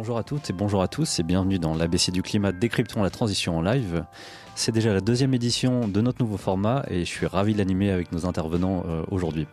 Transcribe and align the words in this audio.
Bonjour 0.00 0.16
à 0.16 0.22
toutes 0.22 0.48
et 0.48 0.54
bonjour 0.54 0.80
à 0.80 0.88
tous 0.88 1.18
et 1.18 1.22
bienvenue 1.22 1.58
dans 1.58 1.74
l'ABC 1.74 2.10
du 2.10 2.22
climat 2.22 2.52
Décryptons 2.52 3.02
la 3.02 3.10
transition 3.10 3.58
en 3.58 3.60
live. 3.60 4.06
C'est 4.54 4.72
déjà 4.72 4.94
la 4.94 5.02
deuxième 5.02 5.34
édition 5.34 5.88
de 5.88 6.00
notre 6.00 6.22
nouveau 6.22 6.38
format 6.38 6.86
et 6.88 7.00
je 7.00 7.10
suis 7.10 7.26
ravi 7.26 7.52
de 7.52 7.58
l'animer 7.58 7.90
avec 7.90 8.10
nos 8.10 8.24
intervenants 8.24 8.82
euh, 8.88 9.02
aujourd'hui. 9.10 9.46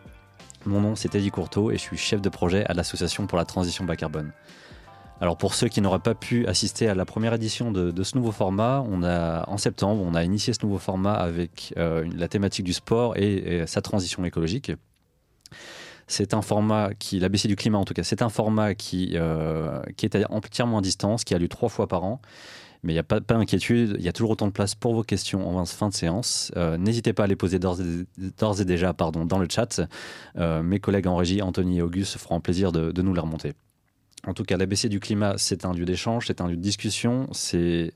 Mon 0.64 0.80
nom 0.80 0.96
c'est 0.96 1.14
Eddie 1.14 1.30
Courteau 1.30 1.70
et 1.70 1.74
je 1.74 1.82
suis 1.82 1.98
chef 1.98 2.22
de 2.22 2.30
projet 2.30 2.64
à 2.64 2.72
l'Association 2.72 3.26
pour 3.26 3.36
la 3.36 3.44
transition 3.44 3.84
bas 3.84 3.94
carbone. 3.94 4.32
Alors 5.20 5.36
pour 5.36 5.52
ceux 5.52 5.68
qui 5.68 5.82
n'auraient 5.82 5.98
pas 5.98 6.14
pu 6.14 6.46
assister 6.46 6.88
à 6.88 6.94
la 6.94 7.04
première 7.04 7.34
édition 7.34 7.70
de, 7.70 8.02
ce 8.02 8.16
nouveau 8.16 8.32
format, 8.32 8.82
on 8.88 9.02
a, 9.02 9.46
en 9.50 9.58
septembre, 9.58 10.02
on 10.02 10.14
a 10.14 10.24
initié 10.24 10.54
ce 10.54 10.64
nouveau 10.64 10.78
format 10.78 11.12
avec 11.12 11.74
euh, 11.76 12.08
la 12.16 12.26
thématique 12.26 12.64
du 12.64 12.72
sport 12.72 13.18
et, 13.18 13.64
sa 13.66 13.82
transition 13.82 14.24
écologique. 14.24 14.72
C'est 16.08 16.34
un 16.34 16.42
format 16.42 16.94
qui, 16.94 17.20
l'ABC 17.20 17.46
du 17.46 17.56
climat 17.56 17.78
en 17.78 17.84
tout 17.84 17.94
cas, 17.94 18.02
c'est 18.02 18.22
un 18.22 18.28
format 18.28 18.74
qui, 18.74 19.12
euh, 19.14 19.80
qui 19.96 20.06
est 20.06 20.16
entièrement 20.30 20.78
à 20.78 20.80
distance, 20.80 21.22
qui 21.22 21.34
a 21.34 21.38
lieu 21.38 21.48
trois 21.48 21.68
fois 21.68 21.86
par 21.86 22.02
an. 22.04 22.20
Mais 22.82 22.92
il 22.92 22.96
n'y 22.96 23.00
a 23.00 23.04
pas, 23.04 23.20
d'inquiétude, 23.20 23.96
il 23.98 24.04
y 24.04 24.08
a 24.08 24.12
toujours 24.12 24.30
autant 24.30 24.46
de 24.46 24.52
place 24.52 24.74
pour 24.74 24.94
vos 24.94 25.02
questions 25.02 25.48
en 25.48 25.64
fin 25.66 25.88
de 25.88 25.94
séance. 25.94 26.52
Euh, 26.56 26.78
n'hésitez 26.78 27.12
pas 27.12 27.24
à 27.24 27.26
les 27.26 27.34
poser 27.34 27.58
d'ores 27.58 27.80
et, 27.80 28.64
déjà 28.64 28.94
pardon, 28.94 29.24
dans 29.24 29.38
le 29.38 29.48
chat. 29.50 29.80
mes 30.36 30.80
collègues 30.80 31.08
en 31.08 31.16
régie, 31.16 31.42
Anthony 31.42 31.78
et 31.78 31.82
Auguste, 31.82 32.12
se 32.12 32.18
feront 32.18 32.40
plaisir 32.40 32.72
de, 32.72 32.92
de 32.92 33.02
nous 33.02 33.14
les 33.14 33.20
remonter. 33.20 33.52
En 34.26 34.34
tout 34.34 34.44
cas, 34.44 34.56
l'ABC 34.56 34.88
du 34.88 35.00
climat, 35.00 35.34
c'est 35.38 35.64
un 35.64 35.72
lieu 35.72 35.84
d'échange, 35.84 36.26
c'est 36.26 36.40
un 36.40 36.48
lieu 36.48 36.56
de 36.56 36.62
discussion. 36.62 37.28
C'est 37.32 37.92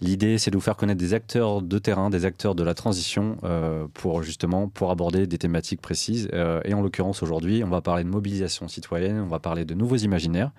L'idée, 0.00 0.36
c'est 0.36 0.50
de 0.50 0.56
vous 0.56 0.62
faire 0.62 0.76
connaître 0.76 0.98
des 0.98 1.14
acteurs 1.14 1.62
de 1.62 1.78
terrain, 1.78 2.10
des 2.10 2.26
acteurs 2.26 2.54
de 2.54 2.62
la 2.62 2.74
transition, 2.74 3.38
euh, 3.44 3.86
pour 3.94 4.22
justement 4.22 4.70
aborder 4.82 5.26
des 5.26 5.38
thématiques 5.38 5.80
précises. 5.80 6.28
Euh, 6.34 6.60
et 6.64 6.74
en 6.74 6.82
l'occurrence, 6.82 7.22
aujourd'hui, 7.22 7.64
on 7.64 7.68
va 7.70 7.80
parler 7.80 8.04
de 8.04 8.08
mobilisation 8.08 8.68
citoyenne, 8.68 9.20
on 9.20 9.28
va 9.28 9.38
parler 9.38 9.64
de 9.64 9.74
nouveaux 9.74 9.96
imaginaires 9.96 10.50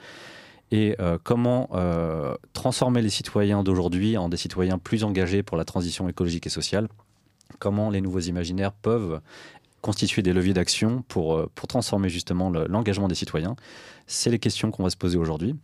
et 0.71 0.95
euh, 0.99 1.17
comment 1.23 1.69
transformer 2.53 3.01
les 3.01 3.09
citoyens 3.09 3.63
d'aujourd'hui 3.63 4.17
en 4.17 4.27
des 4.27 4.37
citoyens 4.37 4.79
plus 4.79 5.03
engagés 5.03 5.43
pour 5.43 5.55
la 5.55 5.65
transition 5.65 6.09
écologique 6.09 6.47
et 6.47 6.49
sociale? 6.49 6.87
Comment 7.59 7.89
les 7.89 8.01
nouveaux 8.01 8.19
imaginaires 8.19 8.73
peuvent 8.73 9.21
constituer 9.81 10.23
des 10.23 10.33
leviers 10.33 10.53
d'action 10.53 11.03
pour 11.07 11.47
transformer 11.69 12.09
justement 12.09 12.49
l'engagement 12.49 13.07
des 13.07 13.15
citoyens? 13.15 13.55
C'est 14.07 14.29
les 14.29 14.39
questions 14.39 14.71
qu'on 14.71 14.83
va 14.83 14.89
se 14.89 14.97
poser 14.97 15.17
aujourd'hui. 15.17 15.55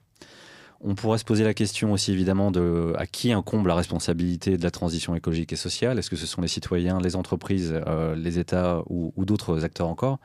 On 0.85 0.95
pourrait 0.95 1.17
se 1.17 1.23
poser 1.23 1.45
la 1.45 1.53
question 1.53 1.93
aussi 1.93 2.11
évidemment 2.11 2.51
de 2.51 2.93
à 2.97 3.07
qui 3.07 3.31
incombe 3.31 3.67
la 3.67 3.75
responsabilité 3.75 4.57
de 4.57 4.63
la 4.63 4.71
transition 4.71 5.15
écologique 5.15 5.53
et 5.53 5.55
sociale? 5.55 5.97
Est-ce 5.97 6.09
que 6.09 6.17
ce 6.17 6.25
sont 6.25 6.41
les 6.41 6.49
citoyens, 6.49 6.99
les 6.99 7.15
entreprises, 7.15 7.73
euh, 7.87 8.15
les 8.15 8.37
États 8.37 8.83
ou, 8.89 9.13
d'autres 9.23 9.63
acteurs 9.63 9.87
encore? 9.87 10.19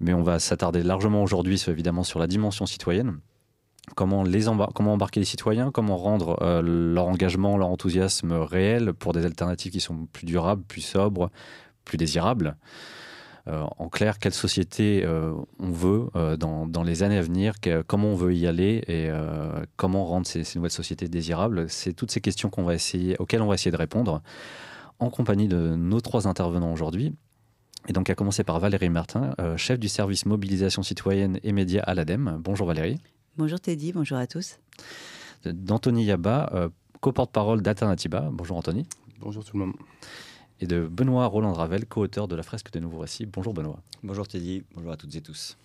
Mais 0.00 0.14
on 0.14 0.22
va 0.22 0.38
s'attarder 0.38 0.82
largement 0.82 1.22
aujourd'hui 1.22 1.62
évidemment 1.68 2.04
sur 2.04 2.18
la 2.18 2.26
dimension 2.26 2.64
citoyenne. 2.64 3.18
Comment, 3.94 4.22
les 4.22 4.44
comment 4.74 4.94
embarquer 4.94 5.20
les 5.20 5.26
citoyens, 5.26 5.70
comment 5.70 5.98
rendre 5.98 6.38
euh, 6.40 6.62
leur 6.62 7.06
engagement, 7.06 7.58
leur 7.58 7.68
enthousiasme 7.68 8.32
réel 8.32 8.94
pour 8.94 9.12
des 9.12 9.26
alternatives 9.26 9.72
qui 9.72 9.80
sont 9.80 10.06
plus 10.10 10.24
durables, 10.24 10.62
plus 10.62 10.80
sobres, 10.80 11.30
plus 11.84 11.98
désirables? 11.98 12.56
Euh, 13.48 13.64
en 13.78 13.88
clair, 13.88 14.18
quelle 14.18 14.32
société 14.32 15.02
euh, 15.04 15.34
on 15.58 15.70
veut 15.70 16.06
euh, 16.14 16.36
dans, 16.36 16.82
les 16.84 17.02
années 17.02 17.18
à 17.18 17.22
venir, 17.22 17.54
comment 17.86 18.08
on 18.08 18.14
veut 18.14 18.34
y 18.34 18.46
aller 18.46 18.82
et 18.86 19.10
comment 19.76 20.04
rendre 20.04 20.26
ces, 20.26 20.44
nouvelles 20.56 20.70
sociétés 20.70 21.08
désirables. 21.08 21.68
C'est 21.68 21.92
toutes 21.92 22.10
ces 22.10 22.20
questions 22.20 22.50
qu'on 22.50 22.64
va 22.64 22.74
essayer, 22.74 23.16
auxquelles 23.18 23.42
on 23.42 23.46
va 23.46 23.54
essayer 23.54 23.70
de 23.70 23.76
répondre 23.76 24.22
en 24.98 25.10
compagnie 25.10 25.48
de 25.48 25.74
nos 25.74 26.00
trois 26.00 26.28
intervenants 26.28 26.72
aujourd'hui. 26.72 27.14
Et 27.88 27.92
donc, 27.92 28.10
à 28.10 28.14
commencer 28.14 28.44
par 28.44 28.60
Valérie 28.60 28.90
Martin, 28.90 29.34
chef 29.56 29.78
du 29.78 29.88
service 29.88 30.24
mobilisation 30.24 30.82
citoyenne 30.82 31.40
et 31.42 31.52
médias 31.52 31.82
à 31.82 31.94
l'ADEME. 31.94 32.38
Bonjour 32.40 32.66
Valérie. 32.66 33.00
Bonjour 33.36 33.58
Teddy, 33.58 33.92
bonjour 33.92 34.18
à 34.18 34.26
tous. 34.26 34.58
D'Anthony 35.44 36.04
Yaba, 36.04 36.70
co-porte-parole 37.00 37.62
d'Alternativa. 37.62 38.28
Bonjour 38.32 38.56
Anthony. 38.56 38.86
Bonjour 39.20 39.44
tout 39.44 39.56
le 39.56 39.66
monde 39.66 39.74
et 40.62 40.66
de 40.66 40.86
Benoît 40.86 41.26
Roland 41.26 41.52
Ravel, 41.52 41.86
co-auteur 41.86 42.28
de 42.28 42.36
la 42.36 42.44
fresque 42.44 42.70
des 42.72 42.78
nouveaux 42.78 43.00
récits. 43.00 43.26
Bonjour 43.26 43.52
Benoît. 43.52 43.80
Bonjour 44.04 44.28
Teddy, 44.28 44.62
bonjour 44.74 44.92
à 44.92 44.96
toutes 44.96 45.14
et 45.16 45.20
tous. 45.20 45.56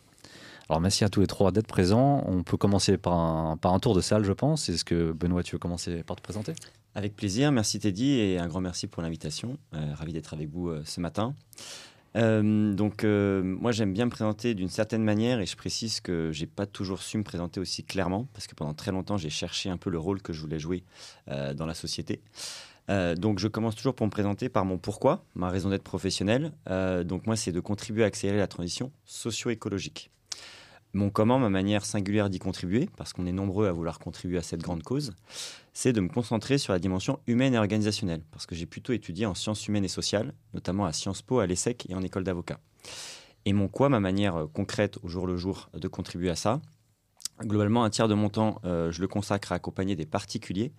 Alors 0.69 0.81
merci 0.81 1.03
à 1.03 1.09
tous 1.09 1.21
les 1.21 1.27
trois 1.27 1.51
d'être 1.51 1.67
présents. 1.67 2.23
On 2.25 2.41
peut 2.41 2.57
commencer 2.57 2.97
par 2.97 3.13
un, 3.13 3.57
par 3.57 3.73
un 3.73 3.79
tour 3.79 3.93
de 3.93 4.01
salle, 4.01 4.23
je 4.23 4.33
pense. 4.33 4.69
Est-ce 4.69 4.83
que 4.83 5.11
Benoît, 5.11 5.43
tu 5.43 5.53
veux 5.53 5.59
commencer 5.59 6.03
par 6.03 6.15
te 6.15 6.21
présenter? 6.23 6.53
Avec 6.95 7.15
plaisir, 7.15 7.51
merci 7.51 7.77
Teddy 7.77 8.13
et 8.13 8.39
un 8.39 8.47
grand 8.47 8.59
merci 8.59 8.87
pour 8.87 9.03
l'invitation. 9.03 9.59
Euh, 9.75 9.93
ravi 9.93 10.13
d'être 10.13 10.33
avec 10.33 10.49
vous 10.49 10.69
euh, 10.69 10.81
ce 10.83 10.99
matin. 10.99 11.35
Euh, 12.15 12.73
donc 12.73 13.03
moi 13.03 13.71
j'aime 13.71 13.93
bien 13.93 14.05
me 14.05 14.09
présenter 14.09 14.55
d'une 14.55 14.69
certaine 14.69 15.03
manière 15.03 15.39
et 15.39 15.45
je 15.45 15.55
précise 15.55 15.99
que 15.99 16.31
j'ai 16.31 16.47
pas 16.47 16.65
toujours 16.65 17.03
su 17.03 17.19
me 17.19 17.23
présenter 17.23 17.59
aussi 17.59 17.83
clairement 17.83 18.27
parce 18.33 18.47
que 18.47 18.55
pendant 18.55 18.73
très 18.73 18.91
longtemps 18.91 19.17
j'ai 19.17 19.29
cherché 19.29 19.69
un 19.69 19.77
peu 19.77 19.91
le 19.91 19.99
rôle 19.99 20.23
que 20.23 20.33
je 20.33 20.41
voulais 20.41 20.57
jouer 20.57 20.83
dans 21.27 21.67
la 21.67 21.75
société. 21.75 22.21
Euh, 22.89 23.15
donc 23.15 23.39
je 23.39 23.47
commence 23.47 23.75
toujours 23.75 23.95
pour 23.95 24.05
me 24.05 24.11
présenter 24.11 24.49
par 24.49 24.65
mon 24.65 24.77
pourquoi, 24.77 25.25
ma 25.35 25.49
raison 25.49 25.69
d'être 25.69 25.83
professionnelle. 25.83 26.53
Euh, 26.69 27.03
donc 27.03 27.25
moi, 27.27 27.35
c'est 27.35 27.51
de 27.51 27.59
contribuer 27.59 28.03
à 28.03 28.07
accélérer 28.07 28.37
la 28.37 28.47
transition 28.47 28.91
socio-écologique. 29.05 30.09
Mon 30.93 31.09
comment, 31.09 31.37
ma 31.37 31.49
manière 31.49 31.85
singulière 31.85 32.29
d'y 32.29 32.39
contribuer, 32.39 32.89
parce 32.95 33.11
qu'on 33.11 33.25
est 33.25 33.33
nombreux 33.33 33.67
à 33.67 33.71
vouloir 33.71 33.99
contribuer 33.99 34.37
à 34.37 34.41
cette 34.41 34.61
grande 34.61 34.83
cause, 34.83 35.13
c'est 35.73 35.91
de 35.93 35.99
me 35.99 36.07
concentrer 36.07 36.57
sur 36.57 36.73
la 36.73 36.79
dimension 36.79 37.19
humaine 37.27 37.53
et 37.53 37.57
organisationnelle, 37.57 38.21
parce 38.31 38.45
que 38.45 38.55
j'ai 38.55 38.65
plutôt 38.65 38.93
étudié 38.93 39.25
en 39.25 39.35
sciences 39.35 39.67
humaines 39.67 39.83
et 39.85 39.89
sociales, 39.89 40.33
notamment 40.53 40.85
à 40.85 40.93
Sciences 40.93 41.21
Po, 41.21 41.39
à 41.39 41.45
l'ESSEC 41.45 41.87
et 41.89 41.93
en 41.93 42.01
école 42.01 42.23
d'avocat. 42.23 42.59
Et 43.45 43.53
mon 43.53 43.67
quoi, 43.67 43.89
ma 43.89 43.99
manière 43.99 44.35
euh, 44.37 44.47
concrète 44.47 44.97
au 45.03 45.07
jour 45.07 45.27
le 45.27 45.37
jour 45.37 45.69
de 45.73 45.87
contribuer 45.87 46.29
à 46.29 46.35
ça, 46.35 46.61
globalement, 47.41 47.83
un 47.83 47.89
tiers 47.89 48.07
de 48.07 48.13
mon 48.13 48.29
temps, 48.29 48.59
je 48.63 48.99
le 48.99 49.07
consacre 49.07 49.51
à 49.51 49.55
accompagner 49.55 49.95
des 49.95 50.05
particuliers 50.05 50.71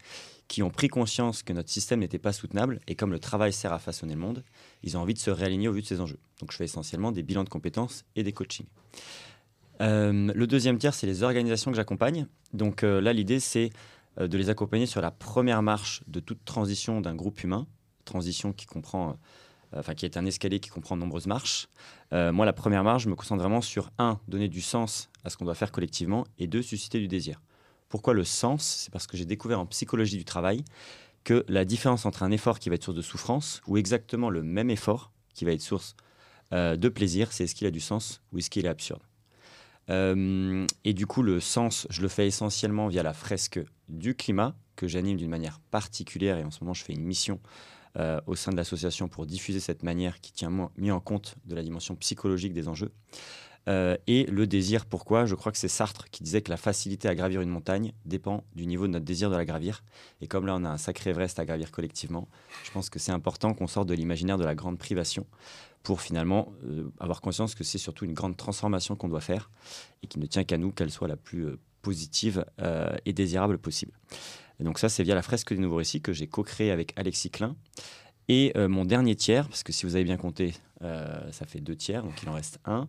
qui 0.48 0.62
ont 0.62 0.70
pris 0.70 0.88
conscience 0.88 1.42
que 1.42 1.52
notre 1.52 1.68
système 1.68 2.00
n'était 2.00 2.18
pas 2.18 2.32
soutenable 2.32 2.80
et 2.88 2.94
comme 2.94 3.12
le 3.12 3.18
travail 3.18 3.52
sert 3.52 3.72
à 3.72 3.78
façonner 3.78 4.14
le 4.14 4.20
monde, 4.20 4.42
ils 4.82 4.96
ont 4.96 5.00
envie 5.00 5.14
de 5.14 5.18
se 5.18 5.30
réaligner 5.30 5.68
au 5.68 5.72
vu 5.72 5.82
de 5.82 5.86
ces 5.86 6.00
enjeux. 6.00 6.18
Donc 6.40 6.52
je 6.52 6.56
fais 6.56 6.64
essentiellement 6.64 7.12
des 7.12 7.22
bilans 7.22 7.44
de 7.44 7.48
compétences 7.48 8.04
et 8.16 8.22
des 8.22 8.32
coachings. 8.32 8.66
Euh, 9.80 10.32
le 10.34 10.46
deuxième 10.46 10.78
tiers, 10.78 10.94
c'est 10.94 11.06
les 11.06 11.22
organisations 11.22 11.70
que 11.70 11.76
j'accompagne. 11.76 12.26
Donc 12.52 12.82
euh, 12.82 13.00
là, 13.00 13.12
l'idée, 13.12 13.40
c'est 13.40 13.70
euh, 14.18 14.26
de 14.26 14.38
les 14.38 14.50
accompagner 14.50 14.86
sur 14.86 15.00
la 15.00 15.10
première 15.10 15.62
marche 15.62 16.02
de 16.08 16.18
toute 16.18 16.44
transition 16.44 17.00
d'un 17.00 17.14
groupe 17.14 17.44
humain, 17.44 17.66
transition 18.04 18.52
qui 18.52 18.66
comprend, 18.66 19.16
enfin 19.76 19.94
qui 19.94 20.04
est 20.04 20.16
un 20.16 20.24
escalier 20.26 20.60
qui 20.60 20.70
comprend 20.70 20.96
de 20.96 21.00
nombreuses 21.00 21.26
marches. 21.26 21.68
moi, 22.12 22.46
la 22.46 22.52
première 22.52 22.84
marche, 22.84 23.04
je 23.04 23.08
me 23.08 23.14
concentre 23.14 23.42
vraiment 23.42 23.60
sur 23.60 23.90
un, 23.98 24.18
donner 24.28 24.48
du 24.48 24.60
sens 24.60 25.10
à 25.24 25.30
ce 25.30 25.36
qu'on 25.36 25.44
doit 25.44 25.54
faire 25.54 25.72
collectivement, 25.72 26.24
et 26.38 26.46
deux, 26.46 26.62
susciter 26.62 26.98
du 27.00 27.08
désir. 27.08 27.40
Pourquoi 27.88 28.14
le 28.14 28.24
sens? 28.24 28.82
C'est 28.84 28.92
parce 28.92 29.06
que 29.06 29.16
j'ai 29.16 29.24
découvert 29.24 29.60
en 29.60 29.66
psychologie 29.66 30.16
du 30.16 30.24
travail 30.24 30.64
que 31.24 31.44
la 31.48 31.64
différence 31.64 32.06
entre 32.06 32.22
un 32.22 32.30
effort 32.30 32.58
qui 32.58 32.68
va 32.68 32.74
être 32.74 32.84
source 32.84 32.96
de 32.96 33.02
souffrance 33.02 33.60
ou 33.66 33.76
exactement 33.76 34.30
le 34.30 34.42
même 34.42 34.70
effort 34.70 35.12
qui 35.34 35.44
va 35.44 35.52
être 35.52 35.60
source 35.60 35.94
euh, 36.52 36.76
de 36.76 36.88
plaisir, 36.88 37.32
c'est 37.32 37.44
est-ce 37.44 37.54
qu'il 37.54 37.66
a 37.66 37.70
du 37.70 37.80
sens 37.80 38.22
ou 38.32 38.38
est-ce 38.38 38.50
qu'il 38.50 38.64
est 38.66 38.70
absurde? 38.70 39.02
Euh, 39.90 40.66
et 40.84 40.92
du 40.92 41.06
coup, 41.06 41.22
le 41.22 41.40
sens, 41.40 41.86
je 41.90 42.02
le 42.02 42.08
fais 42.08 42.26
essentiellement 42.26 42.88
via 42.88 43.02
la 43.02 43.12
fresque 43.12 43.60
du 43.88 44.14
climat 44.14 44.54
que 44.76 44.86
j'anime 44.86 45.16
d'une 45.16 45.30
manière 45.30 45.60
particulière 45.70 46.38
et 46.38 46.44
en 46.44 46.50
ce 46.50 46.60
moment, 46.62 46.74
je 46.74 46.84
fais 46.84 46.92
une 46.92 47.04
mission 47.04 47.40
euh, 47.98 48.20
au 48.26 48.34
sein 48.34 48.52
de 48.52 48.56
l'association 48.56 49.08
pour 49.08 49.26
diffuser 49.26 49.60
cette 49.60 49.82
manière 49.82 50.20
qui 50.20 50.32
tient 50.32 50.70
mis 50.76 50.90
en 50.90 51.00
compte 51.00 51.36
de 51.46 51.54
la 51.54 51.62
dimension 51.62 51.96
psychologique 51.96 52.52
des 52.52 52.68
enjeux. 52.68 52.92
Euh, 53.68 53.96
et 54.06 54.24
le 54.24 54.46
désir, 54.46 54.86
pourquoi? 54.86 55.26
Je 55.26 55.34
crois 55.34 55.52
que 55.52 55.58
c'est 55.58 55.68
Sartre 55.68 56.08
qui 56.10 56.22
disait 56.22 56.40
que 56.40 56.50
la 56.50 56.56
facilité 56.56 57.08
à 57.08 57.14
gravir 57.14 57.42
une 57.42 57.50
montagne 57.50 57.92
dépend 58.06 58.44
du 58.54 58.66
niveau 58.66 58.86
de 58.86 58.92
notre 58.92 59.04
désir 59.04 59.30
de 59.30 59.36
la 59.36 59.44
gravir. 59.44 59.84
Et 60.22 60.26
comme 60.26 60.46
là, 60.46 60.56
on 60.56 60.64
a 60.64 60.70
un 60.70 60.78
sacré 60.78 61.10
Everest 61.10 61.38
à 61.38 61.44
gravir 61.44 61.70
collectivement, 61.70 62.28
je 62.64 62.70
pense 62.70 62.88
que 62.88 62.98
c'est 62.98 63.12
important 63.12 63.52
qu'on 63.52 63.66
sorte 63.66 63.88
de 63.88 63.94
l'imaginaire 63.94 64.38
de 64.38 64.44
la 64.44 64.54
grande 64.54 64.78
privation 64.78 65.26
pour 65.82 66.00
finalement 66.00 66.52
euh, 66.64 66.90
avoir 66.98 67.20
conscience 67.20 67.54
que 67.54 67.64
c'est 67.64 67.78
surtout 67.78 68.04
une 68.04 68.14
grande 68.14 68.36
transformation 68.36 68.96
qu'on 68.96 69.08
doit 69.08 69.20
faire 69.20 69.50
et 70.02 70.06
qui 70.06 70.18
ne 70.18 70.26
tient 70.26 70.44
qu'à 70.44 70.56
nous 70.56 70.72
qu'elle 70.72 70.90
soit 70.90 71.08
la 71.08 71.16
plus 71.16 71.58
positive 71.88 72.44
et 73.04 73.12
désirable 73.12 73.58
possible. 73.58 73.92
Donc 74.60 74.78
ça, 74.78 74.88
c'est 74.88 75.02
via 75.02 75.14
la 75.14 75.22
fresque 75.22 75.52
des 75.54 75.60
nouveaux 75.60 75.76
récits 75.76 76.00
que 76.00 76.12
j'ai 76.12 76.26
co-créé 76.26 76.70
avec 76.70 76.92
Alexis 76.96 77.30
Klein. 77.30 77.56
Et 78.28 78.52
mon 78.56 78.84
dernier 78.84 79.16
tiers, 79.16 79.48
parce 79.48 79.62
que 79.62 79.72
si 79.72 79.86
vous 79.86 79.94
avez 79.94 80.04
bien 80.04 80.16
compté, 80.16 80.54
euh, 80.82 81.32
ça 81.32 81.44
fait 81.44 81.60
deux 81.60 81.74
tiers, 81.74 82.04
donc 82.04 82.22
il 82.22 82.28
en 82.28 82.34
reste 82.34 82.60
un. 82.64 82.88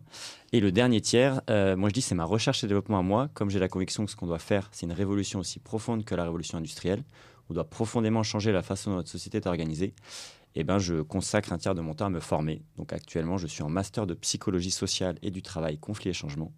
Et 0.52 0.60
le 0.60 0.70
dernier 0.70 1.00
tiers, 1.00 1.40
euh, 1.50 1.76
moi 1.76 1.88
je 1.88 1.94
dis 1.94 2.02
c'est 2.02 2.14
ma 2.14 2.24
recherche 2.24 2.62
et 2.62 2.66
développement 2.66 2.98
à 2.98 3.02
moi. 3.02 3.28
Comme 3.34 3.50
j'ai 3.50 3.58
la 3.58 3.68
conviction 3.68 4.04
que 4.04 4.10
ce 4.10 4.16
qu'on 4.16 4.26
doit 4.26 4.38
faire, 4.38 4.68
c'est 4.72 4.86
une 4.86 4.92
révolution 4.92 5.40
aussi 5.40 5.58
profonde 5.58 6.04
que 6.04 6.14
la 6.14 6.24
révolution 6.24 6.58
industrielle. 6.58 7.02
On 7.48 7.54
doit 7.54 7.68
profondément 7.68 8.22
changer 8.22 8.52
la 8.52 8.62
façon 8.62 8.90
dont 8.90 8.96
notre 8.96 9.08
société 9.08 9.38
est 9.38 9.46
organisée. 9.46 9.94
Et 10.56 10.60
eh 10.60 10.64
ben, 10.64 10.78
je 10.80 11.00
consacre 11.02 11.52
un 11.52 11.58
tiers 11.58 11.76
de 11.76 11.80
mon 11.80 11.94
temps 11.94 12.06
à 12.06 12.10
me 12.10 12.18
former. 12.18 12.62
Donc 12.76 12.92
actuellement, 12.92 13.38
je 13.38 13.46
suis 13.46 13.62
en 13.62 13.68
master 13.68 14.06
de 14.06 14.14
psychologie 14.14 14.72
sociale 14.72 15.16
et 15.22 15.30
du 15.30 15.42
travail, 15.42 15.78
conflit 15.78 16.10
et 16.10 16.12
changement. 16.12 16.52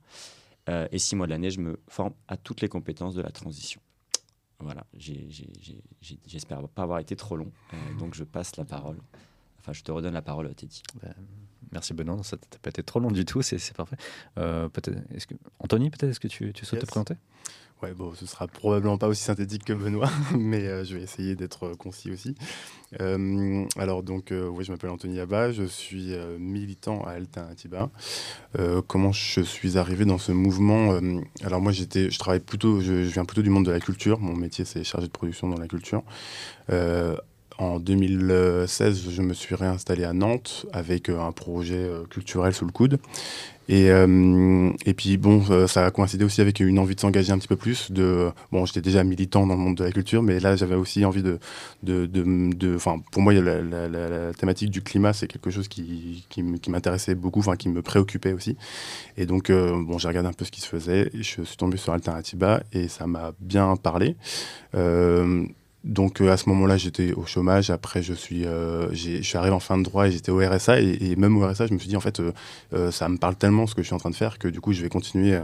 Euh, 0.69 0.87
et 0.93 0.99
six 0.99 1.17
mois 1.17 1.27
de 1.27 1.33
l'année, 1.33 1.51
je 1.51 1.61
me 1.61 1.81
forme 1.89 2.15
à 2.29 2.37
toutes 2.37 2.61
les 2.61 2.69
compétences 2.69 3.15
de 3.15 3.23
la 3.23 3.31
transition. 3.31 3.81
Voilà, 4.61 4.87
j'espère 4.95 6.69
pas 6.69 6.83
avoir 6.85 7.01
été 7.01 7.17
trop 7.17 7.37
long. 7.37 7.51
donc 7.99 8.15
je 8.15 8.23
passe 8.23 8.57
la 8.57 8.65
parole 8.65 8.99
Enfin, 9.63 9.73
je 9.73 9.83
te 9.83 9.93
redonne 9.93 10.15
la 10.15 10.23
parole, 10.23 10.53
Teddy. 10.55 10.83
Ben, 11.01 11.15
merci 11.71 11.95
Benoît, 11.95 12.21
ça 12.25 12.37
n'a 12.37 12.59
pas 12.61 12.71
été 12.71 12.83
trop 12.83 12.99
long 12.99 13.13
du 13.13 13.25
tout, 13.25 13.43
c'est 13.43 13.73
parfait. 13.75 13.97
Euh, 14.39 14.69
que, 14.69 15.35
Anthony, 15.61 15.89
peut-être, 15.91 16.11
est-ce 16.11 16.21
que 16.21 16.27
tu, 16.27 16.53
tu 16.53 16.65
souhaites 16.65 16.81
te 16.81 16.87
présenter? 16.87 17.15
Ouais, 17.83 17.95
bon, 17.95 18.13
ce 18.15 18.27
sera 18.27 18.47
probablement 18.47 18.97
pas 18.97 19.09
aussi 19.09 19.25
synthétique 19.25 19.65
que 19.65 19.73
Benoît, 19.73 20.09
mais 20.39 20.69
euh, 20.69 20.85
je 20.85 20.95
vais 20.95 21.03
essayer 21.03 21.35
d'être 21.35 21.75
concis 21.75 22.13
aussi. 22.13 22.37
Euh, 23.01 23.65
alors 23.77 24.05
donc, 24.05 24.31
euh, 24.31 24.47
oui, 24.47 24.63
je 24.65 24.71
m'appelle 24.71 24.91
Anthony 24.91 25.19
Abba, 25.19 25.51
je 25.51 25.65
suis 25.65 26.15
militant 26.39 27.03
à 27.05 27.11
Alternativa. 27.13 27.91
comment 28.87 29.11
je 29.11 29.41
suis 29.41 29.79
arrivé 29.79 30.05
dans 30.05 30.19
ce 30.19 30.31
mouvement? 30.31 31.01
Alors 31.43 31.61
moi, 31.61 31.73
j'étais, 31.73 32.09
je 32.09 32.19
travaille 32.21 32.41
plutôt, 32.41 32.81
je, 32.81 33.03
je, 33.03 33.11
viens 33.11 33.25
plutôt 33.25 33.43
du 33.43 33.51
monde 33.51 33.67
de 33.67 33.73
la 33.73 33.81
culture. 33.81 34.21
Mon 34.21 34.37
métier, 34.37 34.65
c'est 34.65 34.85
chargé 34.85 35.09
de 35.09 35.13
production 35.13 35.49
dans 35.49 35.59
la 35.59 35.67
culture. 35.67 36.05
En 37.59 37.79
2016, 37.79 39.11
je 39.11 39.23
me 39.23 39.35
suis 39.35 39.55
réinstallé 39.55 40.05
à 40.05 40.13
Nantes 40.13 40.67
avec 40.73 41.09
un 41.09 41.33
projet 41.33 41.89
culturel 42.11 42.55
sous 42.55 42.65
le 42.65 42.73
coude. 42.73 42.99
Et, 43.69 43.91
euh, 43.91 44.71
et 44.85 44.93
puis 44.93 45.17
bon, 45.17 45.43
euh, 45.51 45.67
ça 45.67 45.87
a 45.87 45.91
coïncidé 45.91 46.25
aussi 46.25 46.41
avec 46.41 46.59
une 46.61 46.79
envie 46.79 46.97
de 46.97 47.01
s'engager 47.01 47.33
un 47.33 47.39
petit 47.39 47.49
peu 47.49 47.57
plus. 47.57 47.93
De, 47.93 48.31
bon, 48.51 48.67
j'étais 48.67 48.81
déjà 48.81 49.05
militant 49.05 49.47
dans 49.47 49.55
le 49.55 49.61
monde 49.61 49.77
de 49.77 49.85
la 49.85 49.93
culture, 49.93 50.23
mais 50.23 50.41
là 50.41 50.57
j'avais 50.57 50.75
aussi 50.75 51.05
envie 51.05 51.23
de, 51.23 51.39
de, 51.83 52.07
de, 52.07 52.75
enfin, 52.75 52.99
pour 53.13 53.23
moi, 53.23 53.33
la, 53.33 53.63
la, 53.63 53.89
la, 53.89 54.35
thématique 54.35 54.71
du 54.71 54.83
climat, 54.83 55.13
c'est 55.13 55.29
quelque 55.29 55.51
chose 55.51 55.69
qui, 55.69 56.27
qui, 56.29 56.43
m'intéressait 56.43 57.15
beaucoup, 57.15 57.41
enfin, 57.41 57.57
qui 57.57 57.69
me 57.69 57.83
préoccupait 57.83 58.33
aussi. 58.33 58.57
Et 59.17 59.27
donc, 59.27 59.49
euh, 59.49 59.81
bon, 59.83 59.99
j'ai 59.99 60.09
regardé 60.09 60.29
un 60.29 60.33
peu 60.33 60.45
ce 60.45 60.51
qui 60.51 60.61
se 60.61 60.69
faisait. 60.69 61.11
Je 61.15 61.23
suis 61.43 61.57
tombé 61.57 61.77
sur 61.77 61.93
Alternativa 61.93 62.63
et 62.73 62.89
ça 62.89 63.07
m'a 63.07 63.33
bien 63.41 63.77
parlé. 63.77 64.17
Donc 65.85 66.21
euh, 66.21 66.31
à 66.31 66.37
ce 66.37 66.49
moment-là, 66.49 66.77
j'étais 66.77 67.13
au 67.13 67.27
chômage. 67.27 67.71
Après, 67.71 68.03
je 68.03 68.15
suis, 68.15 68.47
euh, 68.47 68.93
je 68.93 69.21
suis 69.23 69.37
arrivé 69.37 69.55
en 69.55 69.61
fin 69.61 69.77
de 69.79 69.83
droit 69.83 70.07
et 70.07 70.13
j'étais 70.13 70.31
au 70.31 70.39
RSA. 70.39 70.81
Et, 70.81 71.17
même 71.17 71.37
au 71.37 71.47
RSA, 71.47 71.67
je 71.67 71.75
me 71.75 71.79
suis 71.79 71.89
dit 71.89 71.97
en 71.97 72.01
fait, 72.01 72.21
euh, 72.73 72.91
ça 72.91 73.09
me 73.09 73.17
parle 73.17 73.35
tellement 73.35 73.67
ce 73.67 73.75
que 73.75 73.83
je 73.83 73.87
suis 73.87 73.95
en 73.95 73.99
train 73.99 74.11
de 74.11 74.15
faire 74.15 74.39
que 74.39 74.49
du 74.49 74.61
coup, 74.61 74.73
je 74.73 74.83
vais 74.83 74.89
continuer, 74.89 75.39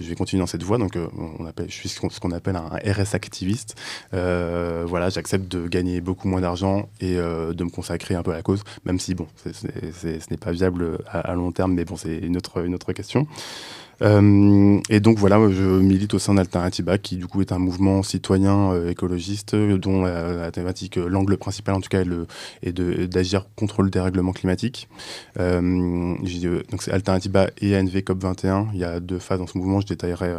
je 0.00 0.08
vais 0.08 0.14
continuer 0.16 0.40
dans 0.40 0.46
cette 0.46 0.62
voie. 0.62 0.78
Donc, 0.78 0.98
on 1.38 1.46
appelle, 1.46 1.66
je 1.68 1.74
suis 1.74 1.88
ce 1.88 2.20
qu'on 2.20 2.30
appelle 2.32 2.56
un 2.56 2.68
RS 2.68 3.14
activiste. 3.14 3.76
voilà, 4.12 5.10
j'accepte 5.10 5.50
de 5.50 5.68
gagner 5.68 6.00
beaucoup 6.00 6.28
moins 6.28 6.40
d'argent 6.40 6.88
et 7.00 7.14
de 7.14 7.64
me 7.64 7.70
consacrer 7.70 8.14
un 8.14 8.22
peu 8.22 8.32
à 8.32 8.34
la 8.34 8.42
cause, 8.42 8.64
même 8.84 8.98
si 8.98 9.14
bon, 9.14 9.26
ce 9.44 10.30
n'est 10.30 10.36
pas 10.36 10.52
viable 10.52 10.98
à, 11.06 11.20
à, 11.20 11.34
long 11.34 11.52
terme, 11.52 11.74
mais 11.74 11.84
bon, 11.84 11.96
c'est 11.96 12.18
une 12.18 12.36
autre, 12.36 12.64
une 12.64 12.74
autre 12.74 12.92
question. 12.92 13.26
Euh, 14.02 14.80
et 14.90 15.00
donc 15.00 15.18
voilà, 15.18 15.38
je 15.50 15.62
milite 15.62 16.14
au 16.14 16.18
sein 16.18 16.34
d'Alternativa, 16.34 16.98
qui 16.98 17.16
du 17.16 17.26
coup 17.26 17.40
est 17.40 17.52
un 17.52 17.58
mouvement 17.58 18.02
citoyen 18.02 18.72
euh, 18.72 18.90
écologiste 18.90 19.54
dont 19.54 20.04
la, 20.04 20.50
thématique, 20.50 20.98
euh, 20.98 21.08
l'angle 21.08 21.36
principal 21.36 21.74
en 21.74 21.80
tout 21.80 21.88
cas 21.88 22.02
est, 22.62 22.72
d'agir 22.72 23.46
contre 23.56 23.82
le 23.82 23.90
dérèglement 23.90 24.32
climatique. 24.32 24.88
donc 25.36 26.18
c'est 26.82 26.92
Alternativa 26.92 27.48
et 27.60 27.76
ANV 27.76 27.98
COP21. 27.98 28.68
Il 28.72 28.78
y 28.78 28.84
a 28.84 29.00
deux 29.00 29.18
phases 29.18 29.38
dans 29.38 29.46
ce 29.46 29.58
mouvement, 29.58 29.80
je 29.80 29.86
détaillerai 29.86 30.34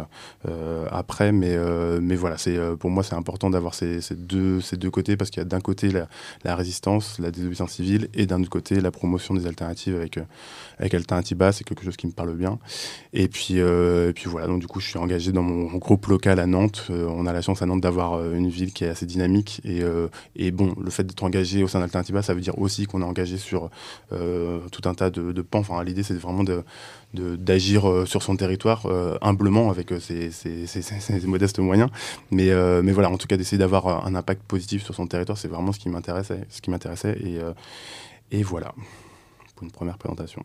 après, 0.90 1.32
mais, 1.32 1.56
mais 2.00 2.16
voilà, 2.16 2.38
c'est, 2.38 2.58
pour 2.78 2.90
moi 2.90 3.02
c'est 3.02 3.14
important 3.14 3.50
d'avoir 3.50 3.74
ces, 3.74 4.00
deux, 4.12 4.60
ces 4.60 4.76
deux 4.76 4.90
côtés 4.90 5.16
parce 5.16 5.30
qu'il 5.30 5.40
y 5.40 5.46
a 5.46 5.48
d'un 5.48 5.60
côté 5.60 5.90
la, 5.90 6.08
la, 6.44 6.54
résistance, 6.56 7.18
la 7.18 7.30
désobéissance 7.30 7.72
civile 7.72 8.08
et 8.14 8.26
d'un 8.26 8.40
autre 8.40 8.50
côté 8.50 8.80
la 8.80 8.90
promotion 8.90 9.34
des 9.34 9.46
alternatives 9.46 9.96
avec, 9.96 10.18
avec 10.78 10.94
Alternativa, 10.94 11.52
c'est 11.52 11.64
quelque 11.64 11.84
chose 11.84 11.96
qui 11.96 12.06
me 12.06 12.12
parle 12.12 12.34
bien. 12.34 12.58
Et 13.12 13.28
puis 13.28 13.45
euh, 13.54 14.10
et 14.10 14.12
puis 14.12 14.28
voilà, 14.28 14.46
donc 14.46 14.60
du 14.60 14.66
coup, 14.66 14.80
je 14.80 14.88
suis 14.88 14.98
engagé 14.98 15.32
dans 15.32 15.42
mon 15.42 15.66
groupe 15.78 16.06
local 16.06 16.38
à 16.38 16.46
Nantes. 16.46 16.86
Euh, 16.90 17.06
on 17.08 17.26
a 17.26 17.32
la 17.32 17.42
chance 17.42 17.62
à 17.62 17.66
Nantes 17.66 17.80
d'avoir 17.80 18.14
euh, 18.14 18.34
une 18.34 18.48
ville 18.48 18.72
qui 18.72 18.84
est 18.84 18.88
assez 18.88 19.06
dynamique. 19.06 19.60
Et, 19.64 20.50
bon, 20.50 20.74
le 20.82 20.90
fait 20.90 21.04
d'être 21.04 21.22
engagé 21.22 21.62
au 21.62 21.68
sein 21.68 21.80
d'Alternativa, 21.80 22.22
ça 22.22 22.34
veut 22.34 22.40
dire 22.40 22.58
aussi 22.58 22.86
qu'on 22.86 23.02
est 23.02 23.04
engagé 23.04 23.36
sur 23.38 23.70
tout 24.10 24.82
un 24.88 24.94
tas 24.94 25.10
de, 25.10 25.42
pans. 25.42 25.60
Enfin, 25.60 25.82
l'idée, 25.84 26.02
c'est 26.02 26.14
vraiment 26.14 26.44
d'agir 27.14 28.04
sur 28.06 28.22
son 28.22 28.36
territoire 28.36 28.86
humblement 29.22 29.70
avec 29.70 29.92
ses, 30.00 30.30
modestes 31.26 31.58
moyens. 31.58 31.90
Mais, 32.30 32.52
voilà, 32.92 33.10
en 33.10 33.18
tout 33.18 33.26
cas, 33.26 33.36
d'essayer 33.36 33.58
d'avoir 33.58 34.06
un 34.06 34.14
impact 34.14 34.42
positif 34.42 34.84
sur 34.84 34.94
son 34.94 35.06
territoire, 35.06 35.38
c'est 35.38 35.48
vraiment 35.48 35.72
ce 35.72 35.78
qui 35.78 35.88
m'intéressait. 35.88 36.40
Ce 36.48 36.60
qui 36.60 36.70
m'intéressait 36.70 37.18
et 38.30 38.42
voilà, 38.42 38.74
pour 39.54 39.64
une 39.64 39.70
première 39.70 39.98
présentation. 39.98 40.44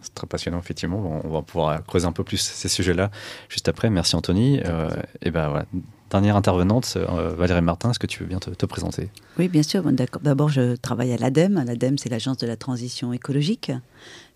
C'est 0.00 0.14
très 0.14 0.26
passionnant, 0.26 0.58
effectivement. 0.58 1.20
On 1.24 1.28
va 1.28 1.42
pouvoir 1.42 1.84
creuser 1.84 2.06
un 2.06 2.12
peu 2.12 2.24
plus 2.24 2.38
ces 2.38 2.68
sujets-là 2.68 3.10
juste 3.48 3.68
après. 3.68 3.90
Merci, 3.90 4.16
Anthony. 4.16 4.60
Euh, 4.64 4.90
et 5.20 5.30
ben 5.30 5.48
voilà. 5.48 5.66
Dernière 6.12 6.36
intervenante, 6.36 6.98
euh, 6.98 7.30
Valérie 7.30 7.62
Martin, 7.62 7.90
est-ce 7.90 7.98
que 7.98 8.06
tu 8.06 8.20
veux 8.20 8.26
bien 8.26 8.38
te, 8.38 8.66
présenter? 8.66 9.08
Oui, 9.38 9.48
bien 9.48 9.62
sûr. 9.62 9.82
D'abord, 10.20 10.50
je 10.50 10.76
travaille 10.76 11.10
à 11.10 11.16
l'ADEME. 11.16 11.64
L'ADEME, 11.66 11.96
c'est 11.96 12.10
l'Agence 12.10 12.36
de 12.36 12.46
la 12.46 12.58
transition 12.58 13.14
écologique. 13.14 13.72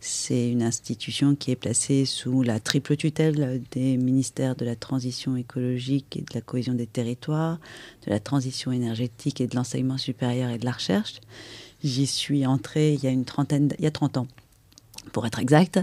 C'est 0.00 0.50
une 0.50 0.62
institution 0.62 1.34
qui 1.34 1.50
est 1.50 1.56
placée 1.56 2.06
sous 2.06 2.40
la 2.40 2.60
triple 2.60 2.96
tutelle 2.96 3.62
des 3.72 3.98
ministères 3.98 4.56
de 4.56 4.64
la 4.64 4.74
transition 4.74 5.36
écologique 5.36 6.16
et 6.16 6.22
de 6.22 6.32
la 6.32 6.40
cohésion 6.40 6.72
des 6.72 6.86
territoires, 6.86 7.58
de 8.06 8.10
la 8.10 8.20
transition 8.20 8.72
énergétique 8.72 9.42
et 9.42 9.46
de 9.46 9.54
l'enseignement 9.54 9.98
supérieur 9.98 10.48
et 10.48 10.56
de 10.56 10.64
la 10.64 10.72
recherche. 10.72 11.20
J'y 11.84 12.06
suis 12.06 12.46
entrée 12.46 12.94
il 12.94 13.04
y 13.04 13.06
a 13.06 13.10
une 13.10 13.26
trentaine, 13.26 13.74
il 13.78 13.84
y 13.84 13.86
a 13.86 13.90
30 13.90 14.16
ans 14.16 14.28
pour 15.12 15.26
être 15.26 15.38
exact. 15.38 15.80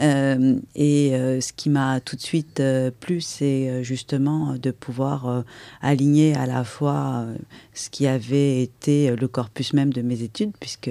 Euh, 0.00 0.58
et 0.74 1.14
euh, 1.14 1.40
ce 1.40 1.52
qui 1.52 1.70
m'a 1.70 2.00
tout 2.00 2.16
de 2.16 2.20
suite 2.20 2.60
euh, 2.60 2.90
plu, 2.90 3.20
c'est 3.20 3.82
justement 3.82 4.54
de 4.54 4.70
pouvoir 4.70 5.44
aligner 5.80 6.34
à 6.34 6.46
la 6.46 6.64
fois 6.64 7.26
ce 7.72 7.90
qui 7.90 8.06
avait 8.06 8.62
été 8.62 9.14
le 9.14 9.28
corpus 9.28 9.72
même 9.72 9.92
de 9.92 10.02
mes 10.02 10.22
études, 10.22 10.52
puisque 10.60 10.90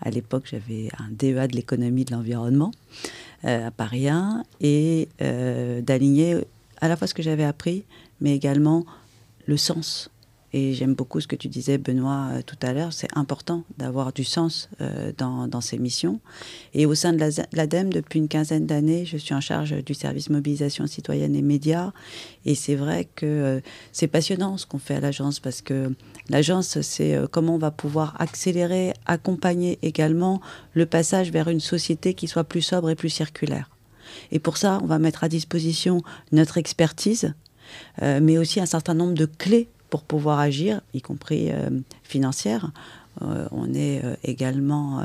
à 0.00 0.10
l'époque 0.10 0.44
j'avais 0.50 0.88
un 0.98 1.08
DEA 1.10 1.48
de 1.48 1.56
l'économie 1.56 2.04
de 2.04 2.12
l'environnement 2.12 2.72
à 3.44 3.70
Paris 3.70 4.08
1, 4.08 4.44
et 4.60 5.08
d'aligner 5.20 6.36
à 6.80 6.88
la 6.88 6.96
fois 6.96 7.06
ce 7.06 7.14
que 7.14 7.22
j'avais 7.22 7.44
appris, 7.44 7.84
mais 8.20 8.34
également 8.34 8.84
le 9.46 9.56
sens 9.56 10.11
et 10.54 10.74
j'aime 10.74 10.94
beaucoup 10.94 11.20
ce 11.20 11.26
que 11.26 11.36
tu 11.36 11.48
disais, 11.48 11.78
Benoît, 11.78 12.28
euh, 12.32 12.42
tout 12.44 12.58
à 12.60 12.74
l'heure. 12.74 12.92
C'est 12.92 13.08
important 13.16 13.64
d'avoir 13.78 14.12
du 14.12 14.22
sens 14.22 14.68
euh, 14.80 15.12
dans, 15.16 15.60
ces 15.62 15.78
missions. 15.78 16.20
Et 16.74 16.84
au 16.84 16.94
sein 16.94 17.14
de 17.14 17.30
l'ADEME, 17.52 17.92
depuis 17.92 18.18
une 18.18 18.28
quinzaine 18.28 18.66
d'années, 18.66 19.06
je 19.06 19.16
suis 19.16 19.34
en 19.34 19.40
charge 19.40 19.82
du 19.82 19.94
service 19.94 20.28
mobilisation 20.28 20.86
citoyenne 20.86 21.34
et 21.34 21.42
médias. 21.42 21.92
Et 22.44 22.54
c'est 22.54 22.74
vrai 22.74 23.08
que 23.16 23.26
euh, 23.26 23.60
c'est 23.92 24.08
passionnant 24.08 24.58
ce 24.58 24.66
qu'on 24.66 24.78
fait 24.78 24.96
à 24.96 25.00
l'agence 25.00 25.40
parce 25.40 25.62
que 25.62 25.94
l'agence, 26.28 26.80
c'est 26.82 27.18
comment 27.30 27.54
on 27.54 27.58
va 27.58 27.70
pouvoir 27.70 28.14
accélérer, 28.20 28.92
accompagner 29.06 29.78
également 29.82 30.42
le 30.74 30.84
passage 30.84 31.30
vers 31.30 31.48
une 31.48 31.60
société 31.60 32.12
qui 32.12 32.28
soit 32.28 32.44
plus 32.44 32.62
sobre 32.62 32.90
et 32.90 32.94
plus 32.94 33.08
circulaire. 33.08 33.70
Et 34.30 34.38
pour 34.38 34.58
ça, 34.58 34.80
on 34.82 34.86
va 34.86 34.98
mettre 34.98 35.24
à 35.24 35.28
disposition 35.28 36.02
notre 36.32 36.58
expertise, 36.58 37.32
mais 38.00 38.36
aussi 38.36 38.60
un 38.60 38.66
certain 38.66 38.94
nombre 38.94 39.14
de 39.14 39.24
clés 39.26 39.68
pour 39.92 40.04
pouvoir 40.04 40.38
agir, 40.38 40.80
y 40.94 41.02
compris 41.02 41.50
euh, 41.50 41.68
financière. 42.02 42.72
Euh, 43.20 43.46
on 43.50 43.74
est 43.74 44.02
euh, 44.02 44.14
également 44.24 45.04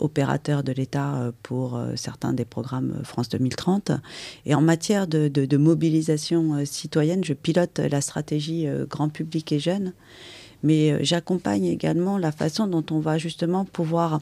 opérateur 0.00 0.62
de 0.62 0.72
l'État 0.72 1.30
pour 1.42 1.78
certains 1.94 2.32
des 2.32 2.46
programmes 2.46 3.02
France 3.04 3.28
2030. 3.28 3.90
Et 4.46 4.54
en 4.54 4.62
matière 4.62 5.06
de, 5.06 5.28
de 5.28 5.56
mobilisation 5.58 6.64
citoyenne, 6.64 7.22
je 7.22 7.34
pilote 7.34 7.80
la 7.80 8.00
stratégie 8.00 8.66
grand 8.88 9.10
public 9.10 9.52
et 9.52 9.58
jeune. 9.58 9.92
Mais 10.62 11.04
j'accompagne 11.04 11.66
également 11.66 12.16
la 12.16 12.32
façon 12.32 12.66
dont 12.66 12.84
on 12.90 13.00
va 13.00 13.18
justement 13.18 13.66
pouvoir 13.66 14.20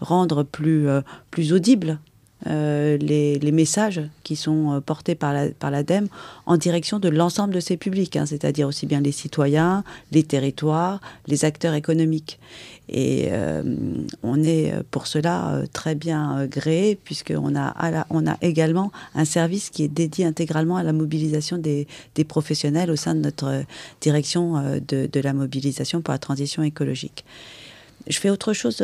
rendre 0.00 0.42
plus, 0.42 0.88
plus 1.30 1.52
audible 1.52 2.00
euh, 2.48 2.96
les, 2.96 3.52
messages 3.52 4.00
qui 4.24 4.34
sont 4.34 4.72
euh, 4.72 4.80
portés 4.80 5.14
par 5.14 5.32
l'ADEME 5.32 5.54
la, 5.62 6.08
par 6.08 6.18
en 6.46 6.56
direction 6.56 6.98
de 6.98 7.08
l'ensemble 7.08 7.54
de 7.54 7.60
ces 7.60 7.76
publics, 7.76 8.16
hein, 8.16 8.26
c'est-à-dire 8.26 8.66
aussi 8.66 8.86
bien 8.86 9.00
les 9.00 9.12
citoyens, 9.12 9.84
les 10.10 10.24
territoires, 10.24 11.00
les 11.28 11.44
acteurs 11.44 11.74
économiques. 11.74 12.40
Et 12.88 13.28
euh, 13.30 13.62
on 14.22 14.42
est 14.42 14.74
pour 14.90 15.06
cela 15.06 15.62
très 15.72 15.94
bien 15.94 16.46
gréé, 16.46 16.96
puisqu'on 16.96 17.54
a, 17.56 18.06
on 18.10 18.26
a 18.26 18.36
également 18.42 18.90
un 19.14 19.24
service 19.24 19.70
qui 19.70 19.84
est 19.84 19.88
dédié 19.88 20.24
intégralement 20.24 20.76
à 20.76 20.82
la 20.82 20.92
mobilisation 20.92 21.58
des, 21.58 21.86
des 22.16 22.24
professionnels 22.24 22.90
au 22.90 22.96
sein 22.96 23.14
de 23.14 23.20
notre 23.20 23.62
direction 24.00 24.80
de, 24.88 25.06
de, 25.06 25.20
la 25.20 25.32
mobilisation 25.32 26.02
pour 26.02 26.12
la 26.12 26.18
transition 26.18 26.62
écologique. 26.62 27.24
Je 28.08 28.18
fais 28.18 28.30
autre 28.30 28.52
chose 28.52 28.82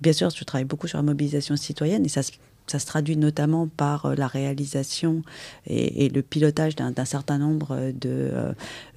bien 0.00 0.12
sûr, 0.12 0.30
je 0.30 0.44
travaille 0.44 0.64
beaucoup 0.64 0.86
sur 0.86 0.98
la 0.98 1.02
mobilisation 1.02 1.56
citoyenne 1.56 2.04
et 2.04 2.08
ça 2.08 2.22
ça 2.66 2.78
se 2.78 2.86
traduit 2.86 3.16
notamment 3.16 3.68
par 3.68 4.06
euh, 4.06 4.14
la 4.14 4.26
réalisation 4.26 5.22
et, 5.66 6.08
le 6.08 6.22
pilotage 6.22 6.76
d'un 6.76 7.04
certain 7.04 7.38
nombre 7.38 7.76
euh, 8.04 8.52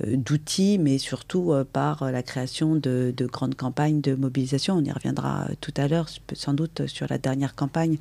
d'outils, 0.05 0.77
mais 0.77 0.97
surtout 0.97 1.51
euh, 1.51 1.63
par 1.63 2.11
la 2.11 2.23
création 2.23 2.75
de, 2.75 3.13
grandes 3.19 3.55
campagnes 3.55 4.01
de 4.01 4.15
mobilisation. 4.15 4.75
On 4.75 4.83
y 4.83 4.91
reviendra 4.91 5.47
tout 5.61 5.73
à 5.77 5.87
l'heure, 5.87 6.07
sans 6.33 6.53
doute 6.53 6.87
sur 6.87 7.07
la 7.09 7.17
dernière 7.17 7.55
campagne. 7.55 7.97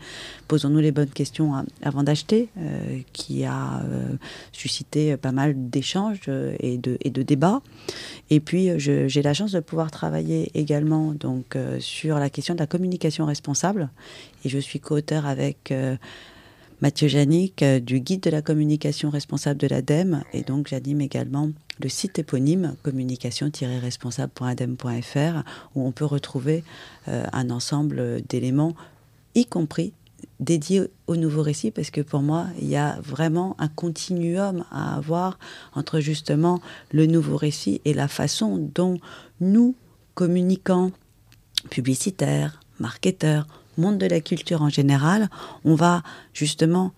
Posons-nous 0.47 0.81
les 0.81 0.93
bonnes 0.93 1.11
questions 1.11 1.53
avant 1.83 2.03
d'acheter, 2.03 2.49
qui 3.13 3.45
a 3.45 3.83
suscité 4.53 5.17
pas 5.17 5.33
mal 5.33 5.55
d'échanges 5.71 6.31
et 6.61 6.79
de, 6.79 6.97
et 7.03 7.11
de 7.11 7.23
débats. 7.23 7.61
Et 8.31 8.41
puis, 8.41 8.71
j'ai 8.79 9.23
la 9.23 9.35
chance 9.35 9.53
de 9.53 9.61
pouvoir 9.61 9.91
travailler 9.91 10.51
également 10.55 11.13
donc, 11.13 11.57
sur 11.81 12.19
la 12.19 12.31
question 12.31 12.55
de 12.55 12.61
la 12.61 12.67
communication 12.67 13.27
responsable 13.27 13.91
et 14.45 14.49
je 14.49 14.59
suis 14.59 14.81
co-auteur 14.81 15.27
avec 15.27 15.58
euh, 15.71 15.97
Mathieu 16.81 17.09
Janik 17.09 17.65
du 17.65 18.01
guide 18.01 18.23
de 18.23 18.31
la 18.31 18.43
communication 18.43 19.11
responsable 19.11 19.59
de 19.59 19.67
l'ADEME 19.67 20.23
et 20.33 20.43
donc 20.43 20.69
j'anime 20.69 21.01
également 21.01 21.51
le 21.81 21.89
site 21.89 22.21
éponyme 22.21 22.77
communication-responsable.adem.fr 22.83 25.43
où 25.75 25.85
on 25.87 25.91
peut 25.91 26.05
retrouver 26.05 26.63
un 27.07 27.51
ensemble 27.51 28.23
d'éléments 28.29 28.77
y 29.35 29.45
compris 29.45 29.93
dédié 30.41 30.83
au 31.07 31.17
nouveau 31.17 31.43
récit 31.43 31.71
parce 31.71 31.91
que 31.91 32.01
pour 32.01 32.23
moi, 32.23 32.47
il 32.61 32.69
y 32.69 32.77
a 32.77 32.99
vraiment 33.03 33.57
un 33.59 33.69
continuum 33.69 34.65
à 34.71 34.97
avoir 34.97 35.39
entre 35.75 36.01
justement 36.01 36.61
le 36.93 37.07
nouveau 37.07 37.37
récit 37.37 37.81
et 37.85 37.95
la 37.95 38.09
façon 38.09 38.71
dont 38.75 38.99
nous, 39.41 39.75
communicants, 40.15 40.93
publicitaires, 41.71 42.61
marketeurs, 42.79 43.47
monde 43.81 43.99
de 43.99 44.07
la 44.07 44.21
culture 44.21 44.63
en 44.63 44.69
général, 44.69 45.29
on 45.65 45.75
va 45.75 46.03
justement 46.33 46.93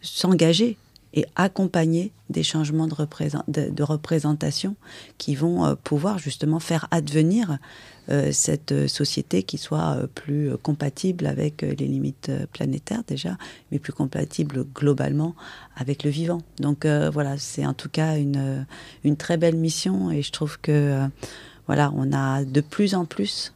s'engager 0.00 0.76
et 1.14 1.26
accompagner 1.36 2.12
des 2.28 2.42
changements 2.42 2.88
de, 2.88 3.82
représentation 3.82 4.74
qui 5.16 5.36
vont 5.36 5.64
euh, 5.64 5.74
pouvoir 5.76 6.18
justement 6.18 6.58
faire 6.58 6.88
advenir 6.90 7.58
euh, 8.10 8.32
cette 8.32 8.88
société 8.88 9.44
qui 9.44 9.56
soit 9.56 9.96
euh, 9.96 10.06
plus 10.08 10.56
compatible 10.58 11.26
avec 11.26 11.62
les 11.62 11.86
limites 11.86 12.32
planétaires 12.52 13.04
déjà, 13.06 13.38
mais 13.70 13.78
plus 13.78 13.92
compatible 13.92 14.64
globalement 14.74 15.36
avec 15.76 16.02
le 16.02 16.10
vivant. 16.10 16.42
Donc 16.58 16.84
voilà, 16.84 17.38
c'est 17.38 17.64
en 17.64 17.74
tout 17.74 17.88
cas 17.88 18.16
une, 18.18 18.66
une 19.04 19.16
très 19.16 19.36
belle 19.36 19.56
mission 19.56 20.10
et 20.10 20.22
je 20.22 20.32
trouve 20.32 20.58
que 20.60 21.06
voilà, 21.66 21.92
on 21.94 22.12
a 22.12 22.44
de 22.44 22.60
plus 22.60 22.94
en 22.94 23.04
plus 23.04 23.52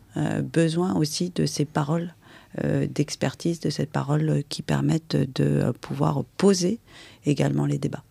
besoin 0.52 0.94
aussi 0.94 1.30
de 1.34 1.44
ces 1.46 1.64
paroles 1.64 2.14
d'expertise, 2.88 3.61
de 3.61 3.71
cette 3.71 3.91
parole 3.91 4.43
qui 4.49 4.62
permettent 4.62 5.17
de 5.17 5.73
pouvoir 5.81 6.25
poser 6.37 6.81
également 7.25 7.67
les 7.67 7.79
débats. 7.79 8.03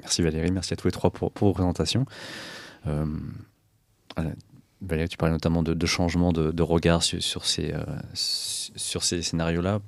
Merci 0.00 0.22
Valérie, 0.22 0.50
merci 0.50 0.72
à 0.72 0.76
tous 0.76 0.88
les 0.88 0.92
trois 0.92 1.10
pour, 1.10 1.32
vos 1.38 1.52
présentations. 1.52 2.06
Euh, 2.86 3.04
Valérie, 4.80 5.08
tu 5.08 5.16
parlais 5.16 5.32
notamment 5.32 5.62
de, 5.62 5.86
changement 5.86 6.32
de, 6.32 6.62
regard 6.62 7.02
euh, 7.12 7.20
sur 8.14 9.04
ces 9.04 9.22
scénarios-là. 9.22 9.80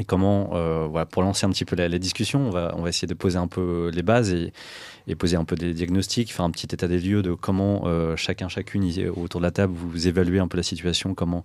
Et 0.00 0.04
comment, 0.04 0.50
euh, 0.54 0.86
voilà, 0.88 1.06
pour 1.06 1.22
lancer 1.22 1.44
un 1.44 1.50
petit 1.50 1.64
peu 1.64 1.74
la, 1.74 1.88
discussion, 1.98 2.46
on 2.46 2.50
va, 2.50 2.72
on 2.76 2.82
va 2.82 2.88
essayer 2.88 3.08
de 3.08 3.14
poser 3.14 3.38
un 3.38 3.48
peu 3.48 3.90
les 3.92 4.02
bases 4.02 4.32
et, 4.32 4.52
poser 5.16 5.36
un 5.36 5.44
peu 5.44 5.56
des 5.56 5.72
diagnostics, 5.74 6.32
faire 6.32 6.44
un 6.44 6.50
petit 6.50 6.66
état 6.66 6.86
des 6.86 7.00
lieux 7.00 7.22
de 7.22 7.32
comment 7.32 7.84
chacun, 8.16 8.48
chacune 8.48 8.84
autour 9.16 9.40
de 9.40 9.46
la 9.46 9.50
table, 9.50 9.72
vous 9.74 10.06
évaluez 10.06 10.38
un 10.38 10.48
peu 10.48 10.58
la 10.58 10.62
situation, 10.62 11.14
comment 11.14 11.42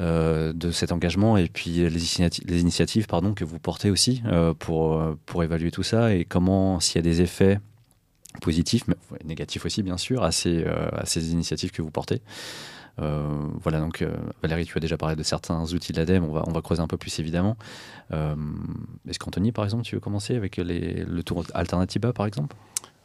euh, 0.00 0.52
de 0.52 0.70
cet 0.70 0.92
engagement 0.92 1.36
et 1.36 1.48
puis 1.48 1.70
les, 1.70 1.90
les 1.90 2.60
initiatives 2.60 3.08
pardon, 3.08 3.34
que 3.34 3.44
vous 3.44 3.58
portez 3.58 3.90
aussi 3.90 4.22
euh, 4.26 4.54
pour, 4.54 4.94
euh, 4.94 5.18
pour 5.26 5.42
évaluer 5.42 5.72
tout 5.72 5.82
ça 5.82 6.14
et 6.14 6.24
comment, 6.24 6.78
s'il 6.78 6.94
y 6.94 6.98
a 7.00 7.02
des 7.02 7.20
effets 7.20 7.58
positifs, 8.40 8.84
mais 8.86 8.94
négatifs 9.24 9.66
aussi 9.66 9.82
bien 9.82 9.96
sûr, 9.96 10.22
à 10.22 10.30
ces, 10.30 10.64
à 10.64 11.04
ces 11.04 11.32
initiatives 11.32 11.72
que 11.72 11.82
vous 11.82 11.90
portez. 11.90 12.22
Voilà, 12.98 13.80
donc 13.80 14.04
Valérie, 14.42 14.66
tu 14.66 14.76
as 14.76 14.80
déjà 14.80 14.96
parlé 14.96 15.16
de 15.16 15.22
certains 15.22 15.62
outils 15.72 15.92
de 15.92 15.98
l'ADEME, 15.98 16.24
on 16.24 16.32
va, 16.32 16.44
on 16.46 16.60
creuser 16.60 16.82
un 16.82 16.88
peu 16.88 16.96
plus 16.96 17.18
évidemment. 17.18 17.56
Est-ce 18.10 19.18
qu'Anthony, 19.18 19.52
par 19.52 19.64
exemple, 19.64 19.84
tu 19.84 19.94
veux 19.94 20.00
commencer 20.00 20.34
avec 20.36 20.56
les, 20.56 21.04
le 21.04 21.22
tour 21.22 21.44
Alternativa, 21.54 22.12
par 22.12 22.26
exemple? 22.26 22.56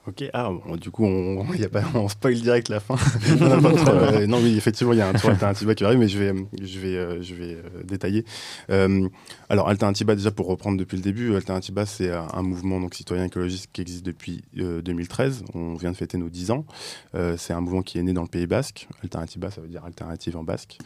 Ok, 0.06 0.26
ah, 0.34 0.52
du 0.82 0.92
coup, 0.92 1.06
on, 1.06 1.54
y 1.54 1.64
a 1.64 1.70
pas, 1.70 1.84
on 1.96 2.10
spoil 2.10 2.36
direct 2.42 2.70
la 2.70 2.80
fin. 2.80 2.96
Euh, 3.44 4.28
non, 4.28 4.40
oui, 4.42 4.58
effectivement, 4.58 4.94
il 4.94 5.00
y 5.00 5.02
a 5.02 5.08
un 5.08 5.14
tour 5.14 5.30
Alternativa 5.30 5.76
qui 5.76 5.84
arrive, 5.84 6.00
mais 6.00 6.08
je 6.08 6.18
vais, 6.18 6.34
je 6.62 6.80
vais, 6.80 6.96
euh, 6.96 7.22
je 7.22 7.34
vais 7.34 7.56
euh, 7.56 7.84
détailler. 7.84 8.26
alors, 9.50 9.70
Alternativa, 9.70 10.16
déjà 10.16 10.32
pour 10.32 10.48
reprendre 10.48 10.78
depuis 10.78 10.98
le 10.98 11.04
début, 11.04 11.36
Alternativa, 11.36 11.86
c'est 11.86 12.12
un 12.12 12.42
mouvement 12.42 12.80
donc, 12.80 12.96
citoyen 12.96 13.26
écologiste 13.26 13.70
qui 13.72 13.82
existe 13.82 14.06
depuis 14.06 14.44
2013. 14.54 15.46
On 15.54 15.76
vient 15.76 15.92
de 15.92 15.98
fêter 15.98 16.18
nos 16.18 16.30
10 16.30 16.52
ans. 16.52 16.66
c'est 17.38 17.54
un 17.54 17.62
mouvement 17.62 17.82
qui 17.82 17.98
est 17.98 18.04
né 18.04 18.14
dans 18.14 18.24
le 18.24 18.28
Pays 18.28 18.48
Basque. 18.48 18.88
Alternativa, 19.04 19.52
ça 19.52 19.62
veut 19.62 19.68
dire 19.68 19.84
alternative 19.86 20.38
en 20.38 20.44
basque. 20.44 20.78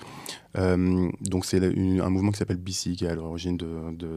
donc, 0.55 1.45
c'est 1.45 1.63
un 1.63 2.09
mouvement 2.09 2.31
qui 2.31 2.37
s'appelle 2.37 2.57
BC, 2.57 2.95
qui 2.95 3.05
est 3.05 3.09
à 3.09 3.15
l'origine 3.15 3.57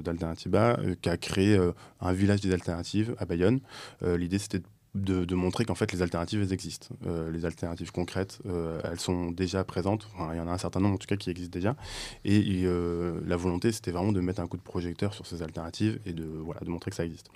d'Alternativa, 0.04 0.76
de, 0.76 0.94
qui 0.94 1.08
a 1.08 1.16
créé 1.16 1.58
un 2.00 2.12
village 2.12 2.40
des 2.40 2.52
alternatives 2.52 3.14
à 3.18 3.24
Bayonne. 3.24 3.60
L'idée, 4.02 4.38
c'était 4.38 4.58
de 4.58 4.64
de, 4.94 5.34
montrer 5.34 5.64
qu'en 5.64 5.74
fait 5.74 5.92
les 5.92 6.02
alternatives 6.02 6.42
elles 6.42 6.52
existent. 6.52 6.88
Euh, 7.06 7.30
les 7.30 7.44
alternatives 7.44 7.92
concrètes, 7.92 8.38
euh, 8.46 8.80
elles 8.84 9.00
sont 9.00 9.30
déjà 9.30 9.64
présentes. 9.64 10.08
il 10.32 10.36
y 10.36 10.40
en 10.40 10.48
a 10.48 10.52
un 10.52 10.58
certain 10.58 10.80
nombre 10.80 10.94
en 10.94 10.98
tout 10.98 11.06
cas 11.06 11.16
qui 11.16 11.30
existent 11.30 11.56
déjà. 11.56 11.76
Et, 12.24 12.62
euh, 12.64 13.20
la 13.26 13.36
volonté, 13.36 13.72
c'était 13.72 13.92
vraiment 13.92 14.12
de 14.12 14.20
mettre 14.20 14.40
un 14.40 14.46
coup 14.46 14.56
de 14.56 14.62
projecteur 14.62 15.14
sur 15.14 15.26
ces 15.26 15.42
alternatives 15.42 16.00
et 16.06 16.12
de, 16.12 16.24
voilà, 16.24 16.60
de 16.60 16.70
montrer 16.70 16.90
que 16.90 16.96
ça 16.96 17.04
existe. 17.04 17.30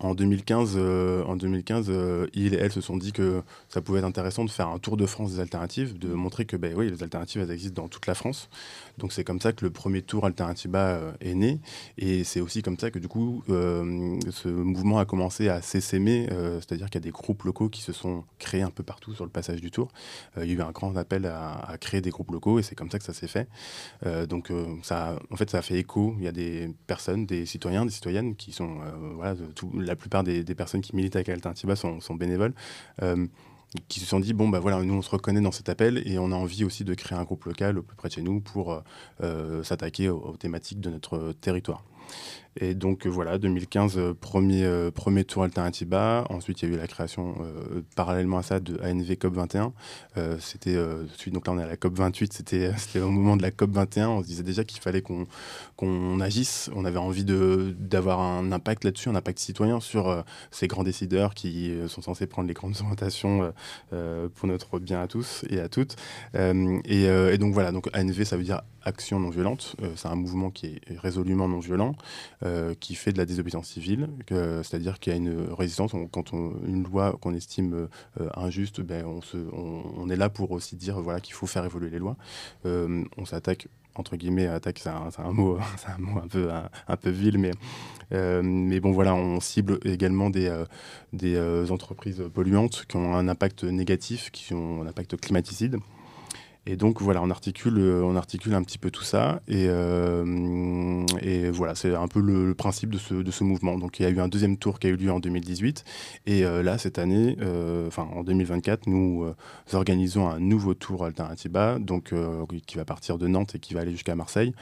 En 0.00 0.14
2015, 0.14 0.76
en 0.76 1.36
2015 1.36 1.90
ils 2.34 2.52
et 2.52 2.56
elles 2.56 2.72
se 2.72 2.80
sont 2.80 2.96
dit 2.96 3.12
que 3.12 3.42
ça 3.68 3.80
pouvait 3.80 4.00
être 4.00 4.04
intéressant 4.04 4.44
de 4.44 4.50
faire 4.50 4.68
un 4.68 4.80
tour 4.80 4.96
de 4.96 5.06
France 5.06 5.34
des 5.34 5.40
alternatives, 5.40 5.96
de 5.96 6.12
montrer 6.12 6.44
que 6.44 6.56
ben, 6.56 6.74
oui, 6.76 6.90
les 6.90 7.02
alternatives 7.04 7.40
elles 7.42 7.52
existent 7.52 7.80
dans 7.80 7.88
toute 7.88 8.06
la 8.06 8.14
France. 8.14 8.50
Donc 8.98 9.12
c'est 9.12 9.24
comme 9.24 9.40
ça 9.40 9.52
que 9.52 9.64
le 9.64 9.70
premier 9.70 10.02
tour 10.02 10.24
Alternativa 10.24 10.78
euh, 10.78 11.12
est 11.20 11.34
né. 11.34 11.60
Et 11.98 12.24
c'est 12.24 12.40
aussi 12.40 12.62
comme 12.62 12.78
ça 12.78 12.90
que 12.90 12.98
du 12.98 13.08
coup, 13.08 13.42
euh, 13.48 14.18
ce 14.30 14.48
mouvement 14.48 14.98
a 14.98 15.04
commencé 15.04 15.48
à 15.48 15.62
s'essaimer, 15.62 16.28
euh, 16.32 16.60
c'est-à-dire 16.60 16.86
qu'il 16.86 16.96
y 16.96 17.02
a 17.02 17.06
des 17.06 17.10
groupes 17.10 17.42
locaux 17.42 17.68
qui 17.68 17.82
se 17.82 17.92
sont 17.92 18.24
créés 18.38 18.62
un 18.62 18.70
peu 18.70 18.82
partout 18.82 19.14
sur 19.14 19.24
le 19.24 19.30
passage 19.30 19.60
du 19.60 19.70
tour. 19.70 19.88
il 20.36 20.44
y 20.44 20.50
a 20.50 20.54
eu 20.54 20.62
un 20.62 20.70
grand 20.70 20.96
appel 20.96 21.26
à, 21.26 21.76
créer 21.80 22.00
des 22.00 22.10
groupes 22.10 22.30
locaux 22.30 22.58
et 22.58 22.62
c'est 22.62 22.74
comme 22.74 22.90
ça 22.90 22.98
que 22.98 23.04
ça 23.04 23.12
s'est 23.12 23.28
fait. 23.28 23.48
donc 24.28 24.52
ça, 24.82 25.18
en 25.30 25.36
fait, 25.36 25.50
ça 25.50 25.58
a 25.58 25.62
fait 25.62 25.78
écho. 25.78 26.14
Il 26.18 26.24
y 26.24 26.28
a 26.28 26.32
des 26.32 26.70
personnes, 26.86 27.26
des 27.26 27.46
citoyens, 27.46 27.84
des 27.84 27.90
citoyennes 27.90 28.36
qui 28.36 28.52
sont, 28.52 28.78
voilà, 29.16 29.34
la 29.74 29.96
plupart 29.96 30.24
des, 30.24 30.44
personnes 30.54 30.80
qui 30.80 30.94
militent 30.94 31.16
avec 31.16 31.28
Alternativa 31.28 31.76
sont, 31.76 32.00
sont 32.00 32.14
bénévoles 32.14 32.54
qui 33.88 34.00
se 34.00 34.06
sont 34.06 34.20
dit 34.20 34.32
bon 34.32 34.48
bah 34.48 34.60
voilà 34.60 34.82
nous 34.82 34.94
on 34.94 35.02
se 35.02 35.10
reconnaît 35.10 35.40
dans 35.40 35.52
cet 35.52 35.68
appel 35.68 36.02
et 36.06 36.18
on 36.18 36.32
a 36.32 36.36
envie 36.36 36.64
aussi 36.64 36.84
de 36.84 36.94
créer 36.94 37.18
un 37.18 37.24
groupe 37.24 37.44
local 37.44 37.78
au 37.78 37.82
plus 37.82 37.96
près 37.96 38.08
de 38.08 38.14
chez 38.14 38.22
nous 38.22 38.40
pour 38.40 38.72
euh, 38.72 38.80
euh, 39.22 39.62
s'attaquer 39.62 40.08
aux, 40.08 40.36
thématiques 40.36 40.80
de 40.80 40.90
notre 40.90 41.32
territoire. 41.32 41.84
Et 42.60 42.74
donc 42.74 43.06
euh, 43.06 43.08
voilà, 43.08 43.38
2015, 43.38 43.98
euh, 43.98 44.14
premier, 44.14 44.64
euh, 44.64 44.90
premier 44.90 45.24
tour 45.24 45.42
Alternativa. 45.42 46.24
Ensuite, 46.30 46.62
il 46.62 46.68
y 46.68 46.72
a 46.72 46.76
eu 46.76 46.78
la 46.78 46.86
création 46.86 47.34
parallèlement 47.96 48.38
à 48.38 48.42
ça 48.42 48.60
de 48.60 48.78
ANV 48.82 49.16
COP 49.16 49.34
21. 49.34 49.72
c'était 50.38 50.76
donc 51.30 51.46
là 51.46 51.52
on 51.52 51.58
est 51.58 51.62
à 51.62 51.66
la 51.66 51.76
COP 51.76 51.94
28. 51.94 52.32
C'était 52.32 53.00
au 53.00 53.10
moment 53.10 53.36
de 53.36 53.42
la 53.42 53.50
COP 53.50 53.70
21. 53.70 54.08
On 54.08 54.22
se 54.22 54.26
disait 54.26 54.42
déjà 54.42 54.64
qu'il 54.64 54.80
fallait 54.80 55.02
qu'on 55.02 56.20
agisse. 56.20 56.70
On 56.74 56.84
avait 56.84 56.98
envie 56.98 57.24
d'avoir 57.24 58.20
un 58.20 58.52
impact 58.52 58.84
là-dessus, 58.84 59.08
un 59.08 59.14
impact 59.14 59.38
citoyen 59.38 59.80
sur 59.80 60.24
ces 60.50 60.68
grands 60.68 60.84
décideurs 60.84 61.34
qui 61.34 61.74
sont 61.88 62.02
censés 62.02 62.26
prendre 62.26 62.48
les 62.48 62.54
grandes 62.54 62.76
orientations 62.80 63.52
pour 63.90 64.48
notre 64.48 64.78
bien 64.78 65.02
à 65.02 65.08
tous 65.08 65.44
et 65.50 65.60
à 65.60 65.68
toutes. 65.68 65.96
Et, 66.34 67.04
et, 67.04 67.38
donc 67.38 67.52
voilà, 67.54 67.72
donc 67.72 67.88
ANV 67.94 68.24
ça 68.24 68.36
veut 68.36 68.44
dire 68.44 68.62
action 68.84 69.18
non 69.18 69.30
violente. 69.30 69.76
C'est 69.96 70.08
un 70.08 70.14
mouvement 70.14 70.50
qui 70.50 70.66
est 70.66 70.98
résolument 70.98 71.48
non 71.48 71.58
violent. 71.58 71.96
Euh, 72.44 72.74
qui 72.78 72.94
fait 72.94 73.10
de 73.10 73.16
la 73.16 73.24
désobéissance 73.24 73.68
civile, 73.68 74.10
c'est-à-dire 74.28 74.98
qu'il 74.98 75.12
y 75.12 75.14
a 75.14 75.16
une 75.16 75.46
résistance. 75.50 75.92
quand 76.12 76.34
on, 76.34 76.52
une 76.66 76.82
loi 76.82 77.16
qu'on 77.22 77.32
estime 77.32 77.88
euh, 78.20 78.28
injuste, 78.34 78.82
ben, 78.82 79.06
on, 79.54 80.10
est 80.10 80.16
là 80.16 80.28
pour 80.28 80.50
aussi 80.50 80.76
dire 80.76 81.00
voilà, 81.00 81.20
qu'il 81.20 81.32
faut 81.32 81.46
faire 81.46 81.64
évoluer 81.64 81.88
les 81.88 81.98
lois. 81.98 82.18
Euh, 82.66 83.02
on 83.16 83.24
s'attaque 83.24 83.68
entre 83.94 84.16
guillemets, 84.16 84.46
attaque, 84.46 84.80
c'est 84.80 84.90
un, 84.90 85.08
un, 85.16 85.32
mot, 85.32 85.56
un 85.86 85.98
mot 85.98 86.20
un 86.22 86.28
peu, 86.28 86.50
un, 86.52 86.96
peu 86.96 87.08
vil, 87.08 87.38
mais, 87.38 87.52
mais 88.10 88.80
bon, 88.80 88.92
voilà, 88.92 89.14
on 89.14 89.40
cible 89.40 89.78
également 89.84 90.28
des, 90.28 90.52
des 91.14 91.70
entreprises 91.70 92.22
polluantes 92.34 92.84
qui 92.86 92.96
ont 92.96 93.14
un 93.14 93.28
impact 93.28 93.64
négatif, 93.64 94.30
qui 94.32 94.52
ont 94.52 94.82
un 94.82 94.86
impact 94.86 95.16
climaticide. 95.16 95.78
Et 96.66 96.76
donc 96.76 97.02
voilà, 97.02 97.20
on 97.22 97.28
articule, 97.28 97.78
euh, 97.78 98.02
on 98.02 98.16
articule 98.16 98.54
un 98.54 98.62
petit 98.62 98.78
peu 98.78 98.90
tout 98.90 99.02
ça. 99.02 99.42
Et, 99.48 99.66
euh, 99.68 101.04
et 101.20 101.50
voilà, 101.50 101.74
c'est 101.74 101.94
un 101.94 102.08
peu 102.08 102.20
le, 102.20 102.54
principe 102.54 102.90
de 102.90 102.98
ce, 102.98 103.14
de 103.14 103.30
ce, 103.30 103.44
mouvement. 103.44 103.76
Donc 103.76 104.00
il 104.00 104.04
y 104.04 104.06
a 104.06 104.08
eu 104.08 104.18
un 104.18 104.28
deuxième 104.28 104.56
tour 104.56 104.78
qui 104.78 104.86
a 104.86 104.90
eu 104.90 104.96
lieu 104.96 105.12
en 105.12 105.20
2018. 105.20 105.84
Et 106.26 106.44
euh, 106.44 106.62
là, 106.62 106.78
cette 106.78 106.98
année, 106.98 107.36
enfin 107.86 108.08
en 108.14 108.24
2024, 108.24 108.86
nous 108.86 109.26
organisons 109.72 110.28
un 110.28 110.40
nouveau 110.40 110.74
tour 110.74 111.04
Alternativa, 111.04 111.78
donc 111.78 112.14
qui 112.66 112.76
va 112.76 112.84
partir 112.84 113.18
de 113.18 113.26
Nantes 113.26 113.54
et 113.56 113.58
qui 113.58 113.74
va 113.74 113.80
aller 113.80 113.92
jusqu'à 113.92 114.14
Marseille. 114.14 114.54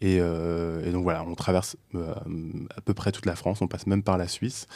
Et, 0.00 0.20
donc 0.20 1.02
voilà, 1.02 1.24
on 1.26 1.34
traverse 1.34 1.76
à 1.94 2.80
peu 2.84 2.94
près 2.94 3.10
toute 3.10 3.26
la 3.26 3.34
France, 3.34 3.62
on 3.62 3.66
passe 3.66 3.86
même 3.86 4.02
par 4.02 4.18
la 4.18 4.28
Suisse. 4.28 4.66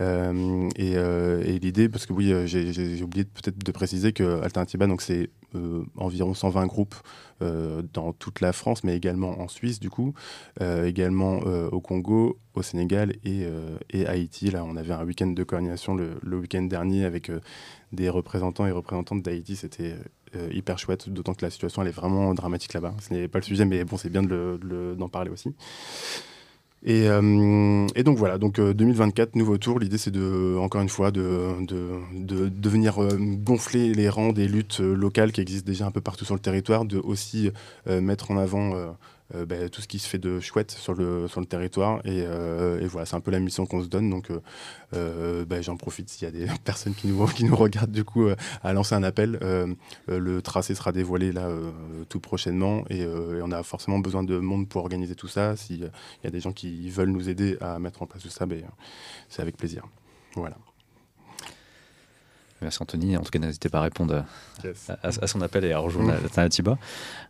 et, 0.00 0.92
et 0.92 1.58
l'idée, 1.60 1.88
parce 1.88 2.06
que 2.06 2.12
oui, 2.12 2.32
j'ai 2.46 3.02
oublié 3.02 3.24
peut-être 3.24 3.58
de 3.58 3.72
préciser 3.72 4.12
que 4.12 4.42
Alternativa, 4.42 4.86
donc 4.86 5.02
c'est 5.02 5.30
euh, 5.54 5.84
environ 5.96 6.34
120 6.34 6.66
groupes 6.66 6.94
euh, 7.42 7.82
dans 7.92 8.12
toute 8.12 8.40
la 8.40 8.52
France, 8.52 8.84
mais 8.84 8.96
également 8.96 9.40
en 9.40 9.48
Suisse, 9.48 9.80
du 9.80 9.90
coup, 9.90 10.14
euh, 10.60 10.86
également 10.86 11.38
au 11.38 11.80
Congo, 11.80 12.38
au 12.54 12.62
Sénégal 12.62 13.14
et, 13.24 13.46
et, 13.90 14.06
Haïti. 14.06 14.50
Là, 14.50 14.64
on 14.64 14.76
avait 14.76 14.92
un 14.92 15.04
week-end 15.04 15.28
de 15.28 15.44
coordination 15.44 15.94
le, 15.94 16.18
le 16.22 16.38
week-end 16.38 16.62
dernier 16.62 17.04
avec 17.04 17.30
des 17.92 18.08
représentants 18.08 18.66
et 18.66 18.70
représentantes 18.70 19.22
d'Haïti. 19.22 19.56
C'était 19.56 19.96
hyper 20.50 20.78
chouette, 20.78 21.08
d'autant 21.08 21.34
que 21.34 21.44
la 21.44 21.50
situation 21.50 21.82
elle 21.82 21.88
est 21.88 21.92
vraiment 21.92 22.34
dramatique 22.34 22.72
là-bas. 22.72 22.94
Ce 23.00 23.12
n'est 23.12 23.28
pas 23.28 23.38
le 23.38 23.44
sujet, 23.44 23.64
mais 23.64 23.84
bon, 23.84 23.96
c'est 23.96 24.10
bien 24.10 24.22
d'en 24.22 25.08
parler 25.08 25.30
aussi. 25.30 25.54
Et, 26.84 27.04
et, 27.04 28.02
donc 28.02 28.18
voilà, 28.18 28.38
donc 28.38 28.60
2024, 28.60 29.36
nouveau 29.36 29.56
tour. 29.56 29.78
L'idée, 29.78 29.98
c'est 29.98 30.10
de, 30.10 30.56
encore 30.58 30.82
une 30.82 30.88
fois, 30.88 31.12
de, 31.12 31.64
de, 31.64 32.00
de, 32.14 32.48
de 32.48 32.68
venir 32.68 32.98
gonfler 33.18 33.94
les 33.94 34.08
rangs 34.08 34.32
des 34.32 34.48
luttes 34.48 34.80
locales 34.80 35.30
qui 35.30 35.40
existent 35.40 35.66
déjà 35.66 35.86
un 35.86 35.92
peu 35.92 36.00
partout 36.00 36.24
sur 36.24 36.34
le 36.34 36.40
territoire, 36.40 36.84
de 36.84 36.98
aussi 36.98 37.50
mettre 37.86 38.32
en 38.32 38.36
avant 38.36 38.72
euh, 39.34 39.46
bah, 39.46 39.68
tout 39.68 39.80
ce 39.80 39.88
qui 39.88 39.98
se 39.98 40.08
fait 40.08 40.18
de 40.18 40.40
chouette 40.40 40.70
sur 40.70 40.94
le, 40.94 41.28
sur 41.28 41.40
le 41.40 41.46
territoire. 41.46 42.00
Et, 42.04 42.22
euh, 42.26 42.86
voilà, 42.90 43.06
c'est 43.06 43.16
un 43.16 43.20
peu 43.20 43.30
la 43.30 43.40
mission 43.40 43.66
qu'on 43.66 43.82
se 43.82 43.88
donne. 43.88 44.10
Donc 44.10 44.28
euh, 44.94 45.44
bah, 45.44 45.62
j'en 45.62 45.76
profite 45.76 46.08
s'il 46.08 46.24
y 46.24 46.28
a 46.28 46.30
des 46.30 46.46
personnes 46.64 46.94
qui 46.94 47.08
nous, 47.08 47.26
qui 47.26 47.44
nous 47.44 47.56
regardent 47.56 47.92
du 47.92 48.04
coup 48.04 48.28
à 48.62 48.72
lancer 48.72 48.94
un 48.94 49.02
appel. 49.02 49.38
le 50.08 50.42
tracé 50.42 50.74
sera 50.74 50.92
dévoilé 50.92 51.32
là 51.32 51.48
tout 52.08 52.20
prochainement 52.20 52.84
et, 52.90 53.06
on 53.42 53.50
a 53.50 53.62
forcément 53.62 53.98
besoin 53.98 54.22
de 54.22 54.38
monde 54.38 54.68
pour 54.68 54.82
organiser 54.82 55.14
tout 55.14 55.28
ça. 55.28 55.56
S'il 55.56 55.90
y 56.24 56.26
a 56.26 56.30
des 56.30 56.40
gens 56.40 56.52
qui 56.52 56.88
veulent 56.90 57.10
nous 57.10 57.28
aider 57.28 57.56
à 57.60 57.78
mettre 57.78 58.02
en 58.02 58.06
place 58.06 58.22
tout 58.22 58.28
ça, 58.28 58.46
ben, 58.46 58.62
c'est 59.28 59.42
avec 59.42 59.56
plaisir. 59.56 59.84
Voilà. 60.34 60.56
Merci 62.62 62.78
Anthony. 62.80 63.16
En 63.16 63.22
tout 63.22 63.30
cas, 63.30 63.38
n'hésitez 63.38 63.68
pas 63.68 63.78
à 63.78 63.82
répondre 63.82 64.24
à, 65.02 65.26
son 65.26 65.40
appel 65.40 65.64
et 65.64 65.72
à 65.72 65.78
rejoindre 65.78 66.12
mmh. 66.12 66.76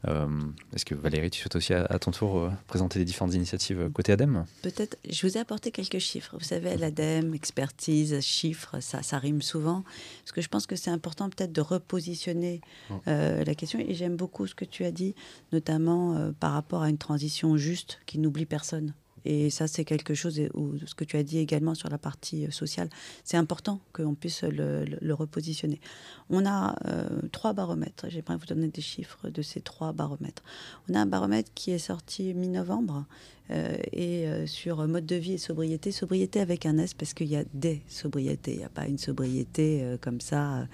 Euh, 0.08 0.26
Est-ce 0.74 0.84
que 0.84 0.94
Valérie, 0.94 1.30
tu 1.30 1.40
souhaites 1.40 1.56
aussi 1.56 1.72
à, 1.74 1.98
ton 1.98 2.10
tour 2.10 2.38
euh, 2.38 2.50
présenter 2.66 2.98
les 2.98 3.04
différentes 3.04 3.34
initiatives 3.34 3.80
euh, 3.80 3.88
côté 3.88 4.12
ADEME 4.12 4.44
Peut-être. 4.62 4.96
Je 5.08 5.26
vous 5.26 5.36
ai 5.36 5.40
apporté 5.40 5.70
quelques 5.70 5.98
chiffres. 5.98 6.36
Vous 6.38 6.44
savez, 6.44 6.76
l'ADEME, 6.76 7.34
expertise, 7.34 8.20
chiffres, 8.20 8.80
ça, 8.80 9.02
ça 9.02 9.18
rime 9.18 9.42
souvent. 9.42 9.84
Parce 10.22 10.32
que 10.32 10.40
je 10.40 10.48
pense 10.48 10.66
que 10.66 10.76
c'est 10.76 10.90
important 10.90 11.30
peut-être 11.30 11.52
de 11.52 11.60
repositionner 11.60 12.60
mmh. 12.90 12.94
euh, 13.08 13.44
la 13.44 13.54
question. 13.54 13.78
Et 13.78 13.94
j'aime 13.94 14.16
beaucoup 14.16 14.46
ce 14.46 14.54
que 14.54 14.64
tu 14.64 14.84
as 14.84 14.92
dit, 14.92 15.14
notamment 15.52 16.32
par 16.40 16.52
rapport 16.52 16.82
à 16.82 16.90
une 16.90 16.98
transition 16.98 17.56
juste 17.56 18.00
qui 18.06 18.18
n'oublie 18.18 18.46
personne. 18.46 18.92
Et 19.24 19.50
ça, 19.50 19.66
c'est 19.68 19.84
quelque 19.84 20.14
chose, 20.14 20.40
ou 20.54 20.78
ce 20.84 20.94
que 20.94 21.04
tu 21.04 21.16
as 21.16 21.22
dit 21.22 21.38
également 21.38 21.74
sur 21.74 21.88
la 21.88 21.98
partie 21.98 22.46
euh, 22.46 22.50
sociale, 22.50 22.88
c'est 23.24 23.36
important 23.36 23.80
qu'on 23.92 24.14
puisse 24.14 24.42
le, 24.42 25.14
repositionner. 25.14 25.80
On 26.30 26.46
a 26.46 26.76
euh, 26.86 27.08
trois 27.30 27.52
baromètres, 27.52 28.06
j'aimerais 28.08 28.36
vous 28.36 28.46
donner 28.46 28.68
des 28.68 28.82
chiffres 28.82 29.28
de 29.28 29.42
ces 29.42 29.60
trois 29.60 29.92
baromètres. 29.92 30.42
On 30.88 30.94
a 30.94 31.00
un 31.00 31.06
baromètre 31.06 31.50
qui 31.54 31.70
est 31.70 31.78
sorti 31.78 32.34
mi-novembre, 32.34 33.04
euh, 33.50 33.76
et 33.92 34.26
euh, 34.26 34.46
sur 34.46 34.86
mode 34.86 35.04
de 35.04 35.16
vie 35.16 35.34
et 35.34 35.38
sobriété. 35.38 35.90
Sobriété 35.90 36.40
avec 36.40 36.64
un 36.64 36.78
S 36.78 36.94
parce 36.94 37.12
qu'il 37.12 37.26
y 37.26 37.36
a 37.36 37.44
des 37.52 37.82
sobriétés. 37.88 38.52
Il 38.52 38.58
n'y 38.58 38.64
a 38.64 38.68
pas 38.68 38.86
une 38.86 38.98
sobriété 38.98 39.80
euh, 39.82 39.96
comme 40.00 40.20
ça 40.20 40.66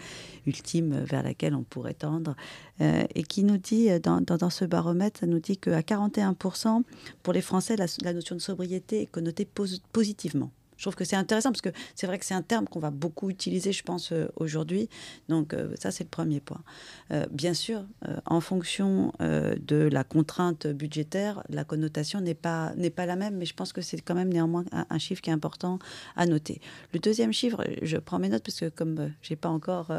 ultime 0.47 1.01
vers 1.05 1.23
laquelle 1.23 1.55
on 1.55 1.63
pourrait 1.63 1.95
tendre. 1.95 2.35
et 2.81 3.23
qui 3.23 3.43
nous 3.43 3.59
dit, 3.59 3.89
dans, 4.01 4.51
ce 4.51 4.65
baromètre, 4.65 5.21
ça 5.21 5.27
nous 5.27 5.41
dit 5.41 5.59
qu'à 5.59 5.81
41%, 5.81 6.83
pour 7.23 7.33
les 7.33 7.43
Français, 7.43 7.77
la, 7.77 8.13
notion 8.13 8.35
de 8.35 8.41
sobriété 8.41 9.03
est 9.03 9.07
connotée 9.07 9.47
positivement. 9.93 10.51
Je 10.79 10.85
trouve 10.85 10.95
que 10.95 11.05
c'est 11.05 11.17
intéressant 11.17 11.51
parce 11.51 11.61
que 11.61 11.71
c'est 11.95 12.07
vrai 12.07 12.19
que 12.19 12.25
c'est 12.25 12.35
un 12.35 12.43
terme 12.43 12.67
qu'on 12.67 12.79
va 12.79 12.91
beaucoup 12.91 13.29
utiliser, 13.31 13.73
je 13.73 13.83
pense, 13.83 14.13
euh, 14.13 14.29
aujourd'hui. 14.37 14.89
Donc 15.29 15.53
euh, 15.53 15.75
ça, 15.79 15.91
c'est 15.91 16.05
le 16.05 16.09
premier 16.09 16.41
point. 16.41 16.63
Euh, 17.11 17.27
bien 17.31 17.53
sûr, 17.53 17.85
en 18.27 18.41
fonction 18.41 19.13
de 19.19 19.89
la 19.91 20.05
contrainte 20.05 20.67
budgétaire, 20.69 21.43
la 21.49 21.65
connotation 21.65 22.21
n'est 22.21 22.35
pas, 22.35 22.73
n'est 22.77 22.91
pas 22.91 23.07
la 23.07 23.17
même, 23.17 23.37
mais 23.37 23.45
je 23.45 23.55
pense 23.55 23.73
que 23.73 23.83
c'est 23.83 24.01
quand 24.01 24.15
même 24.15 24.33
néanmoins 24.33 24.65
un, 24.73 24.99
chiffre 24.99 25.21
qui 25.21 25.31
est 25.31 25.33
important 25.33 25.79
à 26.17 26.27
noter. 26.27 26.61
Le 26.93 27.01
deuxième 27.01 27.33
chiffre, 27.33 27.65
je 27.83 27.97
prends 27.97 28.19
mes 28.21 28.29
notes 28.29 28.45
parce 28.45 28.61
que 28.61 28.69
comme 28.69 29.11
j'ai 29.23 29.35
pas 29.35 29.49
encore 29.49 29.91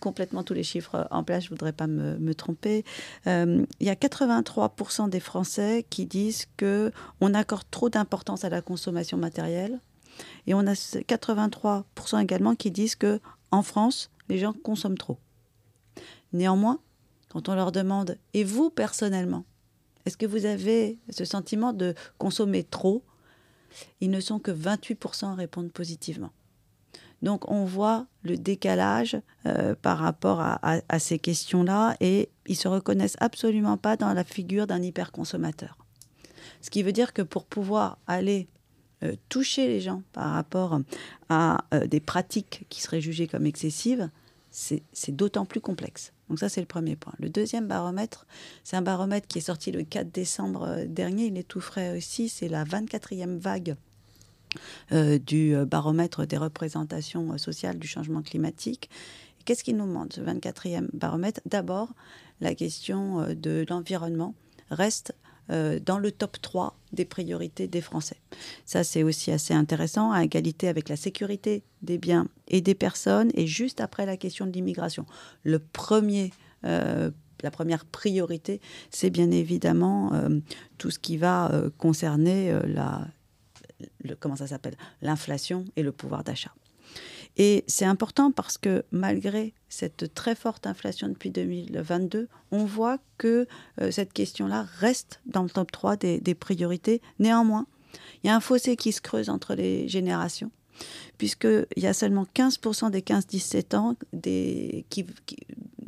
complètement 0.00 0.42
tous 0.42 0.54
les 0.54 0.62
chiffres 0.62 1.08
en 1.10 1.24
place, 1.24 1.44
je 1.44 1.48
voudrais 1.48 1.72
pas 1.72 1.86
me, 1.86 2.18
me 2.18 2.34
tromper. 2.34 2.84
il 3.26 3.66
y 3.80 3.88
a 3.88 3.94
83% 3.94 5.08
des 5.08 5.20
Français 5.20 5.86
qui 5.88 6.04
disent 6.04 6.46
que 6.58 6.92
on 7.20 7.32
accorde 7.32 7.64
trop 7.70 7.88
d'importance 7.88 8.44
à 8.44 8.50
la 8.50 8.60
consommation 8.60 9.16
matérielle 9.16 9.80
et 10.46 10.54
on 10.54 10.66
a 10.66 10.72
83% 10.72 12.22
également 12.22 12.54
qui 12.54 12.70
disent 12.70 12.96
que 12.96 13.20
en 13.50 13.62
France, 13.62 14.10
les 14.28 14.38
gens 14.38 14.52
consomment 14.52 14.98
trop. 14.98 15.18
Néanmoins, 16.32 16.80
quand 17.28 17.48
on 17.48 17.54
leur 17.54 17.72
demande, 17.72 18.18
et 18.34 18.44
vous 18.44 18.70
personnellement, 18.70 19.44
est-ce 20.04 20.16
que 20.16 20.26
vous 20.26 20.46
avez 20.46 20.98
ce 21.10 21.24
sentiment 21.24 21.72
de 21.72 21.94
consommer 22.18 22.64
trop? 22.64 23.02
Ils 24.00 24.10
ne 24.10 24.20
sont 24.20 24.38
que 24.38 24.50
28% 24.50 25.26
à 25.26 25.34
répondre 25.34 25.70
positivement. 25.70 26.30
Donc 27.20 27.50
on 27.50 27.64
voit 27.64 28.06
le 28.22 28.36
décalage 28.36 29.20
euh, 29.46 29.74
par 29.74 29.98
rapport 29.98 30.40
à, 30.40 30.60
à 30.88 30.98
ces 30.98 31.18
questions-là 31.18 31.96
et 32.00 32.30
ils 32.46 32.56
se 32.56 32.68
reconnaissent 32.68 33.16
absolument 33.20 33.76
pas 33.76 33.96
dans 33.96 34.12
la 34.14 34.24
figure 34.24 34.66
d'un 34.66 34.82
hyperconsommateur. 34.82 35.76
Ce 36.60 36.70
qui 36.70 36.82
veut 36.82 36.92
dire 36.92 37.12
que 37.12 37.22
pour 37.22 37.44
pouvoir 37.44 37.98
aller 38.06 38.48
euh, 39.04 39.14
toucher 39.28 39.68
les 39.68 39.80
gens 39.80 40.02
par 40.12 40.32
rapport 40.32 40.80
à 41.28 41.64
euh, 41.72 41.86
des 41.86 42.00
pratiques 42.00 42.66
qui 42.68 42.80
seraient 42.80 43.00
jugées 43.00 43.28
comme 43.28 43.46
excessives, 43.46 44.10
c'est 44.50 45.14
d'autant 45.14 45.44
plus 45.44 45.60
complexe. 45.60 46.12
Donc 46.28 46.40
ça, 46.40 46.48
c'est 46.48 46.60
le 46.60 46.66
premier 46.66 46.96
point. 46.96 47.12
Le 47.20 47.28
deuxième 47.28 47.68
baromètre, 47.68 48.26
c'est 48.64 48.76
un 48.76 48.82
baromètre 48.82 49.28
qui 49.28 49.38
est 49.38 49.42
sorti 49.42 49.70
le 49.70 49.84
4 49.84 50.10
décembre 50.10 50.62
euh, 50.64 50.84
dernier. 50.86 51.26
Il 51.26 51.38
est 51.38 51.46
tout 51.46 51.60
frais 51.60 51.96
aussi. 51.96 52.28
C'est 52.28 52.48
la 52.48 52.64
24e 52.64 53.38
vague 53.38 53.76
du 55.26 55.54
baromètre 55.66 56.26
des 56.26 56.38
représentations 56.38 57.36
sociales 57.36 57.78
du 57.78 57.86
changement 57.86 58.22
climatique. 58.22 58.88
Qu'est-ce 59.44 59.62
qui 59.62 59.74
nous 59.74 59.86
demande, 59.86 60.10
ce 60.10 60.22
24e 60.22 60.88
baromètre? 60.94 61.42
D'abord, 61.44 61.92
la 62.40 62.54
question 62.54 63.26
de 63.34 63.66
l'environnement 63.68 64.34
reste 64.70 65.12
euh, 65.50 65.78
dans 65.84 65.98
le 65.98 66.12
top 66.12 66.40
3 66.40 66.76
des 66.92 67.04
priorités 67.04 67.66
des 67.66 67.80
Français. 67.80 68.16
Ça, 68.64 68.84
c'est 68.84 69.02
aussi 69.02 69.30
assez 69.30 69.54
intéressant, 69.54 70.12
à 70.12 70.24
égalité 70.24 70.68
avec 70.68 70.88
la 70.88 70.96
sécurité 70.96 71.62
des 71.82 71.98
biens 71.98 72.28
et 72.48 72.60
des 72.60 72.74
personnes, 72.74 73.30
et 73.34 73.46
juste 73.46 73.80
après 73.80 74.06
la 74.06 74.16
question 74.16 74.46
de 74.46 74.52
l'immigration. 74.52 75.06
Le 75.44 75.58
premier 75.58 76.32
euh, 76.64 77.10
la 77.42 77.52
première 77.52 77.84
priorité, 77.84 78.60
c'est 78.90 79.10
bien 79.10 79.30
évidemment 79.30 80.12
euh, 80.12 80.40
tout 80.76 80.90
ce 80.90 80.98
qui 80.98 81.16
va 81.16 81.52
concerner 81.78 82.52
la, 82.64 83.06
comment 84.18 84.34
ça 84.34 84.48
s'appelle, 84.48 84.76
l'inflation 85.02 85.64
et 85.76 85.84
le 85.84 85.92
pouvoir 85.92 86.24
d'achat. 86.24 86.52
Et 87.38 87.64
c'est 87.68 87.84
important 87.84 88.32
parce 88.32 88.58
que 88.58 88.84
malgré 88.90 89.54
cette 89.68 90.12
très 90.12 90.34
forte 90.34 90.66
inflation 90.66 91.08
depuis 91.08 91.30
2022, 91.30 92.28
on 92.50 92.64
voit 92.64 92.98
que 93.16 93.46
euh, 93.80 93.92
cette 93.92 94.12
question-là 94.12 94.66
reste 94.78 95.20
dans 95.26 95.44
le 95.44 95.50
top 95.50 95.70
3 95.70 95.96
des, 95.96 96.34
priorités. 96.34 97.00
Néanmoins, 97.20 97.66
il 98.22 98.26
y 98.26 98.30
a 98.30 98.34
un 98.34 98.40
fossé 98.40 98.76
qui 98.76 98.90
se 98.90 99.00
creuse 99.00 99.30
entre 99.30 99.54
les 99.54 99.88
générations, 99.88 100.50
puisqu'il 101.16 101.66
y 101.76 101.86
a 101.86 101.94
seulement 101.94 102.26
15% 102.34 102.90
des 102.90 103.02
15-17 103.02 103.76
ans, 103.76 103.94
des, 104.12 104.84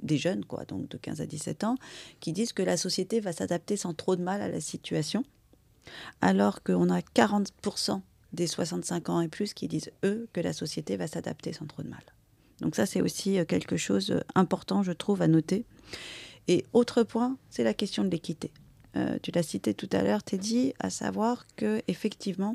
jeunes, 0.08 0.44
quoi, 0.44 0.64
donc 0.66 0.88
de 0.88 0.96
15 0.96 1.20
à 1.20 1.26
17 1.26 1.64
ans, 1.64 1.74
qui 2.20 2.32
disent 2.32 2.52
que 2.52 2.62
la 2.62 2.76
société 2.76 3.18
va 3.18 3.32
s'adapter 3.32 3.76
sans 3.76 3.92
trop 3.92 4.14
de 4.14 4.22
mal 4.22 4.40
à 4.40 4.48
la 4.48 4.60
situation, 4.60 5.24
alors 6.20 6.62
qu'on 6.62 6.90
a 6.90 7.00
40% 7.00 8.02
des 8.32 8.46
65 8.46 9.08
ans 9.08 9.20
et 9.20 9.28
plus 9.28 9.54
qui 9.54 9.68
disent, 9.68 9.90
eux, 10.04 10.28
que 10.32 10.40
la 10.40 10.52
société 10.52 10.96
va 10.96 11.06
s'adapter 11.06 11.52
sans 11.52 11.66
trop 11.66 11.82
de 11.82 11.88
mal. 11.88 12.02
Donc 12.60 12.76
ça, 12.76 12.86
c'est 12.86 13.00
aussi 13.00 13.38
euh, 13.38 13.44
quelque 13.44 13.76
chose 13.76 14.10
euh, 14.10 14.82
je 14.82 14.92
trouve, 14.92 15.22
à 15.22 15.28
noter. 15.28 15.64
Et 16.48 16.64
autre 16.72 17.02
point, 17.02 17.36
c'est 17.50 17.64
la 17.64 17.74
question 17.74 18.04
de 18.04 18.10
l'équité. 18.10 18.50
Euh, 18.96 19.18
tu 19.22 19.30
l'as 19.30 19.42
cité 19.42 19.74
tout 19.74 19.88
à 19.92 20.02
l'heure, 20.02 20.22
Teddy, 20.22 20.74
à 20.78 20.90
savoir 20.90 21.46
que 21.56 21.82
effectivement, 21.88 22.54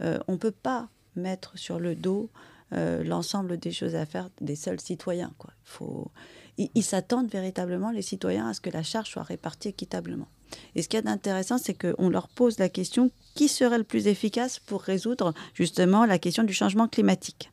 on 0.00 0.32
ne 0.32 0.36
peut 0.36 0.50
pas 0.50 0.88
mettre 1.14 1.56
sur 1.56 1.78
le 1.78 1.94
dos 1.94 2.28
l'ensemble 2.72 3.56
des 3.58 3.70
choses 3.70 3.94
à 3.94 4.04
faire 4.04 4.28
des 4.40 4.56
seuls 4.56 4.80
citoyens. 4.80 5.32
Quoi. 5.38 5.52
Ils 6.58 6.82
s'attendent 6.82 7.30
véritablement, 7.30 7.92
les 7.92 8.02
citoyens, 8.02 8.48
à 8.48 8.54
ce 8.54 8.60
que 8.60 8.70
la 8.70 8.82
charge 8.82 9.08
soit 9.08 9.22
répartie 9.22 9.68
équitablement. 9.68 10.26
Et 10.74 10.82
ce 10.82 10.88
qui 10.88 10.96
est 10.96 11.06
intéressant, 11.06 11.58
c'est 11.58 11.74
qu'on 11.74 12.08
leur 12.08 12.28
pose 12.28 12.58
la 12.58 12.68
question 12.68 13.10
qui 13.34 13.48
serait 13.48 13.78
le 13.78 13.84
plus 13.84 14.06
efficace 14.06 14.58
pour 14.58 14.82
résoudre 14.82 15.34
justement 15.54 16.04
la 16.04 16.18
question 16.18 16.42
du 16.42 16.52
changement 16.52 16.88
climatique? 16.88 17.50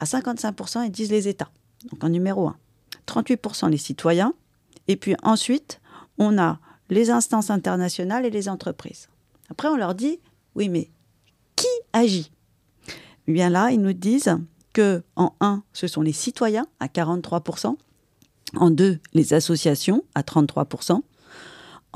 À 0.00 0.04
55%, 0.04 0.84
ils 0.84 0.90
disent 0.90 1.10
les 1.10 1.28
États, 1.28 1.50
donc 1.90 2.04
en 2.04 2.08
numéro 2.08 2.48
1. 2.48 2.56
38% 3.06 3.70
les 3.70 3.76
citoyens. 3.76 4.34
Et 4.88 4.96
puis 4.96 5.16
ensuite, 5.22 5.80
on 6.18 6.38
a 6.38 6.58
les 6.90 7.10
instances 7.10 7.50
internationales 7.50 8.26
et 8.26 8.30
les 8.30 8.48
entreprises. 8.48 9.08
Après, 9.50 9.68
on 9.68 9.76
leur 9.76 9.94
dit, 9.94 10.20
oui, 10.54 10.68
mais 10.68 10.90
qui 11.54 11.66
agit? 11.92 12.30
Eh 13.28 13.32
Bien 13.32 13.50
là, 13.50 13.70
ils 13.70 13.80
nous 13.80 13.92
disent 13.92 14.36
que 14.72 15.02
en 15.16 15.34
1, 15.40 15.62
ce 15.72 15.86
sont 15.86 16.02
les 16.02 16.12
citoyens 16.12 16.66
à 16.80 16.86
43%, 16.86 17.76
en 18.54 18.70
2, 18.70 19.00
les 19.14 19.34
associations 19.34 20.04
à 20.14 20.22
33%, 20.22 21.00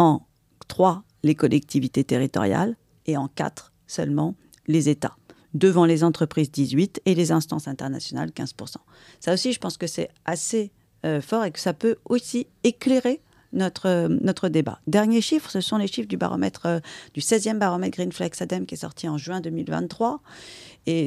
en 0.00 0.26
3, 0.68 1.04
les 1.22 1.34
collectivités 1.34 2.04
territoriales 2.04 2.74
et 3.06 3.18
en 3.18 3.28
4 3.28 3.72
seulement 3.86 4.34
les 4.66 4.88
États. 4.88 5.16
Devant 5.52 5.84
les 5.84 6.04
entreprises 6.04 6.50
18 6.50 7.02
et 7.04 7.14
les 7.14 7.32
instances 7.32 7.68
internationales 7.68 8.30
15%. 8.30 8.76
Ça 9.20 9.34
aussi, 9.34 9.52
je 9.52 9.58
pense 9.58 9.76
que 9.76 9.86
c'est 9.86 10.08
assez 10.24 10.72
fort 11.20 11.44
et 11.44 11.50
que 11.50 11.58
ça 11.58 11.74
peut 11.74 11.96
aussi 12.04 12.46
éclairer 12.62 13.20
notre, 13.52 14.06
notre 14.08 14.48
débat. 14.48 14.80
Dernier 14.86 15.20
chiffre, 15.20 15.50
ce 15.50 15.60
sont 15.60 15.76
les 15.76 15.86
chiffres 15.86 16.08
du 16.08 16.16
baromètre 16.16 16.80
du 17.14 17.20
16e 17.20 17.58
baromètre 17.58 17.96
Greenflex 17.96 18.40
ADEME 18.40 18.64
qui 18.64 18.74
est 18.74 18.78
sorti 18.78 19.08
en 19.08 19.18
juin 19.18 19.40
2023 19.40 20.20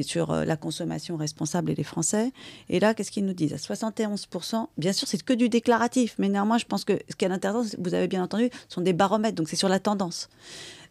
sur 0.02 0.30
euh, 0.30 0.44
la 0.44 0.56
consommation 0.56 1.16
responsable 1.16 1.70
et 1.70 1.74
les 1.74 1.84
Français. 1.84 2.32
Et 2.68 2.80
là, 2.80 2.94
qu'est-ce 2.94 3.10
qu'ils 3.10 3.24
nous 3.24 3.34
disent? 3.34 3.52
À 3.52 3.56
71%, 3.56 4.66
bien 4.78 4.92
sûr, 4.92 5.08
c'est 5.08 5.22
que 5.22 5.32
du 5.32 5.48
déclaratif, 5.48 6.14
mais 6.18 6.28
néanmoins, 6.28 6.58
je 6.58 6.64
pense 6.64 6.84
que 6.84 6.98
ce 7.08 7.16
qui 7.16 7.24
est 7.24 7.30
intéressant, 7.30 7.76
vous 7.78 7.94
avez 7.94 8.08
bien 8.08 8.22
entendu, 8.22 8.50
sont 8.68 8.80
des 8.80 8.92
baromètres, 8.92 9.34
donc 9.34 9.48
c'est 9.48 9.56
sur 9.56 9.68
la 9.68 9.80
tendance. 9.80 10.28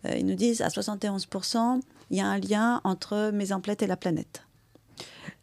Euh, 0.05 0.15
ils 0.17 0.25
nous 0.25 0.35
disent 0.35 0.61
à 0.61 0.67
71%, 0.67 1.81
il 2.11 2.17
y 2.17 2.21
a 2.21 2.27
un 2.27 2.39
lien 2.39 2.81
entre 2.83 3.31
mes 3.33 3.51
emplettes 3.51 3.81
et 3.81 3.87
la 3.87 3.97
planète. 3.97 4.43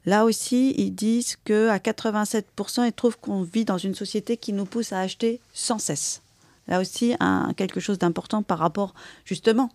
Là 0.06 0.24
aussi, 0.24 0.74
ils 0.78 0.92
disent 0.92 1.36
qu'à 1.36 1.76
87%, 1.78 2.86
ils 2.86 2.92
trouvent 2.92 3.18
qu'on 3.18 3.42
vit 3.42 3.64
dans 3.64 3.78
une 3.78 3.94
société 3.94 4.36
qui 4.36 4.52
nous 4.52 4.64
pousse 4.64 4.92
à 4.92 5.00
acheter 5.00 5.40
sans 5.52 5.78
cesse. 5.78 6.22
Là 6.68 6.80
aussi, 6.80 7.14
un, 7.20 7.52
quelque 7.54 7.80
chose 7.80 7.98
d'important 7.98 8.42
par 8.42 8.58
rapport 8.58 8.94
justement 9.24 9.70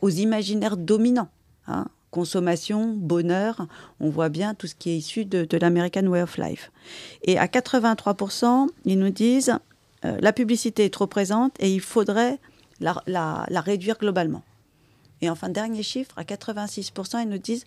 aux 0.00 0.10
imaginaires 0.10 0.76
dominants. 0.76 1.28
Hein 1.66 1.86
consommation, 2.10 2.94
bonheur, 2.94 3.66
on 4.00 4.08
voit 4.08 4.28
bien 4.28 4.54
tout 4.54 4.66
ce 4.66 4.74
qui 4.74 4.90
est 4.90 4.96
issu 4.96 5.24
de, 5.24 5.46
l'American 5.56 6.06
Way 6.06 6.22
of 6.22 6.38
Life. 6.38 6.70
Et 7.22 7.38
à 7.38 7.46
83%, 7.46 8.68
ils 8.84 8.98
nous 8.98 9.10
disent 9.10 9.58
euh, 10.04 10.16
la 10.20 10.32
publicité 10.32 10.84
est 10.84 10.92
trop 10.92 11.06
présente 11.06 11.54
et 11.58 11.72
il 11.72 11.80
faudrait 11.80 12.38
la, 12.80 13.44
réduire 13.50 13.98
globalement. 13.98 14.42
Et 15.22 15.30
enfin, 15.30 15.48
dernier 15.48 15.82
chiffre, 15.82 16.14
à 16.18 16.24
86%, 16.24 17.22
ils 17.22 17.28
nous 17.28 17.38
disent 17.38 17.64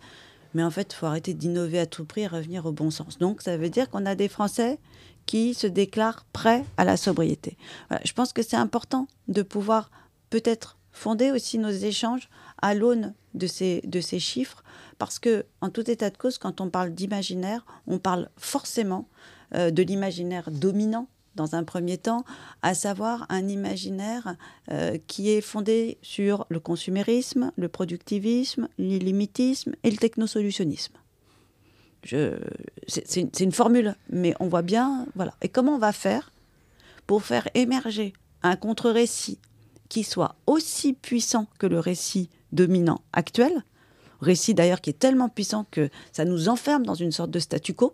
mais 0.56 0.64
en 0.64 0.72
fait, 0.72 0.94
il 0.94 0.96
faut 0.96 1.06
arrêter 1.06 1.36
d'innover 1.36 1.80
à 1.80 1.86
tout 1.86 2.06
prix 2.06 2.22
et 2.22 2.28
revenir 2.28 2.66
au 2.66 2.72
bon 2.72 2.90
sens. 2.90 3.20
Donc, 3.20 3.44
ça 3.44 3.56
veut 3.56 3.70
dire 3.70 3.88
qu'on 3.88 4.08
a 4.08 4.16
des 4.16 4.28
Français 4.28 4.80
qui 5.28 5.54
se 5.54 5.68
déclarent 5.68 6.26
prêts 6.34 6.66
à 6.78 6.86
la 6.86 6.98
sobriété. 6.98 7.56
je 8.04 8.14
pense 8.14 8.34
que 8.34 8.42
c'est 8.42 8.58
important 8.58 9.08
de 9.28 9.44
pouvoir 9.44 9.92
peut-être 10.32 10.80
fonder 10.92 11.32
aussi 11.32 11.60
nos 11.60 11.70
échanges 11.70 12.30
à 12.64 12.74
l'aune 12.74 13.14
de 13.34 13.48
ces, 13.48 13.82
de 13.86 14.02
ces 14.02 14.20
chiffres, 14.20 14.64
parce 14.98 15.20
que 15.20 15.46
en 15.62 15.70
tout 15.70 15.90
état 15.90 16.10
de 16.10 16.18
cause, 16.18 16.38
quand 16.38 16.62
on 16.62 16.70
parle 16.70 16.94
d'imaginaire, 16.94 17.66
on 17.88 18.00
parle 18.00 18.30
forcément 18.38 19.08
euh, 19.56 19.72
de 19.72 19.84
l'imaginaire 19.84 20.52
dominant 20.52 21.08
dans 21.36 21.56
un 21.56 21.64
premier 21.64 21.98
temps, 21.98 22.26
à 22.62 22.74
savoir 22.74 23.26
un 23.30 23.48
imaginaire 23.48 24.36
euh, 24.72 24.98
qui 25.08 25.30
est 25.30 25.42
fondé 25.42 25.98
sur 26.02 26.46
le 26.50 26.60
consumérisme, 26.60 27.52
le 27.56 27.70
productivisme, 27.70 28.68
l'illimitisme 28.78 29.74
et 29.84 29.92
le 29.92 29.98
technosolutionnisme. 29.98 30.94
C'est 32.88 33.16
une, 33.18 33.30
une, 33.40 33.52
formule, 33.52 33.96
mais 34.10 34.34
on 34.40 34.48
voit 34.48 34.62
bien, 34.62 35.06
voilà. 35.16 35.34
Et 35.42 35.50
comment 35.50 35.76
on 35.76 35.80
va 35.80 35.92
faire 35.92 36.32
pour 37.08 37.24
faire 37.24 37.48
émerger 37.56 38.14
un 38.42 38.56
contre-récit 38.56 39.40
qui 39.90 40.04
soit 40.04 40.36
aussi 40.48 40.94
puissant 40.94 41.48
que 41.58 41.68
le 41.68 41.80
récit 41.80 42.30
dominant 42.52 43.02
actuel, 43.14 43.64
récit 44.22 44.54
d'ailleurs 44.54 44.82
qui 44.82 44.92
est 44.92 45.00
tellement 45.00 45.30
puissant 45.30 45.66
que 45.72 45.90
ça 46.12 46.26
nous 46.26 46.50
enferme 46.50 46.86
dans 46.86 46.96
une 46.96 47.12
sorte 47.12 47.32
de 47.32 47.40
statu 47.40 47.74
quo. 47.74 47.94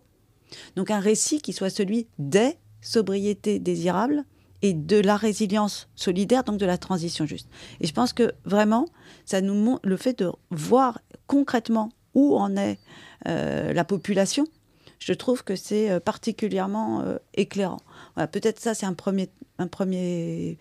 Donc 0.75 0.91
un 0.91 0.99
récit 0.99 1.41
qui 1.41 1.53
soit 1.53 1.69
celui 1.69 2.07
des 2.19 2.57
sobriétés 2.81 3.59
désirables 3.59 4.23
et 4.61 4.73
de 4.73 4.97
la 4.99 5.17
résilience 5.17 5.89
solidaire, 5.95 6.43
donc 6.43 6.57
de 6.57 6.65
la 6.65 6.77
transition 6.77 7.25
juste. 7.25 7.49
Et 7.81 7.87
je 7.87 7.93
pense 7.93 8.13
que 8.13 8.33
vraiment, 8.45 8.87
ça 9.25 9.41
nous 9.41 9.79
le 9.83 9.97
fait 9.97 10.19
de 10.19 10.31
voir 10.51 10.99
concrètement 11.27 11.91
où 12.13 12.35
en 12.37 12.55
est 12.55 12.79
euh, 13.27 13.73
la 13.73 13.83
population. 13.83 14.45
Je 14.99 15.13
trouve 15.13 15.43
que 15.43 15.55
c'est 15.55 15.91
euh, 15.91 15.99
particulièrement 15.99 17.01
euh, 17.01 17.17
éclairant. 17.33 17.81
Peut-être 18.31 18.59
ça, 18.59 18.73
c'est 18.73 18.85
un 18.85 18.93
premier, 18.93 19.29
un 19.59 19.67
premier 19.67 20.57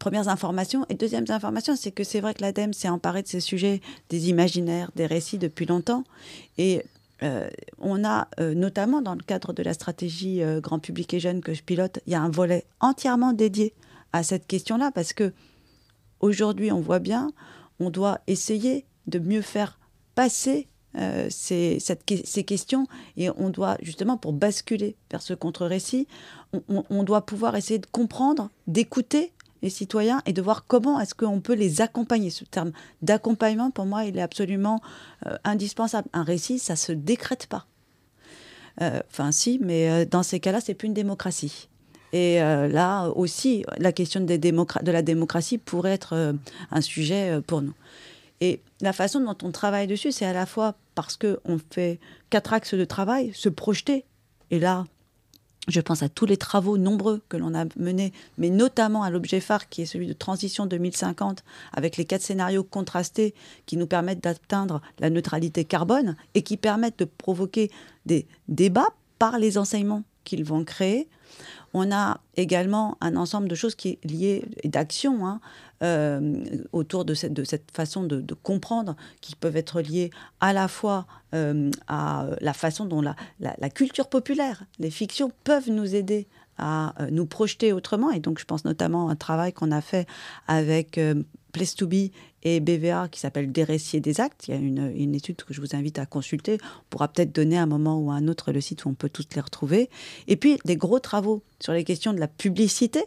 premières 0.00 0.26
informations. 0.26 0.84
Et 0.88 0.94
deuxième 0.94 1.26
information, 1.28 1.76
c'est 1.76 1.92
que 1.92 2.02
c'est 2.02 2.18
vrai 2.18 2.34
que 2.34 2.42
l'ADEME 2.42 2.72
s'est 2.72 2.88
emparé 2.88 3.22
de 3.22 3.28
ces 3.28 3.38
sujets, 3.38 3.80
des 4.08 4.28
imaginaires, 4.28 4.90
des 4.96 5.06
récits 5.06 5.38
depuis 5.38 5.66
longtemps. 5.66 6.02
Et 6.58 6.82
euh, 7.22 7.48
on 7.78 8.02
a 8.04 8.28
euh, 8.40 8.54
notamment 8.54 9.02
dans 9.02 9.14
le 9.14 9.20
cadre 9.20 9.52
de 9.52 9.62
la 9.62 9.74
stratégie 9.74 10.42
euh, 10.42 10.60
grand 10.60 10.78
public 10.78 11.12
et 11.12 11.20
jeune 11.20 11.42
que 11.42 11.52
je 11.52 11.62
pilote, 11.62 12.00
il 12.06 12.12
y 12.14 12.16
a 12.16 12.22
un 12.22 12.30
volet 12.30 12.64
entièrement 12.80 13.32
dédié 13.34 13.74
à 14.12 14.22
cette 14.22 14.46
question-là 14.46 14.90
parce 14.92 15.12
que 15.12 15.32
aujourd'hui, 16.20 16.72
on 16.72 16.80
voit 16.80 16.98
bien, 16.98 17.30
on 17.78 17.90
doit 17.90 18.20
essayer 18.26 18.86
de 19.06 19.18
mieux 19.18 19.42
faire 19.42 19.78
passer 20.14 20.66
ces, 21.28 21.78
questions 22.44 22.88
et 23.16 23.30
on 23.30 23.50
doit 23.50 23.76
justement 23.80 24.16
pour 24.16 24.32
basculer 24.32 24.96
vers 25.12 25.22
ce 25.22 25.34
contre-récit, 25.34 26.08
on, 26.68 27.04
doit 27.04 27.24
pouvoir 27.24 27.54
essayer 27.54 27.78
de 27.78 27.86
comprendre, 27.86 28.50
d'écouter 28.66 29.32
les 29.62 29.70
citoyens 29.70 30.22
et 30.26 30.32
de 30.32 30.42
voir 30.42 30.66
comment 30.66 31.00
est-ce 31.00 31.14
qu'on 31.14 31.40
peut 31.40 31.54
les 31.54 31.80
accompagner. 31.80 32.30
Ce 32.30 32.44
terme 32.44 32.72
d'accompagnement, 33.02 33.70
pour 33.70 33.86
moi, 33.86 34.04
il 34.04 34.18
est 34.18 34.22
absolument 34.22 34.80
euh, 35.26 35.36
indispensable. 35.44 36.08
Un 36.12 36.22
récit, 36.22 36.58
ça 36.58 36.76
se 36.76 36.92
décrète 36.92 37.46
pas. 37.46 37.66
Euh, 38.80 39.00
enfin, 39.10 39.32
si, 39.32 39.58
mais 39.62 39.90
euh, 39.90 40.04
dans 40.04 40.22
ces 40.22 40.40
cas-là, 40.40 40.60
c'est 40.60 40.74
plus 40.74 40.86
une 40.86 40.94
démocratie. 40.94 41.68
Et 42.12 42.40
là 42.40 43.06
aussi, 43.10 43.64
la 43.78 43.92
question 43.92 44.20
des 44.20 44.36
de 44.36 44.90
la 44.90 45.02
démocratie 45.02 45.58
pourrait 45.58 45.92
être 45.92 46.34
un 46.72 46.80
sujet 46.80 47.40
pour 47.46 47.62
nous. 47.62 47.74
Et 48.40 48.62
la 48.80 48.92
façon 48.92 49.20
dont 49.20 49.36
on 49.44 49.52
travaille 49.52 49.86
dessus, 49.86 50.10
c'est 50.10 50.24
à 50.24 50.32
la 50.32 50.44
fois 50.44 50.74
parce 50.96 51.16
qu'on 51.16 51.60
fait 51.70 52.00
quatre 52.28 52.52
axes 52.52 52.74
de 52.74 52.84
travail, 52.84 53.30
se 53.32 53.48
projeter. 53.48 54.06
Et 54.50 54.58
là, 54.58 54.86
je 55.68 55.80
pense 55.80 56.02
à 56.02 56.08
tous 56.08 56.26
les 56.26 56.36
travaux 56.36 56.78
nombreux 56.78 57.22
que 57.28 57.36
l'on 57.36 57.54
a 57.54 57.64
menés, 57.76 58.12
mais 58.38 58.50
notamment 58.50 59.02
à 59.02 59.10
l'objet 59.10 59.40
phare 59.40 59.68
qui 59.68 59.82
est 59.82 59.86
celui 59.86 60.06
de 60.06 60.12
transition 60.12 60.66
2050, 60.66 61.44
avec 61.72 61.96
les 61.96 62.04
quatre 62.04 62.22
scénarios 62.22 62.64
contrastés 62.64 63.34
qui 63.66 63.76
nous 63.76 63.86
permettent 63.86 64.22
d'atteindre 64.22 64.80
la 64.98 65.10
neutralité 65.10 65.64
carbone 65.64 66.16
et 66.34 66.42
qui 66.42 66.56
permettent 66.56 66.98
de 66.98 67.04
provoquer 67.04 67.70
des 68.06 68.26
débats 68.48 68.88
par 69.18 69.38
les 69.38 69.58
enseignements 69.58 70.02
qu'ils 70.24 70.44
vont 70.44 70.64
créer. 70.64 71.08
On 71.72 71.92
a 71.92 72.20
également 72.36 72.96
un 73.00 73.16
ensemble 73.16 73.48
de 73.48 73.54
choses 73.54 73.74
qui 73.74 73.90
est 73.90 74.04
lié 74.04 74.44
d'actions 74.64 75.26
hein, 75.26 75.40
euh, 75.82 76.44
autour 76.72 77.04
de 77.04 77.14
cette, 77.14 77.70
façon 77.70 78.02
de, 78.04 78.34
comprendre, 78.34 78.96
qui 79.20 79.36
peuvent 79.36 79.56
être 79.56 79.80
liées 79.80 80.10
à 80.40 80.52
la 80.52 80.68
fois 80.68 81.06
euh, 81.34 81.70
à 81.86 82.26
la 82.40 82.52
façon 82.52 82.86
dont 82.86 83.00
la, 83.00 83.14
la, 83.38 83.70
culture 83.70 84.08
populaire, 84.08 84.64
les 84.78 84.90
fictions 84.90 85.30
peuvent 85.44 85.70
nous 85.70 85.94
aider 85.94 86.26
à 86.58 86.94
euh, 87.00 87.08
nous 87.10 87.24
projeter 87.24 87.72
autrement. 87.72 88.10
Et 88.10 88.18
donc, 88.18 88.40
je 88.40 88.44
pense 88.44 88.64
notamment 88.64 89.08
à 89.08 89.12
un 89.12 89.16
travail 89.16 89.52
qu'on 89.52 89.70
a 89.70 89.80
fait 89.80 90.08
avec 90.48 90.98
Place 91.52 91.74
to 91.74 91.86
Be 91.86 92.10
et 92.42 92.60
BVA 92.60 93.08
qui 93.08 93.20
s'appelle 93.20 93.52
Des 93.52 93.64
des 93.64 94.20
actes. 94.20 94.48
Il 94.48 94.54
y 94.54 94.56
a 94.56 94.60
une, 94.60 94.92
une, 94.96 95.14
étude 95.14 95.36
que 95.36 95.54
je 95.54 95.60
vous 95.60 95.74
invite 95.74 95.98
à 95.98 96.06
consulter. 96.06 96.58
On 96.62 96.84
pourra 96.90 97.08
peut-être 97.08 97.32
donner 97.32 97.58
à 97.58 97.62
un 97.62 97.66
moment 97.66 97.98
ou 97.98 98.10
à 98.10 98.14
un 98.14 98.28
autre 98.28 98.52
le 98.52 98.60
site 98.60 98.84
où 98.84 98.88
on 98.88 98.94
peut 98.94 99.10
toutes 99.10 99.34
les 99.34 99.40
retrouver. 99.40 99.90
Et 100.26 100.36
puis, 100.36 100.58
des 100.64 100.76
gros 100.76 100.98
travaux 100.98 101.42
sur 101.60 101.72
les 101.72 101.84
questions 101.84 102.12
de 102.12 102.20
la 102.20 102.28
publicité 102.28 103.04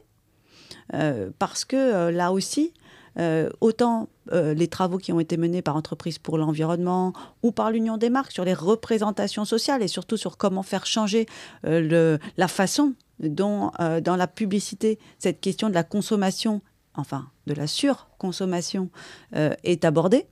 euh, 0.94 1.30
parce 1.40 1.66
que 1.66 1.76
euh, 1.76 2.12
là 2.12 2.32
aussi, 2.32 2.74
euh, 3.20 3.50
autant 3.62 4.10
les 4.32 4.70
travaux 4.70 4.98
qui 4.98 5.12
ont 5.12 5.20
été 5.20 5.36
menés 5.36 5.62
par 5.62 5.76
Entreprises 5.76 6.18
pour 6.18 6.38
l'environnement 6.38 7.12
ou 7.44 7.52
par 7.52 7.72
l'Union 7.72 7.98
des 7.98 8.10
marques 8.10 8.32
sur 8.32 8.46
les 8.46 8.54
représentations 8.54 9.44
sociales 9.44 9.84
et 9.84 9.90
surtout 9.90 10.16
sur 10.16 10.38
comment 10.38 10.64
faire 10.64 10.86
changer 10.86 11.26
la 11.64 12.48
façon 12.48 12.94
dont, 13.20 13.72
dans 14.02 14.16
la 14.16 14.28
publicité, 14.28 14.98
cette 15.20 15.42
question 15.42 15.68
de 15.68 15.74
la 15.74 15.84
consommation, 15.84 16.62
enfin 16.96 17.30
de 17.48 17.54
la 17.54 17.68
surconsommation, 17.68 18.90
est 19.34 19.86
abordée. 19.86 20.26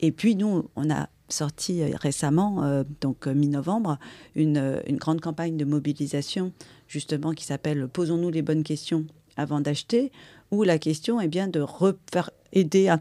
Et 0.00 0.12
puis 0.12 0.36
nous, 0.36 0.68
on 0.76 0.90
a 0.90 1.08
sorti 1.28 1.84
récemment, 1.94 2.84
donc 3.00 3.26
mi-novembre, 3.26 3.98
une, 4.34 4.80
grande 4.92 5.20
campagne 5.20 5.56
de 5.56 5.64
mobilisation 5.64 6.52
justement 6.88 7.32
qui 7.32 7.44
s'appelle 7.44 7.88
Posons-nous 7.88 8.30
les 8.30 8.42
bonnes 8.42 8.64
questions 8.64 9.06
avant 9.36 9.60
d'acheter, 9.60 10.10
où 10.50 10.62
la 10.64 10.78
question 10.78 11.20
est 11.20 11.28
bien 11.28 11.48
de 11.48 11.60
refaire 11.60 12.30
aider 12.52 12.92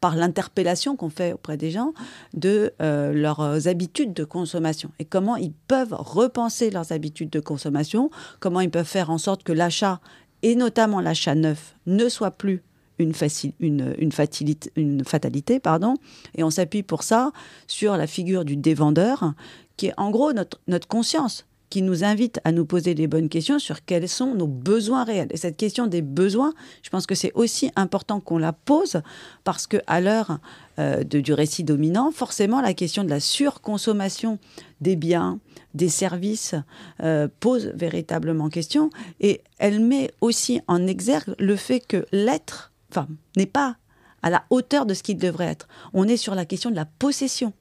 par 0.00 0.16
l'interpellation 0.16 0.96
qu'on 0.96 1.10
fait 1.10 1.32
auprès 1.32 1.56
des 1.56 1.70
gens 1.70 1.92
de 2.32 2.72
euh, 2.80 3.12
leurs 3.12 3.68
habitudes 3.68 4.14
de 4.14 4.24
consommation 4.24 4.90
et 4.98 5.04
comment 5.04 5.36
ils 5.36 5.52
peuvent 5.52 5.94
repenser 5.98 6.70
leurs 6.70 6.92
habitudes 6.92 7.30
de 7.30 7.40
consommation, 7.40 8.10
comment 8.40 8.60
ils 8.60 8.70
peuvent 8.70 8.86
faire 8.86 9.10
en 9.10 9.18
sorte 9.18 9.42
que 9.42 9.52
l'achat, 9.52 10.00
et 10.44 10.54
notamment 10.56 11.00
l'achat 11.00 11.34
neuf, 11.34 11.74
ne 11.86 12.10
soit 12.10 12.30
plus 12.30 12.62
une, 12.98 13.14
fatalité. 13.14 13.54
Pardon, 15.58 15.94
et 16.36 16.44
on 16.44 16.50
s'appuie 16.50 16.82
pour 16.82 17.02
ça 17.02 17.32
sur 17.66 17.96
la 17.96 18.06
figure 18.06 18.44
du 18.44 18.56
dévendeur, 18.56 19.32
qui 19.78 19.86
est 19.86 19.94
en 19.96 20.10
gros 20.10 20.32
notre 20.32 20.86
conscience 20.86 21.46
qui 21.70 21.82
nous 21.82 22.04
invite 22.04 22.40
à 22.44 22.52
nous 22.52 22.64
poser 22.64 22.94
les 22.94 23.06
bonnes 23.06 23.28
questions 23.28 23.58
sur 23.58 23.84
quels 23.84 24.08
sont 24.08 24.34
nos 24.34 24.46
besoins 24.46 25.04
réels. 25.04 25.28
Et 25.30 25.36
cette 25.36 25.56
question 25.56 25.86
des 25.86 26.02
besoins, 26.02 26.52
je 26.82 26.90
pense 26.90 27.06
que 27.06 27.14
c'est 27.14 27.32
aussi 27.34 27.70
important 27.76 28.20
qu'on 28.20 28.38
la 28.38 28.52
pose 28.52 29.02
parce 29.42 29.66
que 29.66 29.78
à 29.86 30.00
l'heure 30.00 30.38
euh, 30.78 31.02
du 31.04 31.32
récit 31.32 31.64
dominant, 31.64 32.10
forcément, 32.10 32.60
la 32.60 32.74
question 32.74 33.04
de 33.04 33.10
la 33.10 33.20
surconsommation 33.20 34.38
des 34.80 34.96
biens, 34.96 35.40
des 35.74 35.88
services 35.88 36.54
euh, 37.02 37.28
pose 37.40 37.72
véritablement 37.74 38.48
question 38.48 38.90
et 39.20 39.42
elle 39.58 39.80
met 39.80 40.10
aussi 40.20 40.60
en 40.68 40.86
exergue 40.86 41.34
le 41.38 41.56
fait 41.56 41.80
que 41.80 42.06
l'être, 42.12 42.72
n'est 43.36 43.46
pas 43.46 43.76
à 44.22 44.30
la 44.30 44.44
hauteur 44.50 44.86
de 44.86 44.94
ce 44.94 45.02
qu'il 45.02 45.18
devrait 45.18 45.46
être. 45.46 45.68
On 45.92 46.08
est 46.08 46.16
sur 46.16 46.34
la 46.34 46.44
question 46.44 46.70
de 46.70 46.76
la 46.76 46.86
possession 46.86 47.52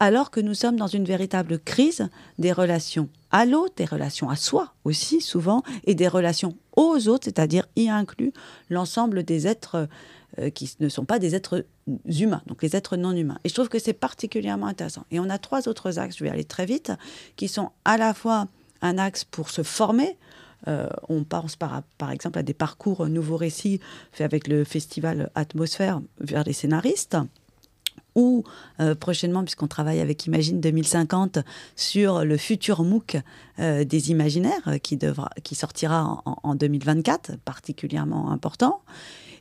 alors 0.00 0.30
que 0.30 0.40
nous 0.40 0.54
sommes 0.54 0.76
dans 0.76 0.86
une 0.86 1.04
véritable 1.04 1.58
crise 1.60 2.08
des 2.38 2.52
relations 2.52 3.08
à 3.30 3.44
l'autre, 3.44 3.74
des 3.76 3.84
relations 3.84 4.30
à 4.30 4.36
soi 4.36 4.72
aussi 4.84 5.20
souvent, 5.20 5.62
et 5.84 5.94
des 5.94 6.08
relations 6.08 6.56
aux 6.76 7.06
autres, 7.06 7.24
c'est-à-dire 7.24 7.68
y 7.76 7.88
inclut 7.88 8.32
l'ensemble 8.70 9.22
des 9.22 9.46
êtres 9.46 9.88
euh, 10.38 10.50
qui 10.50 10.74
ne 10.80 10.88
sont 10.88 11.04
pas 11.04 11.18
des 11.18 11.34
êtres 11.34 11.66
humains, 12.06 12.42
donc 12.46 12.62
les 12.62 12.74
êtres 12.74 12.96
non 12.96 13.12
humains. 13.12 13.38
Et 13.44 13.48
je 13.48 13.54
trouve 13.54 13.68
que 13.68 13.78
c'est 13.78 13.92
particulièrement 13.92 14.66
intéressant. 14.66 15.04
Et 15.10 15.20
on 15.20 15.28
a 15.28 15.38
trois 15.38 15.68
autres 15.68 15.98
axes, 15.98 16.16
je 16.16 16.24
vais 16.24 16.30
aller 16.30 16.44
très 16.44 16.66
vite, 16.66 16.92
qui 17.36 17.46
sont 17.46 17.70
à 17.84 17.96
la 17.96 18.14
fois 18.14 18.46
un 18.80 18.96
axe 18.96 19.24
pour 19.24 19.50
se 19.50 19.62
former, 19.62 20.16
euh, 20.68 20.88
on 21.08 21.24
pense 21.24 21.56
par, 21.56 21.82
par, 21.98 22.10
exemple 22.10 22.38
à 22.38 22.42
des 22.42 22.54
parcours 22.54 23.06
nouveaux 23.06 23.36
récits 23.36 23.80
faits 24.12 24.24
avec 24.24 24.46
le 24.46 24.64
festival 24.64 25.30
Atmosphère 25.34 26.00
vers 26.20 26.44
les 26.44 26.52
scénaristes 26.52 27.16
ou 28.14 28.44
euh, 28.80 28.94
prochainement, 28.94 29.42
puisqu'on 29.42 29.68
travaille 29.68 30.00
avec 30.00 30.26
Imagine 30.26 30.60
2050 30.60 31.38
sur 31.76 32.24
le 32.24 32.36
futur 32.36 32.82
MOOC 32.82 33.18
euh, 33.58 33.84
des 33.84 34.10
imaginaires 34.10 34.66
euh, 34.66 34.78
qui, 34.78 34.96
devra, 34.96 35.30
qui 35.42 35.54
sortira 35.54 36.22
en, 36.24 36.36
en 36.42 36.54
2024, 36.54 37.36
particulièrement 37.44 38.30
important. 38.30 38.82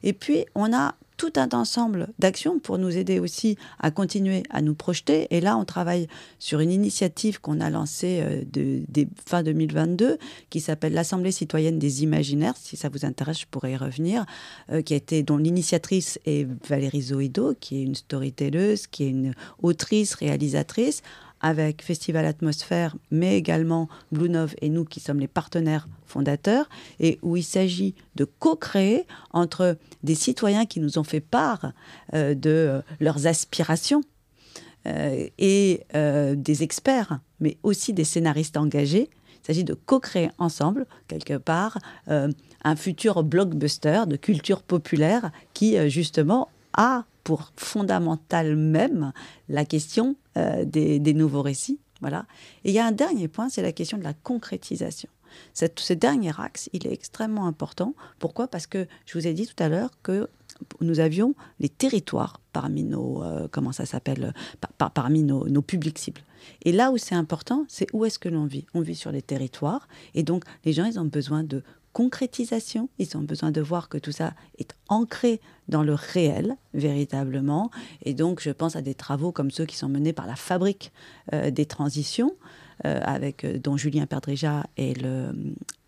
Et 0.03 0.13
puis, 0.13 0.45
on 0.55 0.73
a 0.73 0.95
tout 1.19 1.33
un 1.35 1.49
ensemble 1.51 2.07
d'actions 2.17 2.59
pour 2.59 2.77
nous 2.77 2.95
aider 2.95 3.19
aussi 3.19 3.57
à 3.77 3.91
continuer 3.91 4.43
à 4.49 4.61
nous 4.61 4.73
projeter. 4.73 5.27
Et 5.31 5.41
là, 5.41 5.57
on 5.57 5.65
travaille 5.65 6.07
sur 6.39 6.61
une 6.61 6.71
initiative 6.71 7.41
qu'on 7.41 7.59
a 7.59 7.69
lancée 7.69 8.21
euh, 8.23 8.43
de, 8.51 9.05
fin 9.25 9.43
2022 9.43 10.17
qui 10.49 10.61
s'appelle 10.61 10.93
l'Assemblée 10.93 11.33
citoyenne 11.33 11.77
des 11.77 12.03
imaginaires. 12.03 12.53
Si 12.57 12.77
ça 12.77 12.87
vous 12.87 13.03
intéresse, 13.05 13.41
je 13.41 13.45
pourrais 13.51 13.73
y 13.73 13.77
revenir. 13.77 14.25
Euh, 14.71 14.81
qui 14.81 14.93
a 14.93 14.97
été, 14.97 15.21
dont 15.21 15.35
l'initiatrice 15.35 16.19
est 16.25 16.47
Valérie 16.69 17.01
Zoido, 17.01 17.53
qui 17.59 17.79
est 17.79 17.83
une 17.83 17.95
storytelleuse, 17.95 18.87
qui 18.87 19.03
est 19.03 19.09
une 19.09 19.33
autrice, 19.61 20.13
réalisatrice 20.13 21.03
avec 21.41 21.81
Festival 21.83 22.25
Atmosphère, 22.25 22.95
mais 23.11 23.37
également 23.37 23.87
Blue 24.11 24.29
Nove 24.29 24.55
et 24.61 24.69
nous 24.69 24.85
qui 24.85 24.99
sommes 24.99 25.19
les 25.19 25.27
partenaires 25.27 25.87
fondateurs, 26.05 26.69
et 26.99 27.19
où 27.21 27.37
il 27.37 27.43
s'agit 27.43 27.95
de 28.15 28.25
co-créer 28.25 29.05
entre 29.31 29.77
des 30.03 30.15
citoyens 30.15 30.65
qui 30.65 30.79
nous 30.79 30.97
ont 30.97 31.03
fait 31.03 31.19
part 31.19 31.71
euh, 32.13 32.33
de 32.33 32.49
euh, 32.49 32.81
leurs 32.99 33.27
aspirations 33.27 34.01
euh, 34.87 35.27
et 35.37 35.83
des 35.93 36.63
experts, 36.63 37.19
mais 37.39 37.57
aussi 37.63 37.93
des 37.93 38.03
scénaristes 38.03 38.57
engagés. 38.57 39.09
Il 39.43 39.45
s'agit 39.45 39.63
de 39.63 39.73
co-créer 39.73 40.29
ensemble, 40.37 40.85
quelque 41.07 41.37
part, 41.37 41.79
un 42.07 42.75
futur 42.75 43.23
blockbuster 43.23 44.03
de 44.05 44.15
culture 44.15 44.61
populaire 44.61 45.31
qui, 45.53 45.89
justement, 45.89 46.49
a 46.73 47.05
pour 47.29 47.53
fondamental 47.57 48.55
même 48.55 49.13
la 49.49 49.63
question 49.63 50.15
euh, 50.35 50.65
des, 50.65 51.13
nouveaux 51.13 51.43
récits. 51.43 51.77
Voilà. 52.01 52.25
Et 52.63 52.69
il 52.69 52.73
y 52.73 52.79
a 52.79 52.87
un 52.87 52.91
dernier 52.91 53.27
point, 53.27 53.49
c'est 53.49 53.61
la 53.61 53.71
question 53.71 53.99
de 53.99 54.03
la 54.03 54.15
concrétisation. 54.15 55.09
Cette, 55.53 55.79
ce 55.79 55.93
dernier 55.93 56.31
axe, 56.39 56.71
il 56.73 56.87
est 56.87 56.91
extrêmement 56.91 57.45
important. 57.45 57.93
Pourquoi? 58.17 58.47
Parce 58.47 58.65
que 58.65 58.87
je 59.05 59.15
vous 59.15 59.27
ai 59.27 59.33
dit 59.33 59.45
tout 59.45 59.63
à 59.63 59.69
l'heure 59.69 59.91
que 60.01 60.27
nous 60.81 60.99
avions 60.99 61.35
les 61.59 61.69
territoires 61.69 62.41
parmi 62.51 62.83
nos 62.83 63.21
euh, 63.21 63.47
comment 63.51 63.73
ça 63.73 63.85
s'appelle 63.85 64.33
par, 64.79 64.89
parmi 64.89 65.21
nos, 65.21 65.47
nos, 65.47 65.61
publics 65.61 65.99
cibles. 65.99 66.21
Et 66.63 66.71
là 66.71 66.89
où 66.89 66.97
c'est 66.97 67.13
important, 67.13 67.63
c'est 67.67 67.85
où 67.93 68.05
est-ce 68.05 68.17
que 68.17 68.27
l'on 68.27 68.45
vit? 68.47 68.65
On 68.73 68.81
vit 68.81 68.95
sur 68.95 69.11
les 69.11 69.21
territoires 69.21 69.87
et 70.15 70.23
donc 70.23 70.45
les 70.65 70.73
gens 70.73 70.85
ils 70.85 70.99
ont 70.99 71.05
besoin 71.05 71.43
de 71.43 71.61
concrétisation. 71.93 72.89
Ils 72.97 73.17
ont 73.17 73.21
besoin 73.21 73.51
de 73.51 73.61
voir 73.61 73.89
que 73.89 73.97
tout 73.97 74.11
ça 74.11 74.33
est 74.57 74.75
ancré 74.87 75.41
dans 75.67 75.83
le 75.83 75.93
réel, 75.93 76.55
véritablement. 76.73 77.71
Et 78.03 78.13
donc, 78.13 78.41
je 78.41 78.51
pense 78.51 78.75
à 78.75 78.81
des 78.81 78.95
travaux 78.95 79.31
comme 79.31 79.51
ceux 79.51 79.65
qui 79.65 79.75
sont 79.75 79.89
menés 79.89 80.13
par 80.13 80.27
la 80.27 80.35
Fabrique 80.35 80.91
euh, 81.33 81.51
des 81.51 81.65
transitions, 81.65 82.35
euh, 82.85 82.99
avec, 83.03 83.43
euh, 83.43 83.59
dont 83.59 83.77
Julien 83.77 84.05
Perdrija 84.05 84.65
est 84.77 84.99
le, 85.01 85.33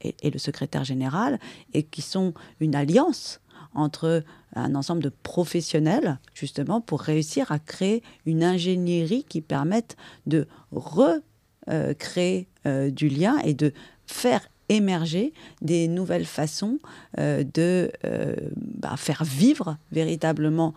est, 0.01 0.33
le 0.33 0.39
secrétaire 0.39 0.83
général, 0.83 1.39
et 1.73 1.83
qui 1.83 2.01
sont 2.01 2.33
une 2.59 2.75
alliance 2.75 3.41
entre 3.73 4.23
un 4.55 4.75
ensemble 4.75 5.01
de 5.01 5.11
professionnels, 5.23 6.19
justement, 6.33 6.81
pour 6.81 7.01
réussir 7.01 7.51
à 7.51 7.59
créer 7.59 8.03
une 8.25 8.43
ingénierie 8.43 9.23
qui 9.23 9.39
permette 9.39 9.95
de 10.25 10.47
recréer 10.71 12.47
du 12.65 13.07
lien 13.07 13.37
et 13.45 13.53
de 13.53 13.71
faire 14.07 14.41
émerger 14.71 15.33
des 15.61 15.87
nouvelles 15.87 16.25
façons 16.25 16.79
euh, 17.17 17.43
de 17.43 17.91
euh, 18.05 18.35
bah, 18.55 18.95
faire 18.97 19.23
vivre 19.23 19.77
véritablement 19.91 20.73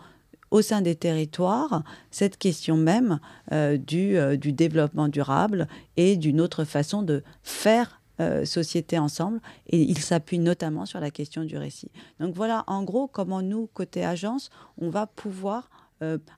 au 0.51 0.61
sein 0.61 0.81
des 0.81 0.95
territoires 0.95 1.83
cette 2.11 2.37
question 2.37 2.77
même 2.77 3.19
euh, 3.51 3.77
du, 3.77 4.17
du, 4.37 4.51
développement 4.51 5.07
durable 5.07 5.67
et 5.97 6.17
d'une 6.17 6.41
autre 6.41 6.65
façon 6.65 7.01
de 7.01 7.23
faire 7.43 8.01
société 8.45 8.97
ensemble. 8.97 9.41
Et 9.67 9.81
il 9.81 9.97
s'appuie 9.97 10.39
notamment 10.39 10.85
sur 10.85 11.01
la 11.01 11.11
question 11.11 11.43
du 11.43 11.57
récit. 11.57 11.91
Donc 12.21 12.33
voilà 12.33 12.63
en 12.67 12.81
gros 12.83 13.07
comment 13.07 13.41
nous, 13.41 13.67
côté 13.73 14.05
agence, 14.05 14.49
on 14.77 14.89
va 14.89 15.05
pouvoir 15.05 15.69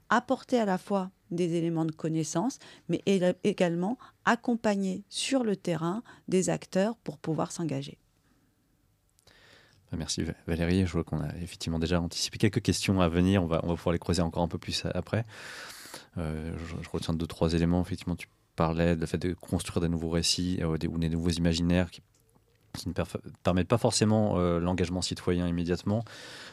apporter 0.09 0.59
à 0.59 0.65
la 0.65 0.79
fois 0.79 1.11
des 1.31 1.55
éléments 1.55 1.85
de 1.85 1.91
connaissance, 1.91 2.59
mais 2.89 3.01
également 3.43 3.97
accompagner 4.25 5.03
sur 5.09 5.43
le 5.43 5.55
terrain 5.55 6.03
des 6.27 6.49
acteurs 6.49 6.95
pour 6.97 7.17
pouvoir 7.17 7.51
s'engager. 7.51 7.97
Bah, 9.91 9.97
merci 9.97 10.23
Valérie. 10.47 10.85
Je 10.85 10.91
vois 10.91 11.03
qu'on 11.03 11.21
a 11.21 11.35
effectivement 11.37 11.79
déjà 11.79 12.01
anticipé 12.01 12.37
quelques 12.37 12.61
questions 12.61 12.99
à 13.01 13.07
venir. 13.07 13.43
On 13.43 13.47
va, 13.47 13.59
pouvoir 13.59 13.93
les 13.93 13.99
creuser 13.99 14.21
encore 14.21 14.43
un 14.43 14.47
peu 14.47 14.57
plus 14.57 14.85
après. 14.93 15.25
Euh, 16.17 16.55
je, 16.57 16.89
retiens 16.89 17.13
deux, 17.13 17.27
trois 17.27 17.53
éléments. 17.53 17.81
Effectivement, 17.81 18.15
tu 18.15 18.27
parlais 18.55 18.95
du 18.95 19.07
fait 19.07 19.17
de 19.17 19.33
construire 19.33 19.81
des 19.81 19.89
nouveaux 19.89 20.09
récits 20.09 20.59
euh, 20.61 20.77
ou 20.87 20.97
des 20.97 21.09
nouveaux 21.09 21.29
imaginaires 21.29 21.91
qui 21.91 22.01
qui 22.77 22.87
ne 22.87 22.93
permettent 23.43 23.67
pas 23.67 23.77
forcément 23.77 24.37
euh, 24.37 24.59
l'engagement 24.59 25.01
citoyen 25.01 25.47
immédiatement, 25.47 26.05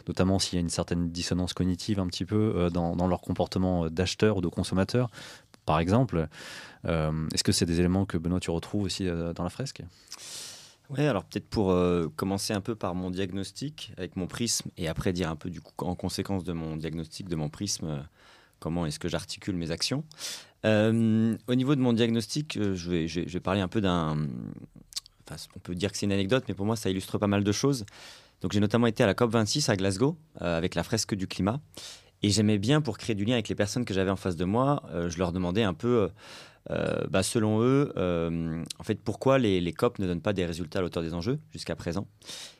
notamment 0.09 0.39
s'il 0.39 0.57
y 0.57 0.59
a 0.59 0.61
une 0.61 0.71
certaine 0.71 1.11
dissonance 1.11 1.53
cognitive 1.53 2.01
un 2.01 2.07
petit 2.07 2.25
peu 2.25 2.55
euh, 2.57 2.71
dans, 2.71 3.07
leur 3.07 3.21
comportement 3.21 3.89
d'acheteur 3.89 4.39
ou 4.39 4.41
de 4.41 4.49
consommateur, 4.49 5.11
par 5.67 5.79
exemple. 5.79 6.29
Euh, 6.87 7.29
est-ce 7.33 7.45
que 7.45 7.53
c'est 7.53 7.67
des 7.67 7.79
éléments 7.79 8.07
que 8.07 8.17
Benoît 8.19 8.41
tu 8.41 8.51
retrouves 8.51 8.85
aussi 8.85 9.07
dans 9.07 9.45
la 9.45 9.51
fresque? 9.51 9.83
Oui, 10.91 11.01
alors 11.07 11.25
peut-être 11.25 11.49
pour 11.49 11.75
commencer 12.17 12.53
un 12.53 12.61
peu 12.61 12.75
par 12.75 12.95
mon 12.95 13.11
diagnostic 13.11 13.93
avec 13.97 14.17
mon 14.17 14.27
prisme 14.27 14.71
et 14.77 14.89
après 14.89 15.13
dire 15.13 15.31
un 15.31 15.37
peu 15.37 15.49
du 15.49 15.61
coup 15.61 15.73
en 15.79 15.95
conséquence 15.95 16.45
de 16.45 16.53
mon 16.53 16.77
diagnostic, 16.77 17.29
de 17.29 17.37
mon 17.37 17.49
prisme, 17.49 18.07
comment 18.59 18.85
est-ce 18.85 18.99
que 18.99 19.09
j'articule 19.09 19.57
mes 19.57 19.71
actions. 19.71 20.05
au 20.65 21.55
niveau 21.55 21.75
de 21.75 21.81
mon 21.81 21.95
diagnostic, 21.95 22.59
je 22.59 22.91
vais 22.91 23.41
parler 23.41 23.63
un 23.63 23.69
peu 23.69 23.81
d'un 23.81 24.29
on 25.57 25.59
peut 25.61 25.75
dire 25.75 25.93
que 25.93 25.99
c'est 25.99 26.07
une 26.07 26.13
anecdote, 26.13 26.45
mais 26.49 26.55
pour 26.55 26.67
moi, 26.67 26.77
ça 26.77 26.91
illustre 26.91 27.19
pas 27.19 27.27
mal 27.27 27.45
de 27.45 27.53
choses. 27.53 27.85
Donc, 28.41 28.53
j'ai 28.53 28.61
notamment 28.61 28.87
été 28.87 29.03
à 29.03 29.07
la 29.07 29.15
COP26 29.15 29.71
à 29.71 29.77
Glasgow 29.77 30.19
euh, 30.43 30.59
avec 30.59 30.75
la 30.75 30.83
fresque 30.83 31.15
du 31.15 31.27
climat. 31.27 31.61
Et 32.23 32.31
j'aimais 32.31 32.59
bien, 32.59 32.81
pour 32.81 32.99
créer 32.99 33.15
du 33.15 33.25
lien 33.25 33.35
avec 33.35 33.49
les 33.49 33.55
personnes 33.55 33.85
que 33.85 33.95
j'avais 33.95 34.11
en 34.11 34.17
face 34.17 34.37
de 34.37 34.45
moi, 34.45 34.83
euh, 34.93 35.09
je 35.09 35.19
leur 35.19 35.33
demandais 35.33 35.63
un 35.63 35.75
peu, 35.75 36.11
euh, 36.71 37.07
bah, 37.09 37.23
selon 37.23 37.63
eux, 37.63 37.93
en 38.79 38.83
fait, 38.83 39.01
pourquoi 39.01 39.39
les, 39.39 39.73
COP 39.73 39.99
ne 39.99 40.07
donnent 40.07 40.23
pas 40.23 40.33
des 40.33 40.47
résultats 40.47 40.79
à 40.79 40.83
l'auteur 40.83 41.03
des 41.03 41.15
enjeux 41.15 41.39
jusqu'à 41.53 41.77
présent. 41.77 42.07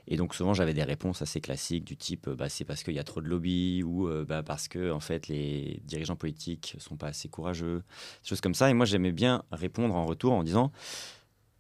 Et 0.07 0.17
donc, 0.17 0.35
souvent, 0.35 0.55
j'avais 0.55 0.75
des 0.75 0.83
réponses 0.83 1.23
assez 1.23 1.41
classiques 1.41 1.85
du 1.85 1.97
type 1.97 2.29
bah, 2.31 2.49
c'est 2.49 2.65
parce 2.65 2.83
qu'il 2.83 2.95
y 2.95 2.99
a 2.99 3.05
trop 3.05 3.21
de 3.21 3.29
lobby 3.29 3.83
ou 3.83 4.09
bah, 4.27 4.43
parce 4.43 4.69
que, 4.69 4.91
en 4.91 5.01
fait, 5.01 5.29
les 5.29 5.83
dirigeants 5.85 6.17
politiques 6.17 6.77
sont 6.79 6.97
pas 6.97 7.09
assez 7.09 7.29
courageux, 7.29 7.83
des 8.23 8.29
choses 8.29 8.41
comme 8.41 8.55
ça. 8.55 8.71
Et 8.71 8.75
moi, 8.75 8.87
j'aimais 8.87 9.13
bien 9.13 9.43
répondre 9.51 9.95
en 9.95 10.05
retour 10.07 10.33
en 10.33 10.45
disant 10.45 10.73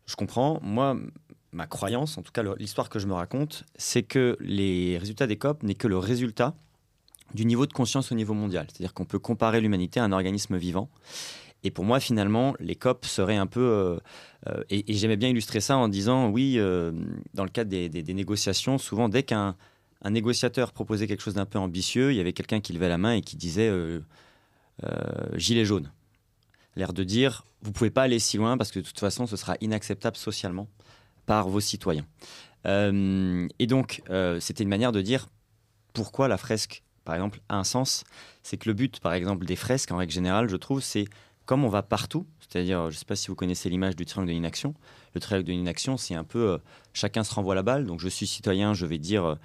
je 0.06 0.16
comprends. 0.16 0.58
Moi, 0.62 0.96
ma 1.52 1.66
croyance, 1.66 2.18
en 2.18 2.22
tout 2.22 2.32
cas 2.32 2.42
l'histoire 2.58 2.88
que 2.88 2.98
je 2.98 3.06
me 3.06 3.14
raconte, 3.14 3.64
c'est 3.76 4.02
que 4.02 4.36
les 4.40 4.98
résultats 4.98 5.26
des 5.26 5.36
COP 5.36 5.62
n'est 5.62 5.74
que 5.74 5.88
le 5.88 5.98
résultat 5.98 6.54
du 7.32 7.46
niveau 7.46 7.66
de 7.66 7.72
conscience 7.72 8.12
au 8.12 8.14
niveau 8.14 8.34
mondial. 8.34 8.66
C'est-à-dire 8.68 8.94
qu'on 8.94 9.04
peut 9.04 9.18
comparer 9.18 9.60
l'humanité 9.60 10.00
à 10.00 10.04
un 10.04 10.12
organisme 10.12 10.56
vivant. 10.56 10.88
Et 11.64 11.70
pour 11.70 11.84
moi, 11.84 11.98
finalement, 11.98 12.54
les 12.60 12.76
COP 12.76 13.06
seraient 13.06 13.36
un 13.36 13.46
peu... 13.46 13.60
Euh, 13.60 13.98
euh, 14.48 14.62
et, 14.68 14.84
j'aimais 14.92 15.16
bien 15.16 15.30
illustrer 15.30 15.60
ça 15.60 15.76
en 15.76 15.88
disant, 15.88 16.28
oui, 16.28 16.54
euh, 16.58 16.92
dans 17.32 17.44
le 17.44 17.50
cadre 17.50 17.70
des, 17.70 18.14
négociations, 18.14 18.76
souvent, 18.78 19.08
dès 19.08 19.22
qu'un 19.22 19.56
un 20.06 20.10
négociateur 20.10 20.72
proposait 20.72 21.06
quelque 21.06 21.22
chose 21.22 21.34
d'un 21.34 21.46
peu 21.46 21.58
ambitieux, 21.58 22.12
il 22.12 22.16
y 22.16 22.20
avait 22.20 22.34
quelqu'un 22.34 22.60
qui 22.60 22.74
levait 22.74 22.90
la 22.90 22.98
main 22.98 23.14
et 23.14 23.22
qui 23.22 23.36
disait 23.36 23.72
gilet 25.34 25.64
jaune 25.64 25.90
l'air 26.76 26.92
de 26.92 27.04
dire 27.04 27.44
vous 27.64 27.72
pouvez 27.72 27.90
pas 27.90 28.02
aller 28.02 28.18
si 28.18 28.37
loin 28.37 28.56
parce 28.58 28.70
que 28.70 28.78
de 28.78 28.84
toute 28.84 29.00
façon 29.00 29.26
ce 29.26 29.37
sera 29.37 29.56
inacceptable 29.60 30.16
socialement 30.16 30.68
par 31.26 31.48
vos 31.48 31.60
citoyens. 31.60 32.06
Euh, 32.66 33.48
et 33.58 33.66
donc 33.66 34.02
euh, 34.10 34.38
c'était 34.40 34.62
une 34.62 34.68
manière 34.68 34.92
de 34.92 35.00
dire 35.00 35.28
pourquoi 35.92 36.28
la 36.28 36.37
fresque, 36.37 36.82
par 37.04 37.14
exemple, 37.14 37.40
a 37.48 37.56
un 37.56 37.64
sens. 37.64 38.04
C'est 38.42 38.56
que 38.56 38.68
le 38.68 38.74
but, 38.74 39.00
par 39.00 39.14
exemple, 39.14 39.46
des 39.46 39.56
fresques 39.56 39.92
en 39.92 39.96
règle 39.96 40.12
générale, 40.12 40.48
je 40.48 40.56
trouve, 40.56 40.80
c'est 40.80 41.06
comme 41.46 41.64
on 41.64 41.68
va 41.68 41.82
partout, 41.82 42.26
c'est-à-dire, 42.40 42.90
je 42.90 42.96
ne 42.96 42.98
sais 42.98 43.04
pas 43.04 43.16
si 43.16 43.28
vous 43.28 43.34
connaissez 43.34 43.68
l'image 43.68 43.96
du 43.96 44.06
triangle 44.06 44.28
de 44.28 44.32
l'inaction. 44.32 44.74
Le 45.14 45.20
triangle 45.20 45.44
de 45.44 45.52
l'inaction, 45.52 45.96
c'est 45.96 46.14
un 46.14 46.24
peu 46.24 46.58
chacun 46.94 47.22
se 47.22 47.34
renvoie 47.34 47.54
la 47.54 47.62
balle. 47.62 47.87
Donc 47.87 48.00
je 48.00 48.08
suis 48.08 48.26
citoyen, 48.26 48.74
je 48.74 48.87
vais 48.87 48.98
dire. 48.98 49.37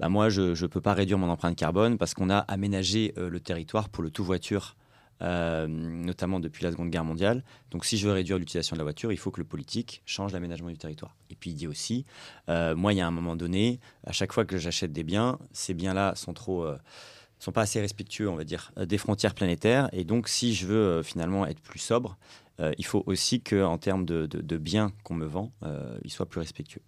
Bah 0.00 0.08
moi, 0.08 0.30
je 0.30 0.60
ne 0.60 0.66
peux 0.66 0.80
pas 0.80 0.94
réduire 0.94 1.18
mon 1.18 1.28
empreinte 1.28 1.54
carbone 1.54 1.98
parce 1.98 2.14
qu'on 2.14 2.30
a 2.30 2.38
aménagé 2.38 3.14
le 3.16 3.38
territoire 3.38 3.88
pour 3.88 4.02
le 4.02 4.10
tout 4.10 4.24
voiture 4.24 4.74
euh, 5.22 5.68
notamment 5.68 6.40
depuis 6.40 6.64
la 6.64 6.72
Seconde 6.72 6.90
Guerre 6.90 7.04
mondiale. 7.04 7.44
Donc 7.70 7.84
si 7.84 7.96
je 7.96 8.08
veux 8.08 8.12
réduire 8.12 8.38
l'utilisation 8.38 8.74
de 8.74 8.78
la 8.78 8.84
voiture, 8.84 9.12
il 9.12 9.16
faut 9.16 9.30
que 9.30 9.40
le 9.40 9.46
politique 9.46 10.02
change 10.04 10.32
l'aménagement 10.32 10.68
du 10.68 10.78
territoire. 10.78 11.14
Et 11.30 11.36
puis 11.36 11.50
il 11.50 11.54
dit 11.54 11.68
aussi, 11.68 12.04
euh, 12.48 12.74
moi, 12.74 12.92
il 12.92 12.96
y 12.96 13.00
a 13.00 13.06
un 13.06 13.12
moment 13.12 13.36
donné, 13.36 13.78
à 14.04 14.12
chaque 14.12 14.32
fois 14.32 14.44
que 14.44 14.58
j'achète 14.58 14.92
des 14.92 15.04
biens, 15.04 15.38
ces 15.52 15.74
biens-là 15.74 16.14
sont 16.16 16.32
trop... 16.32 16.64
Euh, 16.64 16.76
sont 17.38 17.50
pas 17.50 17.62
assez 17.62 17.80
respectueux, 17.80 18.28
on 18.28 18.36
va 18.36 18.44
dire, 18.44 18.70
des 18.76 18.98
frontières 18.98 19.34
planétaires. 19.34 19.88
Et 19.90 20.04
donc, 20.04 20.28
si 20.28 20.54
je 20.54 20.64
veux 20.64 21.02
finalement 21.02 21.44
être 21.44 21.60
plus 21.60 21.80
sobre, 21.80 22.16
il 22.78 22.84
faut 22.84 23.02
aussi 23.06 23.40
qu'en 23.40 23.78
termes 23.78 24.04
de, 24.04 24.58
biens 24.58 24.92
qu'on 25.02 25.14
me 25.14 25.26
vend, 25.26 25.50
ils 26.04 26.12
soient 26.12 26.26
plus 26.26 26.38
respectueux. 26.38 26.82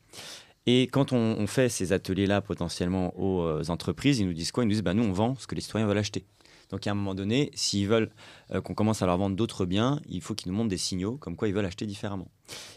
Et 0.66 0.82
quand 0.82 1.12
on, 1.12 1.16
on 1.16 1.48
fait 1.48 1.68
ces 1.68 1.92
ateliers-là 1.92 2.40
potentiellement 2.40 3.18
aux 3.18 3.68
entreprises, 3.68 4.20
ils 4.20 4.28
nous 4.28 4.32
disent 4.32 4.52
quoi? 4.52 4.62
Ils 4.62 4.68
nous 4.68 4.74
disent 4.74 4.84
bah, 4.84 4.94
nous, 4.94 5.02
on 5.02 5.10
vend 5.10 5.34
ce 5.34 5.48
que 5.48 5.56
les 5.56 5.60
citoyens 5.60 5.88
veulent 5.88 5.98
acheter. 5.98 6.24
Donc 6.74 6.88
à 6.88 6.90
un 6.90 6.94
moment 6.94 7.14
donné, 7.14 7.52
s'ils 7.54 7.86
veulent 7.86 8.10
euh, 8.50 8.60
qu'on 8.60 8.74
commence 8.74 9.00
à 9.00 9.06
leur 9.06 9.16
vendre 9.16 9.36
d'autres 9.36 9.64
biens, 9.64 10.00
il 10.08 10.20
faut 10.20 10.34
qu'ils 10.34 10.50
nous 10.50 10.58
montrent 10.58 10.70
des 10.70 10.76
signaux 10.76 11.16
comme 11.18 11.36
quoi 11.36 11.46
ils 11.46 11.54
veulent 11.54 11.64
acheter 11.64 11.86
différemment. 11.86 12.26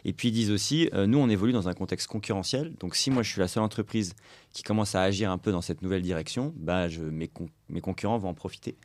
Et 0.05 0.13
puis 0.13 0.27
ils 0.27 0.31
disent 0.31 0.51
aussi, 0.51 0.87
euh, 0.93 1.07
nous 1.07 1.17
on 1.17 1.27
évolue 1.29 1.51
dans 1.51 1.67
un 1.67 1.73
contexte 1.73 2.05
concurrentiel, 2.05 2.75
donc 2.75 2.95
si 2.95 3.09
moi 3.09 3.23
je 3.23 3.31
suis 3.31 3.39
la 3.39 3.47
seule 3.47 3.63
entreprise 3.63 4.13
qui 4.53 4.61
commence 4.61 4.93
à 4.93 5.01
agir 5.01 5.31
un 5.31 5.39
peu 5.39 5.51
dans 5.51 5.61
cette 5.61 5.81
nouvelle 5.81 6.03
direction, 6.03 6.53
bah, 6.57 6.85
mes 7.09 7.81
concurrents 7.81 8.19
vont 8.19 8.29
en 8.29 8.35
profiter. 8.35 8.77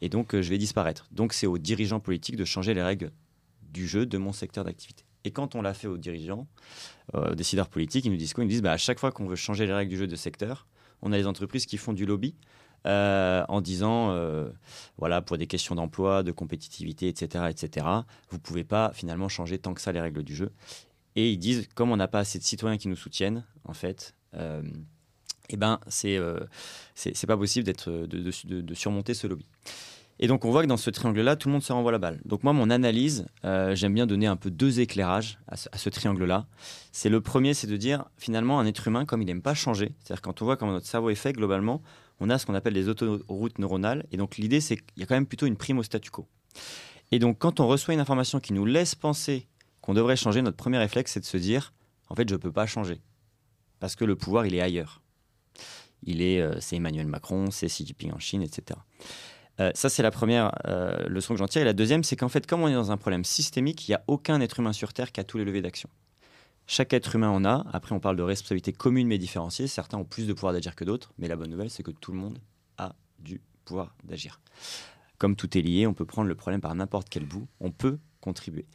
Et 0.00 0.08
donc 0.08 0.34
euh, 0.34 0.42
je 0.42 0.50
vais 0.50 0.58
disparaître. 0.58 1.06
Donc 1.12 1.32
c'est 1.32 1.46
aux 1.46 1.58
dirigeants 1.58 2.00
politiques 2.00 2.34
de 2.34 2.44
changer 2.44 2.74
les 2.74 2.82
règles 2.82 3.12
du 3.72 3.86
jeu 3.86 4.04
de 4.04 4.18
mon 4.18 4.32
secteur 4.32 4.64
d'activité. 4.64 5.04
Et 5.22 5.30
quand 5.30 5.54
on 5.54 5.62
l'a 5.62 5.74
fait 5.74 5.86
aux 5.86 5.96
dirigeants, 5.96 6.48
aux 7.14 7.36
décideurs 7.36 7.68
politiques, 7.68 8.04
ils 8.04 8.10
nous 8.10 8.16
disent 8.16 8.34
quoi? 8.34 8.42
Ils 8.42 8.48
nous 8.48 8.52
disent 8.52 8.62
bah, 8.62 8.72
à 8.72 8.78
chaque 8.78 8.98
fois 8.98 9.12
qu'on 9.12 9.26
veut 9.26 9.36
changer 9.36 9.64
les 9.64 9.72
règles 9.72 9.90
du 9.90 9.96
jeu 9.96 10.08
de 10.08 10.16
secteur, 10.16 10.66
on 11.02 11.12
a 11.12 11.16
les 11.16 11.28
entreprises 11.28 11.66
qui 11.66 11.76
font 11.76 11.92
du 11.92 12.04
lobby 12.04 12.34
euh, 12.86 13.44
en 13.48 13.60
disant, 13.60 14.10
euh, 14.10 14.48
voilà, 14.96 15.20
pour 15.20 15.38
des 15.38 15.48
questions 15.48 15.74
d'emploi, 15.74 16.22
de 16.22 16.30
compétitivité, 16.30 17.08
etc., 17.08 17.46
etc., 17.50 17.86
vous 18.30 18.38
pouvez 18.38 18.62
pas 18.62 18.92
finalement 18.94 19.28
changer 19.28 19.58
tant 19.58 19.74
que 19.74 19.80
ça 19.80 19.90
les 19.90 20.00
règles 20.00 20.22
du 20.22 20.36
jeu. 20.36 20.52
Et 21.16 21.32
ils 21.32 21.38
disent, 21.38 21.68
comme 21.74 21.90
on 21.90 21.96
n'a 21.96 22.06
pas 22.06 22.20
assez 22.20 22.38
de 22.38 22.44
citoyens 22.44 22.78
qui 22.78 22.86
nous 22.86 22.96
soutiennent, 22.96 23.44
en 23.64 23.72
fait, 23.72 24.14
euh, 24.34 24.62
eh 25.48 25.56
ben, 25.56 25.80
c'est 25.88 26.20
c'est 26.94 27.26
pas 27.26 27.36
possible 27.36 27.66
de, 27.66 28.06
de, 28.06 28.74
surmonter 28.74 29.14
ce 29.14 29.26
lobby. 29.26 29.46
Et 30.18 30.28
donc 30.28 30.44
on 30.44 30.50
voit 30.50 30.62
que 30.62 30.68
dans 30.68 30.76
ce 30.76 30.90
triangle-là, 30.90 31.36
tout 31.36 31.48
le 31.48 31.52
monde 31.52 31.62
se 31.62 31.72
renvoie 31.72 31.92
la 31.92 31.98
balle. 31.98 32.20
Donc 32.24 32.42
moi, 32.42 32.52
mon 32.52 32.70
analyse, 32.70 33.26
j'aime 33.42 33.94
bien 33.94 34.06
donner 34.06 34.26
un 34.26 34.36
peu 34.36 34.50
deux 34.50 34.80
éclairages 34.80 35.38
à 35.48 35.56
ce, 35.56 35.88
triangle-là. 35.88 36.46
C'est 36.90 37.08
le 37.08 37.20
premier, 37.20 37.54
c'est 37.54 37.66
de 37.66 37.76
dire 37.76 38.06
finalement 38.16 38.58
un 38.58 38.66
être 38.66 38.88
humain, 38.88 39.04
comme 39.04 39.22
il 39.22 39.26
n'aime 39.26 39.42
pas 39.42 39.54
changer, 39.54 39.92
c'est-à-dire 40.00 40.22
quand 40.22 40.42
on 40.42 40.46
voit 40.46 40.56
comment 40.56 40.72
notre 40.72 40.86
cerveau 40.86 41.10
est 41.10 41.14
fait 41.14 41.32
globalement, 41.32 41.80
on 42.20 42.30
a 42.30 42.38
ce 42.38 42.46
qu'on 42.46 42.54
appelle 42.54 42.74
les 42.74 42.88
autoroutes 42.88 43.58
neuronales. 43.58 44.06
Et 44.12 44.16
donc 44.16 44.36
l'idée, 44.36 44.60
c'est 44.60 44.76
qu'il 44.76 44.98
y 44.98 45.02
a 45.02 45.06
quand 45.06 45.14
même 45.14 45.26
plutôt 45.26 45.46
une 45.46 45.56
prime 45.56 45.78
au 45.78 45.82
statu 45.82 46.10
quo. 46.10 46.26
Et 47.12 47.18
donc 47.18 47.38
quand 47.38 47.60
on 47.60 47.66
reçoit 47.66 47.94
une 47.94 48.00
information 48.00 48.40
qui 48.40 48.52
nous 48.52 48.64
laisse 48.64 48.94
penser 48.94 49.46
qu'on 49.80 49.94
devrait 49.94 50.16
changer, 50.16 50.42
notre 50.42 50.56
premier 50.56 50.78
réflexe, 50.78 51.12
c'est 51.12 51.20
de 51.20 51.26
se 51.26 51.36
dire, 51.36 51.72
en 52.08 52.14
fait, 52.14 52.28
je 52.28 52.34
ne 52.34 52.40
peux 52.40 52.52
pas 52.52 52.66
changer. 52.66 53.00
Parce 53.78 53.94
que 53.94 54.04
le 54.04 54.16
pouvoir, 54.16 54.46
il 54.46 54.54
est 54.54 54.60
ailleurs. 54.60 55.02
Il 56.02 56.22
est, 56.22 56.40
euh, 56.40 56.56
c'est 56.60 56.76
Emmanuel 56.76 57.06
Macron, 57.06 57.50
c'est 57.50 57.66
Xi 57.66 57.86
Jinping 57.86 58.12
en 58.12 58.18
Chine, 58.18 58.42
etc. 58.42 58.78
Euh, 59.60 59.70
ça, 59.74 59.88
c'est 59.88 60.02
la 60.02 60.10
première 60.10 60.52
euh, 60.66 61.06
leçon 61.08 61.34
que 61.34 61.38
j'en 61.38 61.46
tire. 61.46 61.62
Et 61.62 61.64
la 61.64 61.72
deuxième, 61.72 62.04
c'est 62.04 62.16
qu'en 62.16 62.28
fait, 62.28 62.46
comme 62.46 62.62
on 62.62 62.68
est 62.68 62.74
dans 62.74 62.92
un 62.92 62.96
problème 62.96 63.24
systémique, 63.24 63.88
il 63.88 63.92
n'y 63.92 63.94
a 63.94 64.02
aucun 64.06 64.40
être 64.40 64.60
humain 64.60 64.72
sur 64.72 64.92
Terre 64.92 65.12
qui 65.12 65.20
a 65.20 65.24
tous 65.24 65.38
les 65.38 65.44
leviers 65.44 65.62
d'action. 65.62 65.88
Chaque 66.66 66.92
être 66.92 67.14
humain 67.14 67.30
en 67.30 67.44
a. 67.44 67.64
Après, 67.72 67.94
on 67.94 68.00
parle 68.00 68.16
de 68.16 68.22
responsabilité 68.22 68.72
commune 68.72 69.06
mais 69.06 69.18
différenciée. 69.18 69.66
Certains 69.66 69.98
ont 69.98 70.04
plus 70.04 70.26
de 70.26 70.32
pouvoir 70.32 70.52
d'agir 70.52 70.74
que 70.74 70.84
d'autres, 70.84 71.12
mais 71.18 71.28
la 71.28 71.36
bonne 71.36 71.50
nouvelle, 71.50 71.70
c'est 71.70 71.82
que 71.82 71.92
tout 71.92 72.12
le 72.12 72.18
monde 72.18 72.38
a 72.76 72.94
du 73.20 73.40
pouvoir 73.64 73.94
d'agir. 74.04 74.40
Comme 75.18 75.36
tout 75.36 75.56
est 75.56 75.62
lié, 75.62 75.86
on 75.86 75.94
peut 75.94 76.04
prendre 76.04 76.28
le 76.28 76.34
problème 76.34 76.60
par 76.60 76.74
n'importe 76.74 77.08
quel 77.08 77.24
bout. 77.24 77.46
On 77.60 77.70
peut 77.70 77.98
contribuer. 78.20 78.66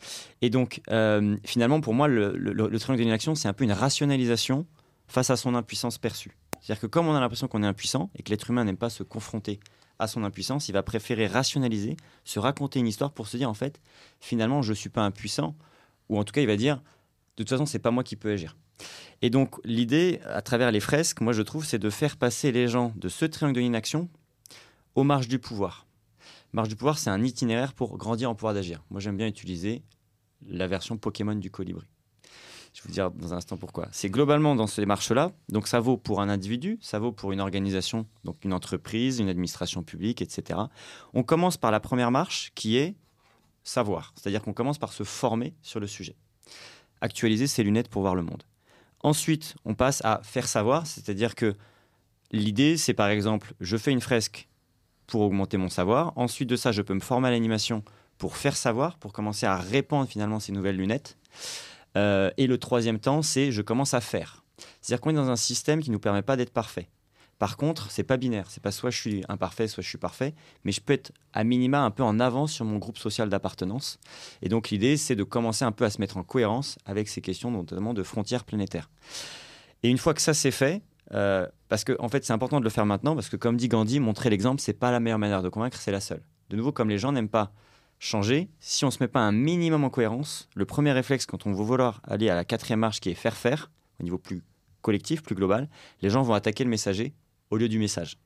Et 0.42 0.50
donc, 0.50 0.82
euh, 0.90 1.36
finalement, 1.44 1.82
pour 1.82 1.94
moi, 1.94 2.08
le, 2.08 2.32
le, 2.38 2.80
triangle 2.80 3.00
de 3.00 3.04
l'inaction, 3.04 3.36
c'est 3.36 3.50
un 3.50 3.54
peu 3.54 3.66
une 3.66 3.74
rationalisation 3.74 4.66
face 5.08 5.30
à 5.30 5.36
son 5.36 5.56
impuissance 5.56 5.98
perçue. 5.98 6.38
C'est-à-dire 6.62 6.82
que 6.82 6.88
comme 6.88 7.08
on 7.08 7.16
a 7.16 7.20
l'impression 7.20 7.48
qu'on 7.48 7.64
est 7.64 7.68
impuissant 7.68 8.10
et 8.16 8.24
que 8.24 8.30
l'être 8.30 8.50
humain 8.50 8.64
n'aime 8.64 8.78
pas 8.78 8.90
se 8.90 9.04
confronter 9.04 9.60
à 10.00 10.08
son 10.08 10.24
impuissance, 10.24 10.70
il 10.70 10.72
va 10.72 10.84
préférer 10.84 11.28
rationaliser, 11.28 11.98
se 12.24 12.40
raconter 12.40 12.80
une 12.80 12.88
histoire 12.88 13.12
pour 13.12 13.28
se 13.28 13.36
dire, 13.36 13.50
en 13.50 13.54
fait, 13.54 13.82
finalement, 14.22 14.62
je 14.62 14.70
ne 14.70 14.76
suis 14.76 14.90
pas 14.90 15.04
impuissant. 15.04 15.56
Ou 16.10 16.18
en 16.18 16.24
tout 16.24 16.32
cas, 16.32 16.42
il 16.42 16.48
va 16.48 16.56
dire, 16.56 16.82
de 17.44 17.48
toute 17.48 17.58
façon, 17.58 17.66
c'est 17.66 17.80
pas 17.80 17.92
moi 17.92 18.04
qui 18.04 18.16
peux 18.16 18.32
agir. 18.32 18.56
Et 19.22 19.30
donc, 19.30 19.56
l'idée, 19.64 20.20
à 20.26 20.42
travers 20.42 20.72
les 20.72 20.80
fresques, 20.80 21.22
moi 21.22 21.34
je 21.34 21.42
trouve, 21.42 21.66
c'est 21.66 21.80
de 21.80 21.90
faire 21.90 22.18
passer 22.18 22.52
les 22.52 22.68
gens 22.68 22.94
de 22.96 23.10
ce 23.10 23.26
triangle 23.26 23.56
de 23.56 23.62
l'inaction 23.62 24.10
aux 24.96 25.04
marges 25.04 25.28
du 25.28 25.40
pouvoir. 25.40 25.86
Marge 26.54 26.70
du 26.70 26.76
pouvoir, 26.76 26.98
c'est 26.98 27.10
un 27.10 27.24
itinéraire 27.24 27.74
pour 27.74 27.98
grandir 27.98 28.30
en 28.30 28.36
pouvoir 28.36 28.54
d'agir. 28.54 28.84
Moi, 28.90 29.00
j'aime 29.00 29.18
bien 29.18 29.28
utiliser 29.28 29.84
la 30.48 30.68
version 30.68 30.98
Pokémon 30.98 31.36
du 31.36 31.52
colibri. 31.52 31.86
Je 32.74 32.82
vais 32.82 32.88
vous 32.88 32.94
dire 32.94 33.12
dans 33.12 33.34
un 33.34 33.38
instant 33.38 33.58
pourquoi. 33.58 33.88
C'est 33.92 34.10
globalement 34.10 34.56
dans 34.56 34.68
ces 34.68 34.86
marches-là, 34.86 35.32
donc 35.50 35.68
ça 35.68 35.80
vaut 35.80 35.98
pour 35.98 36.22
un 36.22 36.30
individu, 36.30 36.78
ça 36.82 37.00
vaut 37.00 37.12
pour 37.12 37.32
une 37.32 37.42
organisation, 37.42 38.08
donc 38.24 38.44
une 38.46 38.54
entreprise, 38.54 39.20
une 39.20 39.28
administration 39.28 39.84
publique, 39.84 40.22
etc. 40.22 40.60
On 41.14 41.24
commence 41.24 41.58
par 41.58 41.72
la 41.72 41.82
première 41.82 42.12
marche 42.12 42.52
qui 42.56 42.78
est 42.78 42.96
savoir, 43.64 44.14
c'est-à-dire 44.16 44.42
qu'on 44.42 44.54
commence 44.54 44.78
par 44.78 44.94
se 44.94 45.04
former 45.04 45.54
sur 45.62 45.80
le 45.80 45.88
sujet 45.88 46.16
actualiser 47.02 47.48
ses 47.48 47.64
lunettes 47.64 47.90
pour 47.90 48.02
voir 48.02 48.16
le 48.16 48.22
monde. 48.22 48.44
Ensuite, 49.02 49.56
on 49.66 49.74
passe 49.74 50.04
à 50.06 50.22
faire 50.24 50.48
savoir, 50.48 50.86
c'est-à-dire 50.86 51.36
que 51.36 51.56
l'idée, 52.32 52.78
c'est 52.78 52.94
par 52.94 53.10
exemple, 53.10 53.54
je 53.60 53.78
fais 53.78 53.92
une 53.92 54.02
fresque 54.02 54.48
pour 55.08 55.22
augmenter 55.22 55.58
mon 55.58 55.70
savoir. 55.70 56.14
Ensuite 56.16 56.50
de 56.50 56.56
ça, 56.56 56.72
je 56.72 56.82
peux 56.82 56.94
me 56.94 57.00
former 57.00 57.28
à 57.28 57.32
l'animation 57.32 57.84
pour 58.18 58.38
faire 58.38 58.56
savoir, 58.56 58.98
pour 58.98 59.14
commencer 59.14 59.46
à 59.46 59.58
répandre 59.58 60.08
finalement 60.08 60.40
ces 60.40 60.52
nouvelles 60.52 60.78
lunettes. 60.78 61.18
Euh, 61.98 62.32
et 62.38 62.48
le 62.48 62.58
troisième 62.58 63.00
temps, 63.00 63.22
c'est 63.22 63.52
je 63.52 63.62
commence 63.62 63.94
à 63.94 64.02
faire. 64.02 64.44
C'est-à-dire 64.80 65.02
qu'on 65.02 65.10
est 65.10 65.14
dans 65.14 65.30
un 65.30 65.36
système 65.36 65.82
qui 65.82 65.90
ne 65.90 65.96
nous 65.96 66.00
permet 66.00 66.22
pas 66.22 66.36
d'être 66.36 66.54
parfait. 66.54 66.88
Par 67.42 67.58
contre, 67.58 67.90
c'est 67.90 68.04
pas 68.04 68.18
binaire. 68.18 68.46
C'est 68.50 68.62
pas 68.62 68.70
soit 68.70 68.92
je 68.92 69.00
suis 69.00 69.24
imparfait, 69.28 69.68
soit 69.68 69.82
je 69.82 69.90
suis 69.90 69.98
parfait, 69.98 70.36
mais 70.64 70.72
je 70.72 70.80
peux 70.80 70.94
être 70.94 71.12
à 71.34 71.44
minima 71.44 71.82
un 71.82 71.90
peu 71.90 72.04
en 72.04 72.20
avance 72.20 72.52
sur 72.52 72.66
mon 72.66 72.78
groupe 72.78 73.00
social 73.00 73.30
d'appartenance. 73.30 73.98
Et 74.44 74.48
donc 74.48 74.70
l'idée, 74.70 74.96
c'est 74.96 75.16
de 75.16 75.24
commencer 75.24 75.66
un 75.66 75.72
peu 75.72 75.84
à 75.84 75.90
se 75.90 76.00
mettre 76.00 76.18
en 76.18 76.24
cohérence 76.24 76.78
avec 76.86 77.08
ces 77.08 77.20
questions, 77.20 77.50
notamment 77.50 77.96
de 77.96 78.04
frontières 78.04 78.44
planétaires. 78.44 78.92
Et 79.82 79.90
une 79.90 79.98
fois 79.98 80.14
que 80.14 80.22
ça 80.22 80.36
c'est 80.36 80.52
fait, 80.52 80.84
euh, 81.16 81.48
parce 81.68 81.84
que 81.84 81.94
en 81.98 82.10
fait 82.10 82.24
c'est 82.24 82.32
important 82.32 82.60
de 82.60 82.64
le 82.64 82.70
faire 82.70 82.86
maintenant, 82.86 83.16
parce 83.16 83.28
que 83.28 83.38
comme 83.38 83.58
dit 83.58 83.70
Gandhi, 83.70 84.00
montrer 84.00 84.30
l'exemple, 84.30 84.62
c'est 84.62 84.74
pas 84.74 84.92
la 84.92 85.00
meilleure 85.00 85.18
manière 85.18 85.42
de 85.42 85.50
convaincre, 85.50 85.78
c'est 85.78 85.92
la 85.92 86.00
seule. 86.00 86.22
De 86.52 86.58
nouveau, 86.58 86.72
comme 86.72 86.90
les 86.90 87.00
gens 87.00 87.12
n'aiment 87.12 87.28
pas 87.28 87.52
changer, 87.98 88.52
si 88.60 88.86
on 88.86 88.92
se 88.92 89.02
met 89.02 89.08
pas 89.08 89.22
un 89.22 89.32
minimum 89.32 89.84
en 89.84 89.90
cohérence, 89.90 90.48
le 90.54 90.66
premier 90.66 90.92
réflexe 90.92 91.26
quand 91.26 91.48
on 91.48 91.54
veut 91.54 91.64
vouloir 91.64 92.02
aller 92.04 92.30
à 92.30 92.36
la 92.36 92.46
quatrième 92.46 92.82
marche 92.82 93.00
qui 93.00 93.10
est 93.10 93.16
faire 93.16 93.36
faire, 93.36 93.72
au 94.00 94.04
niveau 94.04 94.20
plus 94.20 94.44
collectif, 94.84 95.24
plus 95.24 95.34
global, 95.34 95.70
les 96.04 96.12
gens 96.12 96.22
vont 96.22 96.36
attaquer 96.36 96.64
le 96.64 96.70
messager 96.70 97.16
au 97.52 97.58
lieu 97.58 97.70
du 97.70 97.78
message. 97.78 98.18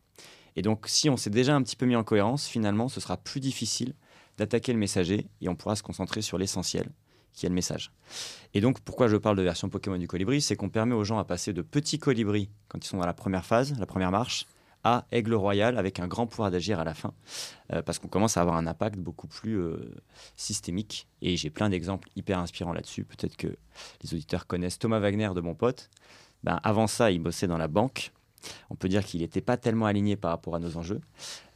Et 0.55 0.61
donc, 0.61 0.85
si 0.87 1.09
on 1.09 1.17
s'est 1.17 1.29
déjà 1.29 1.55
un 1.55 1.61
petit 1.61 1.75
peu 1.75 1.85
mis 1.85 1.95
en 1.95 2.03
cohérence, 2.03 2.47
finalement, 2.47 2.87
ce 2.87 3.01
sera 3.01 3.17
plus 3.17 3.41
difficile 3.41 3.93
d'attaquer 4.37 4.71
le 4.71 4.79
messager 4.79 5.27
et 5.41 5.49
on 5.49 5.55
pourra 5.55 5.75
se 5.75 5.83
concentrer 5.83 6.21
sur 6.21 6.37
l'essentiel, 6.37 6.89
qui 7.33 7.45
est 7.45 7.49
le 7.49 7.55
message. 7.55 7.91
Et 8.53 8.61
donc, 8.61 8.79
pourquoi 8.79 9.07
je 9.07 9.17
parle 9.17 9.35
de 9.35 9.41
version 9.41 9.67
Pokémon 9.69 9.97
du 9.97 10.07
colibri 10.07 10.41
C'est 10.41 10.55
qu'on 10.55 10.69
permet 10.69 10.95
aux 10.95 11.03
gens 11.03 11.19
à 11.19 11.25
passer 11.25 11.51
de 11.51 11.61
petits 11.61 11.99
colibris, 11.99 12.49
quand 12.69 12.83
ils 12.83 12.87
sont 12.87 12.97
dans 12.97 13.05
la 13.05 13.13
première 13.13 13.45
phase, 13.45 13.77
la 13.77 13.85
première 13.85 14.11
marche, 14.11 14.45
à 14.85 15.05
aigle 15.11 15.33
royal 15.33 15.79
avec 15.79 15.99
un 15.99 16.07
grand 16.07 16.27
pouvoir 16.27 16.51
d'agir 16.51 16.79
à 16.79 16.83
la 16.83 16.93
fin, 16.93 17.11
euh, 17.73 17.81
parce 17.81 17.97
qu'on 17.97 18.07
commence 18.07 18.37
à 18.37 18.41
avoir 18.41 18.55
un 18.55 18.67
impact 18.67 18.97
beaucoup 18.97 19.27
plus 19.27 19.57
euh, 19.59 19.95
systémique. 20.35 21.07
Et 21.23 21.35
j'ai 21.37 21.49
plein 21.49 21.69
d'exemples 21.69 22.07
hyper 22.15 22.37
inspirants 22.37 22.71
là-dessus. 22.71 23.03
Peut-être 23.03 23.35
que 23.35 23.47
les 24.03 24.13
auditeurs 24.13 24.45
connaissent 24.45 24.77
Thomas 24.77 24.99
Wagner 24.99 25.31
de 25.35 25.41
mon 25.41 25.55
pote. 25.55 25.89
Ben, 26.43 26.59
avant 26.63 26.85
ça, 26.85 27.09
il 27.09 27.19
bossait 27.19 27.47
dans 27.47 27.57
la 27.57 27.67
banque. 27.67 28.11
On 28.69 28.75
peut 28.75 28.89
dire 28.89 29.03
qu'il 29.03 29.21
n'était 29.21 29.41
pas 29.41 29.57
tellement 29.57 29.85
aligné 29.85 30.15
par 30.15 30.31
rapport 30.31 30.55
à 30.55 30.59
nos 30.59 30.77
enjeux. 30.77 31.01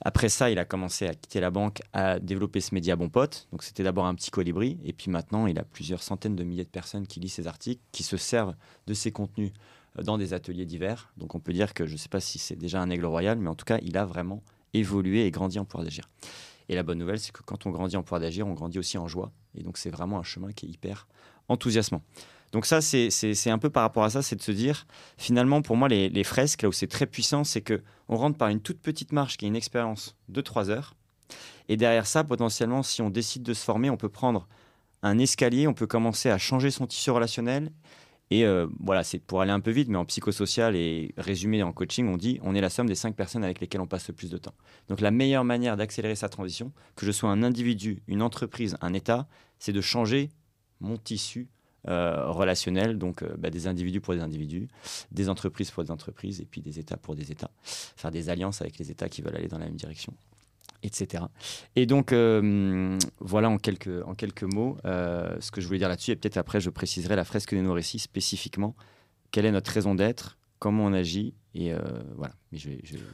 Après 0.01 0.29
ça, 0.29 0.49
il 0.49 0.59
a 0.59 0.65
commencé 0.65 1.07
à 1.07 1.13
quitter 1.13 1.39
la 1.39 1.51
banque, 1.51 1.81
à 1.93 2.19
développer 2.19 2.61
ce 2.61 2.73
média 2.73 2.95
Bon 2.95 3.09
Pote. 3.09 3.47
Donc 3.51 3.63
c'était 3.63 3.83
d'abord 3.83 4.05
un 4.05 4.15
petit 4.15 4.31
colibri, 4.31 4.79
et 4.83 4.93
puis 4.93 5.11
maintenant, 5.11 5.47
il 5.47 5.59
a 5.59 5.63
plusieurs 5.63 6.03
centaines 6.03 6.35
de 6.35 6.43
milliers 6.43 6.63
de 6.63 6.69
personnes 6.69 7.07
qui 7.07 7.19
lisent 7.19 7.33
ses 7.33 7.47
articles, 7.47 7.81
qui 7.91 8.03
se 8.03 8.17
servent 8.17 8.55
de 8.87 8.93
ses 8.93 9.11
contenus 9.11 9.51
euh, 9.97 10.03
dans 10.03 10.17
des 10.17 10.33
ateliers 10.33 10.65
divers. 10.65 11.11
Donc 11.17 11.35
on 11.35 11.39
peut 11.39 11.53
dire 11.53 11.73
que 11.73 11.85
je 11.85 11.93
ne 11.93 11.97
sais 11.97 12.09
pas 12.09 12.19
si 12.19 12.39
c'est 12.39 12.55
déjà 12.55 12.81
un 12.81 12.89
aigle 12.89 13.05
royal, 13.05 13.37
mais 13.39 13.49
en 13.49 13.55
tout 13.55 13.65
cas, 13.65 13.79
il 13.81 13.97
a 13.97 14.05
vraiment 14.05 14.43
évolué 14.73 15.25
et 15.25 15.31
grandi 15.31 15.59
en 15.59 15.65
pouvoir 15.65 15.83
d'agir. 15.83 16.09
Et 16.69 16.75
la 16.75 16.83
bonne 16.83 16.99
nouvelle, 16.99 17.19
c'est 17.19 17.31
que 17.31 17.41
quand 17.41 17.65
on 17.65 17.71
grandit 17.71 17.97
en 17.97 18.03
pouvoir 18.03 18.21
d'agir, 18.21 18.47
on 18.47 18.53
grandit 18.53 18.77
aussi 18.77 18.97
en 18.97 19.07
joie. 19.07 19.31
Et 19.55 19.63
donc, 19.63 19.77
c'est 19.77 19.89
vraiment 19.89 20.19
un 20.19 20.23
chemin 20.23 20.51
qui 20.51 20.67
est 20.67 20.69
hyper 20.69 21.07
enthousiasmant. 21.47 22.03
Donc 22.51 22.65
ça, 22.65 22.81
c'est 22.81 23.49
un 23.49 23.57
peu 23.59 23.69
par 23.69 23.83
rapport 23.83 24.03
à 24.03 24.09
ça, 24.09 24.21
c'est 24.21 24.35
de 24.35 24.41
se 24.41 24.51
dire, 24.51 24.87
finalement, 25.17 25.61
pour 25.61 25.77
moi, 25.77 25.87
les, 25.87 26.23
fresques, 26.23 26.63
là 26.63 26.69
où 26.69 26.71
c'est 26.71 26.87
très 26.87 27.05
puissant, 27.05 27.43
c'est 27.43 27.61
que 27.61 27.81
on 28.07 28.15
rentre 28.15 28.37
par 28.37 28.49
une 28.49 28.59
toute 28.59 28.79
petite 28.79 29.11
marche 29.11 29.37
qui 29.37 29.45
est 29.45 29.47
une 29.47 29.55
expérience 29.55 30.15
de 30.29 30.41
trois 30.41 30.69
heures. 30.69 30.95
Et 31.67 31.77
derrière 31.77 32.07
ça, 32.07 32.23
potentiellement, 32.23 32.81
si 32.81 33.03
on 33.03 33.11
décide 33.11 33.43
de 33.43 33.53
se 33.53 33.63
former, 33.63 33.91
on 33.91 33.97
peut 33.97 34.09
prendre 34.09 34.47
un 35.03 35.19
escalier, 35.19 35.67
on 35.67 35.75
peut 35.75 35.85
commencer 35.85 36.31
à 36.31 36.39
changer 36.39 36.71
son 36.71 36.87
tissu 36.87 37.11
relationnel. 37.11 37.71
Et 38.31 38.45
euh, 38.45 38.67
voilà, 38.79 39.03
c'est 39.03 39.19
pour 39.19 39.41
aller 39.41 39.51
un 39.51 39.59
peu 39.59 39.71
vite, 39.71 39.87
mais 39.87 39.97
en 39.97 40.05
psychosocial 40.05 40.75
et 40.75 41.13
résumé 41.17 41.63
en 41.63 41.71
coaching, 41.71 42.07
on 42.07 42.17
dit 42.17 42.39
on 42.43 42.53
est 42.53 42.61
la 42.61 42.69
somme 42.69 42.87
des 42.87 42.95
cinq 42.95 43.15
personnes 43.15 43.43
avec 43.43 43.59
lesquelles 43.59 43.81
on 43.81 43.87
passe 43.87 44.07
le 44.07 44.13
plus 44.13 44.29
de 44.29 44.37
temps. 44.37 44.53
Donc 44.87 45.01
la 45.01 45.09
meilleure 45.09 45.43
manière 45.43 45.77
d'accélérer 45.77 46.15
sa 46.15 46.29
transition, 46.29 46.71
que 46.95 47.05
je 47.07 47.11
sois 47.11 47.29
un 47.29 47.41
individu, 47.41 48.03
une 48.07 48.21
entreprise, 48.21 48.77
un 48.81 48.93
État, 48.93 49.27
c'est 49.57 49.73
de 49.73 49.81
changer 49.81 50.29
mon 50.79 50.97
tissu 50.97 51.47
euh, 51.87 52.29
relationnel, 52.29 52.97
donc 52.97 53.23
euh, 53.23 53.33
bah, 53.37 53.49
des 53.49 53.65
individus 53.65 54.01
pour 54.01 54.13
des 54.13 54.19
individus, 54.19 54.67
des 55.11 55.29
entreprises 55.29 55.71
pour 55.71 55.81
des 55.81 55.91
entreprises, 55.91 56.41
et 56.41 56.45
puis 56.45 56.59
des 56.59 56.77
États 56.77 56.97
pour 56.97 57.15
des 57.15 57.31
États. 57.31 57.51
Faire 57.63 58.11
des 58.11 58.29
alliances 58.29 58.61
avec 58.61 58.77
les 58.79 58.91
États 58.91 59.07
qui 59.07 59.21
veulent 59.21 59.37
aller 59.37 59.47
dans 59.47 59.59
la 59.59 59.65
même 59.65 59.77
direction, 59.77 60.13
etc. 60.83 61.23
Et 61.77 61.85
donc, 61.85 62.11
euh, 62.11 62.99
voilà 63.21 63.49
en 63.49 63.57
quelques, 63.57 64.05
en 64.05 64.13
quelques 64.13 64.43
mots 64.43 64.77
ce 64.83 65.51
que 65.51 65.61
je 65.61 65.67
voulais 65.67 65.79
dire 65.79 65.87
là-dessus, 65.87 66.11
et 66.11 66.15
peut-être 66.17 66.35
après 66.35 66.59
je 66.59 66.69
préciserai 66.69 67.15
la 67.15 67.23
fresque 67.23 67.55
des 67.55 67.61
nos 67.61 67.73
récits 67.73 67.99
spécifiquement. 67.99 68.75
Quelle 69.31 69.45
est 69.45 69.51
notre 69.51 69.71
raison 69.71 69.95
d'être 69.95 70.37
Comment 70.59 70.83
on 70.83 70.93
agit 70.93 71.33
et 71.55 71.73
voilà, 72.15 72.35
mais 72.51 72.59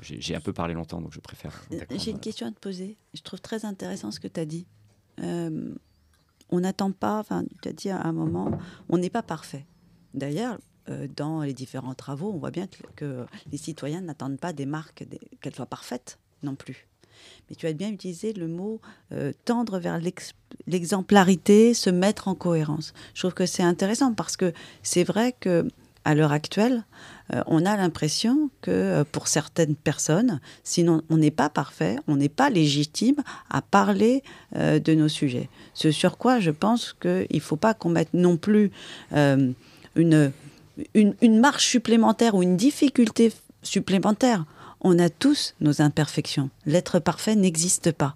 j'ai 0.01 0.35
un 0.35 0.41
peu 0.41 0.53
parlé 0.53 0.73
longtemps, 0.73 1.01
donc 1.01 1.13
je 1.13 1.19
préfère. 1.19 1.63
J'ai 1.97 2.11
une 2.11 2.19
question 2.19 2.47
à 2.47 2.51
te 2.51 2.59
poser. 2.59 2.97
Je 3.13 3.21
trouve 3.21 3.41
très 3.41 3.63
intéressant 3.63 4.09
ce 4.09 4.19
que 4.19 4.27
tu 4.27 4.39
as 4.39 4.45
dit 4.45 4.65
on 6.49 6.59
n'attend 6.59 6.91
pas, 6.91 7.23
tu 7.61 7.69
as 7.69 7.73
dit 7.73 7.89
à 7.89 8.01
un 8.01 8.11
moment, 8.11 8.51
on 8.89 8.97
n'est 8.97 9.09
pas 9.09 9.23
parfait. 9.23 9.65
D'ailleurs, 10.13 10.57
euh, 10.89 11.07
dans 11.15 11.41
les 11.41 11.53
différents 11.53 11.95
travaux, 11.95 12.31
on 12.31 12.37
voit 12.37 12.51
bien 12.51 12.67
que, 12.95 13.25
les 13.51 13.57
citoyens 13.57 14.01
n'attendent 14.01 14.39
pas 14.39 14.53
des 14.53 14.65
marques 14.65 15.05
qu'elles 15.41 15.55
soient 15.55 15.65
parfaites 15.65 16.19
non 16.43 16.55
plus. 16.55 16.87
Mais 17.49 17.55
tu 17.55 17.65
as 17.65 17.73
bien 17.73 17.89
utilisé 17.89 18.33
le 18.33 18.47
mot 18.47 18.81
euh, 19.11 19.31
tendre 19.45 19.79
vers 19.79 19.99
l'exemplarité, 20.67 21.73
se 21.73 21.89
mettre 21.89 22.27
en 22.27 22.35
cohérence. 22.35 22.93
Je 23.13 23.21
trouve 23.21 23.33
que 23.33 23.45
c'est 23.45 23.63
intéressant 23.63 24.13
parce 24.13 24.37
que 24.37 24.53
c'est 24.83 25.03
vrai 25.03 25.33
que 25.33 25.67
à 26.05 26.13
l'heure 26.13 26.31
actuelle, 26.31 26.85
euh, 27.33 27.41
on 27.47 27.65
a 27.65 27.75
l'impression 27.75 28.51
que 28.61 28.71
euh, 28.71 29.03
pour 29.03 29.27
certaines 29.27 29.75
personnes, 29.75 30.39
sinon 30.63 31.01
on 31.09 31.17
n'est 31.17 31.31
pas 31.31 31.49
parfait, 31.49 31.97
on 32.07 32.15
n'est 32.15 32.29
pas 32.29 32.51
légitime 32.51 33.15
à 33.49 33.61
parler 33.63 34.23
euh, 34.55 34.79
de 34.79 34.93
nos 34.93 35.09
sujets. 35.09 35.49
Ce 35.73 35.91
sur 35.91 36.17
quoi 36.17 36.39
je 36.39 36.51
pense 36.51 36.93
qu'il 36.93 37.27
ne 37.33 37.39
faut 37.39 37.55
pas 37.55 37.73
qu'on 37.73 37.89
mette 37.89 38.13
non 38.13 38.37
plus 38.37 38.71
une, 39.11 40.31
marche 41.23 41.67
supplémentaire 41.67 42.35
ou 42.35 42.43
une 42.43 42.57
difficulté 42.57 43.33
supplémentaire. 43.63 44.45
On 44.81 44.99
a 44.99 45.09
tous 45.09 45.55
nos 45.61 45.81
imperfections. 45.81 46.51
L'être 46.67 46.99
parfait 46.99 47.35
n'existe 47.35 47.91
pas. 47.91 48.15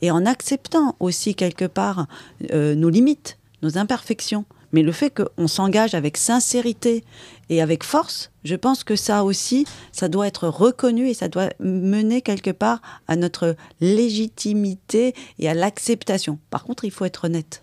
Et 0.00 0.12
en 0.12 0.24
acceptant 0.24 0.94
aussi 1.00 1.34
quelque 1.34 1.64
part 1.64 2.06
nos 2.52 2.88
limites, 2.88 3.38
nos 3.62 3.78
imperfections, 3.78 4.44
mais 4.74 4.82
le 4.82 4.90
fait 4.90 5.10
qu'on 5.10 5.46
s'engage 5.46 5.94
avec 5.94 6.16
sincérité 6.16 7.04
et 7.48 7.62
avec 7.62 7.84
force, 7.84 8.32
je 8.42 8.56
pense 8.56 8.82
que 8.82 8.96
ça 8.96 9.22
aussi, 9.22 9.66
ça 9.92 10.08
doit 10.08 10.26
être 10.26 10.48
reconnu 10.48 11.08
et 11.08 11.14
ça 11.14 11.28
doit 11.28 11.50
mener 11.60 12.22
quelque 12.22 12.50
part 12.50 12.82
à 13.06 13.14
notre 13.14 13.54
légitimité 13.80 15.14
et 15.38 15.48
à 15.48 15.54
l'acceptation. 15.54 16.40
Par 16.50 16.64
contre, 16.64 16.84
il 16.84 16.90
faut 16.90 17.04
être 17.04 17.26
honnête. 17.26 17.62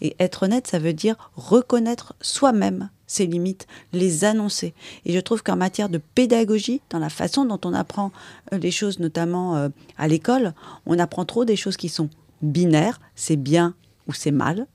Et 0.00 0.16
être 0.18 0.42
honnête, 0.42 0.66
ça 0.66 0.80
veut 0.80 0.92
dire 0.92 1.30
reconnaître 1.36 2.14
soi-même 2.20 2.90
ses 3.06 3.26
limites, 3.26 3.68
les 3.92 4.24
annoncer. 4.24 4.74
Et 5.06 5.12
je 5.12 5.20
trouve 5.20 5.44
qu'en 5.44 5.56
matière 5.56 5.88
de 5.88 5.98
pédagogie, 5.98 6.80
dans 6.90 6.98
la 6.98 7.08
façon 7.08 7.44
dont 7.44 7.60
on 7.64 7.72
apprend 7.72 8.10
euh, 8.52 8.58
les 8.58 8.72
choses, 8.72 8.98
notamment 8.98 9.56
euh, 9.56 9.68
à 9.96 10.08
l'école, 10.08 10.54
on 10.86 10.98
apprend 10.98 11.24
trop 11.24 11.44
des 11.44 11.56
choses 11.56 11.76
qui 11.76 11.88
sont 11.88 12.10
binaires, 12.42 13.00
c'est 13.14 13.36
bien 13.36 13.74
ou 14.08 14.12
c'est 14.12 14.32
mal, 14.32 14.66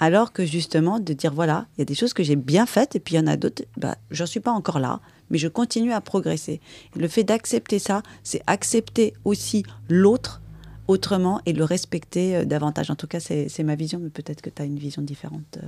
alors 0.00 0.32
que 0.32 0.44
justement 0.44 0.98
de 0.98 1.12
dire 1.12 1.32
voilà, 1.32 1.66
il 1.76 1.80
y 1.80 1.82
a 1.82 1.84
des 1.84 1.94
choses 1.94 2.12
que 2.12 2.22
j'ai 2.22 2.36
bien 2.36 2.66
faites 2.66 2.96
et 2.96 3.00
puis 3.00 3.14
il 3.14 3.18
y 3.18 3.20
en 3.20 3.26
a 3.26 3.36
d'autres, 3.36 3.64
bah, 3.76 3.96
j'en 4.10 4.26
suis 4.26 4.40
pas 4.40 4.52
encore 4.52 4.78
là, 4.78 5.00
mais 5.30 5.38
je 5.38 5.48
continue 5.48 5.92
à 5.92 6.00
progresser. 6.00 6.60
le 6.94 7.08
fait 7.08 7.24
d'accepter 7.24 7.78
ça, 7.78 8.02
c'est 8.22 8.42
accepter 8.46 9.14
aussi 9.24 9.64
l'autre 9.88 10.40
autrement 10.88 11.40
et 11.46 11.52
le 11.52 11.64
respecter 11.64 12.36
euh, 12.36 12.44
davantage. 12.44 12.90
En 12.90 12.94
tout 12.94 13.06
cas, 13.08 13.20
c'est 13.20 13.62
ma 13.64 13.74
vision, 13.74 13.98
mais 14.00 14.10
peut-être 14.10 14.40
que 14.40 14.50
tu 14.50 14.62
as 14.62 14.64
une 14.64 14.78
vision 14.78 15.02
différente. 15.02 15.58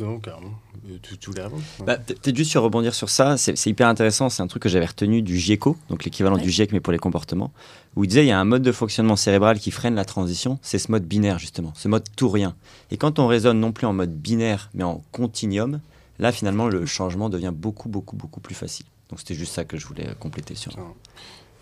Non, 0.00 0.18
carrément. 0.18 0.54
Tu, 1.02 1.16
tu 1.18 1.30
voulais 1.30 1.42
répondre 1.42 1.62
bah, 1.86 1.96
Peut-être 1.96 2.36
juste 2.36 2.50
sur 2.50 2.62
rebondir 2.62 2.94
sur 2.94 3.08
ça, 3.08 3.36
c'est 3.36 3.66
hyper 3.66 3.88
intéressant. 3.88 4.28
C'est 4.28 4.42
un 4.42 4.46
truc 4.46 4.62
que 4.62 4.68
j'avais 4.68 4.86
retenu 4.86 5.22
du 5.22 5.38
GIECO, 5.38 5.76
donc 5.88 6.04
l'équivalent 6.04 6.36
du 6.36 6.50
GIEC, 6.50 6.72
mais 6.72 6.80
pour 6.80 6.92
les 6.92 6.98
comportements, 6.98 7.52
où 7.94 8.04
il 8.04 8.08
disait 8.08 8.24
il 8.24 8.28
y 8.28 8.32
a 8.32 8.38
un 8.38 8.44
mode 8.44 8.62
de 8.62 8.72
fonctionnement 8.72 9.16
cérébral 9.16 9.58
qui 9.60 9.70
freine 9.70 9.94
la 9.94 10.04
transition, 10.04 10.58
c'est 10.62 10.78
ce 10.78 10.90
mode 10.90 11.04
binaire, 11.04 11.38
justement, 11.38 11.72
ce 11.76 11.86
mode 11.88 12.04
tout 12.16 12.28
rien. 12.28 12.56
Et 12.90 12.96
quand 12.96 13.18
on 13.18 13.28
raisonne 13.28 13.60
non 13.60 13.72
plus 13.72 13.86
en 13.86 13.92
mode 13.92 14.14
binaire, 14.14 14.70
mais 14.74 14.84
en 14.84 15.02
continuum, 15.12 15.80
là, 16.18 16.32
finalement, 16.32 16.66
le 16.68 16.86
changement 16.86 17.28
devient 17.28 17.52
beaucoup, 17.54 17.88
beaucoup, 17.88 18.16
beaucoup 18.16 18.40
plus 18.40 18.54
facile. 18.54 18.86
Donc 19.10 19.20
c'était 19.20 19.34
juste 19.34 19.52
ça 19.52 19.64
que 19.64 19.76
je 19.76 19.86
voulais 19.86 20.08
compléter 20.18 20.54
sur. 20.56 20.72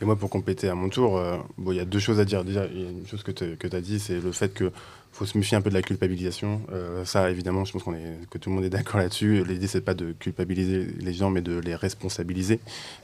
Et 0.01 0.05
moi, 0.05 0.17
pour 0.17 0.31
compléter 0.31 0.69
à 0.69 0.75
mon 0.75 0.89
tour, 0.89 1.17
euh, 1.17 1.37
bon, 1.59 1.71
il 1.71 1.77
y 1.77 1.81
a 1.81 1.85
deux 1.85 2.01
choses 2.01 2.19
à 2.19 2.25
dire. 2.25 2.45
Déjà, 2.45 2.67
il 2.67 2.81
y 2.81 2.87
a 2.87 2.91
une 2.91 3.07
chose 3.07 3.23
que 3.23 3.31
tu 3.31 3.77
as 3.77 3.81
dit, 3.81 4.01
c'est 4.01 4.21
le 4.21 4.33
fait 4.33 4.53
que 4.53 4.73
faut 5.13 5.27
se 5.27 5.37
méfier 5.37 5.57
un 5.57 5.61
peu 5.61 5.69
de 5.69 5.75
la 5.75 5.83
culpabilisation. 5.83 6.63
Euh, 6.73 7.05
ça, 7.05 7.31
évidemment, 7.31 7.65
je 7.65 7.73
pense 7.73 7.83
qu'on 7.83 7.95
est, 7.95 8.19
que 8.31 8.39
tout 8.39 8.49
le 8.49 8.57
monde 8.57 8.65
est 8.65 8.71
d'accord 8.71 8.99
là-dessus. 8.99 9.45
L'idée, 9.45 9.67
c'est 9.67 9.83
pas 9.83 9.95
de 9.95 10.13
culpabiliser 10.13 10.89
les 10.99 11.13
gens, 11.13 11.31
mais 11.31 11.43
de 11.43 11.59
les 11.59 11.75
responsabiliser. 11.75 12.61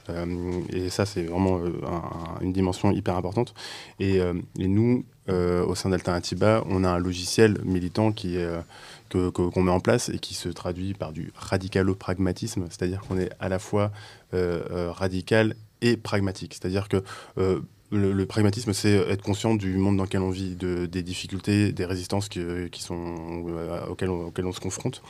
Euh, 0.09 0.25
et 0.73 0.89
ça, 0.89 1.05
c'est 1.05 1.23
vraiment 1.23 1.59
euh, 1.59 1.71
une 2.41 2.51
dimension 2.51 2.91
hyper 2.91 3.15
importante. 3.15 3.53
Et, 3.99 4.19
nous, 4.57 5.05
au 5.27 5.75
sein 5.75 5.89
d'Alternativa, 5.89 6.63
on 6.67 6.83
a 6.83 6.89
un 6.89 6.97
logiciel 6.97 7.59
militant 7.63 8.11
qui 8.11 8.37
qu'on 9.11 9.61
met 9.61 9.71
en 9.71 9.79
place 9.79 10.09
et 10.09 10.17
qui 10.17 10.33
se 10.33 10.49
traduit 10.49 10.93
par 10.93 11.11
du 11.11 11.31
radicalo-pragmatisme, 11.35 12.65
c'est-à-dire 12.69 13.01
qu'on 13.01 13.19
est 13.19 13.29
à 13.39 13.49
la 13.49 13.59
fois 13.59 13.91
radical 14.33 15.55
et 15.81 15.97
pragmatique. 15.97 16.55
C'est-à-dire 16.55 16.87
que 16.89 17.03
le, 17.91 18.25
pragmatisme, 18.25 18.73
c'est 18.73 18.93
être 18.93 19.21
conscient 19.21 19.55
du 19.55 19.77
monde 19.77 19.97
dans 19.97 20.03
lequel 20.03 20.21
on 20.21 20.29
vit, 20.29 20.55
de, 20.55 20.85
des 20.85 21.01
difficultés, 21.01 21.71
des 21.71 21.85
résistances 21.85 22.29
qui, 22.29 22.41
qui 22.71 22.83
sont, 22.83 23.43
euh, 23.47 23.87
auxquelles, 23.87 24.09
on, 24.09 24.51
se 24.51 24.59
confronte, 24.59 25.01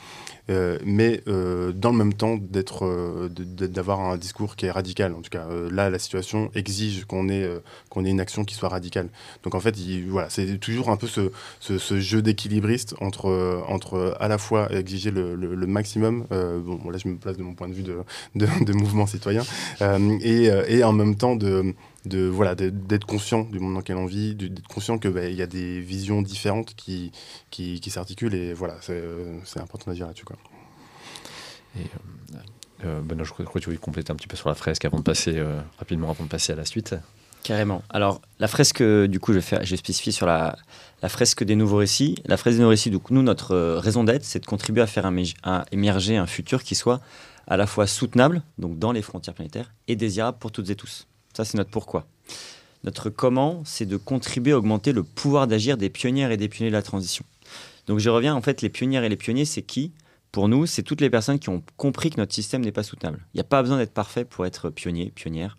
euh, 0.48 0.78
mais 0.84 1.22
euh, 1.28 1.72
dans 1.72 1.92
le 1.92 1.98
même 1.98 2.14
temps 2.14 2.36
d'être, 2.36 3.28
d'avoir 3.28 4.00
un 4.00 4.16
discours 4.16 4.56
qui 4.56 4.66
est 4.66 4.70
radical. 4.70 5.12
En 5.14 5.20
tout 5.20 5.30
cas, 5.30 5.46
là, 5.70 5.90
la 5.90 5.98
situation 5.98 6.50
exige 6.54 7.04
qu'on 7.04 7.28
ait, 7.28 7.42
ait 7.42 8.10
une 8.10 8.20
action 8.20 8.44
qui 8.44 8.54
soit 8.54 8.68
radicale. 8.68 9.08
Donc 9.42 9.54
en 9.54 9.60
fait, 9.60 9.76
voilà, 10.08 10.30
c'est 10.30 10.58
toujours 10.58 10.88
un 10.90 10.96
peu 10.96 11.06
ce, 11.06 12.00
jeu 12.00 12.22
d'équilibriste 12.22 12.94
entre, 13.00 13.62
entre 13.68 14.16
à 14.20 14.28
la 14.28 14.38
fois 14.38 14.72
exiger 14.72 15.10
le, 15.10 15.36
maximum, 15.66 16.26
bon, 16.30 16.90
là 16.90 16.98
je 16.98 17.08
me 17.08 17.16
place 17.16 17.36
de 17.36 17.42
mon 17.42 17.54
point 17.54 17.68
de 17.68 17.74
vue 17.74 17.82
de, 17.82 17.98
de, 18.34 18.46
de 18.64 18.72
mouvement 18.72 19.06
citoyen, 19.06 19.42
et, 20.22 20.48
et 20.68 20.82
en 20.82 20.92
même 20.92 21.16
temps 21.16 21.36
de 21.36 21.74
de 22.06 22.26
voilà 22.26 22.54
d'être 22.54 23.06
conscient 23.06 23.42
du 23.42 23.58
monde 23.58 23.74
dans 23.74 23.80
lequel 23.80 23.96
on 23.96 24.06
vit, 24.06 24.34
d'être 24.34 24.68
conscient 24.68 24.98
qu'il 24.98 25.10
bah, 25.10 25.28
y 25.28 25.42
a 25.42 25.46
des 25.46 25.80
visions 25.80 26.22
différentes 26.22 26.74
qui, 26.74 27.12
qui, 27.50 27.90
s'articulent 27.90 28.34
et 28.34 28.54
voilà, 28.54 28.76
c'est 28.80 29.60
important 29.60 29.90
à 29.90 29.94
dire 29.94 30.06
là-dessus. 30.06 30.24
Quoi. 30.24 30.36
Et, 31.76 31.82
euh, 31.82 32.38
euh 32.84 33.00
ben 33.02 33.22
je 33.22 33.30
crois 33.30 33.44
que 33.44 33.58
tu 33.58 33.66
voulais 33.66 33.76
compléter 33.76 34.10
un 34.12 34.16
petit 34.16 34.28
peu 34.28 34.36
sur 34.36 34.48
la 34.48 34.54
fresque 34.54 34.84
avant 34.84 34.98
de 34.98 35.04
passer 35.04 35.36
euh, 35.36 35.60
rapidement 35.78 36.10
avant 36.10 36.24
de 36.24 36.30
passer 36.30 36.52
à 36.52 36.56
la 36.56 36.64
suite. 36.64 36.94
Carrément. 37.42 37.82
Alors 37.88 38.20
la 38.38 38.48
fresque, 38.48 38.82
du 38.82 39.18
coup, 39.18 39.32
je 39.32 39.38
vais, 39.38 39.64
je 39.64 39.76
spécifier 39.76 40.12
sur 40.12 40.26
la, 40.26 40.56
la, 41.02 41.08
fresque 41.08 41.42
des 41.44 41.56
nouveaux 41.56 41.78
récits. 41.78 42.16
La 42.26 42.36
fresque 42.36 42.56
des 42.56 42.60
nouveaux 42.60 42.70
récits, 42.70 42.90
donc 42.90 43.10
nous, 43.10 43.22
notre 43.22 43.52
euh, 43.52 43.78
raison 43.78 44.04
d'être, 44.04 44.24
c'est 44.24 44.40
de 44.40 44.46
contribuer 44.46 44.82
à 44.82 44.86
faire 44.86 45.06
un, 45.06 45.64
émerger 45.72 46.16
un 46.16 46.26
futur 46.26 46.62
qui 46.62 46.74
soit 46.74 47.00
à 47.46 47.56
la 47.56 47.66
fois 47.66 47.86
soutenable, 47.86 48.42
donc 48.58 48.78
dans 48.78 48.92
les 48.92 49.02
frontières 49.02 49.34
planétaires, 49.34 49.72
et 49.88 49.96
désirable 49.96 50.38
pour 50.38 50.52
toutes 50.52 50.70
et 50.70 50.76
tous. 50.76 51.06
Ça, 51.40 51.46
c'est 51.46 51.56
notre 51.56 51.70
pourquoi. 51.70 52.06
Notre 52.84 53.08
comment, 53.08 53.62
c'est 53.64 53.86
de 53.86 53.96
contribuer 53.96 54.52
à 54.52 54.58
augmenter 54.58 54.92
le 54.92 55.02
pouvoir 55.02 55.46
d'agir 55.46 55.78
des 55.78 55.88
pionnières 55.88 56.32
et 56.32 56.36
des 56.36 56.50
pionniers 56.50 56.70
de 56.70 56.76
la 56.76 56.82
transition. 56.82 57.24
Donc 57.86 57.98
je 57.98 58.10
reviens, 58.10 58.34
en 58.34 58.42
fait, 58.42 58.60
les 58.60 58.68
pionnières 58.68 59.04
et 59.04 59.08
les 59.08 59.16
pionniers, 59.16 59.46
c'est 59.46 59.62
qui? 59.62 59.92
Pour 60.32 60.48
nous, 60.48 60.66
c'est 60.66 60.82
toutes 60.82 61.00
les 61.00 61.08
personnes 61.08 61.38
qui 61.38 61.48
ont 61.48 61.62
compris 61.78 62.10
que 62.10 62.18
notre 62.18 62.34
système 62.34 62.60
n'est 62.60 62.72
pas 62.72 62.82
soutenable. 62.82 63.24
Il 63.32 63.38
n'y 63.38 63.40
a 63.40 63.44
pas 63.44 63.62
besoin 63.62 63.78
d'être 63.78 63.94
parfait 63.94 64.26
pour 64.26 64.44
être 64.44 64.68
pionnier, 64.68 65.12
pionnière. 65.12 65.56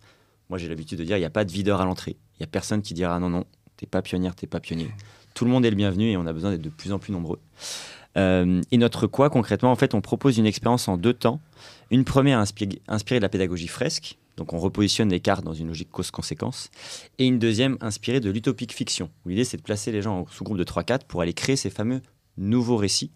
Moi, 0.50 0.60
j'ai 0.60 0.70
l'habitude 0.70 1.00
de 1.00 1.04
dire, 1.04 1.18
il 1.18 1.22
n'y 1.22 1.26
a 1.26 1.32
pas 1.32 1.46
de 1.46 1.52
videur 1.52 1.82
à 1.82 1.86
l'entrée. 1.86 2.16
Il 2.36 2.42
n'y 2.42 2.44
a 2.44 2.48
personne 2.48 2.84
qui 2.84 2.94
dira, 2.94 3.20
non, 3.20 3.32
non, 3.32 3.46
t'es 3.76 3.88
pas 3.88 4.04
pionnière, 4.04 4.36
t'es 4.36 4.46
pas 4.46 4.60
pionnier. 4.60 4.92
Tout 5.34 5.46
le 5.46 5.52
monde 5.52 5.66
est 5.66 5.72
le 5.72 5.76
bienvenu 5.76 6.12
et 6.12 6.18
on 6.18 6.28
a 6.28 6.34
besoin 6.34 6.52
d'être 6.52 6.62
de 6.62 6.70
plus 6.70 6.92
en 6.92 7.00
plus 7.00 7.12
nombreux. 7.12 7.40
Euh, 8.18 8.62
et 8.70 8.78
notre 8.78 9.08
quoi, 9.08 9.32
concrètement, 9.32 9.72
en 9.72 9.76
fait, 9.76 9.96
on 9.96 10.02
propose 10.02 10.38
une 10.38 10.46
expérience 10.46 10.88
en 10.88 10.98
deux 10.98 11.14
temps. 11.14 11.42
Une 11.90 12.06
première 12.06 12.38
inspirée 12.38 13.20
de 13.20 13.24
la 13.24 13.30
pédagogie 13.30 13.68
fresque, 13.68 14.20
Donc 14.38 14.54
on 14.54 14.60
repositionne 14.60 15.10
les 15.10 15.20
cartes 15.20 15.44
dans 15.44 15.54
une 15.54 15.68
logique 15.68 15.92
cause-conséquence. 15.92 16.70
Et 17.20 17.26
une 17.26 17.40
deuxième 17.40 17.78
inspirée 17.82 18.20
de 18.20 18.30
l'utopique 18.30 18.74
fiction, 18.74 19.10
l'idée 19.26 19.44
c'est 19.44 19.58
de 19.58 19.62
placer 19.62 19.92
les 19.92 20.02
gens 20.02 20.22
en 20.22 20.28
sous-groupe 20.28 20.58
de 20.58 20.64
3-4 20.64 21.02
pour 21.08 21.22
aller 21.22 21.34
créer 21.34 21.56
ces 21.56 21.70
fameux 21.70 22.02
nouveaux 22.38 22.78
récits, 22.78 23.12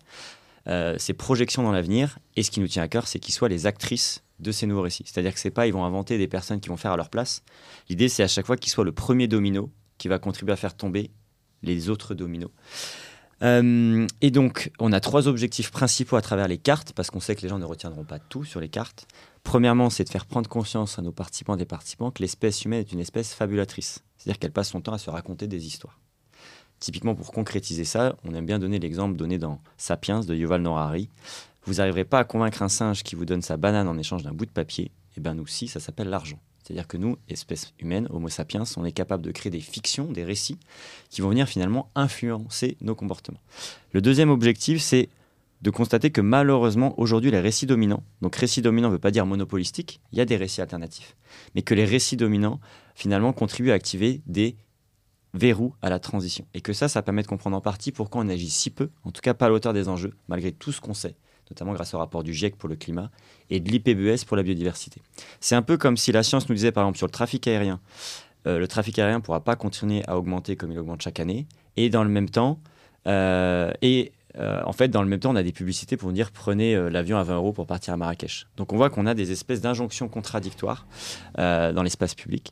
euh, 0.67 0.95
ces 0.97 1.13
projections 1.13 1.63
dans 1.63 1.71
l'avenir. 1.71 2.19
Et 2.35 2.43
ce 2.43 2.51
qui 2.51 2.59
nous 2.59 2.67
tient 2.67 2.83
à 2.83 2.87
cœur, 2.87 3.07
c'est 3.07 3.19
qu'ils 3.19 3.33
soient 3.33 3.49
les 3.49 3.65
actrices 3.65 4.23
de 4.39 4.51
ces 4.51 4.67
nouveaux 4.67 4.81
récits. 4.81 5.03
C'est-à-dire 5.05 5.33
que 5.33 5.39
c'est 5.39 5.51
pas 5.51 5.67
ils 5.67 5.73
vont 5.73 5.85
inventer 5.85 6.17
des 6.17 6.27
personnes 6.27 6.59
qui 6.59 6.69
vont 6.69 6.77
faire 6.77 6.91
à 6.91 6.97
leur 6.97 7.09
place. 7.09 7.43
L'idée 7.89 8.09
c'est 8.09 8.23
à 8.23 8.27
chaque 8.27 8.45
fois 8.45 8.57
qu'ils 8.57 8.71
soient 8.71 8.85
le 8.85 8.91
premier 8.91 9.27
domino 9.27 9.71
qui 9.97 10.07
va 10.07 10.19
contribuer 10.19 10.53
à 10.53 10.57
faire 10.57 10.75
tomber 10.75 11.11
les 11.63 11.89
autres 11.89 12.13
dominos. 12.13 12.51
Euh, 13.43 14.07
et 14.21 14.31
donc, 14.31 14.71
on 14.79 14.91
a 14.93 14.99
trois 14.99 15.27
objectifs 15.27 15.71
principaux 15.71 16.15
à 16.15 16.21
travers 16.21 16.47
les 16.47 16.57
cartes, 16.57 16.93
parce 16.93 17.09
qu'on 17.09 17.19
sait 17.19 17.35
que 17.35 17.41
les 17.41 17.49
gens 17.49 17.59
ne 17.59 17.65
retiendront 17.65 18.05
pas 18.05 18.19
tout 18.19 18.45
sur 18.45 18.59
les 18.59 18.69
cartes. 18.69 19.07
Premièrement, 19.45 19.91
c'est 19.91 20.03
de 20.03 20.09
faire 20.09 20.25
prendre 20.25 20.49
conscience 20.49 20.97
à 20.99 21.03
nos 21.03 21.11
participants 21.11 21.53
et 21.53 21.57
des 21.57 21.65
participants 21.65 22.09
que 22.09 22.21
l'espèce 22.21 22.65
humaine 22.65 22.81
est 22.81 22.91
une 22.91 22.99
espèce 22.99 23.33
fabulatrice. 23.33 24.03
C'est-à-dire 24.17 24.39
qu'elle 24.39 24.51
passe 24.51 24.69
son 24.69 24.81
temps 24.81 24.91
à 24.91 24.97
se 24.97 25.09
raconter 25.09 25.47
des 25.47 25.67
histoires. 25.67 25.99
Typiquement, 26.79 27.13
pour 27.15 27.31
concrétiser 27.31 27.85
ça, 27.85 28.17
on 28.25 28.33
aime 28.33 28.47
bien 28.47 28.57
donner 28.59 28.79
l'exemple 28.79 29.15
donné 29.15 29.37
dans 29.37 29.61
Sapiens 29.77 30.21
de 30.21 30.35
Yuval 30.35 30.63
Noah 30.63 30.81
Harari. 30.81 31.09
Vous 31.65 31.75
n'arriverez 31.75 32.05
pas 32.05 32.19
à 32.19 32.23
convaincre 32.23 32.63
un 32.63 32.69
singe 32.69 33.03
qui 33.03 33.15
vous 33.15 33.25
donne 33.25 33.43
sa 33.43 33.55
banane 33.55 33.87
en 33.87 33.97
échange 33.99 34.23
d'un 34.23 34.33
bout 34.33 34.47
de 34.47 34.51
papier. 34.51 34.91
Eh 35.15 35.21
bien, 35.21 35.35
nous, 35.35 35.47
si, 35.47 35.67
ça 35.67 35.79
s'appelle 35.79 36.09
l'argent. 36.09 36.39
C'est-à-dire 36.63 36.87
que 36.87 36.97
nous, 36.97 37.15
espèce 37.29 37.71
humaine, 37.79 38.07
Homo 38.09 38.27
sapiens, 38.29 38.63
on 38.77 38.83
est 38.83 38.91
capable 38.91 39.23
de 39.23 39.31
créer 39.31 39.51
des 39.51 39.61
fictions, 39.61 40.11
des 40.11 40.23
récits 40.23 40.57
qui 41.11 41.21
vont 41.21 41.29
venir 41.29 41.47
finalement 41.47 41.91
influencer 41.93 42.77
nos 42.81 42.95
comportements. 42.95 43.41
Le 43.93 44.01
deuxième 44.01 44.31
objectif, 44.31 44.81
c'est 44.81 45.09
de 45.65 45.71
constater 45.71 46.11
que 46.11 46.21
malheureusement, 46.21 46.93
aujourd'hui, 46.99 47.31
les 47.31 47.39
récits 47.39 47.65
dominants, 47.65 48.03
donc 48.21 48.35
récits 48.35 48.61
dominants 48.61 48.89
ne 48.89 48.93
veut 48.93 48.99
pas 48.99 49.09
dire 49.09 49.25
monopolistique, 49.25 49.99
il 50.11 50.19
y 50.19 50.21
a 50.21 50.25
des 50.25 50.37
récits 50.37 50.61
alternatifs, 50.61 51.17
mais 51.55 51.63
que 51.63 51.73
les 51.73 51.85
récits 51.85 52.17
dominants, 52.17 52.59
finalement, 52.93 53.33
contribuent 53.33 53.71
à 53.71 53.73
activer 53.73 54.21
des 54.27 54.57
verrous 55.33 55.73
à 55.81 55.89
la 55.89 55.97
transition. 55.97 56.45
Et 56.53 56.61
que 56.61 56.71
ça, 56.71 56.87
ça 56.87 57.01
permet 57.01 57.23
de 57.23 57.27
comprendre 57.27 57.57
en 57.57 57.61
partie 57.61 57.91
pourquoi 57.91 58.21
on 58.21 58.29
agit 58.29 58.51
si 58.51 58.69
peu, 58.69 58.91
en 59.05 59.11
tout 59.11 59.21
cas 59.21 59.33
pas 59.33 59.47
à 59.47 59.49
l'auteur 59.49 59.73
des 59.73 59.89
enjeux, 59.89 60.13
malgré 60.27 60.51
tout 60.51 60.71
ce 60.71 60.79
qu'on 60.79 60.93
sait, 60.93 61.15
notamment 61.49 61.73
grâce 61.73 61.95
au 61.95 61.97
rapport 61.97 62.21
du 62.21 62.31
GIEC 62.31 62.57
pour 62.57 62.69
le 62.69 62.75
climat 62.75 63.09
et 63.49 63.59
de 63.59 63.67
l'IPBES 63.71 64.23
pour 64.27 64.37
la 64.37 64.43
biodiversité. 64.43 65.01
C'est 65.39 65.55
un 65.55 65.63
peu 65.63 65.77
comme 65.77 65.97
si 65.97 66.11
la 66.11 66.21
science 66.21 66.47
nous 66.47 66.53
disait, 66.53 66.71
par 66.71 66.83
exemple, 66.83 66.99
sur 66.99 67.07
le 67.07 67.11
trafic 67.11 67.47
aérien, 67.47 67.81
euh, 68.45 68.59
le 68.59 68.67
trafic 68.67 68.99
aérien 68.99 69.17
ne 69.17 69.23
pourra 69.23 69.43
pas 69.43 69.55
continuer 69.55 70.03
à 70.07 70.15
augmenter 70.15 70.55
comme 70.57 70.71
il 70.71 70.77
augmente 70.77 71.01
chaque 71.01 71.19
année, 71.19 71.47
et 71.75 71.89
dans 71.89 72.03
le 72.03 72.09
même 72.11 72.29
temps, 72.29 72.59
euh, 73.07 73.71
euh, 74.37 74.61
en 74.65 74.73
fait, 74.73 74.89
dans 74.89 75.01
le 75.01 75.07
même 75.07 75.19
temps, 75.19 75.31
on 75.31 75.35
a 75.35 75.43
des 75.43 75.51
publicités 75.51 75.97
pour 75.97 76.09
nous 76.09 76.15
dire 76.15 76.31
prenez 76.31 76.75
l'avion 76.89 77.17
à 77.17 77.23
20 77.23 77.35
euros 77.35 77.53
pour 77.53 77.67
partir 77.67 77.93
à 77.93 77.97
Marrakech. 77.97 78.47
Donc 78.57 78.73
on 78.73 78.77
voit 78.77 78.89
qu'on 78.89 79.05
a 79.05 79.13
des 79.13 79.31
espèces 79.31 79.61
d'injonctions 79.61 80.07
contradictoires 80.07 80.87
dans 81.37 81.83
l'espace 81.83 82.15
public. 82.15 82.51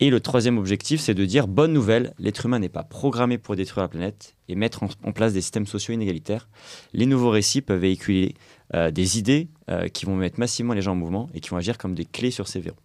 Et 0.00 0.10
le 0.10 0.20
troisième 0.20 0.58
objectif, 0.58 1.00
c'est 1.00 1.14
de 1.14 1.24
dire 1.24 1.46
bonne 1.46 1.72
nouvelle, 1.72 2.14
l'être 2.18 2.46
humain 2.46 2.58
n'est 2.58 2.68
pas 2.68 2.82
programmé 2.82 3.38
pour 3.38 3.54
détruire 3.54 3.84
la 3.84 3.88
planète 3.88 4.34
et 4.48 4.54
mettre 4.54 4.82
en 4.82 5.12
place 5.12 5.32
des 5.32 5.40
systèmes 5.40 5.66
sociaux 5.66 5.94
inégalitaires. 5.94 6.48
Les 6.92 7.06
nouveaux 7.06 7.30
récits 7.30 7.60
peuvent 7.60 7.80
véhiculer 7.80 8.34
euh, 8.74 8.92
des 8.92 9.18
idées 9.18 9.48
euh, 9.68 9.88
qui 9.88 10.06
vont 10.06 10.14
mettre 10.14 10.38
massivement 10.38 10.74
les 10.74 10.82
gens 10.82 10.92
en 10.92 10.96
mouvement 10.96 11.28
et 11.34 11.40
qui 11.40 11.50
vont 11.50 11.56
agir 11.56 11.76
comme 11.76 11.94
des 11.94 12.04
clés 12.04 12.30
sur 12.30 12.46
ces 12.46 12.60
verrous. 12.60 12.76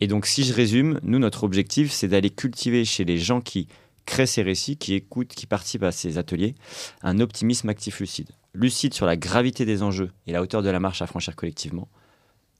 Et 0.00 0.06
donc, 0.06 0.26
si 0.26 0.44
je 0.44 0.54
résume, 0.54 1.00
nous, 1.02 1.18
notre 1.18 1.42
objectif, 1.42 1.90
c'est 1.90 2.06
d'aller 2.06 2.30
cultiver 2.30 2.84
chez 2.84 3.04
les 3.04 3.18
gens 3.18 3.40
qui 3.40 3.66
créent 4.08 4.26
ces 4.26 4.42
récits, 4.42 4.78
qui 4.78 4.94
écoutent, 4.94 5.28
qui 5.28 5.46
participent 5.46 5.82
à 5.82 5.92
ces 5.92 6.16
ateliers, 6.16 6.54
un 7.02 7.20
optimisme 7.20 7.68
actif 7.68 8.00
lucide. 8.00 8.30
Lucide 8.54 8.94
sur 8.94 9.04
la 9.04 9.16
gravité 9.16 9.66
des 9.66 9.82
enjeux 9.82 10.10
et 10.26 10.32
la 10.32 10.40
hauteur 10.40 10.62
de 10.62 10.70
la 10.70 10.80
marche 10.80 11.02
à 11.02 11.06
franchir 11.06 11.36
collectivement. 11.36 11.88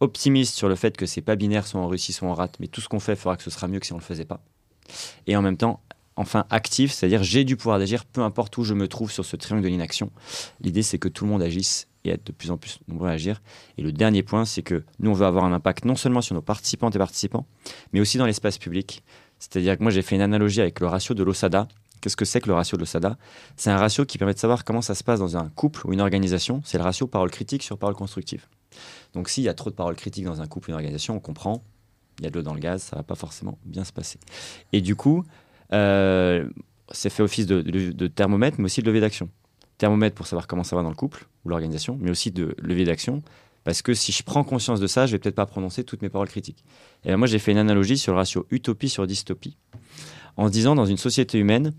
Optimiste 0.00 0.54
sur 0.54 0.68
le 0.68 0.76
fait 0.76 0.96
que 0.96 1.06
c'est 1.06 1.22
pas 1.22 1.36
binaire, 1.36 1.66
soit 1.66 1.80
on 1.80 1.88
réussit, 1.88 2.14
soit 2.14 2.28
on 2.28 2.34
rate, 2.34 2.60
mais 2.60 2.68
tout 2.68 2.82
ce 2.82 2.88
qu'on 2.88 3.00
fait 3.00 3.16
fera 3.16 3.36
que 3.36 3.42
ce 3.42 3.50
sera 3.50 3.66
mieux 3.66 3.80
que 3.80 3.86
si 3.86 3.94
on 3.94 3.96
le 3.96 4.02
faisait 4.02 4.26
pas. 4.26 4.44
Et 5.26 5.36
en 5.36 5.42
même 5.42 5.56
temps, 5.56 5.80
enfin 6.16 6.44
actif, 6.50 6.92
c'est-à-dire 6.92 7.22
j'ai 7.22 7.44
du 7.44 7.56
pouvoir 7.56 7.78
d'agir 7.78 8.04
peu 8.04 8.20
importe 8.20 8.58
où 8.58 8.64
je 8.64 8.74
me 8.74 8.86
trouve 8.86 9.10
sur 9.10 9.24
ce 9.24 9.36
triangle 9.36 9.64
de 9.64 9.68
l'inaction. 9.68 10.12
L'idée, 10.60 10.82
c'est 10.82 10.98
que 10.98 11.08
tout 11.08 11.24
le 11.24 11.30
monde 11.30 11.42
agisse 11.42 11.88
et 12.04 12.10
être 12.10 12.26
de 12.26 12.32
plus 12.32 12.50
en 12.50 12.58
plus 12.58 12.78
nombreux 12.88 13.08
à 13.08 13.12
agir. 13.12 13.40
Et 13.78 13.82
le 13.82 13.90
dernier 13.90 14.22
point, 14.22 14.44
c'est 14.44 14.62
que 14.62 14.84
nous, 14.98 15.10
on 15.10 15.14
veut 15.14 15.26
avoir 15.26 15.44
un 15.44 15.52
impact 15.52 15.86
non 15.86 15.96
seulement 15.96 16.20
sur 16.20 16.34
nos 16.34 16.42
participantes 16.42 16.94
et 16.94 16.98
participants, 16.98 17.46
mais 17.92 18.00
aussi 18.00 18.18
dans 18.18 18.26
l'espace 18.26 18.58
public. 18.58 19.02
C'est-à-dire 19.38 19.76
que 19.76 19.82
moi, 19.82 19.92
j'ai 19.92 20.02
fait 20.02 20.16
une 20.16 20.22
analogie 20.22 20.60
avec 20.60 20.80
le 20.80 20.86
ratio 20.86 21.14
de 21.14 21.22
l'OSADA. 21.22 21.68
Qu'est-ce 22.00 22.16
que 22.16 22.24
c'est 22.24 22.40
que 22.40 22.48
le 22.48 22.54
ratio 22.54 22.76
de 22.76 22.82
l'OSADA? 22.82 23.16
C'est 23.56 23.70
un 23.70 23.76
ratio 23.76 24.04
qui 24.04 24.18
permet 24.18 24.34
de 24.34 24.38
savoir 24.38 24.64
comment 24.64 24.82
ça 24.82 24.94
se 24.94 25.02
passe 25.04 25.18
dans 25.18 25.36
un 25.36 25.48
couple 25.50 25.86
ou 25.86 25.92
une 25.92 26.00
organisation. 26.00 26.60
C'est 26.64 26.78
le 26.78 26.84
ratio 26.84 27.06
parole 27.06 27.30
critique 27.30 27.62
sur 27.62 27.78
parole 27.78 27.94
constructive. 27.94 28.46
Donc 29.14 29.28
s'il 29.28 29.44
y 29.44 29.48
a 29.48 29.54
trop 29.54 29.70
de 29.70 29.74
paroles 29.74 29.96
critiques 29.96 30.24
dans 30.24 30.40
un 30.40 30.46
couple 30.46 30.70
ou 30.70 30.72
une 30.72 30.76
organisation, 30.76 31.16
on 31.16 31.20
comprend, 31.20 31.62
il 32.18 32.24
y 32.24 32.26
a 32.28 32.30
de 32.30 32.36
l'eau 32.36 32.42
dans 32.42 32.54
le 32.54 32.60
gaz, 32.60 32.82
ça 32.82 32.96
va 32.96 33.02
pas 33.02 33.14
forcément 33.14 33.58
bien 33.64 33.84
se 33.84 33.92
passer. 33.92 34.20
Et 34.72 34.80
du 34.80 34.94
coup, 34.94 35.24
euh, 35.72 36.48
c'est 36.92 37.10
fait 37.10 37.22
office 37.22 37.46
de 37.46 38.06
thermomètre, 38.06 38.58
mais 38.58 38.66
aussi 38.66 38.80
de 38.80 38.86
levier 38.86 39.00
d'action 39.00 39.28
thermomètre 39.78 40.14
pour 40.14 40.26
savoir 40.26 40.46
comment 40.46 40.64
ça 40.64 40.76
va 40.76 40.82
dans 40.82 40.90
le 40.90 40.96
couple 40.96 41.26
ou 41.44 41.48
l'organisation, 41.48 41.96
mais 42.00 42.10
aussi 42.10 42.30
de 42.30 42.54
levier 42.58 42.84
d'action. 42.84 43.22
Parce 43.68 43.82
que 43.82 43.92
si 43.92 44.12
je 44.12 44.22
prends 44.22 44.44
conscience 44.44 44.80
de 44.80 44.86
ça, 44.86 45.04
je 45.04 45.12
vais 45.12 45.18
peut-être 45.18 45.34
pas 45.34 45.44
prononcer 45.44 45.84
toutes 45.84 46.00
mes 46.00 46.08
paroles 46.08 46.28
critiques. 46.28 46.64
Et 47.04 47.14
moi, 47.16 47.26
j'ai 47.26 47.38
fait 47.38 47.52
une 47.52 47.58
analogie 47.58 47.98
sur 47.98 48.14
le 48.14 48.16
ratio 48.16 48.46
utopie 48.50 48.88
sur 48.88 49.06
dystopie, 49.06 49.58
en 50.38 50.48
disant 50.48 50.74
dans 50.74 50.86
une 50.86 50.96
société 50.96 51.36
humaine, 51.36 51.74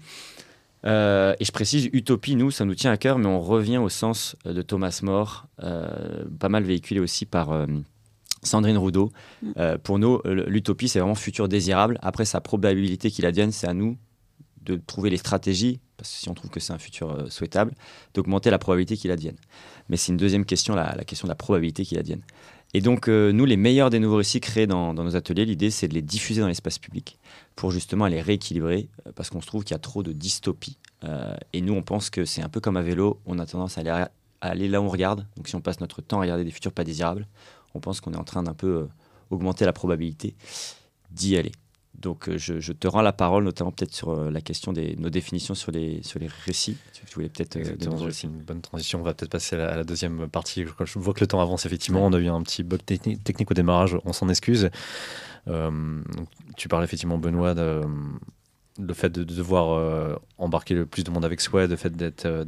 euh, 0.85 1.33
et 1.39 1.45
je 1.45 1.51
précise, 1.51 1.89
utopie, 1.91 2.35
nous, 2.35 2.51
ça 2.51 2.63
nous 2.63 2.75
tient 2.75 2.91
à 2.91 2.97
cœur, 2.97 3.17
mais 3.17 3.25
on 3.25 3.39
revient 3.39 3.79
au 3.79 3.89
sens 3.89 4.35
euh, 4.45 4.53
de 4.53 4.61
Thomas 4.61 4.99
More, 5.01 5.47
euh, 5.63 6.25
pas 6.39 6.47
mal 6.47 6.61
véhiculé 6.61 6.99
aussi 6.99 7.25
par 7.25 7.65
Sandrine 8.43 8.77
Roudot. 8.77 9.11
Mm. 9.41 9.51
pour 9.81 9.97
nous, 9.97 10.21
l'utopie, 10.25 10.89
c'est 10.89 10.99
vraiment 10.99 11.15
futur 11.15 11.47
désirable. 11.47 11.97
Après, 12.03 12.23
sa 12.23 12.39
probabilité 12.39 13.09
qu'il 13.09 13.25
advienne, 13.25 13.51
c'est 13.51 13.67
à 13.67 13.73
nous 13.73 13.97
de 14.61 14.75
trouver 14.75 15.09
les 15.09 15.17
stratégies 15.17 15.79
parce 15.99 16.09
que 16.11 16.17
si 16.17 16.29
on 16.29 16.33
trouve 16.33 16.49
que 16.49 16.61
c'est 16.61 16.71
un 16.71 16.77
futur 16.77 17.11
euh, 17.11 17.29
souhaitable, 17.29 17.73
d'augmenter 18.13 18.49
la 18.49 18.57
probabilité 18.57 18.95
qu'il 18.95 19.11
advienne. 19.11 19.35
Mais 19.89 19.97
c'est 19.97 20.13
une 20.13 20.17
deuxième 20.17 20.45
question, 20.45 20.75
la, 20.75 20.93
question 21.03 21.27
de 21.27 21.31
la 21.31 21.35
probabilité 21.35 21.83
qu'il 21.83 21.99
advienne. 21.99 22.21
Et 22.73 22.79
donc, 22.79 23.09
euh, 23.09 23.33
nous, 23.33 23.43
les 23.45 23.57
meilleurs 23.57 23.89
des 23.89 23.99
nouveaux 23.99 24.17
récits 24.17 24.39
créés 24.39 24.65
dans, 24.65 24.93
nos 24.93 25.15
ateliers, 25.17 25.43
l'idée, 25.43 25.71
c'est 25.71 25.89
de 25.89 25.93
les 25.93 26.01
diffuser 26.01 26.39
dans 26.39 26.47
l'espace 26.47 26.79
public 26.79 27.19
pour 27.57 27.71
justement 27.71 28.07
les 28.07 28.21
rééquilibrer, 28.21 28.87
euh, 29.05 29.11
parce 29.13 29.29
qu'on 29.29 29.41
se 29.41 29.47
trouve 29.47 29.65
qu'il 29.65 29.73
y 29.73 29.75
a 29.75 29.79
trop 29.79 30.03
de 30.03 30.13
dystopie. 30.13 30.77
et 31.53 31.61
nous, 31.61 31.73
on 31.73 31.81
pense 31.81 32.09
que 32.09 32.23
c'est 32.23 32.41
un 32.41 32.49
peu 32.49 32.61
comme 32.61 32.77
à 32.77 32.81
vélo, 32.81 33.19
on 33.25 33.39
a 33.39 33.45
tendance 33.45 33.77
à 33.77 34.09
aller, 34.41 34.67
là 34.69 34.81
où 34.81 34.85
on 34.85 34.89
regarde. 34.89 35.25
Donc, 35.35 35.49
si 35.49 35.55
on 35.55 35.61
passe 35.61 35.81
notre 35.81 36.01
temps 36.01 36.19
à 36.19 36.21
regarder 36.21 36.45
des 36.45 36.51
futurs 36.51 36.71
pas 36.71 36.83
désirables, 36.83 37.27
on 37.73 37.81
pense 37.81 37.99
qu'on 37.99 38.13
est 38.13 38.17
en 38.17 38.23
train 38.23 38.43
d'un 38.43 38.53
peu 38.53 38.87
augmenter 39.29 39.65
la 39.65 39.73
probabilité 39.73 40.35
d'y 41.11 41.35
aller. 41.35 41.51
Donc 41.97 42.29
euh, 42.29 42.37
je, 42.37 42.71
te 42.71 42.87
rends 42.87 43.01
la 43.01 43.11
parole, 43.11 43.43
notamment 43.43 43.71
peut-être 43.71 43.93
sur 43.93 44.09
euh, 44.09 44.31
la 44.31 44.41
question 44.41 44.71
de 44.71 44.95
nos 44.97 45.09
définitions 45.09 45.53
sur 45.53 45.71
les, 45.71 46.01
sur 46.03 46.19
les 46.19 46.29
récits. 46.45 46.77
Tu 46.93 47.13
voulais 47.13 47.29
peut-être. 47.29 47.57
Euh, 47.57 48.11
c'est 48.11 48.27
une 48.27 48.41
bonne 48.41 48.61
transition. 48.61 48.99
On 48.99 49.03
va 49.03 49.13
peut-être 49.13 49.31
passer 49.31 49.55
à 49.55 49.75
la, 49.75 49.83
deuxième 49.83 50.29
partie. 50.29 50.65
Je, 50.85 50.99
vois 50.99 51.13
que 51.13 51.19
le 51.19 51.27
temps 51.27 51.41
avance, 51.41 51.65
effectivement. 51.65 52.05
On 52.05 52.13
a 52.13 52.19
eu 52.19 52.27
un 52.27 52.41
petit 52.41 52.63
bug 52.63 52.83
technique, 52.85 53.51
au 53.51 53.53
démarrage. 53.53 53.97
On 54.05 54.13
s'en 54.13 54.29
excuse. 54.29 54.69
tu 56.55 56.67
parles 56.69 56.83
effectivement, 56.83 57.17
Benoît, 57.17 57.53
de, 57.53 57.81
le 58.79 58.93
fait 58.93 59.09
de, 59.09 59.23
devoir 59.23 60.19
embarquer 60.37 60.75
le 60.75 60.85
plus 60.85 61.03
de 61.03 61.11
monde 61.11 61.25
avec 61.25 61.41
soi, 61.41 61.67
le 61.67 61.75
fait 61.75 61.95
d'être 61.95 62.45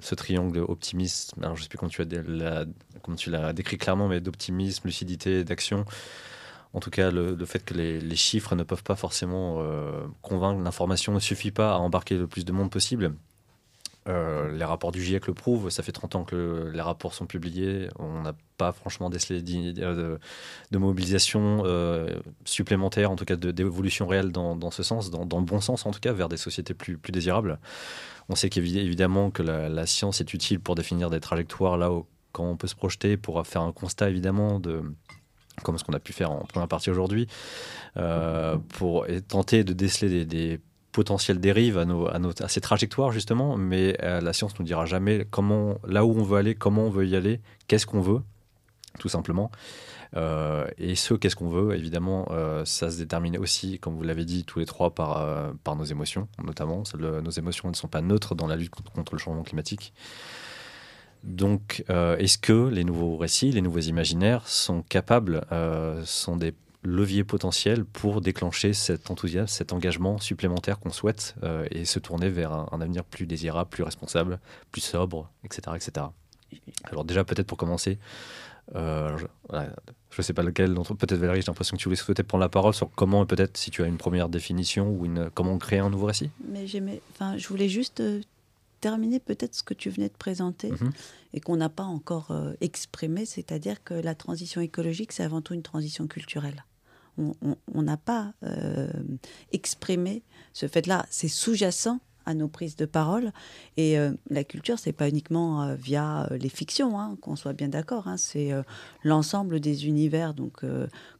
ce 0.00 0.14
triangle 0.14 0.60
optimiste. 0.60 1.34
Alors, 1.40 1.56
je 1.56 1.60
ne 1.60 1.62
sais 1.64 1.68
plus 1.68 1.78
comment 1.78 1.90
tu, 1.90 2.02
as 2.02 2.64
comment 3.02 3.16
tu 3.16 3.30
l'as 3.30 3.52
décrit 3.52 3.78
clairement, 3.78 4.06
mais 4.06 4.20
d'optimisme, 4.20 4.82
lucidité, 4.84 5.42
d'action. 5.42 5.86
En 6.74 6.80
tout 6.80 6.90
cas, 6.90 7.10
le, 7.10 7.36
fait 7.44 7.64
que 7.64 7.74
les, 7.74 8.16
chiffres 8.16 8.54
ne 8.54 8.62
peuvent 8.62 8.82
pas 8.82 8.96
forcément 8.96 9.58
euh, 9.60 10.06
convaincre, 10.22 10.62
l'information 10.62 11.12
ne 11.12 11.20
suffit 11.20 11.50
pas 11.50 11.74
à 11.74 11.76
embarquer 11.76 12.16
le 12.16 12.26
plus 12.26 12.44
de 12.44 12.52
monde 12.52 12.70
possible. 12.70 13.14
Euh, 14.08 14.50
les 14.50 14.64
rapports 14.64 14.90
du 14.90 15.00
GIEC 15.00 15.28
le 15.28 15.34
prouvent, 15.34 15.70
ça 15.70 15.84
fait 15.84 15.92
30 15.92 16.16
ans 16.16 16.24
que 16.24 16.68
les 16.74 16.80
rapports 16.80 17.14
sont 17.14 17.26
publiés, 17.26 17.88
on 18.00 18.22
n'a 18.22 18.34
pas 18.56 18.72
franchement 18.72 19.10
décelé 19.10 19.42
de, 19.42 20.18
de, 20.72 20.78
mobilisation 20.78 21.62
euh, 21.66 22.12
supplémentaire, 22.44 23.12
en 23.12 23.16
tout 23.16 23.24
cas 23.24 23.36
d'évolution 23.36 24.08
réelle 24.08 24.32
dans, 24.32 24.70
ce 24.72 24.82
sens, 24.82 25.10
dans, 25.10 25.38
le 25.38 25.44
bon 25.44 25.60
sens 25.60 25.86
en 25.86 25.92
tout 25.92 26.00
cas, 26.00 26.12
vers 26.12 26.28
des 26.28 26.36
sociétés 26.36 26.74
plus, 26.74 26.98
plus 26.98 27.12
désirables. 27.12 27.60
On 28.28 28.34
sait 28.34 28.48
qu'évidemment 28.48 29.30
que 29.30 29.44
la, 29.44 29.68
la, 29.68 29.86
science 29.86 30.20
est 30.20 30.34
utile 30.34 30.58
pour 30.58 30.74
définir 30.74 31.08
des 31.08 31.20
trajectoires 31.20 31.76
là 31.76 31.92
où 31.92 32.06
quand 32.32 32.50
on 32.50 32.56
peut 32.56 32.66
se 32.66 32.74
projeter, 32.74 33.16
pour 33.16 33.46
faire 33.46 33.62
un 33.62 33.72
constat 33.72 34.10
évidemment 34.10 34.58
de, 34.58 34.82
comme 35.62 35.78
ce 35.78 35.84
qu'on 35.84 35.92
a 35.92 35.98
pu 35.98 36.12
faire 36.12 36.30
en 36.30 36.40
première 36.40 36.68
partie 36.68 36.90
aujourd'hui, 36.90 37.26
euh, 37.96 38.56
pour 38.70 39.06
tenter 39.28 39.64
de 39.64 39.72
déceler 39.72 40.24
des, 40.24 40.60
potentielles 40.92 41.40
dérives 41.40 41.78
à, 41.78 41.86
nos, 41.86 42.06
à, 42.06 42.48
ces 42.48 42.60
trajectoires 42.60 43.12
justement, 43.12 43.56
mais 43.56 43.96
euh, 44.02 44.20
la 44.20 44.34
science 44.34 44.58
nous 44.58 44.64
dira 44.66 44.84
jamais 44.84 45.26
comment, 45.30 45.78
là 45.88 46.04
où 46.04 46.10
on 46.10 46.22
veut 46.22 46.36
aller, 46.36 46.54
comment 46.54 46.82
on 46.82 46.90
veut 46.90 47.06
y 47.06 47.16
aller, 47.16 47.40
qu'est-ce 47.66 47.86
qu'on 47.86 48.02
veut, 48.02 48.20
tout 48.98 49.08
simplement. 49.08 49.50
Euh, 50.14 50.66
et 50.76 50.94
ce 50.94 51.14
qu'est-ce 51.14 51.34
qu'on 51.34 51.48
veut, 51.48 51.74
évidemment, 51.74 52.28
ça 52.66 52.90
se 52.90 52.98
détermine 52.98 53.38
aussi, 53.38 53.78
comme 53.78 53.96
vous 53.96 54.02
l'avez 54.02 54.26
dit 54.26 54.44
tous 54.44 54.58
les 54.58 54.66
trois, 54.66 54.94
par, 54.94 55.54
par 55.64 55.76
nos 55.76 55.84
émotions, 55.84 56.28
notamment. 56.44 56.82
nos 56.98 57.30
émotions 57.30 57.70
ne 57.70 57.74
sont 57.74 57.88
pas 57.88 58.02
neutres 58.02 58.34
dans 58.34 58.46
la 58.46 58.56
lutte 58.56 58.74
contre 58.94 59.14
le 59.14 59.18
changement 59.18 59.44
climatique. 59.44 59.94
Donc, 61.22 61.84
euh, 61.88 62.16
est-ce 62.16 62.38
que 62.38 62.68
les 62.68 62.84
nouveaux 62.84 63.16
récits, 63.16 63.52
les 63.52 63.60
nouveaux 63.60 63.80
imaginaires 63.80 64.48
sont 64.48 64.82
capables, 64.82 65.44
euh, 65.52 66.02
sont 66.04 66.36
des 66.36 66.54
levier 66.84 67.22
potentiel 67.22 67.84
pour 67.84 68.20
déclencher 68.20 68.72
cet 68.72 69.08
enthousiasme, 69.08 69.46
cet 69.46 69.72
engagement 69.72 70.18
supplémentaire 70.18 70.80
qu'on 70.80 70.90
souhaite 70.90 71.36
euh, 71.44 71.64
et 71.70 71.84
se 71.84 72.00
tourner 72.00 72.28
vers 72.28 72.52
un, 72.52 72.80
avenir 72.80 73.04
plus 73.04 73.24
désirable, 73.24 73.70
plus 73.70 73.84
responsable, 73.84 74.40
plus 74.72 74.80
sobre, 74.80 75.30
etc. 75.44 75.76
etc. 75.76 76.06
Alors 76.90 77.04
déjà, 77.04 77.22
peut-être 77.22 77.46
pour 77.46 77.56
commencer, 77.56 77.98
je 78.74 78.80
ne 79.54 80.22
sais 80.22 80.32
pas 80.32 80.42
lequel 80.42 80.74
d'entre 80.74 80.94
peut-être 80.94 81.20
Valérie, 81.20 81.40
j'ai 81.40 81.46
l'impression 81.46 81.76
que 81.76 81.82
tu 81.82 81.88
voulais 81.88 81.94
souhaiter 81.94 82.24
prendre 82.24 82.42
la 82.42 82.48
parole 82.48 82.74
sur 82.74 82.90
comment, 82.90 83.24
peut-être 83.26 83.56
si 83.56 83.70
tu 83.70 83.84
as 83.84 83.86
une 83.86 83.96
première 83.96 84.28
définition 84.28 84.90
ou 84.90 85.06
une, 85.06 85.30
comment 85.30 85.56
créer 85.58 85.78
un 85.78 85.88
nouveau 85.88 86.06
récit. 86.06 86.30
Mais 86.48 86.66
je 86.66 87.48
voulais 87.48 87.68
juste 87.68 88.02
terminer 88.82 89.18
peut-être 89.18 89.54
ce 89.54 89.62
que 89.62 89.72
tu 89.72 89.88
venais 89.88 90.10
de 90.10 90.16
présenter 90.16 90.70
mhm. 90.70 90.92
et 91.32 91.40
qu'on 91.40 91.56
n'a 91.56 91.70
pas 91.70 91.84
encore 91.84 92.32
euh, 92.32 92.52
exprimé, 92.60 93.24
c'est-à-dire 93.24 93.82
que 93.82 93.94
la 93.94 94.14
transition 94.14 94.60
écologique, 94.60 95.12
c'est 95.12 95.22
avant 95.22 95.40
tout 95.40 95.54
une 95.54 95.62
transition 95.62 96.06
culturelle. 96.06 96.66
On 97.18 97.82
n'a 97.82 97.98
pas 97.98 98.32
exprimé 99.52 100.22
ce 100.54 100.66
fait-là, 100.66 101.04
c'est 101.10 101.28
sous-jacent 101.28 102.00
à 102.26 102.34
nos 102.34 102.48
prises 102.48 102.76
de 102.76 102.86
parole. 102.86 103.32
Et 103.76 103.98
euh, 103.98 104.12
la 104.30 104.44
culture, 104.44 104.78
c'est 104.78 104.92
pas 104.92 105.08
uniquement 105.08 105.62
euh, 105.62 105.74
via 105.74 106.28
euh, 106.30 106.38
les 106.38 106.48
fictions, 106.48 106.98
hein, 106.98 107.16
qu'on 107.20 107.36
soit 107.36 107.52
bien 107.52 107.68
d'accord. 107.68 108.08
Hein, 108.08 108.16
c'est 108.16 108.50
l'ensemble 109.02 109.60
des 109.60 109.86
univers. 109.86 110.34
Donc, 110.34 110.62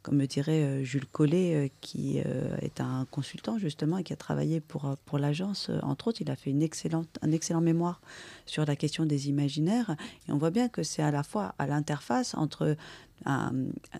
comme 0.01 0.15
me 0.15 0.25
dirait 0.25 0.83
Jules 0.83 1.05
Collet, 1.05 1.71
qui 1.81 2.17
est 2.17 2.81
un 2.81 3.05
consultant 3.09 3.57
justement 3.57 3.97
et 3.97 4.03
qui 4.03 4.13
a 4.13 4.15
travaillé 4.15 4.59
pour, 4.59 4.95
pour 5.05 5.17
l'agence, 5.17 5.69
entre 5.81 6.09
autres, 6.09 6.21
il 6.21 6.29
a 6.31 6.35
fait 6.35 6.49
une 6.49 6.61
excellente, 6.61 7.07
un 7.21 7.31
excellent 7.31 7.61
mémoire 7.61 8.01
sur 8.45 8.65
la 8.65 8.75
question 8.75 9.05
des 9.05 9.29
imaginaires. 9.29 9.95
Et 10.27 10.31
on 10.31 10.37
voit 10.37 10.51
bien 10.51 10.69
que 10.69 10.83
c'est 10.83 11.03
à 11.03 11.11
la 11.11 11.23
fois 11.23 11.55
à 11.57 11.67
l'interface 11.67 12.35
entre 12.35 12.75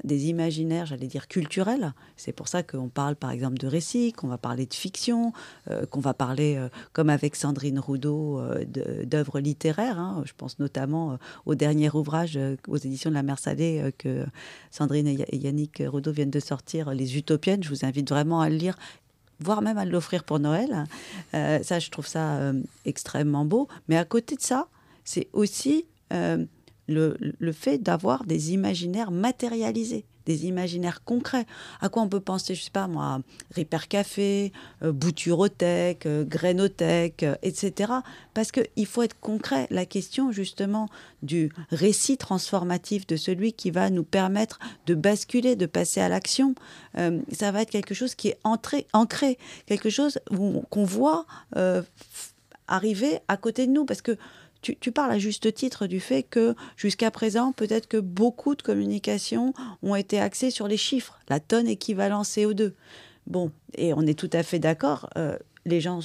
des 0.03 0.25
imaginaires, 0.27 0.85
j'allais 0.85 1.07
dire 1.07 1.27
culturels. 1.27 1.93
C'est 2.17 2.33
pour 2.33 2.47
ça 2.47 2.63
qu'on 2.63 2.89
parle 2.89 3.15
par 3.15 3.31
exemple 3.31 3.57
de 3.57 3.67
récits, 3.67 4.13
qu'on 4.13 4.27
va 4.27 4.37
parler 4.37 4.65
de 4.65 4.73
fiction, 4.73 5.33
euh, 5.69 5.85
qu'on 5.85 5.99
va 5.99 6.13
parler, 6.13 6.55
euh, 6.57 6.69
comme 6.91 7.09
avec 7.09 7.35
Sandrine 7.35 7.79
Roudot, 7.79 8.39
euh, 8.39 8.65
d'œuvres 9.05 9.39
littéraires. 9.39 9.99
Hein. 9.99 10.23
Je 10.25 10.33
pense 10.35 10.59
notamment 10.59 11.17
au 11.45 11.55
dernier 11.55 11.89
ouvrage 11.89 12.39
aux 12.67 12.77
éditions 12.77 13.09
de 13.09 13.15
la 13.15 13.23
Mer 13.23 13.39
Salée 13.39 13.91
que 13.97 14.25
Sandrine 14.71 15.07
et 15.07 15.37
Yannick 15.37 15.81
Roudot 15.85 16.11
viennent 16.11 16.29
de 16.29 16.39
sortir, 16.39 16.93
Les 16.93 17.17
Utopiennes. 17.17 17.63
Je 17.63 17.69
vous 17.69 17.85
invite 17.85 18.09
vraiment 18.09 18.41
à 18.41 18.49
le 18.49 18.55
lire 18.55 18.75
voire 19.39 19.61
même 19.61 19.77
à 19.77 19.83
l'offrir 19.83 20.23
pour 20.23 20.39
Noël. 20.39 20.85
ça, 21.33 21.79
je 21.79 21.89
trouve 21.89 22.07
ça 22.07 22.53
extrêmement 22.85 23.45
beau. 23.45 23.67
Mais 23.87 23.97
à 23.97 24.05
côté 24.05 24.35
de 24.35 24.41
ça, 24.41 24.67
c'est 25.03 25.27
aussi 25.33 25.85
le, 26.87 27.51
fait 27.51 27.77
d'avoir 27.77 28.25
des 28.25 28.53
imaginaires 28.53 29.11
matérialisés, 29.11 30.05
des 30.25 30.45
imaginaires 30.45 31.03
concrets. 31.03 31.45
À 31.81 31.89
quoi 31.89 32.01
on 32.03 32.09
peut 32.09 32.19
penser, 32.19 32.55
je 32.55 32.63
sais 32.63 32.71
pas 32.71 32.87
moi, 32.87 33.21
Ripper 33.51 33.87
Café, 33.89 34.51
euh, 34.83 34.91
Bouturothèque, 34.91 36.05
euh, 36.05 36.25
euh, 36.31 37.35
etc. 37.41 37.93
Parce 38.33 38.51
qu'il 38.51 38.85
faut 38.85 39.03
être 39.03 39.19
concret. 39.19 39.67
La 39.69 39.85
question 39.85 40.31
justement 40.31 40.87
du 41.21 41.51
récit 41.71 42.17
transformatif 42.17 43.07
de 43.07 43.15
celui 43.15 43.53
qui 43.53 43.71
va 43.71 43.89
nous 43.89 44.03
permettre 44.03 44.59
de 44.85 44.95
basculer, 44.95 45.55
de 45.55 45.65
passer 45.65 46.01
à 46.01 46.09
l'action, 46.09 46.55
ça 47.31 47.51
va 47.51 47.61
être 47.61 47.69
quelque 47.69 47.93
chose 47.93 48.15
qui 48.15 48.29
est 48.29 48.39
entré, 48.43 48.87
ancré, 48.93 49.37
quelque 49.65 49.89
chose 49.89 50.19
qu'on 50.69 50.83
voit 50.83 51.25
arriver 52.67 53.19
à 53.27 53.37
côté 53.37 53.67
de 53.67 53.71
nous. 53.71 53.85
Parce 53.85 54.01
que 54.01 54.17
tu, 54.63 54.91
parles 54.91 55.11
à 55.11 55.19
juste 55.19 55.53
titre 55.53 55.87
du 55.87 55.99
fait 55.99 56.23
que 56.23 56.55
jusqu'à 56.77 57.11
présent, 57.11 57.51
peut-être 57.51 57.87
que 57.87 57.97
beaucoup 57.97 58.55
de 58.55 58.61
communications 58.61 59.53
ont 59.81 59.95
été 59.95 60.19
axées 60.19 60.51
sur 60.51 60.67
les 60.67 60.77
chiffres, 60.77 61.19
la 61.29 61.39
tonne 61.39 61.67
équivalent 61.67 62.23
CO2. 62.23 62.73
Bon, 63.27 63.51
et 63.75 63.93
on 63.93 64.01
est 64.01 64.17
tout 64.17 64.29
à 64.33 64.43
fait 64.43 64.59
d'accord, 64.59 65.09
euh, 65.17 65.37
les 65.65 65.81
gens 65.81 65.99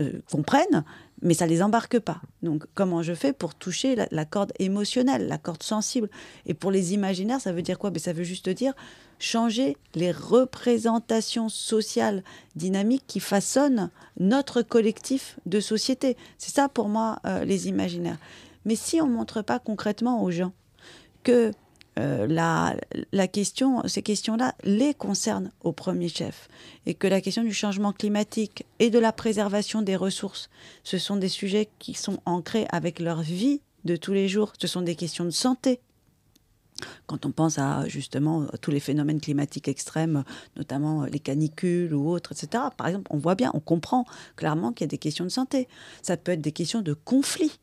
euh, 0.00 0.20
comprennent, 0.30 0.84
mais 1.22 1.34
ça 1.34 1.46
les 1.46 1.62
embarque 1.62 1.98
pas. 1.98 2.20
Donc, 2.42 2.64
comment 2.74 3.02
je 3.02 3.14
fais 3.14 3.32
pour 3.32 3.54
toucher 3.54 3.96
la, 4.10 4.24
corde 4.24 4.52
émotionnelle, 4.58 5.28
la 5.28 5.38
corde 5.38 5.62
sensible? 5.62 6.10
Et 6.46 6.54
pour 6.54 6.70
les 6.70 6.94
imaginaires, 6.94 7.40
ça 7.40 7.52
veut 7.52 7.62
dire 7.62 7.78
quoi? 7.78 7.90
Ben, 7.90 8.00
Ça 8.00 8.12
veut 8.12 8.24
juste 8.24 8.48
dire 8.48 8.74
changer 9.20 9.76
les 9.94 10.10
représentations 10.10 11.48
sociales 11.48 12.24
dynamiques 12.56 13.04
qui 13.06 13.20
façonnent 13.20 13.90
notre 14.18 14.62
collectif 14.62 15.38
de 15.46 15.60
société. 15.60 16.16
C'est 16.38 16.54
ça 16.54 16.68
pour 16.68 16.88
moi 16.88 17.20
euh, 17.24 17.44
les 17.44 17.68
imaginaires. 17.68 18.18
Mais 18.64 18.76
si 18.76 19.00
on 19.00 19.06
ne 19.06 19.14
montre 19.14 19.42
pas 19.42 19.58
concrètement 19.58 20.22
aux 20.22 20.30
gens 20.30 20.52
que 21.22 21.52
euh, 21.98 22.26
la, 22.26 22.76
la, 23.12 23.28
question, 23.28 23.82
ces 23.86 24.02
questions-là 24.02 24.54
les 24.62 24.94
concernent 24.94 25.50
au 25.62 25.72
premier 25.72 26.08
chef 26.08 26.48
et 26.86 26.94
que 26.94 27.06
la 27.06 27.20
question 27.20 27.42
du 27.42 27.52
changement 27.52 27.92
climatique 27.92 28.64
et 28.78 28.90
de 28.90 28.98
la 28.98 29.12
préservation 29.12 29.82
des 29.82 29.96
ressources, 29.96 30.50
ce 30.84 30.98
sont 30.98 31.16
des 31.16 31.28
sujets 31.28 31.68
qui 31.78 31.94
sont 31.94 32.18
ancrés 32.26 32.66
avec 32.70 33.00
leur 33.00 33.22
vie 33.22 33.60
de 33.84 33.96
tous 33.96 34.12
les 34.12 34.28
jours, 34.28 34.52
ce 34.58 34.66
sont 34.66 34.82
des 34.82 34.94
questions 34.94 35.24
de 35.24 35.30
santé, 35.30 35.80
quand 37.06 37.26
on 37.26 37.32
pense 37.32 37.58
à 37.58 37.86
justement 37.88 38.46
tous 38.60 38.70
les 38.70 38.80
phénomènes 38.80 39.20
climatiques 39.20 39.68
extrêmes, 39.68 40.24
notamment 40.56 41.04
les 41.04 41.20
canicules 41.20 41.94
ou 41.94 42.08
autres, 42.08 42.32
etc., 42.32 42.64
par 42.76 42.88
exemple, 42.88 43.08
on 43.10 43.18
voit 43.18 43.34
bien, 43.34 43.50
on 43.54 43.60
comprend 43.60 44.04
clairement 44.36 44.72
qu'il 44.72 44.84
y 44.84 44.88
a 44.88 44.88
des 44.88 44.98
questions 44.98 45.24
de 45.24 45.30
santé. 45.30 45.68
Ça 46.02 46.16
peut 46.16 46.32
être 46.32 46.40
des 46.40 46.52
questions 46.52 46.82
de 46.82 46.92
conflit. 46.92 47.58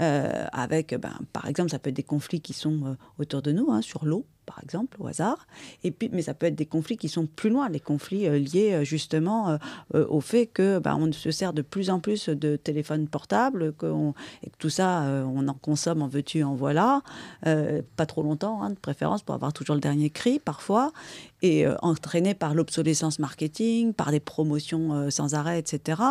Euh, 0.00 0.46
avec, 0.52 0.94
ben, 0.94 1.18
par 1.32 1.46
exemple, 1.46 1.70
ça 1.70 1.78
peut 1.78 1.90
être 1.90 1.96
des 1.96 2.02
conflits 2.02 2.40
qui 2.40 2.52
sont 2.52 2.86
euh, 2.86 2.94
autour 3.18 3.42
de 3.42 3.52
nous, 3.52 3.70
hein, 3.70 3.82
sur 3.82 4.06
l'eau, 4.06 4.24
par 4.46 4.60
exemple, 4.62 4.96
au 5.00 5.06
hasard. 5.06 5.46
Et 5.84 5.90
puis, 5.90 6.08
mais 6.12 6.22
ça 6.22 6.34
peut 6.34 6.46
être 6.46 6.54
des 6.54 6.66
conflits 6.66 6.96
qui 6.96 7.08
sont 7.08 7.26
plus 7.26 7.50
loin, 7.50 7.68
les 7.68 7.80
conflits 7.80 8.26
euh, 8.26 8.38
liés 8.38 8.72
euh, 8.72 8.84
justement 8.84 9.58
euh, 9.94 10.06
au 10.08 10.20
fait 10.20 10.46
que 10.46 10.78
bah, 10.78 10.96
on 10.98 11.12
se 11.12 11.30
sert 11.30 11.52
de 11.52 11.62
plus 11.62 11.90
en 11.90 12.00
plus 12.00 12.28
de 12.28 12.56
téléphones 12.56 13.08
portables, 13.08 13.72
et 14.42 14.50
que 14.50 14.56
tout 14.58 14.70
ça, 14.70 15.02
on 15.26 15.46
en 15.48 15.54
consomme 15.54 16.02
en 16.02 16.08
veux-tu, 16.08 16.42
en 16.42 16.54
voilà, 16.54 17.02
pas 17.42 18.06
trop 18.06 18.22
longtemps, 18.22 18.62
hein, 18.62 18.70
de 18.70 18.74
préférence, 18.74 19.22
pour 19.22 19.34
avoir 19.34 19.52
toujours 19.52 19.74
le 19.74 19.80
dernier 19.80 20.10
cri 20.10 20.38
parfois, 20.38 20.92
et 21.42 21.66
entraîné 21.82 22.34
par 22.34 22.54
l'obsolescence 22.54 23.18
marketing, 23.18 23.92
par 23.92 24.10
des 24.10 24.20
promotions 24.20 25.10
sans 25.10 25.34
arrêt, 25.34 25.58
etc. 25.58 26.02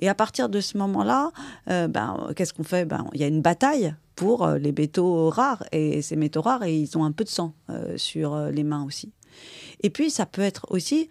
Et 0.00 0.08
à 0.08 0.14
partir 0.14 0.48
de 0.48 0.60
ce 0.60 0.78
moment-là, 0.78 1.30
ben, 1.66 2.28
qu'est-ce 2.36 2.52
qu'on 2.52 2.64
fait? 2.64 2.84
Ben, 2.84 3.06
Il 3.14 3.20
y 3.20 3.24
a 3.24 3.28
une 3.28 3.42
bataille 3.42 3.94
pour 4.16 4.44
euh, 4.44 4.58
les 4.58 4.72
métaux 4.72 5.30
rares. 5.30 5.62
Et 5.70 6.02
ces 6.02 6.16
métaux 6.16 6.40
rares, 6.40 6.64
et 6.64 6.76
ils 6.76 6.98
ont 6.98 7.04
un 7.04 7.12
peu 7.12 7.22
de 7.22 7.28
sang 7.28 7.54
euh, 7.70 7.96
sur 7.96 8.34
euh, 8.34 8.50
les 8.50 8.64
mains 8.64 8.84
aussi. 8.84 9.12
Et 9.82 9.90
puis, 9.90 10.08
ça 10.10 10.24
peut 10.24 10.40
être 10.40 10.66
aussi 10.70 11.10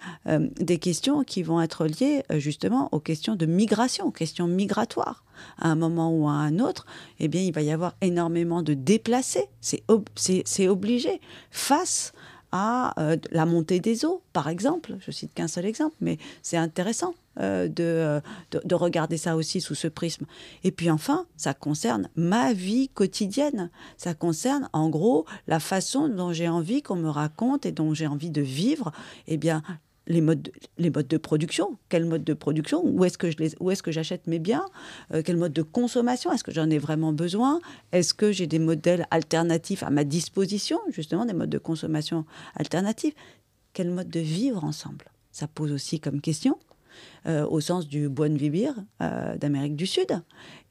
des 0.59 0.79
questions 0.79 1.23
qui 1.23 1.43
vont 1.43 1.61
être 1.61 1.85
liées 1.85 2.23
justement 2.31 2.89
aux 2.91 2.99
questions 2.99 3.35
de 3.35 3.45
migration, 3.45 4.07
aux 4.07 4.11
questions 4.11 4.47
migratoires. 4.47 5.23
À 5.59 5.69
un 5.69 5.75
moment 5.75 6.11
ou 6.11 6.27
à 6.27 6.31
un 6.31 6.57
autre, 6.57 6.87
eh 7.19 7.27
bien, 7.27 7.41
il 7.41 7.53
va 7.53 7.61
y 7.61 7.69
avoir 7.69 7.93
énormément 8.01 8.63
de 8.63 8.73
déplacés. 8.73 9.45
C'est 9.61 10.67
obligé 10.67 11.21
face 11.51 12.13
à 12.51 12.99
euh, 12.99 13.17
la 13.31 13.45
montée 13.45 13.79
des 13.79 14.05
eaux, 14.05 14.21
par 14.33 14.49
exemple. 14.49 14.95
Je 14.99 15.11
cite 15.11 15.33
qu'un 15.33 15.47
seul 15.47 15.65
exemple, 15.65 15.95
mais 16.01 16.17
c'est 16.41 16.57
intéressant 16.57 17.13
euh, 17.39 17.67
euh, 17.79 18.21
de, 18.51 18.61
de, 18.63 18.75
regarder 18.75 19.17
ça 19.17 19.35
aussi 19.35 19.59
sous 19.59 19.75
ce 19.75 19.87
prisme. 19.87 20.25
Et 20.63 20.71
puis 20.71 20.89
enfin, 20.89 21.25
ça 21.35 21.53
concerne 21.53 22.09
ma 22.15 22.53
vie 22.53 22.89
quotidienne. 22.89 23.69
Ça 23.97 24.13
concerne 24.13 24.69
en 24.71 24.89
gros 24.89 25.25
la 25.47 25.59
façon 25.59 26.07
dont 26.07 26.31
j'ai 26.31 26.47
envie 26.47 26.81
qu'on 26.81 26.95
me 26.95 27.09
raconte 27.09 27.65
et 27.65 27.71
dont 27.71 27.93
j'ai 27.93 28.07
envie 28.07 28.29
de 28.29 28.41
vivre. 28.41 28.91
Eh 29.27 29.37
bien, 29.37 29.63
les 30.07 30.21
modes, 30.21 30.51
les 30.77 30.89
modes 30.89 31.07
de 31.07 31.17
production. 31.17 31.77
Quel 31.89 32.05
mode 32.05 32.23
de 32.23 32.33
production? 32.33 32.83
Où 32.85 33.05
est-ce 33.05 33.17
que 33.17 33.31
je 33.31 33.37
où 33.59 33.71
est-ce 33.71 33.83
que 33.83 33.91
j'achète 33.91 34.27
mes 34.27 34.39
biens? 34.39 34.65
Euh, 35.13 35.21
Quel 35.25 35.37
mode 35.37 35.53
de 35.53 35.61
consommation? 35.61 36.31
Est-ce 36.31 36.43
que 36.43 36.51
j'en 36.51 36.69
ai 36.69 36.77
vraiment 36.77 37.13
besoin? 37.13 37.59
Est-ce 37.91 38.13
que 38.13 38.31
j'ai 38.31 38.47
des 38.47 38.59
modèles 38.59 39.07
alternatifs 39.11 39.83
à 39.83 39.89
ma 39.89 40.03
disposition? 40.03 40.79
Justement, 40.89 41.25
des 41.25 41.33
modes 41.33 41.49
de 41.49 41.57
consommation 41.57 42.25
alternatifs. 42.55 43.15
Quel 43.73 43.89
mode 43.89 44.09
de 44.09 44.19
vivre 44.19 44.63
ensemble? 44.63 45.05
Ça 45.31 45.47
pose 45.47 45.71
aussi 45.71 45.99
comme 45.99 46.21
question. 46.21 46.57
Euh, 47.27 47.45
au 47.47 47.59
sens 47.59 47.89
du 47.89 48.07
Buen 48.07 48.37
Vivir 48.37 48.73
euh, 49.01 49.35
d'Amérique 49.35 49.75
du 49.75 49.85
Sud. 49.85 50.21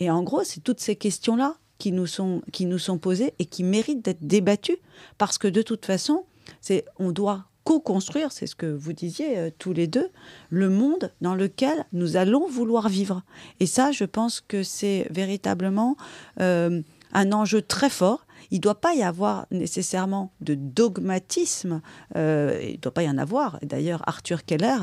Et 0.01 0.11
en 0.11 0.23
gros, 0.23 0.43
c'est 0.43 0.61
toutes 0.61 0.81
ces 0.81 0.97
questions-là 0.97 1.57
qui 1.77 1.93
nous 1.93 2.07
sont 2.07 2.41
qui 2.51 2.65
nous 2.65 2.79
sont 2.79 2.97
posées 2.97 3.35
et 3.39 3.45
qui 3.45 3.63
méritent 3.63 4.03
d'être 4.03 4.27
débattues 4.27 4.79
parce 5.19 5.37
que 5.37 5.49
de 5.49 5.61
toute 5.61 5.85
façon, 5.85 6.25
c'est 6.61 6.87
on 6.99 7.13
doit 7.13 7.47
co-construire, 7.65 8.31
c'est 8.31 8.47
ce 8.47 8.55
que 8.55 8.67
vous 8.67 8.93
disiez 8.93 9.39
euh, 9.39 9.51
tous 9.59 9.73
les 9.73 9.87
deux, 9.87 10.11
le 10.51 10.69
monde 10.69 11.13
dans 11.21 11.35
lequel 11.35 11.87
nous 11.93 12.17
allons 12.17 12.47
vouloir 12.47 12.89
vivre. 12.89 13.23
Et 13.59 13.67
ça, 13.67 13.91
je 13.91 14.05
pense 14.05 14.41
que 14.41 14.63
c'est 14.63 15.09
véritablement 15.11 15.97
euh, 16.41 16.83
un 17.13 17.33
enjeu 17.33 17.63
très 17.63 17.91
fort. 17.91 18.27
Il 18.51 18.59
ne 18.59 18.63
doit 18.63 18.81
pas 18.81 18.95
y 18.95 19.03
avoir 19.03 19.47
nécessairement 19.51 20.31
de 20.43 20.55
dogmatisme, 20.55 21.81
euh, 22.15 22.61
il 22.63 22.73
ne 22.73 22.77
doit 22.77 22.93
pas 22.93 23.03
y 23.03 23.09
en 23.09 23.19
avoir. 23.19 23.59
D'ailleurs, 23.63 24.03
Arthur 24.07 24.45
Keller 24.45 24.77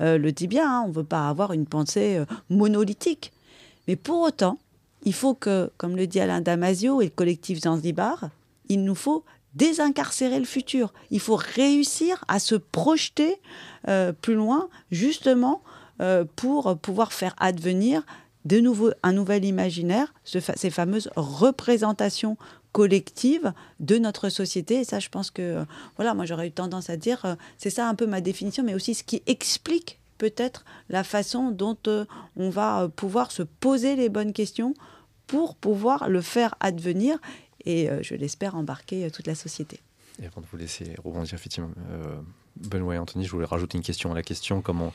le 0.00 0.30
dit 0.30 0.46
bien, 0.46 0.70
hein, 0.70 0.82
on 0.84 0.88
ne 0.88 0.94
veut 0.94 1.04
pas 1.04 1.28
avoir 1.28 1.52
une 1.52 1.66
pensée 1.66 2.22
monolithique. 2.48 3.32
Mais 3.88 3.96
pour 3.96 4.20
autant, 4.22 4.58
il 5.02 5.12
faut 5.12 5.34
que, 5.34 5.70
comme 5.76 5.96
le 5.96 6.06
dit 6.06 6.20
Alain 6.20 6.40
Damasio 6.40 7.00
et 7.00 7.06
le 7.06 7.10
collectif 7.10 7.60
Zanzibar, 7.60 8.30
il 8.68 8.84
nous 8.84 8.94
faut 8.94 9.24
désincarcérer 9.54 10.38
le 10.38 10.44
futur. 10.44 10.92
Il 11.10 11.20
faut 11.20 11.36
réussir 11.36 12.24
à 12.28 12.38
se 12.38 12.54
projeter 12.54 13.40
euh, 13.88 14.12
plus 14.12 14.34
loin, 14.34 14.68
justement, 14.90 15.62
euh, 16.00 16.24
pour 16.36 16.78
pouvoir 16.78 17.12
faire 17.12 17.34
advenir 17.38 18.04
de 18.44 18.60
nouveau 18.60 18.90
un 19.02 19.12
nouvel 19.12 19.44
imaginaire, 19.44 20.14
ces 20.24 20.70
fameuses 20.70 21.10
représentations 21.16 22.36
collectives 22.72 23.52
de 23.80 23.98
notre 23.98 24.28
société. 24.28 24.80
Et 24.80 24.84
ça, 24.84 25.00
je 25.00 25.08
pense 25.08 25.30
que, 25.30 25.42
euh, 25.42 25.64
voilà, 25.96 26.14
moi 26.14 26.24
j'aurais 26.24 26.48
eu 26.48 26.52
tendance 26.52 26.88
à 26.88 26.96
dire, 26.96 27.36
c'est 27.58 27.70
ça 27.70 27.88
un 27.88 27.94
peu 27.94 28.06
ma 28.06 28.20
définition, 28.20 28.62
mais 28.62 28.74
aussi 28.74 28.94
ce 28.94 29.02
qui 29.02 29.22
explique 29.26 29.98
peut-être 30.18 30.64
la 30.88 31.04
façon 31.04 31.50
dont 31.50 31.76
on 32.36 32.50
va 32.50 32.88
pouvoir 32.94 33.32
se 33.32 33.42
poser 33.42 33.96
les 33.96 34.08
bonnes 34.08 34.32
questions 34.32 34.74
pour 35.26 35.54
pouvoir 35.54 36.08
le 36.08 36.20
faire 36.20 36.54
advenir 36.58 37.18
et, 37.68 37.88
je 38.02 38.14
l'espère, 38.14 38.56
embarquer 38.56 39.10
toute 39.10 39.26
la 39.26 39.34
société. 39.34 39.78
Et 40.20 40.26
avant 40.26 40.40
de 40.40 40.46
vous 40.50 40.56
laisser 40.56 40.94
rebondir, 41.04 41.34
effectivement, 41.34 41.70
Benoît 42.56 42.94
et 42.94 42.98
Anthony, 42.98 43.24
je 43.24 43.30
voulais 43.30 43.46
rajouter 43.46 43.78
une 43.78 43.84
question 43.84 44.12
à 44.12 44.14
la 44.14 44.22
question 44.22 44.62
comment. 44.62 44.92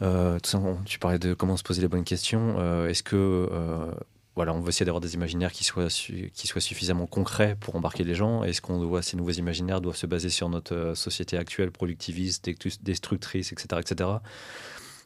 Euh, 0.00 0.38
tu 0.84 0.98
parlais 0.98 1.18
de 1.18 1.32
comment 1.32 1.56
se 1.56 1.62
poser 1.62 1.80
les 1.80 1.88
bonnes 1.88 2.04
questions. 2.04 2.56
Euh, 2.58 2.88
est-ce 2.88 3.04
que 3.04 3.16
euh, 3.16 3.92
voilà, 4.34 4.52
on 4.52 4.60
veut 4.60 4.70
essayer 4.70 4.84
d'avoir 4.84 5.00
des 5.00 5.14
imaginaires 5.14 5.52
qui 5.52 5.62
soient, 5.62 5.88
qui 5.88 6.46
soient 6.46 6.60
suffisamment 6.60 7.06
concrets 7.06 7.56
pour 7.60 7.76
embarquer 7.76 8.02
les 8.02 8.14
gens? 8.14 8.42
Est-ce 8.42 8.60
qu'on 8.60 8.80
doit 8.80 9.02
ces 9.02 9.16
nouveaux 9.16 9.30
imaginaires 9.30 9.80
doivent 9.80 9.96
se 9.96 10.06
baser 10.06 10.30
sur 10.30 10.48
notre 10.48 10.94
société 10.96 11.36
actuelle, 11.36 11.70
productiviste, 11.70 12.50
destructrice, 12.82 13.52
etc., 13.52 13.80
etc. 13.80 14.10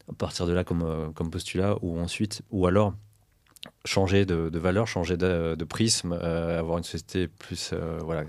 À 0.09 0.13
partir 0.17 0.47
de 0.47 0.53
là, 0.53 0.65
comme, 0.65 1.13
comme 1.15 1.31
postulat, 1.31 1.77
ou 1.83 1.99
ensuite, 1.99 2.43
ou 2.51 2.67
alors 2.67 2.95
changer 3.85 4.25
de, 4.25 4.59
valeur, 4.59 4.87
changer 4.87 5.17
de, 5.17 5.55
de 5.55 5.65
prisme, 5.65 6.13
avoir 6.13 6.79
une 6.79 6.85
société 6.85 7.29
plus 7.29 7.73
voilà 8.03 8.25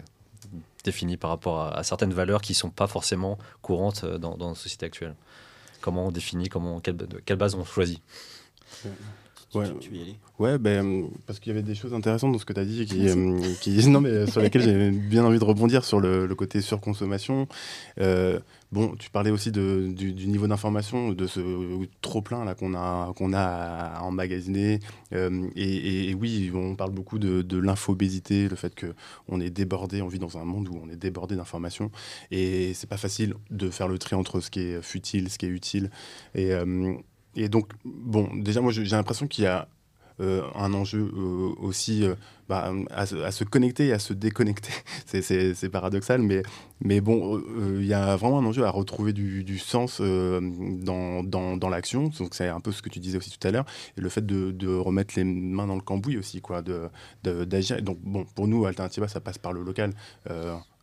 définie 0.88 1.18
par 1.18 1.30
rapport 1.30 1.62
à, 1.62 1.84
certaines 1.84 2.14
valeurs 2.14 2.42
qui 2.42 2.54
ne 2.54 2.58
sont 2.58 2.70
pas 2.70 2.88
forcément 2.88 3.38
courantes 3.62 4.04
euh, 4.04 4.18
dans, 4.18 4.38
dans, 4.38 4.50
la 4.50 4.56
société 4.56 4.86
actuelle. 4.86 5.16
Comment 5.82 6.08
on 6.08 6.12
définit, 6.12 6.50
comment, 6.50 6.80
quelle, 6.80 6.98
quelle 7.26 7.38
base 7.38 7.56
on 7.56 7.64
choisit? 7.64 8.02
Ouais, 9.54 9.66
ouais 10.40 10.58
ben, 10.58 11.10
parce 11.26 11.40
qu'il 11.40 11.54
y 11.54 11.56
avait 11.56 11.64
des 11.64 11.76
choses 11.76 11.94
intéressantes 11.94 12.34
dans 12.34 12.40
ce 12.40 12.46
que 12.46 12.54
tu 12.54 12.60
as 12.60 12.66
dit 12.66 12.86
qui, 12.86 13.08
euh, 13.08 13.40
qui, 13.62 13.88
non, 13.90 14.02
mais 14.02 14.28
sur 14.28 14.42
lesquelles 14.42 14.64
j'ai 14.64 14.92
bien 14.92 15.24
envie 15.24 15.40
de 15.40 15.44
rebondir 15.44 15.86
sur 15.86 16.00
le, 16.00 16.28
côté 16.36 16.62
surconsommation. 16.62 17.48
Euh, 18.00 18.40
bon, 18.72 18.96
tu 18.98 19.10
parlais 19.10 19.32
aussi 19.32 19.52
du, 19.52 20.14
niveau 20.28 20.48
d'information, 20.48 21.12
de 21.12 21.28
ce 21.28 21.42
trop-plein 22.02 22.54
qu'on 22.56 22.74
a, 22.74 23.14
qu'on 23.16 23.34
a 23.34 23.42
à 23.42 24.02
emmagasiner. 24.04 24.80
Euh, 25.14 25.48
et, 25.56 26.14
oui, 26.14 26.52
on 26.54 26.76
parle 26.76 26.92
beaucoup 26.92 27.20
de, 27.20 27.58
l'infobésité, 27.58 28.48
le 28.48 28.56
fait 28.56 28.74
qu'on 28.76 29.40
est 29.40 29.50
débordé, 29.50 30.02
on 30.02 30.08
vit 30.08 30.20
dans 30.20 30.38
un 30.38 30.46
monde 30.46 30.70
où 30.70 30.80
on 30.84 30.90
est 30.90 30.96
débordé 30.96 31.36
d'informations. 31.36 31.92
Et 32.32 32.74
c'est 32.74 32.90
pas 32.90 32.98
facile 32.98 33.36
de 33.50 33.70
faire 33.70 33.88
le 33.88 33.98
tri 33.98 34.16
entre 34.16 34.40
ce 34.40 34.50
qui 34.50 34.60
est 34.62 34.82
futile, 34.82 35.30
ce 35.30 35.38
qui 35.38 35.46
est 35.46 35.50
utile. 35.50 35.90
Et 36.36 36.52
et 37.38 37.50
donc, 37.50 37.72
bon, 37.86 38.30
déjà, 38.36 38.62
moi, 38.62 38.72
j'ai 38.72 38.84
l'impression 38.84 39.28
qu'il 39.28 39.44
y 39.44 39.48
a 39.48 39.70
euh, 40.20 40.42
un 40.56 40.74
enjeu 40.74 41.12
euh, 41.16 41.54
aussi 41.60 42.04
euh, 42.04 42.16
bah, 42.50 42.74
à, 42.90 43.06
se 43.06 43.44
connecter 43.44 43.88
et 43.88 43.94
à 43.94 44.00
se 44.00 44.14
déconnecter. 44.14 44.72
c'est 45.06 45.70
paradoxal, 45.70 46.24
mais, 46.24 46.42
mais 46.82 47.02
bon, 47.02 47.42
il 47.80 47.86
y 47.86 47.94
a 47.94 48.16
vraiment 48.16 48.40
un 48.40 48.46
enjeu 48.46 48.64
à 48.66 48.70
retrouver 48.70 49.14
du, 49.14 49.58
sens 49.58 50.02
dans, 50.02 51.24
dans, 51.24 51.58
dans 51.58 51.70
l'action. 51.70 52.10
Donc, 52.20 52.36
c'est 52.36 52.48
un 52.48 52.60
peu 52.60 52.72
ce 52.72 52.82
que 52.82 52.90
tu 52.90 53.00
disais 53.00 53.18
aussi 53.18 53.32
tout 53.38 53.48
à 53.48 53.52
l'heure. 53.52 53.66
Le 53.96 54.10
fait 54.10 54.26
de, 54.26 54.52
de, 54.52 54.68
remettre 54.68 55.14
les 55.16 55.24
mains 55.24 55.68
dans 55.68 55.76
le 55.76 55.82
cambouis 55.82 56.18
aussi, 56.18 56.42
quoi, 56.42 56.64
d'agir. 57.24 57.82
Donc, 57.82 58.00
bon, 58.02 58.26
pour 58.36 58.48
nous, 58.48 58.66
Alternativa, 58.66 59.08
ça 59.08 59.20
passe 59.20 59.38
par 59.38 59.54
le 59.54 59.64
local. 59.64 59.94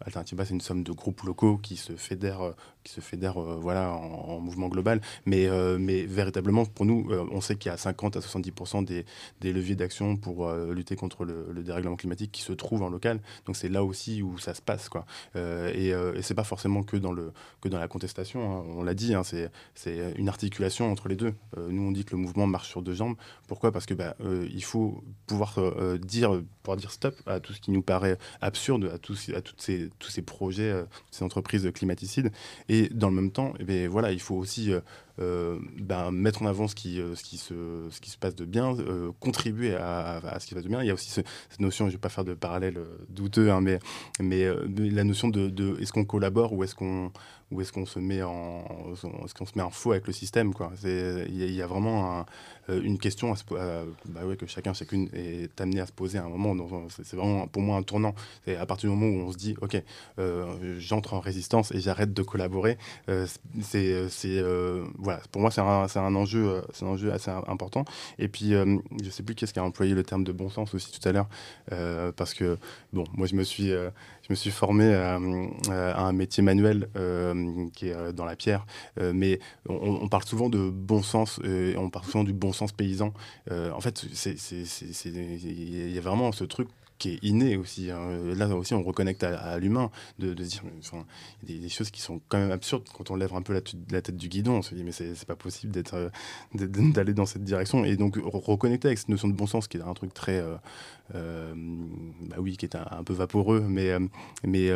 Alternativa, 0.01 0.45
c'est 0.45 0.55
une 0.55 0.61
somme 0.61 0.83
de 0.83 0.93
groupes 0.93 1.23
locaux 1.23 1.57
qui 1.57 1.77
se 1.77 1.93
fédèrent, 1.95 2.55
qui 2.83 2.93
se 2.93 3.01
fédèrent 3.01 3.41
voilà, 3.41 3.93
en, 3.93 4.41
mouvement 4.41 4.69
global. 4.69 5.01
Mais, 5.27 5.49
mais 5.79 6.03
véritablement, 6.03 6.65
pour 6.65 6.87
nous, 6.87 7.09
on 7.31 7.41
sait 7.41 7.57
qu'il 7.57 7.71
y 7.71 7.73
a 7.73 7.77
50 7.77 8.17
à 8.17 8.21
70% 8.21 8.85
des, 8.85 9.05
des 9.41 9.53
leviers 9.53 9.77
d'action 9.77 10.17
pour 10.17 10.51
lutter 10.53 10.97
contre 10.97 11.25
le, 11.25 11.49
le 11.53 11.63
dérèglement 11.63 11.97
climatique 11.97 12.33
qui 12.33 12.43
se 12.43 12.53
trouve 12.53 12.83
en 12.83 12.89
local. 12.89 13.21
Donc 13.47 13.57
c'est 13.57 13.69
là 13.69 13.85
aussi 13.85 14.23
où 14.23 14.39
ça 14.39 14.55
se 14.55 14.63
passe. 14.63 14.89
Quoi. 14.89 15.07
Euh, 15.37 15.73
et, 15.87 15.93
euh, 15.93 16.15
et 16.15 16.23
c'est 16.23 16.35
pas 16.35 16.45
forcément 16.45 16.83
que 16.83 16.97
dans, 16.97 17.13
le, 17.13 17.33
que 17.61 17.69
dans 17.69 17.79
la 17.79 17.89
contestation. 17.89 18.41
Hein. 18.41 18.65
On 18.77 18.83
l'a 18.83 18.95
dit, 18.95 19.15
hein, 19.15 19.23
c'est, 19.25 19.51
une 20.17 20.29
articulation 20.29 20.91
entre 20.91 21.09
les 21.09 21.17
deux. 21.17 21.35
Euh, 21.59 21.69
nous, 21.71 21.83
on 21.83 21.93
dit 21.93 22.05
que 22.05 22.13
le 22.13 22.19
mouvement 22.19 22.47
marche 22.47 22.69
sur 22.69 22.83
deux 22.83 22.95
jambes. 22.95 23.17
Pourquoi? 23.49 23.73
Parce 23.73 23.87
que 23.87 23.95
bah, 23.95 24.17
il 24.21 24.65
faut 24.65 25.03
pouvoir 25.27 25.59
dire, 25.99 26.43
pouvoir 26.63 26.77
dire 26.77 26.91
stop 26.91 27.15
à 27.27 27.41
tout 27.41 27.53
ce 27.53 27.61
qui 27.61 27.71
nous 27.71 27.83
paraît 27.83 28.19
absurde, 28.41 28.91
à, 28.93 28.99
tous, 28.99 29.31
à 29.35 29.41
toutes 29.41 29.61
ces, 29.61 29.91
tous 29.99 30.11
ces 30.11 30.23
projets, 30.23 30.85
ces 31.11 31.25
entreprises 31.25 31.71
climaticides. 31.75 32.33
Et 32.69 32.89
dans 32.89 33.09
le 33.09 33.15
même 33.15 33.31
temps, 33.31 33.55
eh 33.67 33.87
voilà, 33.87 34.13
il 34.13 34.21
faut 34.21 34.37
aussi 34.37 34.73
euh, 35.21 35.61
ben, 35.79 36.11
mettre 36.11 36.43
en 36.43 36.47
avant 36.47 36.67
ce 36.67 36.75
qui, 36.75 37.01
euh, 37.01 37.15
ce, 37.15 37.23
qui 37.23 37.39
se, 37.39 38.19
passe 38.19 38.35
de 38.35 38.45
bien, 38.45 38.77
euh, 38.79 39.13
contribuer 39.21 39.77
à, 39.77 40.21
ce 40.41 40.45
qui 40.45 40.51
se 40.51 40.55
passe 40.57 40.65
de 40.65 40.69
bien. 40.69 40.83
Il 40.83 40.87
y 40.87 40.91
a 40.91 40.95
aussi 40.95 41.09
cette 41.09 41.27
notion, 41.61 41.87
je 41.87 41.91
ne 41.91 41.97
vais 41.97 42.01
pas 42.01 42.09
faire 42.09 42.25
de 42.25 42.35
parallèle 42.35 42.79
douteux, 43.09 43.53
hein, 43.53 43.61
mais, 43.61 43.79
la 44.19 45.05
notion 45.05 45.29
de, 45.29 45.81
est-ce 45.81 45.93
qu'on 45.93 46.05
collabore 46.05 46.53
ou 46.53 46.65
est-ce 46.65 46.75
qu'on 46.75 47.13
se 47.51 47.99
met 48.01 48.23
en 48.23 48.65
est-ce 48.93 49.45
se 49.45 49.53
met 49.57 49.63
en 49.63 49.71
faux 49.71 49.93
avec 49.93 50.07
le 50.07 50.13
système 50.13 50.53
il 50.83 51.53
y, 51.53 51.63
a 51.63 51.67
vraiment 51.67 52.27
une 52.69 52.99
question 52.99 53.35
bah 54.07 54.21
que 54.39 54.47
chacun 54.47 54.73
chacune 54.73 55.09
est 55.13 55.61
amené 55.61 55.81
à 55.81 55.87
se 55.87 55.93
poser 55.93 56.19
à 56.19 56.25
un 56.25 56.29
moment 56.29 56.55
c'est 56.89 57.15
vraiment 57.15 57.47
pour 57.47 57.63
moi 57.63 57.77
un 57.77 57.83
tournant 57.83 58.15
c'est 58.45 58.57
à 58.57 58.67
partir 58.67 58.91
du 58.91 58.97
moment 58.97 59.11
où 59.15 59.29
on 59.29 59.33
se 59.33 59.37
dit 59.37 59.55
ok 59.61 59.83
j'entre 60.79 61.15
en 61.15 61.21
résistance 61.21 61.73
et 61.73 61.81
j'arrête 61.81 62.13
de 62.13 62.23
collaborer 62.23 62.79
c'est 63.61 64.09
c'est 64.09 64.43
voilà, 64.99 65.21
pour 65.31 65.41
moi, 65.41 65.51
c'est 65.51 65.61
un, 65.61 65.87
un, 66.07 66.15
enjeu, 66.15 66.49
euh, 66.49 66.61
un 66.83 66.87
enjeu 66.87 67.13
assez 67.13 67.31
important. 67.31 67.85
Et 68.19 68.29
puis, 68.29 68.55
euh, 68.55 68.79
je 69.03 69.11
sais 69.11 69.23
plus 69.23 69.35
qui 69.35 69.45
est-ce 69.45 69.53
qui 69.53 69.59
a 69.59 69.65
employé 69.65 69.95
le 69.95 70.03
terme 70.03 70.25
de 70.25 70.33
bon 70.33 70.49
sens 70.49 70.75
aussi 70.75 70.99
tout 70.99 71.07
à 71.09 71.13
l'heure, 71.13 71.29
euh, 71.73 72.13
parce 72.13 72.35
que, 72.35 72.59
bon, 72.93 73.05
moi, 73.15 73.27
je 73.27 73.35
me 73.35 73.43
suis, 73.43 73.69
je 73.69 74.31
me 74.31 74.35
suis 74.35 74.51
formé 74.51 74.95
à, 74.95 75.17
un 75.17 76.13
métier 76.13 76.43
manuel 76.43 76.89
qui 77.75 77.89
est 77.89 78.13
dans 78.13 78.25
la 78.25 78.37
pierre, 78.37 78.67
mais 79.01 79.41
on, 79.69 80.09
parle 80.09 80.25
souvent 80.25 80.49
de 80.49 80.71
bon 80.71 81.03
sens, 81.03 81.41
on 81.77 81.91
parle 81.91 82.05
souvent 82.07 82.25
du 82.25 82.33
bon 82.33 82.53
sens 82.55 82.73
paysan. 82.73 83.13
en 83.51 83.81
fait, 83.81 84.07
il 84.25 85.91
y 85.93 85.99
a 85.99 86.01
vraiment 86.01 86.33
ce 86.33 86.45
truc 86.45 86.69
qui 86.99 87.11
est 87.11 87.19
inné 87.23 87.57
aussi. 87.57 87.91
Hein. 87.91 88.35
Là 88.35 88.49
aussi, 88.57 88.75
on 88.75 88.83
reconnecte 88.83 89.25
à, 89.25 89.59
l'humain, 89.59 89.91
de, 90.19 90.33
dire, 90.33 90.63
enfin, 90.79 91.05
a 91.43 91.47
des, 91.47 91.69
choses 91.69 91.91
qui 91.91 92.01
sont 92.01 92.21
quand 92.29 92.39
même 92.39 92.51
absurdes 92.51 92.85
quand 92.93 93.11
on 93.11 93.17
lève 93.17 93.35
un 93.35 93.43
peu 93.43 93.53
la, 93.53 94.03
tête 94.03 94.17
du 94.17 94.29
guidon. 94.29 94.59
On 94.59 94.63
se 94.63 94.75
dit, 94.75 94.85
mais 94.85 94.93
c'est 94.93 95.27
pas 95.27 95.37
possible 95.37 95.73
d'être, 95.73 95.95
euh, 95.95 96.09
d'aller 96.55 97.15
dans 97.15 97.27
cette 97.27 97.45
direction. 97.45 97.85
Et 97.85 97.97
donc, 97.97 98.19
reconnecter 98.25 98.89
avec 98.89 98.99
cette 98.99 99.09
notion 99.09 99.29
de 99.29 99.35
bon 99.35 99.47
sens, 99.47 99.69
qui 99.69 99.79
est 99.79 99.83
un 99.83 99.95
truc 99.95 100.15
très, 100.15 100.39
euh, 100.39 100.57
euh, 101.15 101.55
bah 102.23 102.37
oui, 102.39 102.57
qui 102.57 102.67
est 102.67 102.77
un, 102.77 103.05
peu 103.05 103.13
vaporeux, 103.13 103.61
mais, 103.61 103.99
mais, 104.45 104.71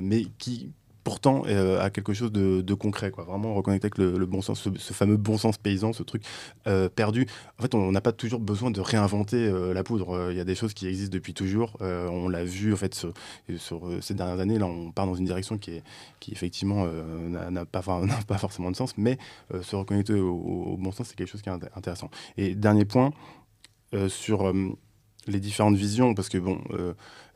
mais 0.00 0.26
qui 0.38 0.70
pourtant 1.04 1.42
euh, 1.46 1.80
à 1.80 1.90
quelque 1.90 2.14
chose 2.14 2.32
de, 2.32 2.74
concret, 2.74 3.10
quoi. 3.10 3.24
Vraiment 3.24 3.54
reconnecter 3.54 3.86
avec 3.86 3.98
le, 3.98 4.26
bon 4.26 4.40
sens, 4.42 4.68
ce, 4.76 4.92
fameux 4.92 5.16
bon 5.16 5.38
sens 5.38 5.58
paysan, 5.58 5.92
ce 5.92 6.02
truc 6.02 6.24
euh, 6.66 6.88
perdu. 6.88 7.26
En 7.58 7.62
fait, 7.62 7.74
on 7.74 7.92
n'a 7.92 8.00
pas 8.00 8.12
toujours 8.12 8.40
besoin 8.40 8.70
de 8.70 8.80
réinventer 8.80 9.36
euh, 9.36 9.74
la 9.74 9.84
poudre. 9.84 10.30
Il 10.30 10.36
y 10.36 10.40
a 10.40 10.44
des 10.44 10.54
choses 10.54 10.74
qui 10.74 10.88
existent 10.88 11.12
depuis 11.12 11.34
toujours. 11.34 11.76
on 11.80 12.28
l'a 12.28 12.44
vu 12.44 12.72
en 12.72 12.76
fait 12.76 12.94
sur, 12.94 13.12
ces 14.00 14.14
dernières 14.14 14.40
années. 14.40 14.58
Là, 14.58 14.66
on 14.66 14.90
part 14.90 15.06
dans 15.06 15.14
une 15.14 15.26
direction 15.26 15.58
qui 15.58 15.72
est 15.72 15.82
qui 16.20 16.32
effectivement 16.32 16.86
n'a 17.50 17.66
pas, 17.66 17.82
forcément 18.38 18.70
de 18.70 18.76
sens, 18.76 18.96
mais 18.96 19.18
se 19.62 19.76
reconnecter 19.76 20.14
au, 20.14 20.32
au, 20.32 20.76
bon 20.78 20.90
sens, 20.90 21.08
c'est 21.08 21.16
quelque 21.16 21.30
chose 21.30 21.42
qui 21.42 21.50
est 21.50 21.76
intéressant. 21.76 22.10
Et 22.38 22.54
dernier 22.54 22.86
point 22.86 23.12
sur 24.08 24.52
les 25.26 25.40
différentes 25.40 25.76
visions, 25.76 26.14
parce 26.14 26.30
que 26.30 26.38
bon, 26.38 26.60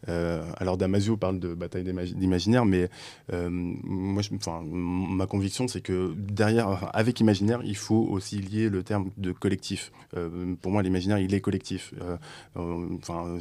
alors 0.07 0.77
Damasio 0.77 1.17
parle 1.17 1.39
de 1.39 1.55
bataille 1.55 1.85
d'imaginaire, 1.85 2.65
mais 2.65 2.89
euh, 3.33 3.49
moi, 3.51 4.23
ma 4.65 5.27
conviction, 5.27 5.69
c'est 5.69 5.81
que 5.81 6.15
derrière, 6.17 6.91
avec 6.95 7.21
imaginaire, 7.21 7.61
il 7.65 7.77
faut 7.77 8.07
aussi 8.11 8.39
lier 8.39 8.69
le 8.69 8.83
terme 8.83 9.11
de 9.17 9.33
collectif. 9.33 9.93
pour 10.63 10.73
moi, 10.73 10.83
l'imaginaire, 10.83 11.19
il 11.19 11.35
est 11.35 11.41
collectif. 11.41 11.95
enfin, 12.57 13.39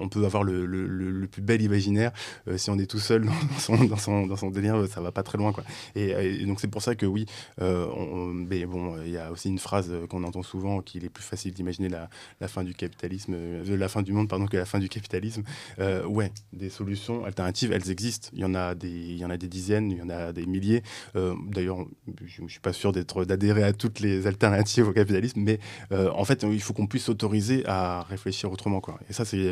on, 0.00 0.08
peut 0.08 0.24
avoir 0.24 0.44
le, 0.44 1.26
plus 1.30 1.42
bel 1.42 1.62
imaginaire 1.62 2.12
si 2.56 2.70
on 2.70 2.78
est 2.78 2.86
tout 2.86 2.98
seul 2.98 3.26
dans 3.88 3.96
son, 4.36 4.50
délire, 4.50 4.86
ça 4.88 5.00
va 5.00 5.12
pas 5.12 5.22
très 5.22 5.38
loin, 5.38 5.52
quoi. 5.52 5.64
Et, 5.94 6.44
donc 6.46 6.60
c'est 6.60 6.68
pour 6.68 6.82
ça 6.82 6.94
que 6.94 7.06
oui, 7.06 7.26
mais 7.58 8.66
bon, 8.66 8.96
il 9.04 9.12
y 9.12 9.18
a 9.18 9.30
aussi 9.30 9.48
une 9.48 9.58
phrase 9.58 9.92
qu'on 10.08 10.24
entend 10.24 10.42
souvent 10.42 10.80
qu'il 10.80 11.04
est 11.04 11.10
plus 11.10 11.24
facile 11.24 11.52
d'imaginer 11.52 11.88
la, 11.88 12.08
fin 12.48 12.64
du 12.64 12.74
capitalisme 12.74 13.34
la 13.82 13.88
fin 13.88 14.02
du 14.02 14.12
monde 14.12 14.28
pardon, 14.28 14.46
que 14.46 14.56
la 14.56 14.64
fin 14.64 14.78
du 14.78 14.88
capitalisme. 14.88 15.42
Euh, 15.78 15.91
ouais, 16.06 16.32
des 16.52 16.70
solutions 16.70 17.24
alternatives, 17.24 17.72
elles 17.72 17.90
existent. 17.90 18.28
Il 18.32 18.40
y 18.40 18.44
en 18.44 18.54
a 18.54 18.74
des, 18.74 18.88
il 18.88 19.16
y 19.16 19.24
en 19.24 19.30
a 19.30 19.36
des 19.36 19.48
dizaines, 19.48 19.90
il 19.90 19.98
y 19.98 20.02
en 20.02 20.10
a 20.10 20.32
des 20.32 20.46
milliers. 20.46 20.82
Euh, 21.16 21.34
d'ailleurs, 21.50 21.84
je 22.24 22.42
ne 22.42 22.48
suis 22.48 22.60
pas 22.60 22.72
sûr 22.72 22.92
d'adhérer 22.92 23.62
à 23.62 23.72
toutes 23.72 24.00
les 24.00 24.26
alternatives 24.26 24.88
au 24.88 24.92
capitalisme, 24.92 25.40
mais 25.40 25.58
euh, 25.92 26.10
en 26.14 26.24
fait, 26.24 26.42
il 26.42 26.60
faut 26.60 26.72
qu'on 26.72 26.86
puisse 26.86 27.04
s'autoriser 27.04 27.64
à 27.66 28.02
réfléchir 28.02 28.50
autrement. 28.52 28.80
Quoi. 28.80 28.98
Et 29.08 29.12
ça, 29.12 29.24
c'est 29.24 29.50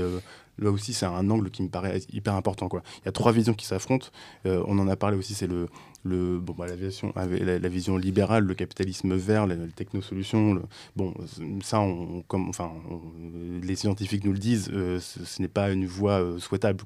là 0.58 0.70
aussi, 0.70 0.92
c'est 0.92 1.06
un 1.06 1.30
angle 1.30 1.50
qui 1.50 1.62
me 1.62 1.68
paraît 1.68 2.00
hyper 2.12 2.34
important. 2.34 2.68
Il 2.72 3.06
y 3.06 3.08
a 3.08 3.12
trois 3.12 3.32
visions 3.32 3.54
qui 3.54 3.66
s'affrontent. 3.66 4.08
Euh, 4.46 4.62
on 4.66 4.78
en 4.78 4.88
a 4.88 4.96
parlé 4.96 5.16
aussi, 5.16 5.34
c'est 5.34 5.46
le, 5.46 5.68
le, 6.04 6.38
bon, 6.38 6.54
bah, 6.56 6.66
la, 6.66 6.76
vision, 6.76 7.12
la, 7.16 7.58
la, 7.58 7.68
vision 7.68 7.96
libérale, 7.96 8.44
le 8.44 8.54
capitalisme 8.54 9.14
vert, 9.14 9.46
les, 9.46 9.56
les 9.56 9.68
technosolutions. 9.68 10.62
bon, 10.96 11.14
ça, 11.62 11.84
comme, 12.28 12.48
enfin, 12.48 12.72
les 13.62 13.76
scientifiques 13.76 14.24
nous 14.24 14.32
le 14.32 14.38
disent, 14.38 14.70
euh, 14.72 15.00
ce, 15.00 15.40
n'est 15.40 15.48
pas 15.48 15.70
une 15.70 15.86
voie 15.86 16.20
euh, 16.20 16.38
souhaitable. 16.38 16.84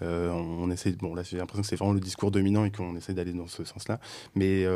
On, 0.00 0.70
essaie, 0.70 0.92
bon, 0.92 1.14
là, 1.14 1.22
j'ai 1.22 1.38
l'impression 1.38 1.62
que 1.62 1.68
c'est 1.68 1.76
vraiment 1.76 1.92
le 1.92 2.00
discours 2.00 2.30
dominant 2.30 2.64
et 2.64 2.70
qu'on 2.70 2.96
essaie 2.96 3.14
d'aller 3.14 3.32
dans 3.32 3.46
ce 3.46 3.64
sens-là. 3.64 4.00
Mais 4.34 4.66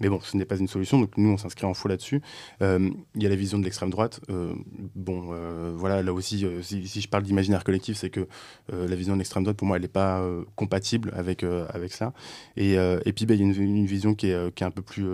mais 0.00 0.08
bon, 0.08 0.20
ce 0.20 0.36
n'est 0.36 0.44
pas 0.44 0.56
une 0.56 0.66
solution, 0.66 1.00
donc 1.00 1.16
nous, 1.16 1.30
on 1.30 1.36
s'inscrit 1.36 1.66
en 1.66 1.74
faux 1.74 1.88
là-dessus. 1.88 2.20
Euh, 2.62 2.90
il 3.14 3.22
y 3.22 3.26
a 3.26 3.28
la 3.28 3.36
vision 3.36 3.58
de 3.58 3.64
l'extrême 3.64 3.90
droite. 3.90 4.20
Euh, 4.28 4.52
bon, 4.96 5.28
euh, 5.32 5.72
voilà, 5.76 6.02
là 6.02 6.12
aussi, 6.12 6.44
si, 6.62 7.00
je 7.00 7.08
parle 7.08 7.22
d'imaginaire 7.22 7.62
collectif, 7.62 7.96
c'est 7.96 8.10
que 8.10 8.26
la 8.70 8.96
vision 8.96 9.14
de 9.14 9.18
l'extrême 9.18 9.44
droite, 9.44 9.56
pour 9.56 9.68
moi, 9.68 9.76
elle 9.76 9.82
n'est 9.82 9.88
pas 9.88 10.26
compatible 10.56 11.12
avec, 11.14 11.44
avec 11.44 11.92
ça. 11.92 12.12
Et, 12.56 12.72
et 12.72 13.12
puis, 13.12 13.26
bah, 13.26 13.34
il 13.34 13.40
y 13.40 13.44
a 13.44 13.46
une, 13.46 13.86
vision 13.86 14.14
qui 14.14 14.28
est, 14.28 14.54
qui 14.54 14.64
est 14.64 14.66
un 14.66 14.72
peu 14.72 14.82
plus... 14.82 15.06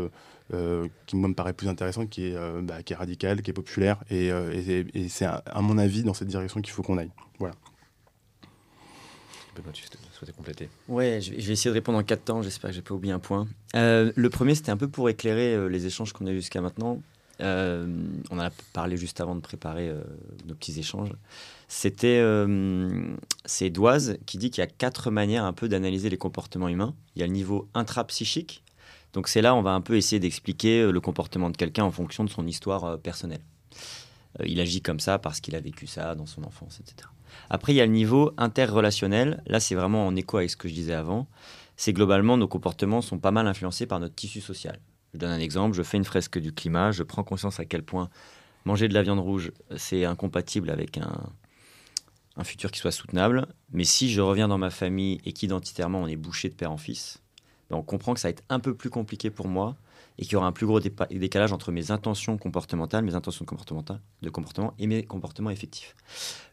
qui 1.07 1.17
moi 1.17 1.29
me 1.29 1.35
paraît 1.35 1.53
plus 1.53 1.69
intéressante, 1.69 2.09
qui 2.09 2.27
est, 2.27 2.63
bah, 2.63 2.83
qui 2.83 2.95
est 2.95 2.97
radicale, 2.97 3.43
qui 3.43 3.51
est 3.51 3.55
populaire, 3.55 4.03
et, 4.11 4.29
et, 4.29 4.87
et 4.95 5.09
c'est 5.09 5.27
à, 5.27 5.43
à, 5.47 5.61
mon 5.61 5.77
avis 5.77 6.03
dans 6.03 6.15
cette 6.15 6.29
direction 6.29 6.61
qu'il 6.63 6.73
faut 6.73 6.83
qu'on 6.83 6.99
aille. 6.99 7.13
Voilà. 7.39 7.55
Souhaitais 10.21 10.37
compléter 10.37 10.69
Ouais, 10.89 11.21
je 11.21 11.33
vais, 11.33 11.53
essayer 11.53 11.71
de 11.71 11.75
répondre 11.75 11.99
en 11.99 12.03
quatre 12.03 12.25
temps. 12.25 12.43
J'espère 12.43 12.71
que 12.71 12.77
j'ai 12.77 12.83
pas 12.83 12.95
oublié 12.95 13.13
un 13.13 13.19
point. 13.19 13.49
Euh, 13.75 14.13
le 14.15 14.31
premier, 14.31 14.55
c'était 14.55 14.71
un 14.71 14.77
peu 14.77 14.89
pour 14.89 15.09
éclairer 15.09 15.55
euh, 15.55 15.69
les 15.69 15.87
échanges 15.87 16.13
qu'on 16.13 16.27
a 16.27 16.31
eu 16.31 16.37
jusqu'à 16.37 16.61
maintenant. 16.61 17.01
Euh, 17.41 17.87
on 18.31 18.37
en 18.37 18.43
a 18.43 18.51
parlé 18.75 18.99
juste 18.99 19.21
avant 19.21 19.35
de 19.35 19.41
préparer 19.41 19.91
nos 20.47 20.55
petits 20.55 20.79
échanges. 20.79 21.13
C'était 21.69 22.23
c'est 23.47 23.71
Doise 23.71 24.19
qui 24.27 24.37
dit 24.37 24.51
qu'il 24.51 24.61
y 24.61 24.67
a 24.67 24.67
quatre 24.67 25.11
manières 25.11 25.45
un 25.45 25.55
peu 25.55 25.69
d'analyser 25.69 26.11
les 26.11 26.19
comportements 26.19 26.69
humains. 26.69 26.95
Il 27.17 27.21
y 27.21 27.23
a 27.23 27.27
le 27.27 27.33
niveau 27.33 27.69
intrapsychique. 27.73 28.63
Donc 29.15 29.27
c'est 29.27 29.41
là 29.41 29.55
on 29.55 29.63
va 29.63 29.71
un 29.71 29.81
peu 29.81 29.97
essayer 29.97 30.21
d'expliquer 30.21 30.93
le 30.93 31.01
comportement 31.01 31.49
de 31.49 31.57
quelqu'un 31.57 31.85
en 31.85 31.91
fonction 31.91 32.25
de 32.25 32.31
son 32.31 32.47
histoire 32.47 32.99
personnelle. 32.99 33.43
il 34.45 34.61
agit 34.61 34.83
comme 34.83 35.01
ça 35.01 35.19
parce 35.19 35.41
qu'il 35.41 35.57
a 35.57 35.61
vécu 35.61 35.87
ça 35.87 36.15
dans 36.15 36.27
son 36.27 36.45
enfance, 36.45 36.79
etc. 36.81 37.09
Après, 37.49 37.73
il 37.73 37.77
y 37.77 37.81
a 37.81 37.87
le 37.87 37.93
niveau 37.93 38.33
interrelationnel. 38.37 39.43
Là, 39.47 39.61
c'est 39.61 39.75
vraiment 39.75 40.07
en 40.07 40.15
écho 40.17 40.37
avec 40.37 40.51
ce 40.51 40.57
que 40.57 40.69
je 40.69 40.75
disais 40.75 40.95
avant. 40.95 41.27
C'est 41.77 41.93
globalement, 41.93 42.37
nos 42.37 42.49
comportements 42.49 43.01
sont 43.01 43.19
pas 43.19 43.31
mal 43.31 43.47
influencés 43.47 43.87
par 43.87 44.01
notre 44.01 44.15
tissu 44.15 44.41
social. 44.41 44.79
Je 45.15 45.19
donne 45.19 45.31
un 45.31 45.41
exemple, 45.41 45.77
je 45.77 45.83
fais 45.83 45.97
une 45.97 46.05
fresque 46.05 46.39
du 46.39 46.53
climat, 46.53 46.93
je 46.93 47.03
prends 47.03 47.25
conscience 47.25 47.59
à 47.59 47.65
quel 47.65 47.83
point 47.83 48.11
manger 48.65 48.89
de 48.89 48.95
la 48.95 49.03
viande 49.03 49.19
rouge, 49.19 49.53
c'est 49.77 50.05
incompatible 50.05 50.71
avec 50.71 50.99
un, 50.99 51.33
un 52.37 52.45
futur 52.45 52.71
qui 52.71 52.79
soit 52.79 52.93
soutenable. 52.93 53.47
Mais 53.73 53.85
si 53.85 54.11
je 54.11 54.21
reviens 54.21 54.49
dans 54.49 54.59
ma 54.59 54.71
famille 54.71 55.21
et 55.25 55.33
qu'identitairement 55.33 56.03
on 56.03 56.07
est 56.07 56.17
bouché 56.17 56.49
de 56.49 56.55
père 56.55 56.73
en 56.73 56.77
fils, 56.77 57.23
ben 57.69 57.77
on 57.77 57.83
comprend 57.83 58.15
que 58.15 58.21
ça 58.21 58.29
va 58.29 58.31
être 58.31 58.45
un 58.49 58.61
peu 58.61 58.75
plus 58.75 58.91
compliqué 58.91 59.31
pour 59.31 59.49
moi 59.49 59.77
et 60.19 60.25
qu'il 60.25 60.35
y 60.35 60.37
aura 60.37 60.47
un 60.47 60.53
plus 60.53 60.67
gros 60.67 60.81
décalage 60.81 61.53
entre 61.53 61.73
mes 61.73 61.91
intentions 61.91 62.37
comportementales, 62.37 63.05
mes 63.05 63.15
intentions 63.15 63.45
de 63.45 64.31
comportement 64.31 64.75
et 64.79 64.87
mes 64.87 65.03
comportements 65.03 65.51
effectifs. 65.51 65.95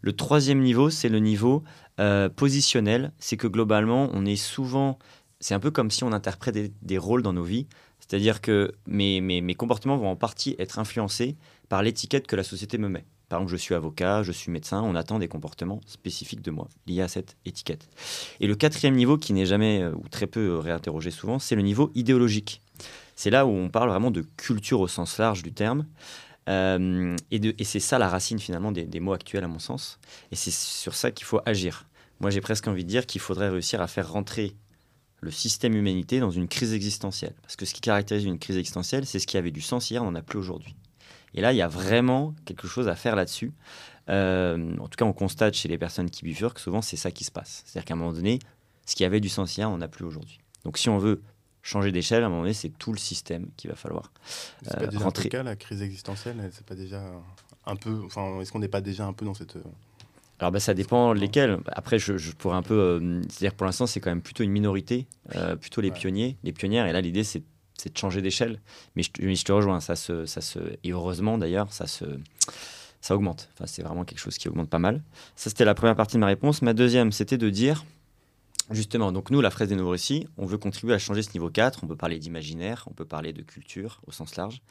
Le 0.01 0.13
troisième 0.13 0.61
niveau, 0.61 0.89
c'est 0.89 1.09
le 1.09 1.19
niveau 1.19 1.63
euh, 1.99 2.29
positionnel. 2.29 3.11
C'est 3.19 3.37
que 3.37 3.47
globalement, 3.47 4.09
on 4.13 4.25
est 4.25 4.35
souvent, 4.35 4.99
c'est 5.39 5.53
un 5.53 5.59
peu 5.59 5.71
comme 5.71 5.91
si 5.91 6.03
on 6.03 6.11
interprétait 6.11 6.71
des, 6.81 6.97
rôles 6.97 7.21
dans 7.21 7.33
nos 7.33 7.43
vies. 7.43 7.67
C'est-à-dire 7.99 8.41
que 8.41 8.73
mes, 8.85 9.19
mes, 9.19 9.41
mes, 9.41 9.55
comportements 9.55 9.97
vont 9.97 10.09
en 10.09 10.15
partie 10.15 10.55
être 10.59 10.79
influencés 10.79 11.35
par 11.67 11.83
l'étiquette 11.83 12.27
que 12.27 12.35
la 12.35 12.43
société 12.43 12.77
me 12.77 12.87
met. 12.87 13.05
Par 13.29 13.39
exemple, 13.39 13.51
je 13.51 13.57
suis 13.57 13.75
avocat, 13.75 14.23
je 14.23 14.31
suis 14.31 14.51
médecin, 14.51 14.81
on 14.81 14.95
attend 14.95 15.19
des 15.19 15.27
comportements 15.27 15.81
spécifiques 15.85 16.41
de 16.41 16.51
moi 16.51 16.69
liés 16.87 17.01
à 17.01 17.09
cette 17.09 17.35
étiquette. 17.45 17.89
Et 18.39 18.47
le 18.47 18.55
quatrième 18.55 18.95
niveau, 18.95 19.17
qui 19.17 19.33
n'est 19.33 19.45
jamais 19.45 19.81
euh, 19.81 19.91
ou 19.91 20.07
très 20.07 20.27
peu 20.27 20.51
euh, 20.51 20.59
réinterrogé 20.59 21.11
souvent, 21.11 21.37
c'est 21.37 21.55
le 21.55 21.61
niveau 21.61 21.91
idéologique. 21.93 22.61
C'est 23.17 23.31
là 23.31 23.45
où 23.47 23.49
on 23.49 23.67
parle 23.67 23.89
vraiment 23.89 24.11
de 24.11 24.21
culture 24.37 24.79
au 24.79 24.87
sens 24.87 25.17
large 25.17 25.41
du 25.41 25.51
terme. 25.51 25.85
Euh, 26.47 27.17
et, 27.31 27.41
et 27.59 27.63
c'est 27.65 27.79
ça 27.79 27.97
la 27.97 28.07
racine 28.07 28.39
finalement 28.39 28.71
des, 28.71 28.99
mots 28.99 29.13
actuels 29.13 29.43
à 29.43 29.47
mon 29.47 29.59
sens. 29.59 29.99
Et 30.31 30.35
c'est 30.35 30.53
sur 30.53 30.93
ça 30.93 31.09
qu'il 31.11 31.25
faut 31.25 31.41
agir. 31.45 31.87
Moi 32.19 32.29
j'ai 32.29 32.41
presque 32.41 32.67
envie 32.67 32.85
de 32.85 32.89
dire 32.89 33.07
qu'il 33.07 33.19
faudrait 33.19 33.49
réussir 33.49 33.81
à 33.81 33.87
faire 33.87 34.11
rentrer 34.11 34.55
le 35.19 35.31
système 35.31 35.73
humanité 35.73 36.19
dans 36.19 36.29
une 36.29 36.47
crise 36.47 36.73
existentielle. 36.73 37.33
Parce 37.41 37.55
que 37.55 37.65
ce 37.65 37.73
qui 37.73 37.81
caractérise 37.81 38.23
une 38.23 38.37
crise 38.37 38.55
existentielle, 38.55 39.07
c'est 39.07 39.17
ce 39.17 39.25
qui 39.25 39.35
avait 39.37 39.51
du 39.51 39.61
sens 39.61 39.89
hier, 39.89 40.03
on 40.03 40.11
n'en 40.11 40.19
a 40.19 40.21
plus 40.21 40.37
aujourd'hui. 40.37 40.75
Et 41.33 41.41
là, 41.41 41.53
il 41.53 41.55
y 41.55 41.61
a 41.63 41.67
vraiment 41.67 42.35
quelque 42.45 42.67
chose 42.67 42.87
à 42.87 42.95
faire 42.95 43.15
là-dessus. 43.15 43.51
Euh, 44.09 44.77
en 44.77 44.87
tout 44.87 44.95
cas, 44.95 45.05
on 45.05 45.13
constate 45.13 45.55
chez 45.55 45.67
les 45.67 45.79
personnes 45.79 46.11
qui 46.11 46.23
bifurquent 46.23 46.57
que 46.57 46.61
souvent 46.61 46.83
c'est 46.83 46.97
ça 46.97 47.09
qui 47.09 47.23
se 47.23 47.31
passe. 47.31 47.63
C'est-à-dire 47.65 47.85
qu'à 47.85 47.95
un 47.95 47.97
moment 47.97 48.13
donné, 48.13 48.37
ce 48.85 48.95
qui 48.95 49.03
avait 49.05 49.19
du 49.19 49.29
sens 49.29 49.57
hier, 49.57 49.69
on 49.69 49.77
n'en 49.77 49.81
a 49.81 49.87
plus 49.87 50.05
aujourd'hui. 50.05 50.39
Donc 50.63 50.77
si 50.77 50.87
on 50.87 50.99
veut 50.99 51.23
changer 51.67 51.91
d'échelle, 51.91 52.23
à 52.23 52.27
un 52.27 52.29
moment 52.29 52.43
donné, 52.43 52.53
c'est 52.53 52.69
tout 52.69 52.93
le 52.93 52.97
système 52.97 53.47
qu'il 53.57 53.69
va 53.69 53.75
falloir 53.75 54.11
euh, 54.67 54.79
pas 54.79 54.87
déjà 54.87 55.03
rentrer. 55.03 55.29
Peu 55.29 55.37
le 55.37 55.43
cas, 55.43 55.43
la 55.43 55.55
crise 55.55 55.81
existentielle, 55.81 56.49
c'est 56.53 56.65
pas 56.65 56.75
déjà 56.75 57.03
un 57.65 57.75
peu, 57.75 58.01
enfin, 58.05 58.39
est-ce 58.39 58.51
qu'on 58.51 58.59
n'est 58.59 58.69
pas 58.69 58.81
déjà 58.81 59.05
un 59.05 59.13
peu 59.13 59.25
dans 59.25 59.33
cette 59.33 59.57
alors 60.39 60.51
bah, 60.51 60.59
ça 60.59 60.75
dépend 60.75 61.13
lesquels. 61.13 61.57
Après, 61.65 61.97
je, 61.97 62.15
je 62.17 62.31
pourrais 62.31 62.57
un 62.57 62.61
peu, 62.61 62.75
euh, 62.75 63.21
c'est-à-dire 63.23 63.55
pour 63.55 63.65
l'instant, 63.65 63.87
c'est 63.87 63.99
quand 63.99 64.11
même 64.11 64.21
plutôt 64.21 64.43
une 64.43 64.51
minorité, 64.51 65.07
euh, 65.35 65.55
plutôt 65.55 65.81
les 65.81 65.89
ouais. 65.89 65.95
pionniers, 65.95 66.37
les 66.43 66.51
pionnières. 66.51 66.85
Et 66.85 66.91
là, 66.91 67.01
l'idée, 67.01 67.23
c'est, 67.23 67.41
c'est 67.75 67.91
de 67.91 67.97
changer 67.97 68.21
d'échelle. 68.21 68.61
Mais 68.95 69.01
je, 69.01 69.09
je, 69.19 69.43
te 69.43 69.51
rejoins, 69.51 69.79
ça 69.79 69.95
se, 69.95 70.27
ça 70.27 70.41
se, 70.41 70.59
et 70.83 70.91
heureusement 70.91 71.39
d'ailleurs, 71.39 71.73
ça 71.73 71.87
se, 71.87 72.05
ça 73.01 73.15
augmente. 73.15 73.49
Enfin, 73.53 73.65
c'est 73.65 73.81
vraiment 73.81 74.05
quelque 74.05 74.19
chose 74.19 74.37
qui 74.37 74.47
augmente 74.47 74.69
pas 74.69 74.77
mal. 74.77 75.01
Ça, 75.35 75.49
c'était 75.49 75.65
la 75.65 75.73
première 75.73 75.95
partie 75.95 76.17
de 76.17 76.19
ma 76.19 76.27
réponse. 76.27 76.61
Ma 76.61 76.73
deuxième, 76.73 77.11
c'était 77.11 77.39
de 77.39 77.49
dire, 77.49 77.83
Justement, 78.69 79.13
donc 79.13 79.31
nous, 79.31 79.39
la 79.39 79.49
fraise 79.49 79.69
des 79.69 79.75
nouveaux 79.75 79.91
récits, 79.91 80.27
on 80.37 80.45
veut 80.45 80.57
contribuer 80.57 80.93
à 80.93 80.99
changer 80.99 81.21
ce 81.21 81.31
niveau 81.33 81.49
4. 81.49 81.83
On 81.83 81.87
peut 81.87 81.95
parler 81.95 82.19
d'imaginaire, 82.19 82.83
on 82.91 82.93
peut 82.93 83.05
parler 83.05 83.31
de 83.31 83.41
culture 83.41 84.01
au 84.07 84.11
sens 84.11 84.35
large. 84.35 84.61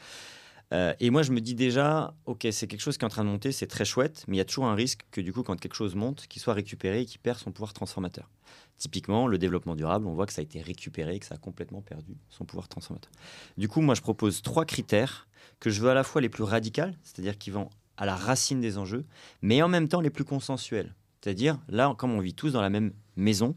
Euh, 0.74 0.92
et 1.00 1.10
moi, 1.10 1.22
je 1.22 1.32
me 1.32 1.40
dis 1.40 1.54
déjà, 1.54 2.14
ok, 2.26 2.46
c'est 2.50 2.66
quelque 2.66 2.80
chose 2.80 2.98
qui 2.98 3.04
est 3.04 3.06
en 3.06 3.10
train 3.10 3.24
de 3.24 3.28
monter, 3.28 3.52
c'est 3.52 3.68
très 3.68 3.84
chouette, 3.84 4.24
mais 4.26 4.36
il 4.36 4.38
y 4.38 4.42
a 4.42 4.44
toujours 4.44 4.66
un 4.66 4.74
risque 4.74 5.06
que 5.12 5.20
du 5.20 5.32
coup, 5.32 5.42
quand 5.42 5.58
quelque 5.58 5.76
chose 5.76 5.94
monte, 5.94 6.26
qu'il 6.26 6.42
soit 6.42 6.54
récupéré 6.54 7.02
et 7.02 7.06
qu'il 7.06 7.20
perd 7.20 7.38
son 7.38 7.52
pouvoir 7.52 7.72
transformateur. 7.72 8.28
Typiquement, 8.76 9.28
le 9.28 9.38
développement 9.38 9.76
durable, 9.76 10.06
on 10.06 10.14
voit 10.14 10.26
que 10.26 10.32
ça 10.32 10.40
a 10.40 10.44
été 10.44 10.60
récupéré, 10.60 11.18
que 11.18 11.26
ça 11.26 11.36
a 11.36 11.38
complètement 11.38 11.80
perdu 11.80 12.16
son 12.28 12.44
pouvoir 12.44 12.68
transformateur. 12.68 13.12
Du 13.56 13.68
coup, 13.68 13.80
moi, 13.80 13.94
je 13.94 14.02
propose 14.02 14.42
trois 14.42 14.64
critères 14.64 15.28
que 15.60 15.70
je 15.70 15.80
veux 15.80 15.88
à 15.88 15.94
la 15.94 16.02
fois 16.02 16.20
les 16.20 16.28
plus 16.28 16.42
radicaux, 16.42 16.90
c'est-à-dire 17.02 17.38
qui 17.38 17.50
vont 17.50 17.70
à 17.96 18.04
la 18.04 18.16
racine 18.16 18.60
des 18.60 18.76
enjeux, 18.76 19.06
mais 19.40 19.62
en 19.62 19.68
même 19.68 19.88
temps 19.88 20.00
les 20.00 20.10
plus 20.10 20.24
consensuels. 20.24 20.94
C'est-à-dire, 21.22 21.58
là, 21.68 21.94
comme 21.96 22.12
on 22.12 22.20
vit 22.20 22.34
tous 22.34 22.52
dans 22.52 22.60
la 22.60 22.70
même 22.70 22.92
maison, 23.16 23.56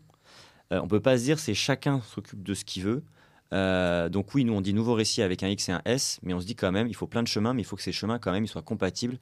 euh, 0.71 0.79
on 0.81 0.87
peut 0.87 0.99
pas 0.99 1.17
se 1.17 1.23
dire 1.23 1.39
c'est 1.39 1.53
chacun 1.53 2.01
s'occupe 2.01 2.43
de 2.43 2.53
ce 2.53 2.65
qu'il 2.65 2.83
veut. 2.83 3.03
Euh, 3.51 4.09
donc 4.09 4.33
oui, 4.35 4.45
nous 4.45 4.53
on 4.53 4.61
dit 4.61 4.73
nouveau 4.73 4.93
récit 4.93 5.21
avec 5.21 5.41
un 5.41 5.47
X 5.47 5.69
et 5.69 5.71
un 5.71 5.81
S, 5.85 6.19
mais 6.21 6.33
on 6.33 6.39
se 6.39 6.45
dit 6.45 6.55
quand 6.55 6.71
même, 6.71 6.87
il 6.87 6.95
faut 6.95 7.07
plein 7.07 7.23
de 7.23 7.27
chemins, 7.27 7.53
mais 7.53 7.61
il 7.61 7.65
faut 7.65 7.75
que 7.75 7.81
ces 7.81 7.91
chemins 7.91 8.19
quand 8.19 8.31
même 8.31 8.43
ils 8.43 8.49
soient 8.49 8.61
compatibles 8.61 9.17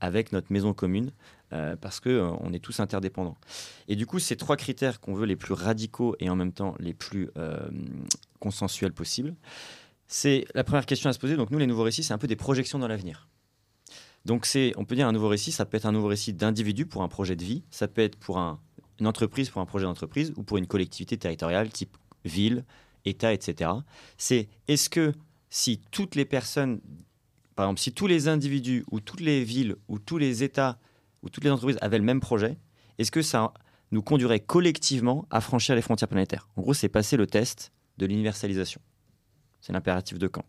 avec 0.00 0.32
notre 0.32 0.52
maison 0.52 0.72
commune, 0.72 1.12
euh, 1.52 1.76
parce 1.76 2.00
que 2.00 2.30
on 2.40 2.52
est 2.52 2.58
tous 2.58 2.80
interdépendants. 2.80 3.36
Et 3.88 3.96
du 3.96 4.06
coup, 4.06 4.18
ces 4.18 4.36
trois 4.36 4.56
critères 4.56 5.00
qu'on 5.00 5.14
veut 5.14 5.26
les 5.26 5.36
plus 5.36 5.52
radicaux 5.54 6.16
et 6.20 6.30
en 6.30 6.36
même 6.36 6.52
temps 6.52 6.74
les 6.78 6.94
plus 6.94 7.30
consensuels 8.38 8.92
possibles, 8.92 9.34
c'est 10.06 10.44
la 10.54 10.64
première 10.64 10.86
question 10.86 11.08
à 11.08 11.12
se 11.12 11.18
poser. 11.18 11.36
Donc 11.36 11.50
nous, 11.50 11.58
les 11.58 11.66
nouveaux 11.66 11.82
récits, 11.84 12.02
c'est 12.02 12.14
un 12.14 12.18
peu 12.18 12.26
des 12.26 12.36
projections 12.36 12.78
dans 12.78 12.88
l'avenir. 12.88 13.28
Donc 14.26 14.44
c'est, 14.44 14.72
on 14.76 14.84
peut 14.84 14.94
dire 14.94 15.08
un 15.08 15.12
nouveau 15.12 15.28
récit, 15.28 15.52
ça 15.52 15.64
peut 15.64 15.76
être 15.76 15.86
un 15.86 15.92
nouveau 15.92 16.08
récit 16.08 16.32
d'individu 16.32 16.84
pour 16.84 17.02
un 17.02 17.08
projet 17.08 17.36
de 17.36 17.44
vie, 17.44 17.62
ça 17.70 17.88
peut 17.88 18.02
être 18.02 18.16
pour 18.16 18.38
un, 18.38 18.60
une 19.00 19.06
entreprise 19.06 19.50
pour 19.50 19.60
un 19.60 19.66
projet 19.66 19.84
d'entreprise 19.84 20.32
ou 20.36 20.42
pour 20.42 20.58
une 20.58 20.66
collectivité 20.66 21.16
territoriale 21.16 21.70
type 21.70 21.96
ville, 22.24 22.64
État, 23.04 23.32
etc. 23.32 23.70
C'est 24.18 24.48
est-ce 24.68 24.90
que 24.90 25.14
si 25.48 25.80
toutes 25.90 26.14
les 26.14 26.24
personnes, 26.24 26.80
par 27.56 27.66
exemple, 27.66 27.80
si 27.80 27.92
tous 27.92 28.06
les 28.06 28.28
individus 28.28 28.84
ou 28.90 29.00
toutes 29.00 29.20
les 29.20 29.42
villes 29.42 29.76
ou 29.88 29.98
tous 29.98 30.18
les 30.18 30.42
États 30.42 30.78
ou 31.22 31.28
toutes 31.28 31.44
les 31.44 31.50
entreprises 31.50 31.78
avaient 31.80 31.98
le 31.98 32.04
même 32.04 32.20
projet, 32.20 32.58
est-ce 32.98 33.10
que 33.10 33.22
ça 33.22 33.52
nous 33.90 34.02
conduirait 34.02 34.40
collectivement 34.40 35.26
à 35.30 35.40
franchir 35.40 35.74
les 35.74 35.82
frontières 35.82 36.08
planétaires? 36.08 36.48
En 36.56 36.62
gros, 36.62 36.74
c'est 36.74 36.88
passer 36.88 37.16
le 37.16 37.26
test 37.26 37.72
de 37.98 38.06
l'universalisation. 38.06 38.80
C'est 39.60 39.72
l'impératif 39.72 40.18
de 40.18 40.28
Kant. 40.28 40.44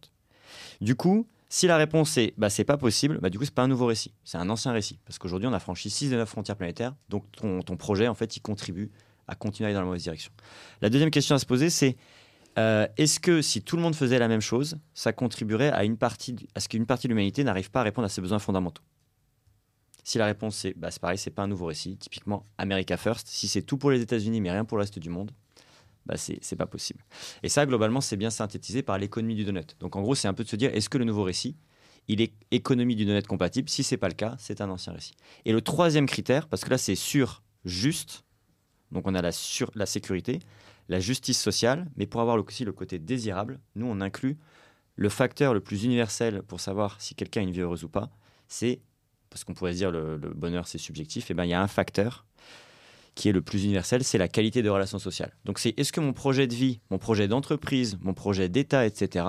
Du 0.80 0.95
coup, 0.95 1.28
si 1.54 1.68
la 1.68 1.76
réponse 1.76 2.18
est 2.18 2.34
bah, 2.38 2.49
c'est 2.49 2.64
pas 2.64 2.78
possible, 2.78 3.20
bah, 3.22 3.30
du 3.30 3.38
coup, 3.38 3.43
c'est 3.43 3.54
pas 3.54 3.64
un 3.64 3.68
nouveau 3.68 3.86
récit, 3.86 4.14
c'est 4.24 4.38
un 4.38 4.49
ancien 4.49 4.72
récit. 4.72 4.99
Parce 5.06 5.20
qu'aujourd'hui, 5.20 5.49
on 5.49 5.54
a 5.54 5.60
franchi 5.60 5.89
6 5.89 6.10
de 6.10 6.16
9 6.16 6.28
frontières 6.28 6.56
planétaires, 6.56 6.95
donc 7.10 7.30
ton, 7.34 7.62
ton, 7.62 7.76
projet, 7.76 8.08
en 8.08 8.14
fait, 8.14 8.38
il 8.38 8.39
contribue 8.39 8.89
à 9.28 9.36
continuer 9.36 9.66
à 9.66 9.68
aller 9.68 9.74
dans 9.74 9.82
la 9.82 9.86
mauvaise 9.86 10.04
direction. 10.04 10.32
La 10.82 10.89
deuxième 10.89 11.12
question 11.12 11.36
à 11.36 11.39
se 11.39 11.45
poser, 11.45 11.70
c'est 11.70 11.97
euh, 12.58 12.88
est-ce 12.95 13.20
que 13.20 13.41
si 13.41 13.62
tout 13.62 13.76
le 13.76 13.82
monde 13.82 13.95
faisait 13.95 14.18
la 14.18 14.30
même 14.30 14.39
chose, 14.39 14.78
ça 14.93 15.12
contribuerait 15.12 15.72
à, 15.72 15.84
une 15.84 15.97
partie, 15.97 16.38
à 16.56 16.62
ce 16.62 16.70
qu'une 16.70 16.86
partie 16.86 17.08
de 17.08 17.10
l'humanité 17.10 17.43
n'arrive 17.43 17.70
pas 17.70 17.82
à 17.82 17.84
répondre 17.84 18.06
à 18.06 18.10
ses 18.10 18.22
besoins 18.22 18.39
fondamentaux? 18.39 18.84
Si 20.06 20.18
la 20.18 20.28
réponse 20.28 20.64
est 20.64 20.74
bah, 20.78 20.89
c'est 20.89 21.02
pareil, 21.02 21.18
c'est 21.18 21.32
pas 21.32 21.43
un 21.43 21.47
nouveau 21.47 21.66
récit, 21.66 21.97
typiquement 21.97 22.45
America 22.58 22.95
First, 22.95 23.28
si 23.28 23.49
c'est 23.49 23.62
tout 23.62 23.78
pour 23.78 23.91
les 23.91 23.99
États-Unis 23.99 24.39
mais 24.39 24.52
rien 24.52 24.64
pour 24.64 24.78
le 24.78 24.84
reste 24.84 24.99
du 24.99 25.10
monde, 25.10 25.32
bah 26.06 26.16
c'est 26.18 26.56
pas 26.56 26.66
possible. 26.66 27.04
Et 27.43 27.49
ça, 27.49 27.66
globalement, 27.66 28.02
c'est 28.02 28.18
bien 28.18 28.30
synthétisé 28.30 28.82
par 28.82 28.97
l'économie 28.97 29.36
du 29.36 29.45
donut. 29.45 29.76
Donc 29.80 29.95
en 29.95 30.02
gros, 30.02 30.16
c'est 30.16 30.28
un 30.28 30.34
peu 30.34 30.43
de 30.43 30.49
se 30.49 30.56
dire, 30.56 30.74
est-ce 30.74 30.89
que 30.89 30.97
le 30.97 31.06
nouveau 31.06 31.24
récit, 31.24 31.56
il 32.08 32.22
est 32.22 32.34
économie 32.49 32.95
du 32.95 33.06
non-être 33.06 33.28
compatible? 33.28 33.70
Si 33.70 33.84
c'est 33.84 33.97
pas 33.97 34.08
le 34.08 34.16
cas, 34.16 34.36
c'est 34.39 34.62
un 34.62 34.70
ancien 34.70 34.93
récit. 34.93 35.14
Et 35.45 35.52
le 35.52 35.62
troisième 35.62 36.08
critère, 36.08 36.47
parce 36.47 36.64
que 36.64 36.70
là 36.70 36.78
c'est 36.78 36.95
sûr, 36.95 37.43
juste, 37.66 38.24
donc 38.91 39.08
on 39.08 39.14
a 39.16 39.22
la, 39.22 39.32
sur, 39.32 39.72
la 39.76 39.86
sécurité, 39.86 40.39
la 40.89 40.99
justice 40.99 41.39
sociale, 41.39 41.89
mais 41.95 42.08
pour 42.08 42.22
avoir 42.22 42.38
aussi 42.43 42.66
le 42.66 42.74
côté 42.74 42.99
désirable, 42.99 43.60
nous 43.76 43.86
on 43.86 44.02
inclut 44.02 44.38
le 44.95 45.10
facteur 45.10 45.54
le 45.54 45.62
plus 45.62 45.84
universel 45.84 46.41
pour 46.43 46.60
savoir 46.60 46.99
si 46.99 47.16
quelqu'un 47.16 47.41
a 47.41 47.43
une 47.43 47.52
vie 47.52 47.62
heureuse 47.62 47.84
ou 47.84 47.89
pas, 47.89 48.10
c'est, 48.47 48.82
parce 49.30 49.43
qu'on 49.43 49.54
pourrait 49.54 49.74
se 49.74 49.78
dire 49.78 49.91
le, 49.91 50.18
le 50.18 50.30
bonheur 50.34 50.68
c'est 50.68 50.80
subjectif, 50.80 51.30
et 51.30 51.32
eh 51.32 51.34
ben 51.36 51.45
il 51.45 51.49
y 51.49 51.54
a 51.54 51.62
un 51.62 51.68
facteur 51.68 52.26
qui 53.16 53.30
est 53.30 53.32
le 53.32 53.41
plus 53.41 53.66
universel, 53.66 54.03
c'est 54.03 54.18
la 54.18 54.28
qualité 54.28 54.62
de 54.62 54.70
relations 54.70 54.99
sociales. 54.99 55.34
Donc 55.45 55.59
c'est 55.59 55.78
est-ce 55.78 55.91
que 55.91 55.99
mon 55.99 56.14
projet 56.14 56.47
de 56.47 56.55
vie, 56.55 56.80
mon 56.89 56.97
projet 56.97 57.28
d'entreprise, 57.28 57.97
mon 58.01 58.14
projet 58.14 58.49
d'État, 58.49 58.86
etc., 58.86 59.26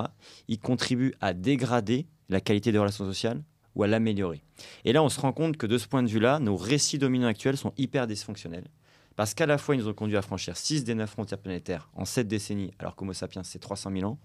il 0.48 0.58
contribue 0.58 1.14
à 1.20 1.34
dégrader 1.34 2.06
la 2.28 2.40
qualité 2.40 2.72
des 2.72 2.78
relations 2.78 3.04
sociales 3.04 3.42
ou 3.74 3.82
à 3.82 3.86
l'améliorer? 3.86 4.44
Et 4.84 4.92
là, 4.92 5.02
on 5.02 5.08
se 5.08 5.20
rend 5.20 5.32
compte 5.32 5.56
que 5.56 5.66
de 5.66 5.78
ce 5.78 5.88
point 5.88 6.02
de 6.02 6.08
vue-là, 6.08 6.38
nos 6.38 6.56
récits 6.56 6.98
dominants 6.98 7.26
actuels 7.26 7.56
sont 7.56 7.72
hyper 7.76 8.06
dysfonctionnels. 8.06 8.68
Parce 9.16 9.34
qu'à 9.34 9.46
la 9.46 9.58
fois, 9.58 9.74
ils 9.74 9.78
nous 9.78 9.88
ont 9.88 9.94
conduit 9.94 10.16
à 10.16 10.22
franchir 10.22 10.56
6 10.56 10.84
des 10.84 10.94
9 10.94 11.10
frontières 11.10 11.38
planétaires 11.38 11.90
en 11.94 12.04
7 12.04 12.26
décennies, 12.28 12.70
alors 12.78 12.96
qu'Homo 12.96 13.12
sapiens, 13.12 13.42
c'est 13.42 13.58
300 13.58 13.90
000 13.92 14.10
ans. 14.10 14.18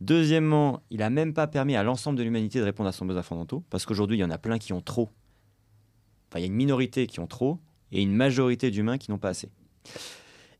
Deuxièmement, 0.00 0.82
il 0.90 0.98
n'a 0.98 1.10
même 1.10 1.34
pas 1.34 1.46
permis 1.46 1.76
à 1.76 1.82
l'ensemble 1.82 2.18
de 2.18 2.22
l'humanité 2.22 2.58
de 2.58 2.64
répondre 2.64 2.88
à 2.88 2.92
son 2.92 3.04
besoin 3.04 3.22
fondamentaux, 3.22 3.64
parce 3.70 3.84
qu'aujourd'hui, 3.84 4.16
il 4.16 4.20
y 4.20 4.24
en 4.24 4.30
a 4.30 4.38
plein 4.38 4.58
qui 4.58 4.72
ont 4.72 4.80
trop. 4.80 5.10
Enfin, 6.28 6.38
il 6.38 6.42
y 6.42 6.44
a 6.44 6.46
une 6.46 6.54
minorité 6.54 7.06
qui 7.06 7.20
ont 7.20 7.26
trop, 7.26 7.58
et 7.92 8.02
une 8.02 8.14
majorité 8.14 8.70
d'humains 8.70 8.98
qui 8.98 9.10
n'ont 9.10 9.18
pas 9.18 9.30
assez. 9.30 9.48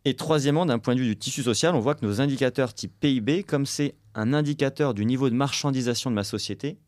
Et 0.05 0.15
troisièmement, 0.15 0.65
d'un 0.65 0.79
point 0.79 0.95
de 0.95 1.01
vue 1.01 1.09
du 1.09 1.17
tissu 1.17 1.43
social, 1.43 1.75
on 1.75 1.81
voit 1.81 1.95
que 1.95 2.07
nos 2.07 2.21
indicateurs 2.21 2.73
type 2.73 2.93
PIB, 3.01 3.43
comme 3.43 3.67
c'est 3.67 3.95
un 4.15 4.33
indicateur 4.33 4.95
du 4.95 5.05
niveau 5.05 5.29
de 5.29 5.35
marchandisation 5.35 6.11
de 6.11 6.15
ma 6.15 6.25
société, 6.25 6.79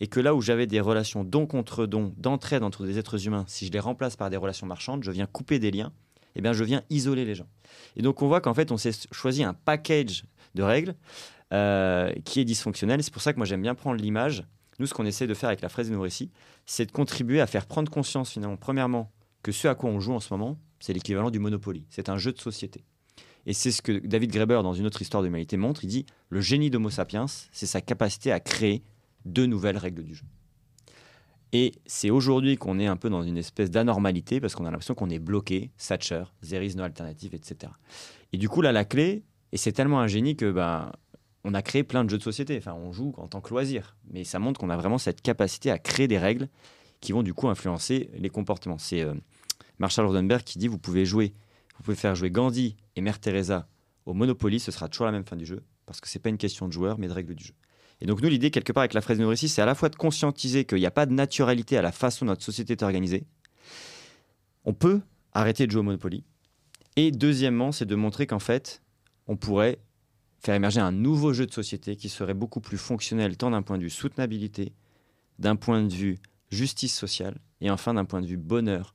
et 0.00 0.06
que 0.06 0.18
là 0.20 0.34
où 0.34 0.40
j'avais 0.40 0.66
des 0.66 0.80
relations 0.80 1.24
don 1.24 1.46
contre 1.46 1.86
don, 1.86 2.14
d'entraide 2.16 2.62
entre 2.62 2.86
des 2.86 2.98
êtres 2.98 3.26
humains, 3.26 3.44
si 3.48 3.66
je 3.66 3.72
les 3.72 3.80
remplace 3.80 4.16
par 4.16 4.30
des 4.30 4.36
relations 4.36 4.66
marchandes, 4.66 5.04
je 5.04 5.10
viens 5.10 5.26
couper 5.26 5.58
des 5.58 5.70
liens, 5.70 5.92
et 6.34 6.38
eh 6.38 6.40
bien 6.40 6.52
je 6.52 6.64
viens 6.64 6.82
isoler 6.90 7.24
les 7.24 7.34
gens. 7.34 7.48
Et 7.96 8.02
donc 8.02 8.22
on 8.22 8.28
voit 8.28 8.40
qu'en 8.40 8.54
fait 8.54 8.72
on 8.72 8.76
s'est 8.76 8.92
choisi 9.10 9.42
un 9.44 9.52
package 9.52 10.24
de 10.54 10.62
règles 10.62 10.94
euh, 11.52 12.12
qui 12.24 12.40
est 12.40 12.44
dysfonctionnel. 12.44 13.02
C'est 13.02 13.12
pour 13.12 13.22
ça 13.22 13.32
que 13.32 13.38
moi 13.38 13.46
j'aime 13.46 13.62
bien 13.62 13.74
prendre 13.74 14.00
l'image. 14.00 14.44
Nous, 14.78 14.86
ce 14.86 14.94
qu'on 14.94 15.04
essaie 15.04 15.26
de 15.26 15.34
faire 15.34 15.48
avec 15.48 15.60
la 15.60 15.68
fraise 15.68 15.90
de 15.90 15.94
nos 15.94 16.00
récits, 16.00 16.30
c'est 16.64 16.86
de 16.86 16.92
contribuer 16.92 17.40
à 17.40 17.46
faire 17.46 17.66
prendre 17.66 17.90
conscience 17.90 18.30
finalement, 18.30 18.56
premièrement, 18.56 19.10
que 19.42 19.52
ce 19.52 19.68
à 19.68 19.74
quoi 19.74 19.90
on 19.90 20.00
joue 20.00 20.12
en 20.12 20.20
ce 20.20 20.32
moment, 20.32 20.58
c'est 20.78 20.92
l'équivalent 20.92 21.30
du 21.30 21.38
Monopoly. 21.38 21.86
C'est 21.90 22.08
un 22.08 22.16
jeu 22.16 22.32
de 22.32 22.38
société. 22.38 22.84
Et 23.46 23.52
c'est 23.52 23.70
ce 23.70 23.82
que 23.82 23.92
David 23.92 24.32
Graeber, 24.32 24.62
dans 24.62 24.74
une 24.74 24.86
autre 24.86 25.00
histoire 25.00 25.22
de 25.22 25.28
l'humanité, 25.28 25.56
montre. 25.56 25.84
Il 25.84 25.88
dit 25.88 26.06
le 26.28 26.40
génie 26.40 26.70
d'Homo 26.70 26.90
sapiens, 26.90 27.26
c'est 27.52 27.66
sa 27.66 27.80
capacité 27.80 28.32
à 28.32 28.40
créer 28.40 28.82
de 29.24 29.46
nouvelles 29.46 29.78
règles 29.78 30.04
du 30.04 30.14
jeu. 30.14 30.26
Et 31.52 31.72
c'est 31.86 32.10
aujourd'hui 32.10 32.56
qu'on 32.56 32.78
est 32.78 32.86
un 32.86 32.96
peu 32.96 33.10
dans 33.10 33.22
une 33.22 33.36
espèce 33.36 33.70
d'anormalité 33.70 34.40
parce 34.40 34.54
qu'on 34.54 34.66
a 34.66 34.70
l'impression 34.70 34.94
qu'on 34.94 35.10
est 35.10 35.18
bloqué, 35.18 35.70
Thatcher, 35.76 36.24
there 36.48 36.74
no 36.76 36.84
alternative, 36.84 37.34
etc. 37.34 37.72
Et 38.32 38.38
du 38.38 38.48
coup, 38.48 38.62
là, 38.62 38.70
la 38.72 38.84
clé, 38.84 39.24
et 39.52 39.56
c'est 39.56 39.72
tellement 39.72 40.00
un 40.00 40.06
génie 40.06 40.36
que 40.36 40.52
ben, 40.52 40.92
on 41.42 41.54
a 41.54 41.62
créé 41.62 41.82
plein 41.82 42.04
de 42.04 42.10
jeux 42.10 42.18
de 42.18 42.22
société. 42.22 42.56
Enfin, 42.56 42.74
on 42.74 42.92
joue 42.92 43.14
en 43.16 43.26
tant 43.26 43.40
que 43.40 43.50
loisir. 43.50 43.96
Mais 44.12 44.22
ça 44.22 44.38
montre 44.38 44.60
qu'on 44.60 44.70
a 44.70 44.76
vraiment 44.76 44.98
cette 44.98 45.22
capacité 45.22 45.70
à 45.70 45.78
créer 45.78 46.06
des 46.06 46.18
règles 46.18 46.48
qui 47.00 47.12
vont 47.12 47.22
du 47.22 47.34
coup 47.34 47.48
influencer 47.48 48.10
les 48.14 48.30
comportements. 48.30 48.78
C'est 48.78 49.02
euh, 49.02 49.14
Marshall 49.78 50.06
Rosenberg 50.06 50.42
qui 50.42 50.58
dit 50.58 50.68
vous 50.68 50.78
pouvez 50.78 51.04
jouer, 51.04 51.34
vous 51.76 51.82
pouvez 51.82 51.96
faire 51.96 52.14
jouer 52.14 52.30
Gandhi 52.30 52.76
et 52.96 53.00
Mère 53.00 53.18
Teresa 53.18 53.68
au 54.06 54.14
Monopoly, 54.14 54.60
ce 54.60 54.72
sera 54.72 54.88
toujours 54.88 55.06
la 55.06 55.12
même 55.12 55.24
fin 55.24 55.36
du 55.36 55.46
jeu 55.46 55.62
parce 55.86 56.00
que 56.00 56.08
c'est 56.08 56.18
pas 56.18 56.28
une 56.28 56.38
question 56.38 56.68
de 56.68 56.72
joueur 56.72 56.98
mais 56.98 57.08
de 57.08 57.12
règles 57.12 57.34
du 57.34 57.44
jeu. 57.44 57.54
Et 58.00 58.06
donc 58.06 58.22
nous 58.22 58.28
l'idée 58.28 58.50
quelque 58.50 58.72
part 58.72 58.82
avec 58.82 58.94
la 58.94 59.00
fraise 59.00 59.18
de 59.18 59.24
récits, 59.24 59.48
c'est 59.48 59.62
à 59.62 59.66
la 59.66 59.74
fois 59.74 59.88
de 59.88 59.96
conscientiser 59.96 60.64
qu'il 60.64 60.78
n'y 60.78 60.86
a 60.86 60.90
pas 60.90 61.06
de 61.06 61.12
naturalité 61.12 61.76
à 61.76 61.82
la 61.82 61.92
façon 61.92 62.24
dont 62.24 62.32
notre 62.32 62.44
société 62.44 62.72
est 62.72 62.82
organisée. 62.82 63.24
On 64.64 64.72
peut 64.72 65.00
arrêter 65.32 65.66
de 65.66 65.72
jouer 65.72 65.80
au 65.80 65.84
Monopoly. 65.84 66.24
Et 66.96 67.12
deuxièmement, 67.12 67.72
c'est 67.72 67.86
de 67.86 67.94
montrer 67.94 68.26
qu'en 68.26 68.38
fait, 68.38 68.82
on 69.26 69.36
pourrait 69.36 69.78
faire 70.40 70.54
émerger 70.54 70.80
un 70.80 70.92
nouveau 70.92 71.32
jeu 71.32 71.46
de 71.46 71.52
société 71.52 71.96
qui 71.96 72.08
serait 72.08 72.34
beaucoup 72.34 72.60
plus 72.60 72.78
fonctionnel 72.78 73.36
tant 73.36 73.50
d'un 73.50 73.62
point 73.62 73.78
de 73.78 73.84
vue 73.84 73.90
soutenabilité, 73.90 74.72
d'un 75.38 75.56
point 75.56 75.82
de 75.82 75.92
vue 75.92 76.18
justice 76.50 76.96
sociale 76.96 77.38
et 77.60 77.70
enfin 77.70 77.94
d'un 77.94 78.04
point 78.04 78.20
de 78.20 78.26
vue 78.26 78.36
bonheur. 78.36 78.94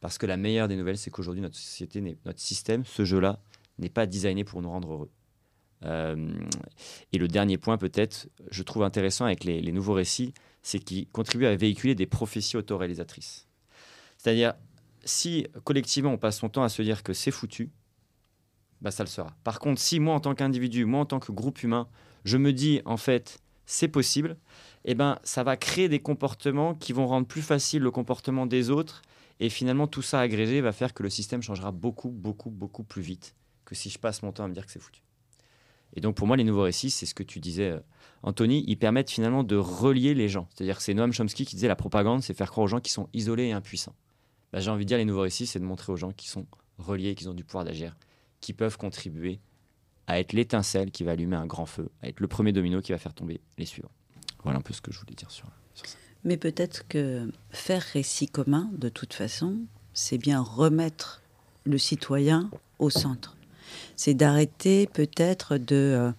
Parce 0.00 0.18
que 0.18 0.26
la 0.26 0.36
meilleure 0.36 0.68
des 0.68 0.76
nouvelles, 0.76 0.98
c'est 0.98 1.10
qu'aujourd'hui, 1.10 1.42
notre 1.42 1.56
société, 1.56 2.00
notre 2.24 2.40
système, 2.40 2.84
ce 2.84 3.04
jeu-là, 3.04 3.40
n'est 3.78 3.88
pas 3.88 4.06
designé 4.06 4.44
pour 4.44 4.60
nous 4.60 4.68
rendre 4.68 4.92
heureux. 4.92 5.10
Euh, 5.84 6.32
et 7.12 7.18
le 7.18 7.28
dernier 7.28 7.58
point, 7.58 7.78
peut-être, 7.78 8.28
je 8.50 8.62
trouve 8.62 8.82
intéressant 8.82 9.24
avec 9.24 9.44
les, 9.44 9.72
nouveaux 9.72 9.94
récits, 9.94 10.32
c'est 10.62 10.78
qu'ils 10.78 11.08
contribuent 11.08 11.46
à 11.46 11.56
véhiculer 11.56 11.94
des 11.94 12.06
prophéties 12.06 12.56
autoréalisatrices. 12.56 13.48
C'est-à-dire, 14.16 14.54
si 15.04 15.46
collectivement 15.64 16.12
on 16.12 16.18
passe 16.18 16.38
son 16.38 16.48
temps 16.48 16.62
à 16.62 16.68
se 16.68 16.80
dire 16.82 17.02
que 17.02 17.12
c'est 17.12 17.30
foutu, 17.30 17.70
bah 18.80 18.90
ça 18.90 19.04
le 19.04 19.08
sera. 19.08 19.34
Par 19.44 19.58
contre, 19.58 19.80
si 19.80 20.00
moi 20.00 20.14
en 20.14 20.20
tant 20.20 20.34
qu'individu, 20.34 20.84
moi 20.84 21.00
en 21.00 21.06
tant 21.06 21.20
que 21.20 21.32
groupe 21.32 21.62
humain, 21.62 21.88
je 22.24 22.36
me 22.36 22.52
dis 22.52 22.80
en 22.84 22.96
fait 22.96 23.38
c'est 23.66 23.88
possible, 23.88 24.36
eh 24.84 24.94
ben, 24.94 25.18
ça 25.24 25.42
va 25.42 25.56
créer 25.56 25.88
des 25.88 26.00
comportements 26.00 26.74
qui 26.74 26.92
vont 26.92 27.06
rendre 27.06 27.26
plus 27.26 27.42
facile 27.42 27.82
le 27.82 27.90
comportement 27.90 28.46
des 28.46 28.70
autres. 28.70 29.02
Et 29.40 29.48
finalement, 29.48 29.86
tout 29.86 30.02
ça 30.02 30.20
agrégé 30.20 30.60
va 30.60 30.72
faire 30.72 30.94
que 30.94 31.02
le 31.02 31.10
système 31.10 31.42
changera 31.42 31.72
beaucoup, 31.72 32.10
beaucoup, 32.10 32.50
beaucoup 32.50 32.84
plus 32.84 33.02
vite 33.02 33.34
que 33.64 33.74
si 33.74 33.90
je 33.90 33.98
passe 33.98 34.22
mon 34.22 34.30
temps 34.30 34.44
à 34.44 34.48
me 34.48 34.54
dire 34.54 34.66
que 34.66 34.72
c'est 34.72 34.80
foutu. 34.80 35.02
Et 35.96 36.00
donc, 36.00 36.16
pour 36.16 36.26
moi, 36.26 36.36
les 36.36 36.44
nouveaux 36.44 36.62
récits, 36.62 36.90
c'est 36.90 37.06
ce 37.06 37.14
que 37.14 37.22
tu 37.22 37.40
disais, 37.40 37.70
euh, 37.70 37.80
Anthony, 38.22 38.64
ils 38.66 38.76
permettent 38.76 39.10
finalement 39.10 39.44
de 39.44 39.56
relier 39.56 40.14
les 40.14 40.28
gens. 40.28 40.48
C'est-à-dire 40.54 40.76
que 40.76 40.82
c'est 40.82 40.94
Noam 40.94 41.12
Chomsky 41.12 41.46
qui 41.46 41.56
disait 41.56 41.68
la 41.68 41.76
propagande, 41.76 42.22
c'est 42.22 42.34
faire 42.34 42.50
croire 42.50 42.64
aux 42.64 42.68
gens 42.68 42.80
qui 42.80 42.92
sont 42.92 43.08
isolés 43.12 43.44
et 43.44 43.52
impuissants. 43.52 43.94
Bah, 44.52 44.60
j'ai 44.60 44.70
envie 44.70 44.84
de 44.84 44.88
dire, 44.88 44.98
les 44.98 45.04
nouveaux 45.04 45.22
récits, 45.22 45.46
c'est 45.46 45.60
de 45.60 45.64
montrer 45.64 45.92
aux 45.92 45.96
gens 45.96 46.12
qui 46.12 46.28
sont 46.28 46.46
reliés, 46.78 47.14
qui 47.14 47.26
ont 47.28 47.34
du 47.34 47.44
pouvoir 47.44 47.64
d'agir, 47.64 47.96
qui 48.40 48.52
peuvent 48.52 48.76
contribuer 48.76 49.40
à 50.06 50.20
être 50.20 50.32
l'étincelle 50.32 50.90
qui 50.90 51.04
va 51.04 51.12
allumer 51.12 51.36
un 51.36 51.46
grand 51.46 51.66
feu, 51.66 51.90
à 52.02 52.08
être 52.08 52.20
le 52.20 52.28
premier 52.28 52.52
domino 52.52 52.80
qui 52.80 52.92
va 52.92 52.98
faire 52.98 53.14
tomber 53.14 53.40
les 53.56 53.64
suivants. 53.64 53.92
Voilà 54.44 54.58
un 54.58 54.62
peu 54.62 54.72
ce 54.72 54.80
que 54.80 54.92
je 54.92 55.00
voulais 55.00 55.14
dire 55.14 55.30
sur, 55.30 55.46
ça. 55.74 55.84
Mais 56.24 56.36
peut-être 56.36 56.86
que 56.88 57.30
faire 57.50 57.82
récit 57.82 58.28
commun, 58.28 58.70
de 58.72 58.88
toute 58.88 59.12
façon, 59.12 59.58
c'est 59.92 60.18
bien 60.18 60.40
remettre 60.40 61.22
le 61.64 61.78
citoyen 61.78 62.50
au 62.78 62.90
centre. 62.90 63.36
C'est 63.96 64.14
d'arrêter 64.14 64.86
peut-être 64.86 65.56
de 65.56 65.74
euh, 65.74 66.12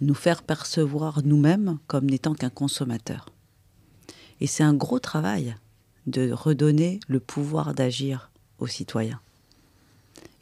nous 0.00 0.14
faire 0.14 0.42
percevoir 0.42 1.22
nous-mêmes 1.24 1.78
comme 1.86 2.08
n'étant 2.08 2.34
qu'un 2.34 2.50
consommateur. 2.50 3.26
Et 4.40 4.46
c'est 4.46 4.62
un 4.62 4.74
gros 4.74 4.98
travail 4.98 5.56
de 6.06 6.32
redonner 6.32 7.00
le 7.08 7.20
pouvoir 7.20 7.74
d'agir 7.74 8.30
aux 8.58 8.66
citoyens 8.66 9.20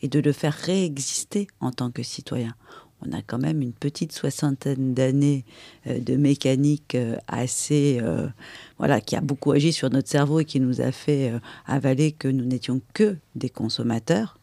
et 0.02 0.08
de 0.08 0.20
le 0.20 0.32
faire 0.32 0.54
réexister 0.54 1.48
en 1.60 1.72
tant 1.72 1.90
que 1.90 2.02
citoyen 2.02 2.54
on 3.06 3.12
a 3.12 3.22
quand 3.22 3.38
même 3.38 3.62
une 3.62 3.72
petite 3.72 4.12
soixantaine 4.12 4.94
d'années 4.94 5.44
euh, 5.86 6.00
de 6.00 6.16
mécanique 6.16 6.94
euh, 6.94 7.16
assez, 7.28 7.98
euh, 8.02 8.26
voilà, 8.78 9.00
qui 9.00 9.16
a 9.16 9.20
beaucoup 9.20 9.52
agi 9.52 9.72
sur 9.72 9.90
notre 9.90 10.08
cerveau 10.08 10.40
et 10.40 10.44
qui 10.44 10.60
nous 10.60 10.80
a 10.80 10.92
fait 10.92 11.32
avaler 11.66 12.12
que 12.12 12.28
nous 12.28 12.44
n'étions 12.44 12.80
que 12.94 13.16
des 13.34 13.50
consommateurs, 13.50 14.38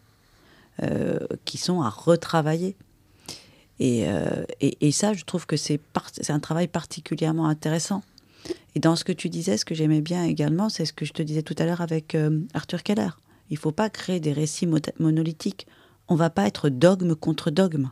qui 1.45 1.57
sont 1.57 1.81
à 1.81 1.89
retravailler. 1.89 2.75
Et, 3.79 4.05
et, 4.59 4.91
ça, 4.91 5.13
je 5.13 5.23
trouve 5.23 5.45
que 5.45 5.55
c'est 5.55 5.79
un 6.27 6.39
travail 6.39 6.67
particulièrement 6.67 7.47
intéressant. 7.47 8.03
Et 8.75 8.79
dans 8.81 8.97
ce 8.97 9.05
que 9.05 9.13
tu 9.13 9.29
disais, 9.29 9.55
ce 9.55 9.63
que 9.63 9.73
j'aimais 9.73 10.01
bien 10.01 10.25
également, 10.25 10.67
c'est 10.67 10.83
ce 10.83 10.91
que 10.91 11.05
je 11.05 11.13
te 11.13 11.21
disais 11.21 11.43
tout 11.43 11.55
à 11.59 11.65
l'heure 11.65 11.79
avec 11.79 12.17
Arthur 12.53 12.83
Keller. 12.83 13.11
Il 13.49 13.53
ne 13.53 13.59
faut 13.59 13.71
pas 13.71 13.89
créer 13.89 14.19
des 14.19 14.33
récits 14.33 14.67
monolithiques. 14.99 15.65
On 16.09 16.15
ne 16.15 16.19
va 16.19 16.29
pas 16.29 16.45
être 16.45 16.67
dogme 16.67 17.15
contre 17.15 17.51
dogme 17.51 17.89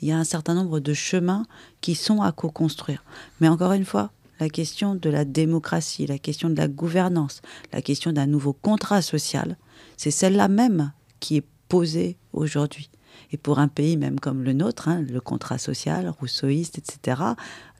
il 0.00 0.08
y 0.08 0.12
a 0.12 0.18
un 0.18 0.24
certain 0.24 0.54
nombre 0.54 0.80
de 0.80 0.94
chemins 0.94 1.46
qui 1.80 1.94
sont 1.94 2.22
à 2.22 2.32
co-construire. 2.32 3.04
Mais 3.40 3.48
encore 3.48 3.72
une 3.72 3.84
fois, 3.84 4.10
la 4.40 4.48
question 4.48 4.94
de 4.94 5.10
la 5.10 5.24
démocratie, 5.24 6.06
la 6.06 6.18
question 6.18 6.50
de 6.50 6.56
la 6.56 6.68
gouvernance, 6.68 7.42
la 7.72 7.82
question 7.82 8.12
d'un 8.12 8.26
nouveau 8.26 8.52
contrat 8.52 9.02
social, 9.02 9.56
c'est 9.96 10.10
celle-là 10.10 10.48
même 10.48 10.92
qui 11.20 11.36
est 11.36 11.44
posée 11.68 12.16
aujourd'hui. 12.32 12.90
Et 13.32 13.36
pour 13.36 13.58
un 13.58 13.68
pays 13.68 13.96
même 13.96 14.20
comme 14.20 14.42
le 14.42 14.52
nôtre, 14.52 14.88
hein, 14.88 15.04
le 15.08 15.20
contrat 15.20 15.58
social, 15.58 16.08
rousseauiste, 16.08 16.78
etc., 16.78 17.22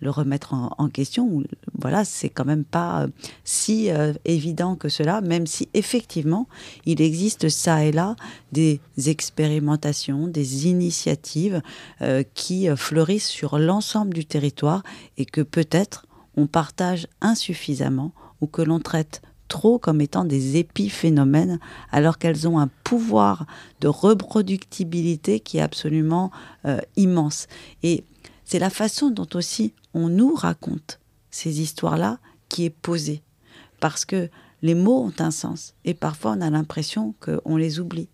le 0.00 0.10
remettre 0.10 0.54
en, 0.54 0.88
question, 0.88 1.42
voilà, 1.76 2.04
c'est 2.04 2.28
quand 2.28 2.44
même 2.44 2.64
pas 2.64 3.02
euh, 3.02 3.08
si 3.44 3.90
euh, 3.90 4.12
évident 4.24 4.76
que 4.76 4.88
cela, 4.88 5.20
même 5.20 5.46
si 5.46 5.68
effectivement 5.74 6.46
il 6.86 7.00
existe 7.00 7.48
ça 7.48 7.84
et 7.84 7.90
là 7.90 8.14
des 8.52 8.80
expérimentations, 9.06 10.28
des 10.28 10.68
initiatives 10.68 11.62
euh, 12.02 12.22
qui 12.34 12.68
fleurissent 12.76 13.28
sur 13.28 13.58
l'ensemble 13.58 14.14
du 14.14 14.24
territoire 14.24 14.82
et 15.16 15.24
que 15.24 15.40
peut-être 15.40 16.06
on 16.36 16.46
partage 16.46 17.08
insuffisamment 17.20 18.12
ou 18.40 18.46
que 18.46 18.62
l'on 18.62 18.78
traite 18.78 19.22
trop 19.48 19.78
comme 19.78 20.00
étant 20.00 20.24
des 20.24 20.56
épiphénomènes, 20.56 21.58
alors 21.90 22.18
qu'elles 22.18 22.46
ont 22.46 22.58
un 22.58 22.68
pouvoir 22.84 23.46
de 23.80 23.88
reproductibilité 23.88 25.40
qui 25.40 25.58
est 25.58 25.62
absolument 25.62 26.30
euh, 26.64 26.78
immense. 26.96 27.46
Et 27.82 28.04
c'est 28.44 28.58
la 28.58 28.70
façon 28.70 29.10
dont 29.10 29.28
aussi 29.34 29.72
on 29.94 30.08
nous 30.08 30.34
raconte 30.34 31.00
ces 31.30 31.60
histoires-là 31.60 32.18
qui 32.48 32.64
est 32.64 32.70
posée. 32.70 33.22
Parce 33.80 34.04
que 34.04 34.28
les 34.62 34.74
mots 34.74 35.04
ont 35.04 35.22
un 35.22 35.30
sens 35.30 35.74
et 35.84 35.94
parfois 35.94 36.34
on 36.36 36.40
a 36.40 36.50
l'impression 36.50 37.14
qu'on 37.20 37.56
les 37.56 37.80
oublie. 37.80 38.08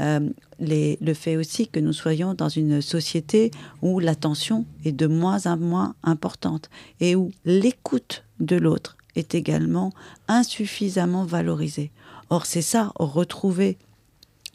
Euh, 0.00 0.28
le 0.58 1.14
fait 1.14 1.36
aussi 1.36 1.68
que 1.68 1.80
nous 1.80 1.92
soyons 1.92 2.34
dans 2.34 2.48
une 2.48 2.82
société 2.82 3.50
où 3.82 3.98
l'attention 3.98 4.66
est 4.84 4.92
de 4.92 5.06
moins 5.06 5.46
en 5.46 5.56
moins 5.56 5.94
importante 6.02 6.70
et 7.00 7.16
où 7.16 7.30
l'écoute 7.44 8.24
de 8.40 8.56
l'autre 8.56 8.95
est 9.16 9.34
également 9.34 9.92
insuffisamment 10.28 11.24
valorisée. 11.24 11.90
Or, 12.30 12.46
c'est 12.46 12.62
ça, 12.62 12.92
retrouver 12.96 13.78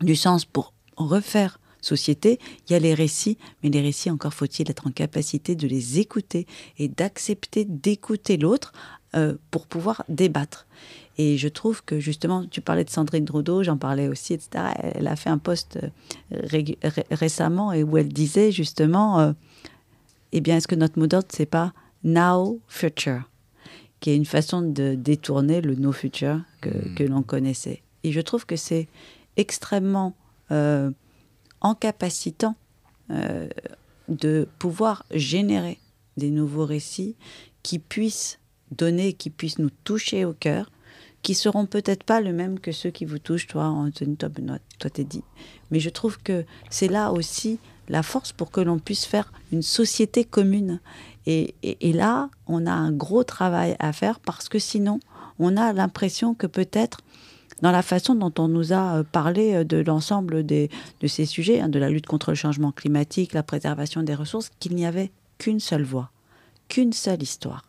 du 0.02 0.16
sens 0.16 0.46
pour 0.46 0.74
refaire 0.98 1.60
société, 1.82 2.40
il 2.68 2.74
y 2.74 2.76
a 2.76 2.80
les 2.80 2.94
récits, 2.94 3.38
mais 3.64 3.70
les 3.70 3.82
récits, 3.82 4.12
encore 4.12 4.34
faut-il 4.34 4.70
être 4.70 4.88
en 4.88 4.92
capacité 4.92 5.56
de 5.56 5.68
les 5.68 6.00
écouter 6.00 6.46
et 6.78 6.88
d'accepter 6.88 7.66
d'écouter 7.66 8.38
l'autre 8.38 8.72
euh, 9.16 9.36
pour 9.50 9.68
pouvoir 9.68 10.04
débattre. 10.08 10.68
Et 11.18 11.38
je 11.38 11.48
trouve 11.48 11.84
que 11.84 12.00
justement, 12.00 12.46
tu 12.46 12.62
parlais 12.62 12.86
de 12.86 12.90
Sandrine 12.90 13.26
Droudot, 13.26 13.64
j'en 13.64 13.78
parlais 13.78 14.08
aussi, 14.08 14.34
etc. 14.34 14.66
Elle 14.80 15.08
a 15.08 15.16
fait 15.16 15.30
un 15.30 15.38
post 15.38 15.80
euh, 16.32 16.64
récemment 17.12 17.74
et 17.74 17.84
où 17.84 17.98
elle 17.98 18.08
disait 18.08 18.52
justement, 18.52 19.20
euh, 19.20 19.34
eh 20.32 20.40
bien, 20.40 20.58
est-ce 20.58 20.68
que 20.68 20.76
notre 20.76 20.98
mot 20.98 21.08
d'ordre, 21.08 21.28
c'est 21.30 21.46
pas 21.46 21.74
now 22.04 22.60
future, 22.68 23.24
qui 24.02 24.10
est 24.10 24.16
une 24.16 24.26
façon 24.26 24.62
de 24.62 24.96
détourner 24.96 25.62
le 25.62 25.76
no 25.76 25.94
future 25.94 26.42
que, 26.60 26.70
hmm. 26.70 26.96
que 26.96 27.04
l'on 27.04 27.24
connaissait. 27.24 27.82
Et 28.04 28.12
je 28.12 28.20
trouve 28.20 28.46
que 28.46 28.58
c'est 28.58 28.90
extrêmement 29.38 30.16
euh, 30.52 30.92
encapacitant 31.62 32.56
de 34.08 34.48
pouvoir 34.58 35.06
générer 35.12 35.78
des 36.16 36.30
nouveaux 36.30 36.66
récits 36.66 37.16
qui 37.64 37.78
puissent 37.78 38.40
donner, 38.72 39.14
qui 39.14 39.30
puissent 39.30 39.60
nous 39.60 39.70
toucher 39.84 40.26
au 40.26 40.34
cœur, 40.34 40.72
qui 41.22 41.36
seront 41.36 41.66
peut-être 41.66 42.04
pas 42.04 42.22
le 42.22 42.34
même 42.34 42.60
que 42.60 42.72
ceux 42.72 42.90
qui 42.90 43.06
vous 43.06 43.20
touchent, 43.20 43.48
toi, 43.48 43.66
Anthony, 43.66 44.18
toi, 44.18 44.30
Benoît, 44.30 44.60
toi, 44.80 44.90
t'es 44.90 45.04
dit. 45.04 45.24
Mais 45.70 45.80
je 45.80 45.90
trouve 45.90 46.18
que 46.18 46.46
c'est 46.70 46.88
là 46.88 47.12
aussi 47.12 47.60
la 47.90 48.04
force 48.04 48.32
pour 48.32 48.52
que 48.52 48.62
l'on 48.62 48.80
puisse 48.80 49.06
faire 49.06 49.32
une 49.52 49.62
société 49.62 50.24
commune. 50.24 50.80
Et, 51.28 51.54
là, 51.94 52.30
on 52.48 52.66
a 52.66 52.72
un 52.72 52.92
gros 52.92 53.24
travail 53.24 53.76
à 53.80 53.94
faire 53.94 54.20
parce 54.20 54.50
que 54.50 54.60
sinon, 54.60 55.00
on 55.40 55.56
a 55.58 55.74
l'impression 55.74 56.34
que 56.34 56.48
peut-être, 56.48 57.00
dans 57.62 57.72
la 57.72 57.84
façon 57.84 58.16
dont 58.16 58.34
on 58.40 58.48
nous 58.48 58.74
a 58.74 58.98
euh, 58.98 59.04
parlé 59.04 59.54
euh, 59.54 59.64
de 59.64 59.78
l'ensemble 59.78 60.46
de 60.46 60.68
ces 61.08 61.26
sujets, 61.26 61.62
hein, 61.62 61.70
de 61.70 61.78
la 61.78 61.90
lutte 61.90 62.08
contre 62.08 62.32
le 62.32 62.36
changement 62.36 62.72
climatique, 62.72 63.34
la 63.34 63.44
préservation 63.44 64.02
des 64.02 64.16
ressources, 64.16 64.52
qu'il 64.60 64.76
n'y 64.76 64.86
avait 64.86 65.12
qu'une 65.38 65.60
seule 65.60 65.84
voix, 65.84 66.10
qu'une 66.70 66.94
seule 66.94 67.22
histoire. 67.22 67.66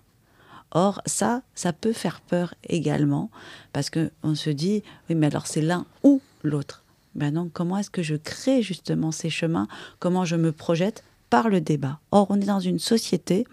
Or, 0.70 1.02
ça, 1.04 1.42
ça 1.54 1.74
peut 1.74 1.92
faire 1.92 2.22
peur 2.22 2.54
également, 2.66 3.30
parce 3.74 3.90
qu'on 3.90 4.34
se 4.34 4.48
dit, 4.48 4.82
oui, 5.08 5.14
mais 5.14 5.26
alors 5.26 5.46
c'est 5.46 5.60
l'un 5.60 5.84
ou 6.02 6.22
l'autre. 6.42 6.82
Ben 7.14 7.32
donc, 7.34 7.52
comment 7.52 7.76
est-ce 7.76 7.90
que 7.90 8.02
je 8.02 8.16
crée 8.16 8.62
justement 8.62 9.12
ces 9.12 9.28
chemins? 9.28 9.68
Comment 9.98 10.24
je 10.24 10.36
me 10.36 10.50
projette 10.50 11.04
par 11.32 11.48
le 11.48 11.62
débat 11.62 11.98
Or, 12.10 12.26
on 12.28 12.38
est 12.42 12.44
dans 12.44 12.60
une 12.60 12.78
société 12.78 13.46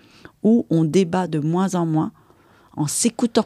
où 0.43 0.65
on 0.69 0.83
débat 0.83 1.27
de 1.27 1.39
moins 1.39 1.75
en 1.75 1.85
moins 1.85 2.11
en 2.75 2.87
s'écoutant. 2.87 3.45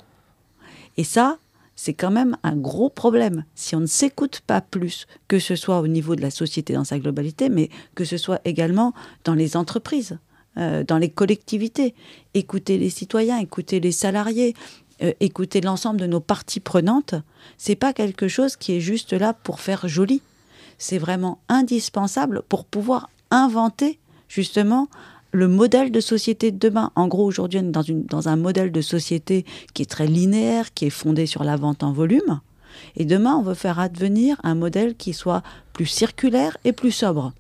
Et 0.97 1.03
ça, 1.03 1.38
c'est 1.75 1.93
quand 1.93 2.09
même 2.09 2.36
un 2.41 2.55
gros 2.55 2.89
problème. 2.89 3.45
Si 3.53 3.75
on 3.75 3.81
ne 3.81 3.86
s'écoute 3.86 4.41
pas 4.47 4.59
plus, 4.59 5.05
que 5.27 5.38
ce 5.38 5.55
soit 5.55 5.81
au 5.81 5.88
niveau 5.88 6.15
de 6.15 6.23
la 6.23 6.31
société 6.31 6.73
dans 6.73 6.84
sa 6.84 6.97
globalité, 6.97 7.49
mais 7.49 7.69
que 7.93 8.05
ce 8.05 8.17
soit 8.17 8.41
également 8.43 8.95
dans 9.23 9.36
les 9.36 9.55
entreprises. 9.55 10.17
Euh, 10.57 10.84
dans 10.84 10.97
les 10.97 11.09
collectivités, 11.09 11.93
écouter 12.34 12.79
les 12.79 12.89
citoyens, 12.89 13.38
écouter 13.38 13.79
les 13.79 13.91
salariés, 13.91 14.55
euh, 15.03 15.13
écouter 15.19 15.61
l'ensemble 15.61 15.99
de 15.99 16.07
nos 16.07 16.21
parties 16.21 16.59
prenantes, 16.59 17.13
c'est 17.59 17.75
pas 17.75 17.93
quelque 17.93 18.27
chose 18.27 18.55
qui 18.55 18.73
est 18.73 18.79
juste 18.79 19.13
là 19.13 19.34
pour 19.34 19.59
faire 19.59 19.88
joli. 19.88 20.23
C'est 20.79 20.97
vraiment 20.97 21.39
indispensable 21.49 22.41
pour 22.49 22.65
pouvoir 22.65 23.11
inventer 23.29 23.99
justement 24.34 24.88
le 25.31 25.47
modèle 25.47 25.91
de 25.91 25.99
société 25.99 26.51
de 26.51 26.57
demain. 26.57 26.91
En 26.95 27.07
gros, 27.07 27.25
aujourd'hui, 27.25 27.59
on 27.59 27.67
est 27.67 27.91
dans, 28.09 28.27
un 28.27 28.36
modèle 28.36 28.71
de 28.71 28.81
société 28.81 29.45
qui 29.73 29.84
est 29.84 29.89
très 29.89 30.07
linéaire, 30.07 30.73
qui 30.73 30.86
est 30.86 30.91
fondé 30.91 31.25
sur 31.25 31.43
la 31.43 31.55
vente 31.55 31.84
en 31.84 31.91
volume. 31.91 32.41
Et 32.95 33.05
demain, 33.05 33.36
on 33.36 33.43
veut 33.43 33.53
faire 33.53 33.79
advenir 33.79 34.39
un 34.43 34.55
modèle 34.55 34.95
qui 34.95 35.13
soit 35.13 35.43
plus 35.73 35.86
circulaire 35.86 36.57
et 36.63 36.71
plus 36.71 36.91
sobre. 36.91 37.34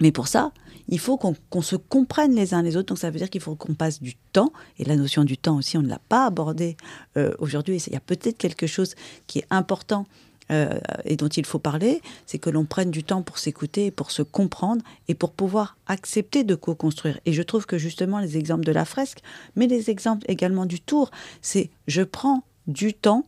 Mais 0.00 0.10
pour 0.10 0.26
ça, 0.26 0.52
il 0.88 0.98
faut 0.98 1.16
qu'on 1.16 1.62
se 1.62 1.76
comprenne 1.76 2.34
les 2.34 2.54
uns 2.54 2.62
les 2.62 2.76
autres. 2.76 2.88
Donc 2.88 2.98
ça 2.98 3.10
veut 3.10 3.18
dire 3.18 3.30
qu'il 3.30 3.40
faut 3.40 3.54
qu'on 3.54 3.74
passe 3.74 4.00
du 4.00 4.14
temps. 4.32 4.52
Et 4.78 4.84
la 4.84 4.96
notion 4.96 5.22
du 5.22 5.36
temps 5.36 5.56
aussi, 5.56 5.76
on 5.76 5.82
ne 5.82 5.88
l'a 5.88 6.00
pas 6.08 6.26
abordée 6.26 6.76
euh, 7.16 7.32
aujourd'hui. 7.38 7.82
Il 7.86 7.92
y 7.92 7.96
a 7.96 8.00
peut-être 8.00 8.38
quelque 8.38 8.66
chose 8.66 8.94
qui 9.26 9.40
est 9.40 9.46
important 9.50 10.06
euh, 10.50 10.78
et 11.04 11.16
dont 11.16 11.28
il 11.28 11.44
faut 11.46 11.58
parler, 11.58 12.00
c'est 12.26 12.38
que 12.38 12.50
l'on 12.50 12.64
prenne 12.64 12.90
du 12.90 13.04
temps 13.04 13.22
pour 13.22 13.38
s'écouter, 13.38 13.90
pour 13.90 14.10
se 14.10 14.22
comprendre 14.22 14.82
et 15.08 15.14
pour 15.14 15.32
pouvoir 15.32 15.76
accepter 15.86 16.44
de 16.44 16.54
co-construire. 16.54 17.20
Et 17.26 17.32
je 17.32 17.42
trouve 17.42 17.66
que 17.66 17.78
justement 17.78 18.18
les 18.18 18.36
exemples 18.36 18.64
de 18.64 18.72
la 18.72 18.84
fresque, 18.84 19.20
mais 19.56 19.66
les 19.66 19.90
exemples 19.90 20.24
également 20.28 20.66
du 20.66 20.80
tour, 20.80 21.10
c'est 21.42 21.70
je 21.86 22.02
prends 22.02 22.44
du 22.66 22.94
temps 22.94 23.24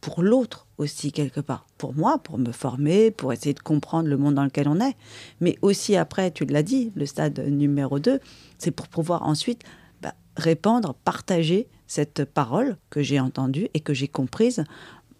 pour 0.00 0.22
l'autre 0.22 0.66
aussi 0.78 1.10
quelque 1.10 1.40
part. 1.40 1.66
Pour 1.78 1.94
moi, 1.94 2.18
pour 2.18 2.38
me 2.38 2.52
former, 2.52 3.10
pour 3.10 3.32
essayer 3.32 3.54
de 3.54 3.60
comprendre 3.60 4.08
le 4.08 4.16
monde 4.16 4.34
dans 4.34 4.44
lequel 4.44 4.68
on 4.68 4.80
est. 4.80 4.94
Mais 5.40 5.56
aussi 5.62 5.96
après, 5.96 6.30
tu 6.30 6.44
l'as 6.44 6.62
dit, 6.62 6.92
le 6.94 7.06
stade 7.06 7.40
numéro 7.40 7.98
2, 7.98 8.20
c'est 8.58 8.70
pour 8.70 8.88
pouvoir 8.88 9.22
ensuite 9.24 9.62
bah, 10.02 10.14
répandre, 10.36 10.94
partager 11.04 11.68
cette 11.86 12.24
parole 12.24 12.76
que 12.90 13.02
j'ai 13.02 13.20
entendue 13.20 13.68
et 13.74 13.80
que 13.80 13.94
j'ai 13.94 14.08
comprise 14.08 14.64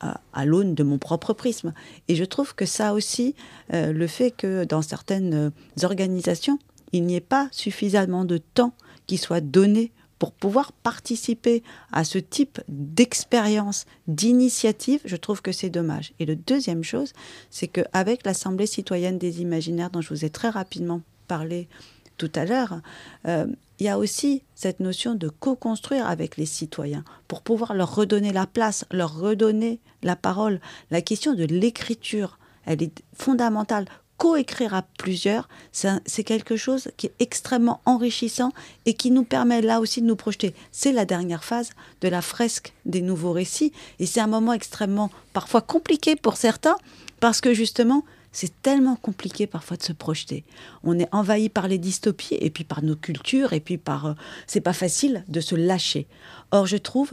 à, 0.01 0.44
l'aune 0.44 0.74
de 0.74 0.82
mon 0.82 0.99
propre 0.99 1.32
prisme. 1.32 1.72
Et 2.09 2.14
je 2.14 2.24
trouve 2.24 2.55
que 2.55 2.66
ça 2.66 2.92
aussi, 2.92 3.34
euh, 3.72 3.92
le 3.92 4.07
fait 4.07 4.30
que 4.30 4.64
dans 4.64 4.82
certaines 4.82 5.34
euh, 5.34 5.51
organisations, 5.82 6.59
il 6.92 7.05
n'y 7.05 7.16
ait 7.16 7.20
pas 7.20 7.49
suffisamment 7.51 8.24
de 8.24 8.38
temps 8.38 8.72
qui 9.07 9.16
soit 9.18 9.40
donné 9.40 9.92
pour 10.18 10.32
pouvoir 10.32 10.72
participer 10.72 11.62
à 11.92 12.05
ce 12.05 12.18
type 12.18 12.61
d'expérience, 12.68 13.84
d'initiative, 14.09 15.01
je 15.05 15.16
trouve 15.16 15.42
que 15.42 15.53
c'est 15.53 15.68
dommage. 15.68 16.14
Et 16.18 16.24
le 16.24 16.36
deuxième 16.36 16.84
chose, 16.84 17.12
c'est 17.51 17.68
qu'avec 17.68 18.24
l'Assemblée 18.24 18.66
citoyenne 18.66 19.18
des 19.18 19.42
imaginaires, 19.42 19.90
dont 19.90 20.01
je 20.01 20.09
vous 20.09 20.24
ai 20.24 20.30
très 20.30 20.49
rapidement 20.49 21.03
parlé 21.28 21.68
tout 22.16 22.30
à 22.34 22.44
l'heure, 22.44 22.80
euh, 23.26 23.46
il 23.78 23.86
y 23.86 23.88
a 23.88 23.98
aussi 23.98 24.42
cette 24.54 24.80
notion 24.80 25.14
de 25.14 25.28
co-construire 25.28 26.06
avec 26.06 26.36
les 26.36 26.46
citoyens 26.46 27.04
pour 27.28 27.42
pouvoir 27.42 27.74
leur 27.74 27.94
redonner 27.94 28.32
la 28.32 28.46
place, 28.46 28.84
leur 28.90 29.18
redonner 29.18 29.80
la 30.02 30.16
parole. 30.16 30.60
La 30.90 31.02
question 31.02 31.34
de 31.34 31.44
l'écriture, 31.44 32.38
elle 32.64 32.82
est 32.82 33.02
fondamentale 33.14 33.86
coécrire 34.16 34.74
à 34.74 34.82
plusieurs, 34.82 35.48
c'est 35.72 36.24
quelque 36.24 36.56
chose 36.56 36.88
qui 36.96 37.06
est 37.06 37.14
extrêmement 37.18 37.80
enrichissant 37.84 38.52
et 38.86 38.94
qui 38.94 39.10
nous 39.10 39.24
permet 39.24 39.60
là 39.60 39.80
aussi 39.80 40.00
de 40.00 40.06
nous 40.06 40.16
projeter. 40.16 40.54
C'est 40.72 40.92
la 40.92 41.04
dernière 41.04 41.44
phase 41.44 41.70
de 42.00 42.08
la 42.08 42.22
fresque 42.22 42.72
des 42.86 43.02
nouveaux 43.02 43.32
récits 43.32 43.72
et 43.98 44.06
c'est 44.06 44.20
un 44.20 44.26
moment 44.26 44.52
extrêmement 44.52 45.10
parfois 45.32 45.60
compliqué 45.60 46.16
pour 46.16 46.36
certains 46.36 46.76
parce 47.20 47.40
que 47.40 47.52
justement 47.52 48.04
c'est 48.37 48.61
tellement 48.61 48.97
compliqué 48.97 49.47
parfois 49.47 49.78
de 49.78 49.82
se 49.82 49.95
projeter. 49.95 50.45
On 50.84 50.99
est 50.99 51.09
envahi 51.11 51.49
par 51.49 51.68
les 51.68 51.78
dystopies 51.78 52.37
et 52.39 52.51
puis 52.51 52.64
par 52.64 52.82
nos 52.82 52.95
cultures 52.95 53.55
et 53.55 53.61
puis 53.61 53.78
par... 53.78 54.07
Euh, 54.07 54.12
c'est 54.47 54.61
pas 54.61 54.74
facile 54.74 55.24
de 55.28 55.41
se 55.41 55.55
lâcher. 55.55 56.07
Or 56.51 56.66
je 56.66 56.76
trouve 56.76 57.12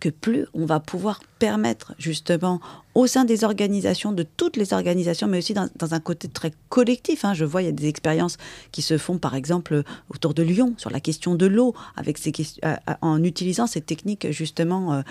que 0.00 0.08
plus 0.08 0.46
on 0.52 0.66
va 0.66 0.80
pouvoir 0.80 1.20
permettre 1.38 1.94
justement 2.00 2.60
au 2.96 3.06
sein 3.06 3.24
des 3.24 3.44
organisations, 3.44 4.10
de 4.10 4.24
toutes 4.24 4.56
les 4.56 4.72
organisations, 4.72 5.28
mais 5.28 5.38
aussi 5.38 5.54
dans, 5.54 5.94
un 5.94 6.00
côté 6.00 6.26
très 6.26 6.52
collectif. 6.68 7.24
Hein. 7.24 7.34
Je 7.34 7.44
vois, 7.44 7.62
il 7.62 7.66
y 7.66 7.68
a 7.68 7.72
des 7.72 7.86
expériences 7.86 8.36
qui 8.72 8.82
se 8.82 8.98
font, 8.98 9.18
par 9.18 9.36
exemple, 9.36 9.84
autour 10.10 10.34
de 10.34 10.42
Lyon, 10.42 10.74
sur 10.78 10.90
la 10.90 10.98
question 10.98 11.36
de 11.36 11.46
l'eau, 11.46 11.76
avec 11.94 12.18
ces 12.18 12.32
euh, 12.64 12.74
euh, 12.88 12.94
en 13.02 13.22
utilisant 13.22 13.68
ces 13.68 13.82
techniques 13.82 14.32
justement 14.32 15.04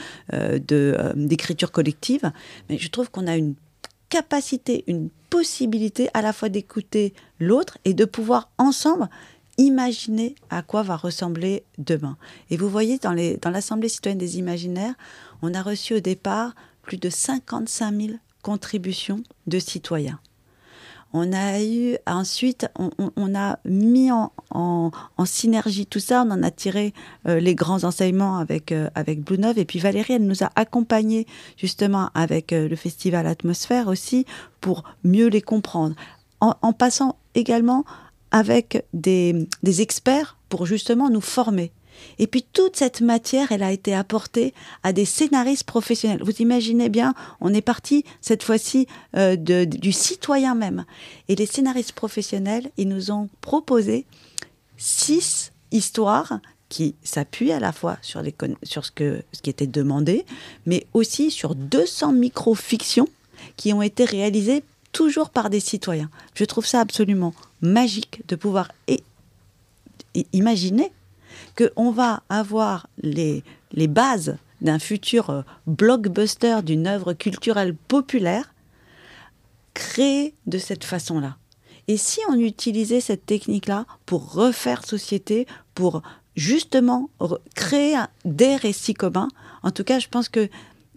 d'écriture 1.15 1.71
collective. 1.71 2.29
Mais 2.69 2.77
je 2.77 2.89
trouve 2.89 3.09
qu'on 3.09 3.27
a 3.27 3.37
une 3.37 3.55
capacité, 4.13 4.83
une 4.85 5.09
possibilité 5.31 6.07
à 6.13 6.21
la 6.21 6.33
fois 6.33 6.47
d'écouter 6.47 7.15
l'autre 7.39 7.79
et 7.83 7.95
de 7.95 8.05
pouvoir 8.05 8.51
ensemble 8.59 9.09
imaginer 9.57 10.35
à 10.51 10.61
quoi 10.61 10.83
va 10.83 10.95
ressembler 10.95 11.63
demain. 11.79 12.15
Et 12.51 12.57
vous 12.57 12.69
voyez, 12.69 12.99
dans, 12.99 13.15
dans 13.41 13.49
l'Assemblée 13.49 13.89
citoyenne 13.89 14.19
des 14.19 14.37
imaginaires, 14.37 14.93
on 15.41 15.55
a 15.55 15.63
reçu 15.63 15.95
au 15.95 15.99
départ 15.99 16.53
plus 16.83 16.97
de 16.97 17.09
55 17.09 18.01
000 18.01 18.13
contributions 18.43 19.23
de 19.47 19.57
citoyens. 19.57 20.19
On 21.13 21.31
a 21.31 21.61
eu 21.61 21.95
ensuite, 22.07 22.67
on, 22.75 23.35
a 23.35 23.59
mis 23.65 24.09
en, 24.11 24.91
synergie 25.25 25.85
tout 25.85 25.99
ça, 25.99 26.23
on 26.25 26.31
en 26.31 26.43
a 26.43 26.49
tiré 26.51 26.93
euh, 27.27 27.39
les 27.39 27.53
grands 27.53 27.83
enseignements 27.83 28.37
avec, 28.37 28.71
euh, 28.71 28.89
avec. 28.95 29.19
Et 29.55 29.65
puis 29.65 29.79
Valérie, 29.79 30.13
elle 30.13 30.25
nous 30.25 30.43
a 30.43 30.49
accompagnés 30.55 31.27
justement 31.55 32.09
avec 32.15 32.51
euh, 32.51 32.67
le 32.67 32.75
festival 32.75 33.27
Atmosphère 33.27 33.87
aussi 33.87 34.25
pour 34.59 34.83
mieux 35.03 35.27
les 35.27 35.41
comprendre. 35.41 35.95
en 36.41 36.73
passant 36.73 37.15
également 37.35 37.85
avec 38.33 38.83
des, 38.93 39.47
experts 39.63 40.37
pour 40.49 40.65
justement 40.65 41.09
nous 41.09 41.21
former. 41.21 41.71
Et 42.19 42.27
puis 42.27 42.43
toute 42.53 42.75
cette 42.75 43.01
matière, 43.01 43.51
elle 43.51 43.63
a 43.63 43.71
été 43.71 43.93
apportée 43.93 44.53
à 44.83 44.93
des 44.93 45.05
scénaristes 45.05 45.63
professionnels. 45.63 46.23
Vous 46.23 46.41
imaginez 46.41 46.89
bien, 46.89 47.13
on 47.41 47.53
est 47.53 47.61
parti 47.61 48.05
cette 48.21 48.43
fois-ci 48.43 48.87
euh, 49.15 49.35
du 49.35 49.91
citoyen 49.91 50.55
même. 50.55 50.85
Et 51.27 51.35
les 51.35 51.45
scénaristes 51.45 51.93
professionnels, 51.93 52.71
ils 52.77 52.87
nous 52.87 53.11
ont 53.11 53.29
proposé 53.41 54.05
six 54.77 55.51
histoires 55.71 56.39
qui 56.69 56.95
s'appuient 57.03 57.51
à 57.51 57.59
la 57.59 57.71
fois 57.71 57.97
sur, 58.01 58.23
ce 58.23 58.91
qui 59.41 59.49
était 59.49 59.67
demandé, 59.67 60.25
mais 60.65 60.87
aussi 60.93 61.29
sur 61.29 61.53
200 61.53 62.13
micro-fictions 62.13 63.07
qui 63.57 63.73
ont 63.73 63.81
été 63.81 64.05
réalisées 64.05 64.63
toujours 64.91 65.29
par 65.29 65.49
des 65.49 65.59
citoyens. 65.59 66.09
Je 66.33 66.45
trouve 66.45 66.65
ça 66.65 66.79
absolument 66.79 67.33
magique 67.61 68.21
de 68.27 68.35
pouvoir 68.35 68.71
imaginer 70.33 70.91
qu'on 71.57 71.91
va 71.91 72.23
avoir 72.29 72.87
les, 73.01 73.43
les 73.71 73.87
bases 73.87 74.37
d'un 74.61 74.79
futur 74.79 75.29
euh, 75.29 75.41
blockbuster 75.67 76.61
d'une 76.63 76.87
œuvre 76.87 77.13
culturelle 77.13 77.75
populaire 77.75 78.53
créée 79.73 80.33
de 80.47 80.57
cette 80.57 80.83
façon-là. 80.83 81.37
Et 81.87 81.97
si 81.97 82.21
on 82.29 82.35
utilisait 82.35 83.01
cette 83.01 83.25
technique-là 83.25 83.85
pour 84.05 84.33
refaire 84.33 84.85
société, 84.85 85.47
pour 85.75 86.01
justement 86.35 87.09
créer 87.55 87.97
des 88.25 88.55
récits 88.55 88.93
communs, 88.93 89.27
en 89.63 89.71
tout 89.71 89.83
cas, 89.83 89.99
je 89.99 90.07
pense 90.07 90.29
que 90.29 90.49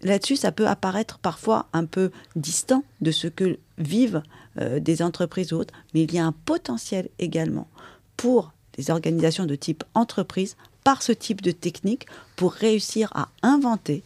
là-dessus, 0.03 0.37
ça 0.37 0.53
peut 0.53 0.69
apparaître 0.69 1.19
parfois 1.19 1.67
un 1.73 1.87
peu 1.87 2.11
distant 2.37 2.85
de 3.01 3.11
ce 3.11 3.27
que 3.27 3.59
vivent 3.79 4.23
euh, 4.59 4.79
des 4.79 5.03
entreprises 5.03 5.53
ou 5.53 5.57
autres, 5.57 5.75
mais 5.93 6.03
il 6.03 6.15
y 6.15 6.19
a 6.19 6.25
un 6.25 6.33
potentiel 6.33 7.09
également 7.19 7.69
pour 8.17 8.53
des 8.77 8.91
organisations 8.91 9.47
de 9.47 9.55
type 9.55 9.85
entreprise 9.95 10.57
par 10.85 11.03
ce 11.03 11.13
type 11.13 11.43
de 11.43 11.51
technique 11.51 12.07
pour 12.37 12.53
réussir 12.53 13.11
à 13.15 13.29
inventer 13.43 14.03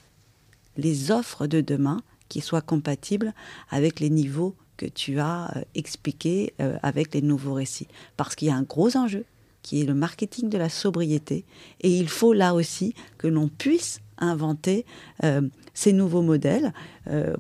les 0.76 1.10
offres 1.10 1.47
de 1.47 1.60
demain 1.60 2.01
qui 2.28 2.40
soient 2.40 2.62
compatibles 2.62 3.34
avec 3.70 4.01
les 4.01 4.09
niveaux 4.09 4.55
que 4.76 4.86
tu 4.86 5.18
as 5.18 5.52
euh, 5.56 5.62
expliqués 5.74 6.55
euh, 6.60 6.78
avec 6.82 7.12
les 7.12 7.20
nouveaux 7.20 7.52
récits. 7.52 7.88
Parce 8.16 8.34
qu'il 8.34 8.48
y 8.48 8.51
a 8.51 8.55
un 8.55 8.62
gros 8.62 8.97
enjeu 8.97 9.26
qui 9.62 9.82
est 9.82 9.84
le 9.84 9.92
marketing 9.92 10.48
de 10.48 10.56
la 10.56 10.70
sobriété 10.70 11.44
et 11.82 11.90
il 11.94 12.09
faut 12.09 12.32
là 12.32 12.55
aussi 12.55 12.94
que 13.18 13.26
l'on 13.26 13.48
puisse 13.48 14.01
inventer 14.16 14.86
euh, 15.22 15.42
ces 15.74 15.92
nouveaux 15.92 16.22
modèles. 16.22 16.72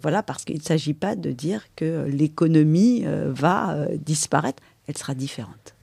voilà, 0.02 0.22
parce 0.22 0.44
qu'il 0.44 0.56
ne 0.56 0.62
s'agit 0.62 0.94
pas 0.94 1.14
de 1.14 1.30
dire 1.30 1.64
que 1.76 2.06
l'économie 2.08 3.04
va 3.06 3.86
disparaître, 3.98 4.62
elle 4.86 4.96
sera 4.96 5.14
différente 5.14 5.74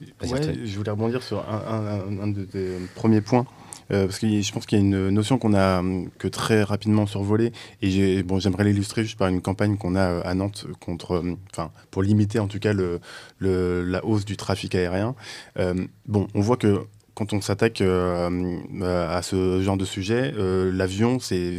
je 0.00 0.76
voulais 0.76 0.90
rebondir 0.90 1.22
sur 1.22 1.44
un, 1.48 2.28
de 2.28 2.44
tes 2.44 2.78
premiers 2.94 3.20
points. 3.20 3.46
Euh, 3.92 4.06
parce 4.06 4.18
que 4.18 4.26
je 4.26 4.52
pense 4.52 4.66
qu'il 4.66 4.78
y 4.78 4.80
a 4.80 4.84
une 4.84 5.10
notion 5.10 5.38
qu'on 5.38 5.54
a 5.54 5.78
hum, 5.78 6.10
que 6.18 6.26
très 6.26 6.64
rapidement 6.64 7.06
survolée 7.06 7.52
et 7.82 8.24
bon, 8.24 8.40
j'aimerais 8.40 8.64
l'illustrer 8.64 9.04
juste 9.04 9.16
par 9.16 9.28
une 9.28 9.40
campagne 9.40 9.76
qu'on 9.76 9.94
a 9.94 10.10
euh, 10.10 10.22
à 10.24 10.34
Nantes 10.34 10.66
contre, 10.80 11.18
hum, 11.18 11.36
enfin, 11.52 11.70
pour 11.92 12.02
limiter 12.02 12.40
en 12.40 12.48
tout 12.48 12.58
cas 12.58 12.72
le, 12.72 13.00
la 13.40 14.04
hausse 14.04 14.24
du 14.24 14.36
trafic 14.36 14.74
aérien. 14.74 15.14
Euh, 15.58 15.86
bon, 16.06 16.26
on 16.34 16.40
voit 16.40 16.56
que 16.56 16.80
quand 17.16 17.32
on 17.32 17.40
s'attaque 17.40 17.80
euh, 17.80 19.08
à 19.08 19.22
ce 19.22 19.62
genre 19.62 19.78
de 19.78 19.86
sujet, 19.86 20.34
euh, 20.36 20.70
l'avion, 20.70 21.18
c'est 21.18 21.58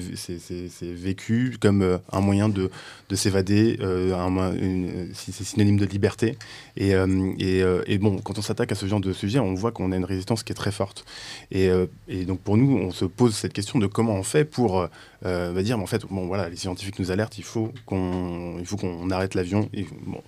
vécu 0.84 1.57
comme 1.59 1.81
euh, 1.81 1.97
un 2.11 2.21
moyen 2.21 2.47
de, 2.47 2.69
de 3.09 3.15
s'évader, 3.15 3.79
c'est 5.15 5.31
synonyme 5.43 5.77
de 5.77 5.85
liberté. 5.85 6.38
Et, 6.75 6.91
et, 7.39 7.63
et, 7.88 7.97
bon, 7.97 8.19
quand 8.19 8.38
on 8.38 8.43
s'attaque 8.43 8.71
à 8.71 8.75
ce 8.75 8.85
genre 8.85 8.99
de 8.99 9.11
sujet, 9.13 9.39
on 9.39 9.55
voit 9.55 9.71
qu'on 9.71 9.91
a 9.91 9.95
une 9.95 10.05
résistance 10.05 10.43
qui 10.43 10.51
est 10.51 10.55
très 10.55 10.71
forte. 10.71 11.05
Et, 11.49 11.69
et, 12.07 12.25
donc 12.25 12.39
pour 12.39 12.55
nous, 12.55 12.77
on 12.77 12.91
se 12.91 13.05
pose 13.05 13.34
cette 13.34 13.53
question 13.53 13.79
de 13.79 13.88
comment 13.88 14.13
on 14.13 14.23
fait 14.23 14.45
pour 14.45 14.88
euh, 15.26 15.61
dire, 15.61 15.77
mais 15.77 15.84
en 15.84 15.88
fait, 15.88 16.06
bon, 16.10 16.27
voilà, 16.27 16.49
les 16.49 16.56
scientifiques 16.56 16.99
nous 16.99 17.11
alertent, 17.11 17.38
il 17.38 17.44
faut 17.44 17.72
qu'on, 17.85 18.57
il 18.60 18.65
faut 18.65 18.77
qu'on 18.77 19.10
arrête 19.10 19.34
l'avion. 19.35 19.69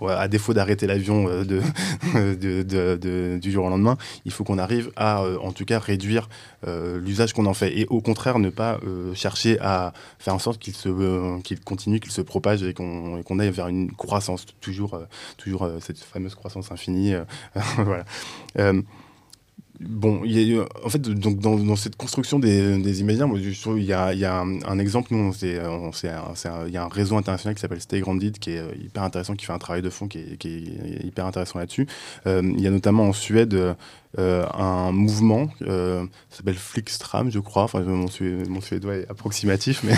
À 0.07 0.27
défaut 0.27 0.53
d'arrêter 0.53 0.87
l'avion 0.87 1.27
euh, 1.27 1.43
de, 2.15 3.37
du 3.37 3.51
jour 3.51 3.65
au 3.65 3.69
lendemain, 3.69 3.97
il 4.25 4.31
faut 4.31 4.43
qu'on 4.43 4.57
arrive 4.57 4.91
à, 4.95 5.21
euh, 5.21 5.37
en 5.41 5.51
tout 5.51 5.65
cas, 5.65 5.79
réduire 5.79 6.29
l'usage 6.65 7.33
qu'on 7.33 7.45
en 7.45 7.53
fait. 7.53 7.77
Et 7.77 7.85
au 7.89 8.01
contraire, 8.01 8.39
ne 8.39 8.49
pas 8.49 8.79
chercher 9.13 9.57
à 9.61 9.93
faire 10.17 10.35
en 10.35 10.39
sorte 10.39 10.59
qu'il 10.59 10.75
se, 10.75 11.39
qu'il 11.41 11.59
continue, 11.61 11.99
qu'il 11.99 12.11
se 12.11 12.21
propage 12.21 12.63
et 12.63 12.73
qu'on, 12.73 13.23
qu'on 13.23 13.39
aille 13.39 13.51
vers 13.51 13.67
une 13.67 13.91
croissance, 13.91 14.45
toujours, 14.59 14.99
toujours 15.37 15.69
cette 15.79 15.99
fameuse 15.99 16.35
croissance 16.35 16.71
infinie. 16.71 17.13
voilà. 17.77 18.03
Bon, 19.81 20.21
il 20.25 20.37
y 20.41 20.59
a, 20.59 20.65
en 20.83 20.89
fait, 20.89 21.01
donc 21.01 21.39
dans, 21.39 21.75
cette 21.77 21.95
construction 21.95 22.37
des, 22.37 22.77
des 22.79 22.99
imaginaires, 22.99 23.29
moi, 23.29 23.39
il 23.39 23.83
y 23.83 23.93
a, 23.93 24.13
il 24.13 24.19
y 24.19 24.25
a 24.25 24.39
un, 24.39 24.79
exemple. 24.79 25.13
Nous, 25.13 25.33
c'est, 25.33 25.57
il 25.57 26.73
y 26.73 26.77
a 26.77 26.83
un 26.83 26.89
réseau 26.89 27.15
international 27.15 27.55
qui 27.55 27.61
s'appelle 27.61 27.79
Stay 27.79 28.01
Grounded, 28.01 28.39
qui 28.39 28.51
est 28.51 28.59
euh, 28.59 28.71
hyper 28.83 29.03
intéressant, 29.03 29.35
qui 29.35 29.45
fait 29.45 29.53
un 29.53 29.59
travail 29.59 29.81
de 29.81 29.89
fond 29.89 30.09
qui 30.09 30.19
est, 30.19 30.37
qui 30.37 30.49
est 30.49 31.05
hyper 31.05 31.25
intéressant 31.25 31.59
là-dessus. 31.59 31.87
Euh, 32.27 32.41
il 32.43 32.61
y 32.61 32.67
a 32.67 32.71
notamment 32.71 33.07
en 33.07 33.13
Suède 33.13 33.75
euh, 34.17 34.43
un 34.55 34.91
mouvement 34.91 35.49
euh, 35.61 36.03
s'appelle 36.31 36.55
Flickstram, 36.55 37.29
je 37.29 37.39
crois. 37.39 37.63
Enfin, 37.63 37.81
mon, 37.81 38.07
mon 38.49 38.61
suédois 38.61 38.95
est 38.95 39.09
approximatif, 39.09 39.83
mais 39.83 39.93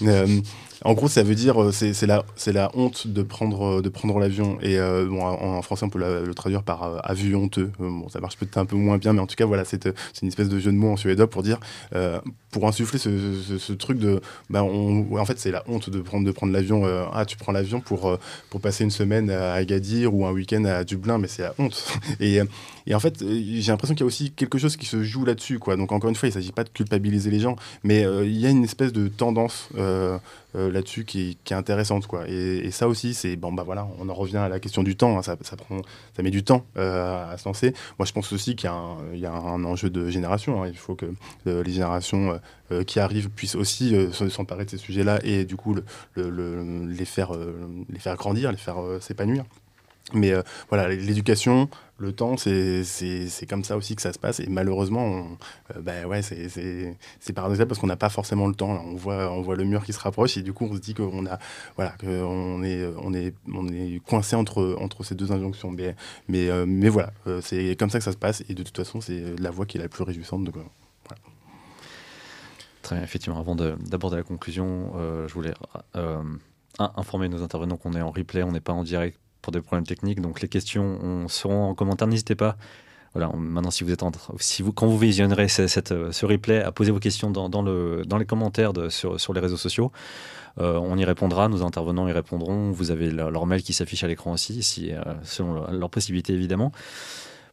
En 0.84 0.94
gros, 0.94 1.08
ça 1.08 1.22
veut 1.22 1.34
dire 1.34 1.62
euh, 1.62 1.72
c'est 1.72 2.06
la 2.06 2.24
c'est 2.36 2.52
la 2.52 2.70
honte 2.74 3.06
de 3.06 3.22
prendre 3.22 3.80
prendre 3.88 4.18
l'avion 4.18 4.58
et 4.62 4.78
euh, 4.78 5.08
en, 5.10 5.62
français 5.62 5.84
on 5.84 5.90
peut 5.90 5.98
le 5.98 6.34
traduire 6.34 6.62
par 6.62 6.82
euh, 6.82 7.34
honteux. 7.34 7.70
bon, 7.78 8.08
ça 8.08 8.20
marche 8.20 8.36
peut-être 8.36 8.56
un 8.58 8.64
peu 8.64 8.76
moins 8.76 8.98
bien, 8.98 9.12
mais 9.12 9.20
en 9.20 9.26
tout 9.26 9.36
cas 9.36 9.46
voilà, 9.46 9.64
c'est 9.64 9.86
une 10.22 10.28
espèce 10.28 10.48
de 10.48 10.58
jeu 10.58 10.72
de 10.72 10.76
mots 10.76 10.92
en 10.92 10.96
suédois 10.96 11.28
pour 11.28 11.42
dire 11.42 11.58
pour 12.50 12.68
insuffler 12.68 12.98
ce, 12.98 13.72
truc 13.72 13.98
de 13.98 14.20
on, 14.52 15.16
en 15.18 15.24
fait 15.24 15.38
c'est 15.38 15.50
la 15.50 15.64
honte 15.68 15.88
de 15.90 16.00
prendre 16.00 16.52
l'avion. 16.52 16.84
ah 17.12 17.24
tu 17.24 17.36
prends 17.36 17.52
l'avion 17.52 17.80
pour 17.80 18.18
passer 18.60 18.84
une 18.84 18.90
semaine 18.90 19.30
à 19.30 19.54
Agadir 19.54 20.14
ou 20.14 20.26
un 20.26 20.32
week-end 20.32 20.64
à 20.64 20.84
Dublin, 20.84 21.18
mais 21.18 21.28
c'est 21.28 21.42
la 21.42 21.54
honte. 21.58 21.92
et, 22.20 22.40
et 22.86 22.94
en 22.94 23.00
fait 23.00 23.20
j'ai 23.20 23.72
l'impression 23.72 23.94
qu'il 23.94 24.02
y 24.02 24.04
a 24.04 24.06
aussi 24.06 24.32
quelque 24.32 24.58
chose 24.58 24.76
qui 24.76 24.86
se 24.86 25.02
joue 25.02 25.24
là-dessus 25.24 25.58
quoi. 25.58 25.76
Donc 25.76 25.92
encore 25.92 26.10
une 26.10 26.16
fois, 26.16 26.28
il 26.28 26.32
s'agit 26.32 26.52
pas 26.52 26.64
de 26.64 26.70
culpabiliser 26.70 27.30
les 27.30 27.40
gens, 27.40 27.56
mais 27.84 28.02
il 28.24 28.38
y 28.38 28.46
a 28.46 28.50
une 28.50 28.64
espèce 28.64 28.92
de 28.92 29.08
tendance 29.08 29.68
euh, 29.78 30.18
là-dessus 30.54 31.04
qui, 31.04 31.38
est 31.50 31.54
intéressante 31.54 32.06
quoi. 32.06 32.28
Et, 32.28 32.70
ça 32.70 32.88
aussi 32.88 33.14
c'est 33.14 33.36
bon 33.36 33.52
bah 33.52 33.62
voilà, 33.62 33.88
on 33.98 34.08
en 34.08 34.14
revient 34.14 34.38
à 34.38 34.48
la 34.48 34.60
question 34.60 34.82
du 34.82 34.96
temps. 34.96 35.18
Hein. 35.18 35.22
ça, 35.22 35.36
prend, 35.36 35.80
ça 36.16 36.22
met 36.22 36.30
du 36.30 36.44
temps 36.44 36.64
euh, 36.76 37.32
à 37.32 37.36
se 37.38 37.48
lancer. 37.48 37.74
Moi 37.98 38.06
je 38.06 38.12
pense 38.12 38.32
aussi 38.32 38.56
qu'il 38.56 38.70
y, 39.14 39.26
a 39.26 39.32
un 39.32 39.64
enjeu 39.64 39.90
de 39.90 40.08
génération. 40.08 40.62
Hein. 40.62 40.68
Il 40.68 40.76
faut 40.76 40.94
que 40.94 41.06
euh, 41.46 41.62
les 41.62 41.72
générations 41.72 42.40
qui 42.86 43.00
arrivent 43.00 43.28
puissent 43.28 43.54
aussi 43.54 43.94
s'emparer 44.30 44.64
de 44.64 44.70
ces 44.70 44.78
sujets-là 44.78 45.20
et 45.24 45.44
du 45.44 45.56
coup 45.56 45.74
le, 46.14 46.86
les 46.88 47.04
faire 47.04 47.32
les 47.90 47.98
faire 47.98 48.16
grandir, 48.16 48.50
les 48.50 48.56
faire 48.56 48.78
s'épanouir. 49.00 49.44
Mais 50.14 50.32
voilà, 50.70 50.88
l'éducation, 50.88 51.68
le 52.02 52.12
temps, 52.12 52.36
c'est 52.36 53.46
comme 53.48 53.64
ça 53.64 53.76
aussi 53.76 53.94
que 53.96 54.02
ça 54.02 54.12
se 54.12 54.18
passe. 54.18 54.40
Et 54.40 54.48
malheureusement, 54.48 55.26
euh, 55.74 55.80
bah 55.80 56.20
c'est 56.20 57.32
paradoxal 57.32 57.66
parce 57.66 57.80
qu'on 57.80 57.86
n'a 57.86 57.96
pas 57.96 58.08
forcément 58.08 58.48
le 58.48 58.54
temps. 58.54 58.82
On, 58.84 58.96
voit, 58.96 59.30
on 59.32 59.40
voit 59.40 59.56
le 59.56 59.64
mur 59.64 59.84
qui 59.84 59.92
se 59.92 60.00
rapproche 60.00 60.36
et 60.36 60.42
du 60.42 60.52
coup, 60.52 60.68
on 60.70 60.74
se 60.74 60.80
dit 60.80 60.94
qu'on 60.94 61.24
voilà, 61.76 61.94
est, 62.02 62.20
on 62.22 62.62
est, 63.14 63.34
on 63.52 63.68
est 63.68 64.04
coincé 64.04 64.36
entre, 64.36 64.76
entre 64.80 65.04
ces 65.04 65.14
deux 65.14 65.32
injonctions. 65.32 65.70
Mais, 65.70 65.94
mais, 66.28 66.50
euh, 66.50 66.66
mais 66.66 66.88
voilà, 66.88 67.12
euh, 67.28 67.40
c'est 67.40 67.76
comme 67.78 67.88
ça 67.90 67.98
que 67.98 68.04
ça 68.04 68.12
se 68.12 68.16
passe. 68.16 68.42
Et 68.48 68.54
de 68.54 68.62
toute 68.62 68.76
façon, 68.76 69.00
c'est 69.00 69.38
la 69.38 69.50
voie 69.50 69.64
qui 69.64 69.78
est 69.78 69.80
la 69.80 69.88
plus 69.88 70.02
réjouissante. 70.02 70.50
Très 72.82 72.96
bien, 72.96 73.04
effectivement. 73.04 73.38
Avant 73.38 73.54
d'aborder 73.54 74.16
la 74.16 74.24
conclusion, 74.24 74.92
je 75.28 75.32
voulais 75.32 75.54
informer 76.78 77.28
nos 77.28 77.42
intervenants 77.42 77.76
qu'on 77.76 77.92
est 77.92 78.02
en 78.02 78.10
replay, 78.10 78.42
on 78.42 78.50
n'est 78.50 78.60
pas 78.60 78.72
en 78.72 78.82
direct 78.82 79.18
pour 79.42 79.52
des 79.52 79.60
problèmes 79.60 79.86
techniques. 79.86 80.20
Donc 80.20 80.40
les 80.40 80.48
questions 80.48 81.28
seront 81.28 81.64
en 81.64 81.74
commentaire. 81.74 82.08
N'hésitez 82.08 82.34
pas. 82.34 82.56
Voilà, 83.14 83.30
maintenant, 83.36 83.70
si 83.70 83.84
vous 83.84 83.92
êtes 83.92 84.02
en, 84.02 84.10
si 84.38 84.62
vous, 84.62 84.72
quand 84.72 84.86
vous 84.86 84.98
visionnerez 84.98 85.46
euh, 85.58 86.12
ce 86.12 86.26
replay, 86.26 86.62
à 86.62 86.72
poser 86.72 86.92
vos 86.92 86.98
questions 86.98 87.30
dans, 87.30 87.62
le, 87.62 88.04
dans 88.06 88.16
les 88.16 88.24
commentaires 88.24 88.72
sur, 88.88 89.20
sur, 89.20 89.34
les 89.34 89.40
réseaux 89.40 89.58
sociaux. 89.58 89.92
Euh, 90.58 90.78
on 90.78 90.96
y 90.96 91.04
répondra, 91.04 91.48
nos 91.48 91.62
intervenants 91.62 92.08
y 92.08 92.12
répondront. 92.12 92.70
Vous 92.70 92.90
avez 92.90 93.10
leur, 93.10 93.46
mail 93.46 93.62
qui 93.62 93.74
s'affiche 93.74 94.02
à 94.02 94.08
l'écran 94.08 94.32
aussi, 94.32 94.62
si, 94.62 94.92
euh, 94.92 95.02
selon 95.24 95.70
leurs 95.70 95.90
possibilités 95.90 96.32
évidemment. 96.32 96.72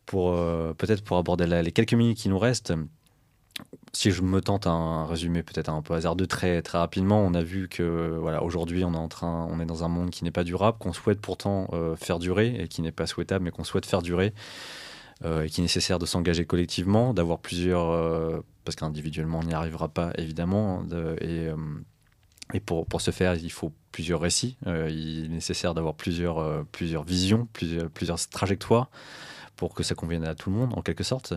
Peut-être 0.05 1.03
pour 1.03 1.17
aborder 1.17 1.45
les 1.45 1.71
quelques 1.71 1.93
minutes 1.93 2.17
qui 2.17 2.29
nous 2.29 2.39
restent, 2.39 2.73
si 3.93 4.11
je 4.11 4.21
me 4.21 4.41
tente 4.41 4.67
un 4.67 5.05
résumé 5.05 5.43
peut-être 5.43 5.69
un 5.69 5.81
peu 5.81 5.93
hasardeux 5.93 6.27
très 6.27 6.61
très 6.61 6.77
rapidement, 6.77 7.21
on 7.21 7.33
a 7.33 7.41
vu 7.41 7.67
que 7.67 8.17
voilà 8.19 8.43
aujourd'hui 8.43 8.83
on 8.83 8.93
est 8.93 8.97
en 8.97 9.07
train, 9.07 9.47
on 9.49 9.59
est 9.59 9.65
dans 9.65 9.83
un 9.83 9.87
monde 9.87 10.11
qui 10.11 10.23
n'est 10.23 10.31
pas 10.31 10.43
durable, 10.43 10.77
qu'on 10.77 10.93
souhaite 10.93 11.19
pourtant 11.19 11.67
euh, 11.73 11.95
faire 11.95 12.19
durer 12.19 12.55
et 12.59 12.67
qui 12.67 12.81
n'est 12.81 12.91
pas 12.91 13.07
souhaitable, 13.07 13.45
mais 13.45 13.51
qu'on 13.51 13.63
souhaite 13.63 13.85
faire 13.85 14.01
durer 14.01 14.33
euh, 15.25 15.43
et 15.43 15.49
qui 15.49 15.61
est 15.61 15.63
nécessaire 15.63 15.99
de 15.99 16.05
s'engager 16.05 16.45
collectivement, 16.45 17.13
d'avoir 17.13 17.39
plusieurs, 17.39 17.89
euh, 17.89 18.39
parce 18.63 18.75
qu'individuellement 18.75 19.39
on 19.39 19.43
n'y 19.43 19.53
arrivera 19.53 19.89
pas 19.89 20.11
évidemment, 20.17 20.83
et, 21.21 21.47
et 22.53 22.59
pour, 22.59 22.85
pour 22.85 23.01
ce 23.01 23.11
faire 23.11 23.35
il 23.35 23.51
faut 23.51 23.73
plusieurs 23.91 24.21
récits, 24.21 24.57
il 24.67 25.25
est 25.25 25.29
nécessaire 25.29 25.73
d'avoir 25.73 25.95
plusieurs 25.95 26.65
plusieurs 26.67 27.03
visions, 27.03 27.47
plusieurs 27.53 27.89
plusieurs 27.89 28.19
trajectoires 28.29 28.89
pour 29.55 29.73
que 29.73 29.83
ça 29.83 29.95
convienne 29.95 30.23
à 30.23 30.35
tout 30.35 30.51
le 30.51 30.55
monde, 30.55 30.73
en 30.77 30.81
quelque 30.81 31.03
sorte. 31.03 31.33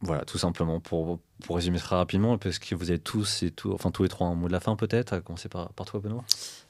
Voilà, 0.00 0.24
tout 0.24 0.38
simplement, 0.38 0.80
pour, 0.80 1.18
pour 1.44 1.56
résumer 1.56 1.78
très 1.78 1.96
rapidement, 1.96 2.38
parce 2.38 2.58
que 2.58 2.74
vous 2.74 2.90
avez 2.90 2.98
tous 2.98 3.42
et 3.42 3.50
tout, 3.50 3.72
enfin 3.72 3.90
tous 3.90 4.02
les 4.02 4.08
trois 4.08 4.26
un 4.26 4.34
mot 4.34 4.46
de 4.46 4.52
la 4.52 4.60
fin 4.60 4.76
peut-être, 4.76 5.12
à 5.12 5.20
commencer 5.20 5.48
par, 5.48 5.72
par 5.72 5.86
toi 5.86 6.00
Benoît 6.00 6.24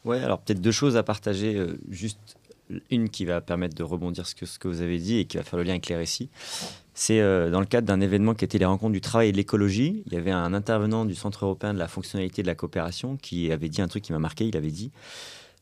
Ouais, 0.04 0.22
alors 0.22 0.40
peut-être 0.40 0.60
deux 0.60 0.72
choses 0.72 0.96
à 0.96 1.02
partager, 1.02 1.66
juste 1.90 2.36
une 2.90 3.08
qui 3.08 3.24
va 3.24 3.40
permettre 3.40 3.74
de 3.74 3.82
rebondir 3.82 4.26
ce 4.26 4.34
que, 4.34 4.46
ce 4.46 4.58
que 4.58 4.68
vous 4.68 4.80
avez 4.80 4.98
dit 4.98 5.18
et 5.18 5.24
qui 5.24 5.36
va 5.36 5.42
faire 5.42 5.58
le 5.58 5.64
lien 5.64 5.72
avec 5.72 5.88
les 5.88 5.96
récits. 5.96 6.30
C'est 6.94 7.20
euh, 7.20 7.50
dans 7.50 7.60
le 7.60 7.66
cadre 7.66 7.86
d'un 7.86 8.00
événement 8.00 8.34
qui 8.34 8.44
était 8.44 8.58
les 8.58 8.64
rencontres 8.64 8.92
du 8.92 9.00
travail 9.00 9.28
et 9.28 9.32
de 9.32 9.36
l'écologie. 9.36 10.02
Il 10.06 10.14
y 10.14 10.16
avait 10.16 10.30
un 10.30 10.54
intervenant 10.54 11.04
du 11.04 11.14
Centre 11.14 11.44
européen 11.44 11.74
de 11.74 11.78
la 11.78 11.88
fonctionnalité 11.88 12.42
de 12.42 12.46
la 12.46 12.54
coopération 12.54 13.16
qui 13.16 13.52
avait 13.52 13.68
dit 13.68 13.82
un 13.82 13.88
truc 13.88 14.02
qui 14.02 14.12
m'a 14.12 14.18
marqué. 14.18 14.46
Il 14.46 14.56
avait 14.56 14.70
dit 14.70 14.92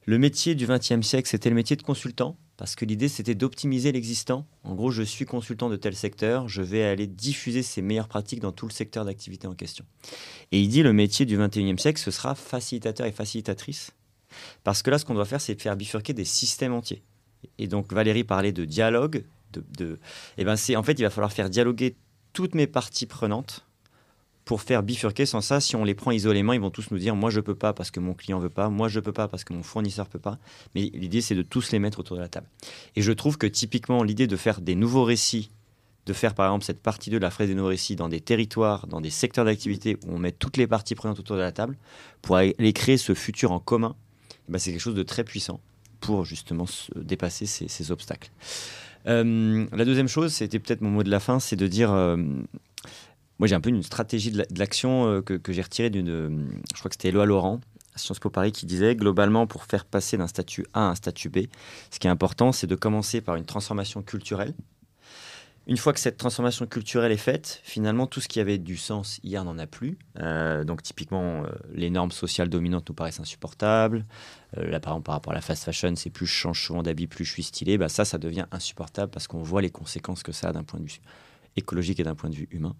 Le 0.07 0.19
métier 0.19 0.55
du 0.55 0.67
XXe 0.67 1.03
siècle, 1.03 1.29
c'était 1.29 1.49
le 1.49 1.57
métier 1.57 1.77
de 1.77 1.83
consultant, 1.83 2.37
parce 2.57 2.77
que 2.77 2.85
l'idée, 2.85 3.09
c'était 3.09 3.35
d'optimiser 3.35 3.91
l'existant. 3.91 4.47
En 4.63 4.75
gros, 4.75 4.91
je 4.91 5.03
suis 5.03 5.25
consultant 5.25 5.69
de 5.69 5.77
tel 5.77 5.97
secteur, 5.97 6.49
je 6.49 6.63
vais 6.63 6.85
aller 6.85 7.07
diffuser 7.07 7.63
ces 7.63 7.83
meilleures 7.83 8.09
pratiques 8.09 8.41
dans 8.41 8.53
tout 8.53 8.67
le 8.67 8.73
secteur 8.73 9.05
d'activité 9.05 9.47
en 9.47 9.55
question. 9.55 9.85
Et 10.53 10.61
il 10.61 10.69
dit 10.69 10.83
Le 10.83 10.93
métier 10.93 11.27
du 11.27 11.37
XXIe 11.37 11.79
siècle, 11.79 12.01
ce 12.01 12.11
sera 12.11 12.35
facilitateur 12.35 13.07
et 13.07 13.13
facilitatrice 13.13 13.93
parce 14.63 14.83
que 14.83 14.91
là, 14.91 14.99
ce 14.99 15.05
qu'on 15.05 15.15
doit 15.15 15.25
faire, 15.25 15.41
c'est 15.41 15.61
faire 15.61 15.77
bifurquer 15.77 16.13
des 16.13 16.25
systèmes 16.25 16.73
entiers. 16.73 17.03
Et 17.59 17.67
donc, 17.67 17.93
Valérie 17.93 18.25
parlait 18.25 18.53
de 18.53 18.65
dialogue. 18.65 19.25
De, 19.53 20.01
Et 20.37 20.43
eh 20.43 20.45
ben 20.45 20.57
c'est 20.57 20.75
en 20.75 20.83
fait, 20.83 20.95
il 20.99 21.03
va 21.03 21.11
falloir 21.11 21.33
faire 21.33 21.49
dialoguer 21.49 21.95
toutes 22.33 22.57
mes 22.57 22.67
parties 22.67 23.07
prenantes 23.07 23.65
pour 24.45 24.63
faire 24.63 24.83
bifurquer. 24.83 25.27
Sans 25.27 25.41
ça, 25.41 25.61
si 25.61 25.77
on 25.77 25.85
les 25.85 25.95
prend 25.95 26.11
isolément, 26.11 26.53
ils 26.53 26.61
vont 26.61 26.71
tous 26.71 26.91
nous 26.91 26.99
dire 26.99 27.17
moi 27.17 27.31
je 27.31 27.41
peux 27.41 27.55
pas 27.55 27.73
parce 27.73 27.91
que 27.91 28.01
mon 28.01 28.15
client 28.15 28.39
veut 28.39 28.51
pas, 28.51 28.69
moi 28.69 28.89
je 28.89 29.01
peux 29.01 29.13
pas 29.13 29.29
parce 29.29 29.45
que 29.45 29.53
mon 29.53 29.63
fournisseur 29.63 30.09
peut 30.09 30.19
pas. 30.19 30.39
Mais 30.75 30.91
l'idée 30.95 31.21
c'est 31.21 31.35
de 31.35 31.43
tous 31.43 31.73
les 31.73 31.79
mettre 31.79 32.01
autour 32.01 32.17
de 32.17 32.23
la 32.23 32.29
table. 32.29 32.49
Et 32.97 33.03
je 33.03 33.13
trouve 33.13 33.39
que 33.39 33.47
typiquement 33.47 34.03
l'idée 34.03 34.27
de 34.27 34.37
faire 34.37 34.61
des 34.61 34.75
nouveaux 34.75 35.05
récits, 35.05 35.51
de 36.07 36.13
faire 36.13 36.35
par 36.35 36.47
exemple 36.47 36.65
cette 36.65 36.83
partie 36.83 37.11
de 37.11 37.19
la 37.19 37.31
fraise 37.31 37.49
des 37.49 37.55
nouveaux 37.55 37.69
récits 37.69 37.97
dans 37.97 38.09
des 38.09 38.21
territoires, 38.21 38.87
dans 38.87 39.01
des 39.01 39.11
secteurs 39.11 39.45
d'activité 39.45 39.97
où 40.07 40.15
on 40.15 40.19
met 40.19 40.33
toutes 40.33 40.57
les 40.57 40.67
parties 40.67 40.95
prenantes 40.95 41.19
autour 41.19 41.37
de 41.37 41.41
la 41.41 41.53
table 41.53 41.77
pour 42.21 42.37
aller 42.37 42.73
créer 42.73 42.99
ce 42.99 43.15
futur 43.15 43.53
en 43.53 43.61
commun 43.61 43.97
bah, 44.49 44.59
c'est 44.59 44.71
quelque 44.71 44.81
chose 44.81 44.95
de 44.95 45.03
très 45.03 45.25
puissant 45.25 45.61
pour 46.01 46.25
justement 46.25 46.67
dépasser 46.97 47.47
ces, 47.47 47.91
obstacles. 47.91 48.31
Euh, 49.07 49.67
la 49.73 49.85
deuxième 49.85 50.09
chose, 50.09 50.33
c'était 50.33 50.59
peut-être 50.59 50.83
mon 50.83 50.91
mot 50.91 51.03
de 51.03 51.11
la 51.11 51.21
fin, 51.21 51.41
c'est 51.41 51.57
de 51.57 51.67
dire, 51.67 51.93
euh, 51.93 52.17
moi 53.39 53.49
j'ai 53.49 53.55
un 53.55 53.61
peu 53.61 53.71
une 53.71 53.83
stratégie 53.83 54.31
de 54.31 54.45
l'action 54.57 55.07
euh, 55.09 55.23
que, 55.23 55.53
j'ai 55.53 55.63
retirée 55.63 55.91
d'une, 55.91 56.61
je 56.73 56.79
crois 56.79 56.89
que 56.89 56.95
c'était 56.95 57.09
Éloi 57.09 57.27
Laurent, 57.27 57.61
à 57.95 57.99
Sciences 57.99 58.19
Po 58.19 58.31
Paris, 58.31 58.53
qui 58.53 58.67
disait, 58.67 58.97
globalement, 58.97 59.47
pour 59.47 59.65
faire 59.65 59.85
passer 59.85 60.17
d'un 60.17 60.27
statut 60.27 60.67
A 60.73 60.89
à 60.89 60.91
un 60.91 60.95
statut 60.95 61.29
B, 61.29 61.47
ce 61.91 61.99
qui 61.99 62.07
est 62.07 62.11
important, 62.11 62.53
c'est 62.53 62.67
de 62.67 62.75
commencer 62.75 63.21
par 63.21 63.37
une 63.37 63.45
transformation 63.45 64.03
culturelle, 64.03 64.55
une 65.67 65.79
fois 65.79 65.95
que 65.95 66.01
cette 66.01 66.19
transformation 66.19 66.67
culturelle 66.67 67.11
est 67.11 67.17
faite, 67.17 67.61
finalement, 67.63 68.07
tout 68.07 68.21
ce 68.21 68.29
qui 68.29 68.39
avait 68.39 68.59
du 68.59 68.77
sens 68.77 69.19
hier 69.23 69.45
n'en 69.45 69.59
a 69.59 69.67
plus. 69.67 69.97
Euh, 70.21 70.63
donc, 70.63 70.83
typiquement, 70.83 71.45
euh, 71.45 71.49
les 71.73 71.89
normes 71.89 72.11
sociales 72.11 72.51
dominantes 72.51 72.87
nous 72.89 72.95
paraissent 72.95 73.21
insupportables. 73.21 74.05
Euh, 74.59 74.71
là, 74.71 74.79
par 74.79 74.93
exemple, 74.93 75.07
par 75.07 75.15
rapport 75.15 75.33
à 75.33 75.37
la 75.37 75.41
fast 75.41 75.65
fashion, 75.65 75.95
c'est 75.97 76.11
plus 76.11 76.27
je 76.27 76.33
change 76.33 76.63
souvent 76.67 76.83
d'habit, 76.83 77.07
plus 77.07 77.25
je 77.25 77.33
suis 77.33 77.43
stylé. 77.45 77.79
Bah, 77.79 77.89
ça, 77.89 78.05
ça 78.05 78.19
devient 78.19 78.45
insupportable 78.51 79.11
parce 79.11 79.27
qu'on 79.27 79.43
voit 79.43 79.63
les 79.63 79.71
conséquences 79.71 80.23
que 80.23 80.33
ça 80.33 80.49
a 80.49 80.53
d'un 80.53 80.65
point 80.65 80.81
de 80.81 80.85
vue 80.85 81.01
écologique 81.57 82.01
et 82.01 82.05
d'un 82.05 82.15
point 82.15 82.31
de 82.31 82.35
vue 82.35 82.49
humain. 82.51 82.75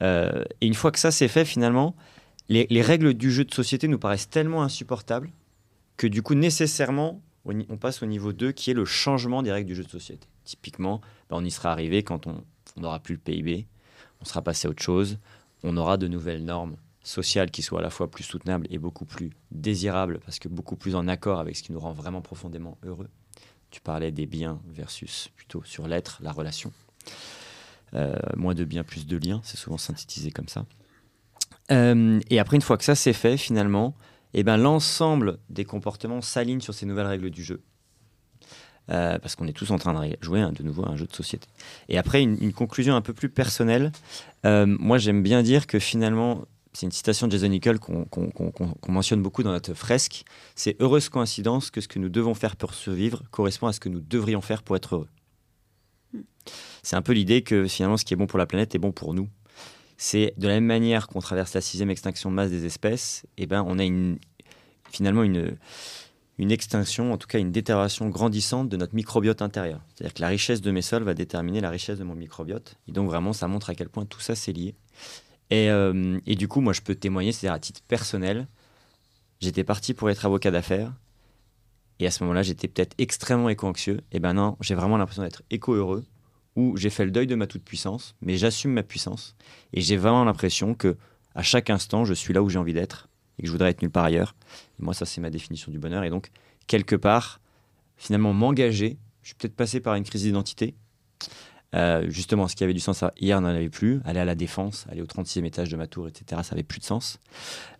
et 0.00 0.66
une 0.66 0.74
fois 0.74 0.90
que 0.90 0.98
ça 0.98 1.10
c'est 1.10 1.28
fait, 1.28 1.44
finalement, 1.44 1.94
les, 2.48 2.66
les 2.70 2.82
règles 2.82 3.14
du 3.14 3.30
jeu 3.30 3.44
de 3.44 3.52
société 3.52 3.88
nous 3.88 3.98
paraissent 3.98 4.30
tellement 4.30 4.62
insupportables 4.62 5.30
que 5.96 6.06
du 6.06 6.22
coup, 6.22 6.34
nécessairement, 6.34 7.20
on 7.44 7.76
passe 7.76 8.02
au 8.02 8.06
niveau 8.06 8.32
2 8.32 8.52
qui 8.52 8.70
est 8.70 8.74
le 8.74 8.84
changement 8.84 9.42
des 9.42 9.52
règles 9.52 9.68
du 9.68 9.74
jeu 9.74 9.84
de 9.84 9.88
société. 9.88 10.26
Typiquement, 10.44 11.00
ben, 11.30 11.36
on 11.36 11.44
y 11.44 11.50
sera 11.50 11.72
arrivé 11.72 12.02
quand 12.02 12.26
on 12.26 12.44
n'aura 12.76 13.00
plus 13.00 13.14
le 13.14 13.20
PIB, 13.20 13.66
on 14.20 14.24
sera 14.24 14.42
passé 14.42 14.66
à 14.66 14.70
autre 14.70 14.82
chose, 14.82 15.18
on 15.62 15.76
aura 15.76 15.96
de 15.96 16.08
nouvelles 16.08 16.44
normes 16.44 16.76
sociales 17.02 17.50
qui 17.50 17.62
soient 17.62 17.78
à 17.78 17.82
la 17.82 17.90
fois 17.90 18.10
plus 18.10 18.24
soutenables 18.24 18.66
et 18.70 18.78
beaucoup 18.78 19.04
plus 19.04 19.30
désirables 19.52 20.18
parce 20.20 20.38
que 20.38 20.48
beaucoup 20.48 20.76
plus 20.76 20.96
en 20.96 21.06
accord 21.08 21.38
avec 21.38 21.56
ce 21.56 21.62
qui 21.62 21.72
nous 21.72 21.80
rend 21.80 21.92
vraiment 21.92 22.20
profondément 22.20 22.78
heureux. 22.84 23.08
Tu 23.70 23.80
parlais 23.80 24.10
des 24.10 24.26
biens 24.26 24.60
versus 24.68 25.30
plutôt 25.36 25.62
sur 25.64 25.86
l'être, 25.86 26.18
la 26.22 26.32
relation. 26.32 26.72
Euh, 27.94 28.14
moins 28.36 28.54
de 28.54 28.64
biens, 28.64 28.84
plus 28.84 29.06
de 29.06 29.16
liens, 29.16 29.40
c'est 29.44 29.56
souvent 29.56 29.78
synthétisé 29.78 30.30
comme 30.30 30.48
ça. 30.48 30.66
Euh, 31.70 32.20
et 32.30 32.38
après, 32.38 32.56
une 32.56 32.62
fois 32.62 32.76
que 32.76 32.84
ça 32.84 32.94
c'est 32.94 33.12
fait, 33.12 33.36
finalement, 33.36 33.94
eh 34.34 34.42
ben, 34.42 34.56
l'ensemble 34.56 35.38
des 35.50 35.64
comportements 35.64 36.20
s'aligne 36.20 36.60
sur 36.60 36.74
ces 36.74 36.86
nouvelles 36.86 37.06
règles 37.06 37.30
du 37.30 37.42
jeu. 37.42 37.62
Euh, 38.88 39.18
parce 39.18 39.34
qu'on 39.34 39.48
est 39.48 39.52
tous 39.52 39.72
en 39.72 39.78
train 39.78 39.92
de 39.94 40.16
jouer 40.20 40.44
de 40.52 40.62
nouveau 40.62 40.84
à 40.84 40.90
un 40.90 40.96
jeu 40.96 41.06
de 41.06 41.12
société. 41.12 41.48
Et 41.88 41.98
après, 41.98 42.22
une, 42.22 42.52
conclusion 42.52 42.94
un 42.94 43.00
peu 43.00 43.12
plus 43.12 43.28
personnelle. 43.28 43.90
Moi, 44.44 44.98
j'aime 44.98 45.24
bien 45.24 45.42
dire 45.42 45.66
que 45.66 45.80
finalement, 45.80 46.44
c'est 46.72 46.86
une 46.86 46.92
citation 46.92 47.26
de 47.26 47.32
Jason 47.32 47.48
Nickel 47.48 47.80
qu'on 47.80 48.06
mentionne 48.88 49.22
beaucoup 49.22 49.42
dans 49.42 49.50
notre 49.50 49.74
fresque. 49.74 50.24
C'est 50.54 50.80
heureuse 50.80 51.08
coïncidence 51.08 51.70
que 51.72 51.80
ce 51.80 51.88
que 51.88 51.98
nous 51.98 52.10
devons 52.10 52.34
faire 52.34 52.54
pour 52.54 52.74
survivre 52.74 53.22
correspond 53.32 53.66
à 53.66 53.72
ce 53.72 53.80
que 53.80 53.88
nous 53.88 54.00
devrions 54.00 54.40
faire 54.40 54.62
pour 54.62 54.76
être 54.76 54.94
heureux. 54.94 55.08
C'est 56.82 56.96
un 56.96 57.02
peu 57.02 57.12
l'idée 57.12 57.42
que 57.42 57.66
finalement, 57.66 57.96
ce 57.96 58.04
qui 58.04 58.14
est 58.14 58.16
bon 58.16 58.26
pour 58.26 58.38
la 58.38 58.46
planète 58.46 58.74
est 58.74 58.78
bon 58.78 58.92
pour 58.92 59.14
nous. 59.14 59.28
C'est 59.96 60.34
de 60.36 60.46
la 60.46 60.54
même 60.54 60.66
manière 60.66 61.08
qu'on 61.08 61.20
traverse 61.20 61.54
la 61.54 61.60
sixième 61.60 61.90
extinction 61.90 62.30
de 62.30 62.34
masse 62.34 62.50
des 62.50 62.66
espèces, 62.66 63.24
eh 63.38 63.46
ben 63.46 63.64
on 63.66 63.78
a 63.78 64.16
finalement 64.90 65.22
une, 65.22 65.56
extinction, 66.38 67.12
en 67.12 67.16
tout 67.16 67.26
cas 67.26 67.38
une 67.38 67.50
détérioration 67.50 68.08
grandissante 68.08 68.68
de 68.68 68.76
notre 68.76 68.94
microbiote 68.94 69.40
intérieur. 69.40 69.80
C'est-à-dire 69.94 70.14
que 70.14 70.20
la 70.20 70.28
richesse 70.28 70.60
de 70.60 70.70
mes 70.70 70.82
sols 70.82 71.02
va 71.02 71.14
déterminer 71.14 71.60
la 71.60 71.70
richesse 71.70 71.98
de 71.98 72.04
mon 72.04 72.14
microbiote. 72.14 72.76
Et 72.88 72.92
donc 72.92 73.08
vraiment, 73.08 73.32
ça 73.32 73.48
montre 73.48 73.70
à 73.70 73.74
quel 73.74 73.88
point 73.88 74.04
tout 74.04 74.20
ça 74.20 74.34
c'est 74.34 74.52
lié. 74.52 74.74
Et, 75.50 75.70
euh, 75.70 76.18
et, 76.26 76.34
du 76.34 76.48
coup, 76.48 76.60
moi, 76.60 76.72
je 76.72 76.80
peux 76.80 76.96
témoigner, 76.96 77.30
c'est-à-dire 77.30 77.54
à 77.54 77.60
titre 77.60 77.80
personnel, 77.86 78.48
j'étais 79.40 79.64
parti 79.64 79.94
pour 79.94 80.10
être 80.10 80.26
avocat 80.26 80.50
d'affaires. 80.50 80.92
Et 81.98 82.06
à 82.06 82.10
ce 82.10 82.22
moment-là, 82.24 82.42
j'étais 82.42 82.68
peut-être 82.68 82.94
extrêmement 82.98 83.48
éco-anxieux. 83.48 84.00
Et 84.12 84.20
ben 84.20 84.34
non, 84.34 84.56
j'ai 84.60 84.74
vraiment 84.74 84.96
l'impression 84.96 85.22
d'être 85.22 85.42
éco-heureux, 85.50 86.04
où 86.56 86.76
j'ai 86.76 86.90
fait 86.90 87.04
le 87.04 87.10
deuil 87.10 87.26
de 87.26 87.34
ma 87.34 87.46
toute-puissance, 87.46 88.16
mais 88.20 88.36
j'assume 88.36 88.72
ma 88.72 88.82
puissance. 88.82 89.36
Et 89.72 89.80
j'ai 89.80 89.96
vraiment 89.96 90.24
l'impression 90.24 90.74
que 90.74 90.96
à 91.34 91.42
chaque 91.42 91.70
instant, 91.70 92.04
je 92.04 92.14
suis 92.14 92.32
là 92.32 92.42
où 92.42 92.48
j'ai 92.48 92.58
envie 92.58 92.72
d'être 92.72 93.08
et 93.38 93.42
que 93.42 93.46
je 93.46 93.52
voudrais 93.52 93.70
être 93.70 93.82
nulle 93.82 93.90
part 93.90 94.04
ailleurs. 94.04 94.34
moi, 94.78 94.94
ça, 94.94 95.04
c'est 95.04 95.20
ma 95.20 95.30
définition 95.30 95.70
du 95.70 95.78
bonheur. 95.78 96.02
Et 96.04 96.10
donc, 96.10 96.30
quelque 96.66 96.96
part, 96.96 97.40
finalement, 97.96 98.32
m'engager. 98.32 98.98
Je 99.22 99.28
suis 99.28 99.34
peut-être 99.34 99.56
passé 99.56 99.80
par 99.80 99.94
une 99.94 100.04
crise 100.04 100.22
d'identité. 100.22 100.74
Euh, 101.74 102.08
justement, 102.08 102.48
ce 102.48 102.56
qui 102.56 102.64
avait 102.64 102.72
du 102.72 102.80
sens 102.80 103.04
hier 103.20 103.40
n'en 103.40 103.48
avait 103.48 103.68
plus. 103.68 104.00
Aller 104.04 104.20
à 104.20 104.24
la 104.24 104.34
défense, 104.34 104.86
aller 104.88 105.02
au 105.02 105.06
36e 105.06 105.44
étage 105.44 105.68
de 105.68 105.76
ma 105.76 105.86
tour, 105.86 106.08
etc., 106.08 106.40
ça 106.42 106.54
avait 106.54 106.62
plus 106.62 106.78
de 106.78 106.84
sens. 106.84 107.18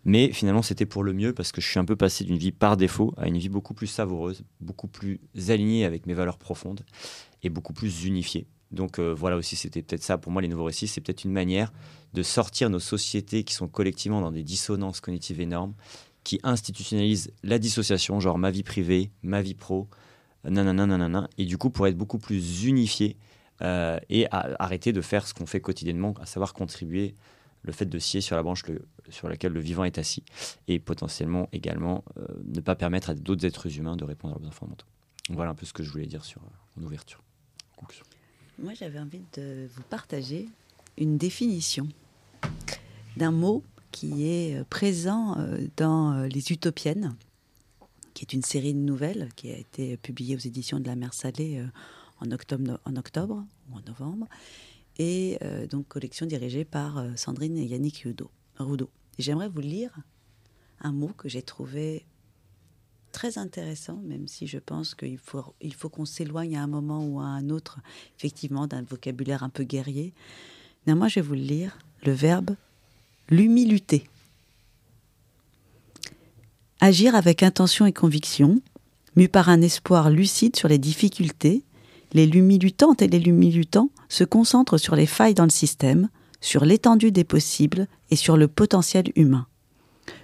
Mais 0.05 0.33
finalement, 0.33 0.63
c'était 0.63 0.87
pour 0.87 1.03
le 1.03 1.15
mieux 1.15 1.33
parce 1.33 1.53
que 1.53 1.63
je 1.63 1.69
suis 1.69 1.79
un 1.79 1.85
peu 1.85 1.97
passé 1.97 2.25
d'une 2.25 2.37
vie 2.37 2.53
par 2.53 2.77
défaut 2.77 3.15
à 3.17 3.27
une 3.27 3.39
vie 3.39 3.49
beaucoup 3.49 3.73
plus 3.73 3.87
savoureuse, 3.87 4.45
beaucoup 4.61 4.89
plus 4.89 5.21
alignée 5.49 5.87
avec 5.87 6.07
mes 6.07 6.15
valeurs 6.15 6.37
profondes 6.37 6.85
et 7.43 7.49
beaucoup 7.49 7.73
plus 7.73 8.05
unifiée. 8.05 8.47
Donc 8.77 9.01
euh, 9.01 9.13
voilà 9.13 9.37
aussi, 9.37 9.57
c'était 9.57 9.83
peut-être 9.83 10.05
ça. 10.05 10.19
Pour 10.19 10.31
moi, 10.31 10.41
les 10.41 10.49
nouveaux 10.49 10.65
récits, 10.65 10.87
c'est 10.87 11.01
peut-être 11.01 11.25
une 11.25 11.33
manière 11.33 11.73
de 12.15 12.23
sortir 12.23 12.71
nos 12.71 12.79
sociétés 12.79 13.43
qui 13.43 13.55
sont 13.55 13.67
collectivement 13.67 14.21
dans 14.21 14.31
des 14.31 14.45
dissonances 14.45 15.01
cognitives 15.01 15.41
énormes, 15.41 15.75
qui 16.23 16.39
institutionnalisent 16.45 17.33
la 17.43 17.59
dissociation, 17.59 18.21
genre 18.21 18.39
ma 18.39 18.51
vie 18.51 18.63
privée, 18.63 19.11
ma 19.23 19.43
vie 19.43 19.55
pro, 19.55 19.89
nanana, 20.45 20.87
nanana, 20.87 21.29
et 21.39 21.45
du 21.45 21.59
coup 21.59 21.71
pour 21.71 21.87
être 21.87 21.97
beaucoup 21.97 22.19
plus 22.19 22.65
unifié 22.65 23.17
euh, 23.63 23.99
et 24.09 24.27
arrêter 24.31 24.93
de 24.93 25.01
faire 25.01 25.27
ce 25.27 25.35
qu'on 25.35 25.47
fait 25.47 25.61
quotidiennement, 25.61 26.15
à 26.21 26.27
savoir 26.27 26.53
contribuer 26.53 27.17
le 27.63 27.73
fait 27.73 27.87
de 27.87 27.99
scier 27.99 28.21
sur 28.21 28.37
la 28.37 28.43
branche 28.43 28.63
sur 29.09 29.29
laquelle 29.29 29.53
le 29.53 29.61
vivant 29.61 29.85
est 29.85 29.99
assis, 29.99 30.25
et 30.69 30.79
potentiellement 30.79 31.49
également 31.53 32.05
euh, 32.19 32.27
ne 32.45 32.61
pas 32.61 32.77
permettre 32.77 33.11
à 33.11 33.15
d'autres 33.15 33.45
êtres 33.45 33.79
humains 33.79 33.97
de 33.97 34.05
répondre 34.05 34.33
à 34.33 34.35
leurs 34.35 34.41
besoins 34.41 34.53
fondamentaux. 34.53 34.87
Voilà 35.31 35.51
un 35.51 35.55
peu 35.55 35.67
ce 35.67 35.73
que 35.73 35.83
je 35.83 35.91
voulais 35.91 36.07
dire 36.07 36.25
sur 36.25 36.41
ouverture. 36.81 37.23
Moi, 38.59 38.73
j'avais 38.73 38.99
envie 38.99 39.23
de 39.35 39.69
vous 39.75 39.83
partager 39.83 40.49
une 40.97 41.19
définition 41.19 41.89
d'un 43.19 43.31
mot 43.31 43.63
qui 43.93 44.27
est 44.27 44.57
euh, 44.57 44.65
présent 44.65 45.39
euh, 45.39 45.67
dans 45.77 46.13
euh, 46.13 46.27
Les 46.27 46.53
Utopiennes, 46.53 47.17
qui 48.15 48.25
est 48.25 48.33
une 48.33 48.43
série 48.43 48.73
de 48.73 48.79
nouvelles 48.79 49.29
qui 49.37 49.51
a 49.51 49.59
été 49.59 49.99
publiée 49.99 50.37
aux 50.37 50.41
éditions 50.41 50.81
de 50.81 50.87
la 50.87 50.97
Mer 50.97 51.13
Salée 51.13 51.63
en 52.21 52.31
octobre, 52.31 52.81
en 52.87 52.97
octobre 52.97 53.45
ou 53.71 53.77
en 53.77 53.81
novembre, 53.87 54.27
et 54.99 55.39
donc 55.69 55.87
collection 55.89 56.25
dirigée 56.25 56.65
par 56.65 57.05
Sandrine 57.15 57.59
et 57.59 57.67
Yannick 57.67 58.07
Rudo. 58.59 58.91
J'aimerais 59.19 59.51
vous 59.51 59.61
lire 59.61 59.95
un 60.81 60.93
mot 60.93 61.09
que 61.09 61.29
j'ai 61.29 61.43
trouvé 61.43 62.07
très 63.13 63.39
intéressant, 63.39 64.01
même 64.05 64.29
si 64.29 64.47
je 64.47 64.59
pense 64.59 64.95
qu'il 64.95 65.19
faut, 65.19 65.89
qu'on 65.89 66.05
s'éloigne 66.05 66.57
à 66.57 66.63
un 66.63 66.67
moment 66.67 67.07
ou 67.07 67.21
à 67.21 67.25
un 67.25 67.51
autre, 67.51 67.79
effectivement, 68.19 68.67
d'un 68.67 68.83
vocabulaire 68.83 69.43
un 69.43 69.49
peu 69.49 69.65
guerrier. 69.65 70.13
Néanmoins, 70.87 71.09
je 71.09 71.17
vais 71.17 71.27
vous 71.27 71.35
le 71.35 71.41
lire, 71.41 71.79
le 72.05 72.13
verbe 72.13 72.57
l'humilité. 73.29 74.09
Agir 76.81 77.17
avec 77.17 77.43
intention 77.43 77.87
et 77.87 77.93
conviction, 77.93 78.61
mu 79.17 79.29
par 79.29 79.49
un 79.49 79.63
espoir 79.63 80.11
lucide 80.11 80.55
sur 80.55 80.69
les 80.69 80.79
difficultés 80.79 81.65
les 82.13 82.27
lumilutantes 82.27 83.03
et 83.03 83.09
les 83.09 83.19
lumilutants 83.19 83.91
se 84.09 84.25
concentrent 84.25 84.79
sur 84.79 84.97
les 84.97 85.07
failles 85.07 85.35
dans 85.35 85.45
le 85.45 85.51
système, 85.51 86.09
sur 86.41 86.65
l'étendue 86.65 87.13
des 87.13 87.25
possibles 87.25 87.89
et 88.11 88.17
sur 88.17 88.37
le 88.37 88.49
potentiel 88.49 89.13
humain. 89.17 89.47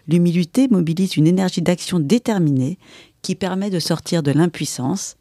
L'humilité 0.09 0.69
mobilise 0.69 1.17
une 1.17 1.27
énergie 1.27 1.63
d'action 1.63 1.99
déterminée 1.99 2.79
qui 3.23 3.35
permet 3.35 3.71
de 3.71 3.79
sortir 3.79 4.23
de 4.23 4.33
l'impuissance. 4.33 5.17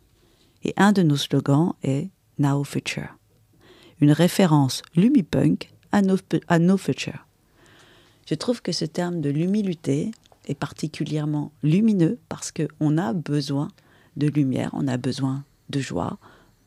Et 0.63 0.73
un 0.77 0.91
de 0.91 1.01
nos 1.01 1.17
slogans 1.17 1.73
est 1.83 2.09
Now 2.37 2.63
Future, 2.63 3.17
une 3.99 4.11
référence 4.11 4.83
lumipunk 4.95 5.71
à 5.91 6.01
No, 6.01 6.15
à 6.47 6.59
no 6.59 6.77
Future. 6.77 7.25
Je 8.27 8.35
trouve 8.35 8.61
que 8.61 8.71
ce 8.71 8.85
terme 8.85 9.21
de 9.21 9.29
l'humilité 9.29 10.11
est 10.47 10.55
particulièrement 10.55 11.51
lumineux 11.63 12.19
parce 12.29 12.51
qu'on 12.51 12.97
a 12.97 13.13
besoin 13.13 13.69
de 14.17 14.27
lumière, 14.27 14.69
on 14.73 14.87
a 14.87 14.97
besoin 14.97 15.43
de 15.69 15.79
joie 15.79 16.17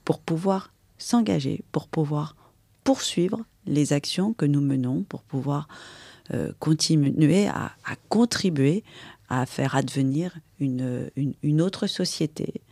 pour 0.05 0.19
pouvoir 0.19 0.73
s'engager, 0.99 1.63
pour 1.73 1.89
pouvoir 1.89 2.37
poursuivre 2.83 3.45
les 3.67 3.93
actions 3.93 4.33
que 4.33 4.47
nous 4.47 4.61
menons, 4.61 5.05
pour 5.09 5.23
pouvoir 5.23 5.69
euh, 6.33 6.53
continuer 6.59 7.49
à, 7.49 7.73
contribuer 8.09 8.83
à 9.29 9.45
faire 9.45 9.75
advenir 9.75 10.35
une, 10.59 11.61
autre 11.61 11.87
société, 11.87 12.63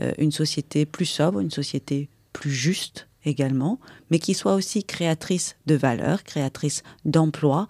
euh, 0.00 0.12
une 0.18 0.32
société 0.32 0.86
plus 0.86 1.06
sobre, 1.06 1.38
une 1.38 1.52
société 1.52 2.08
plus 2.32 2.50
juste 2.50 3.06
également, 3.24 3.78
mais 4.10 4.18
qui 4.18 4.34
soit 4.34 4.54
aussi 4.54 4.82
créatrice 4.82 5.56
de 5.66 5.76
valeurs, 5.76 6.24
créatrice 6.24 6.82
d'emplois. 7.04 7.68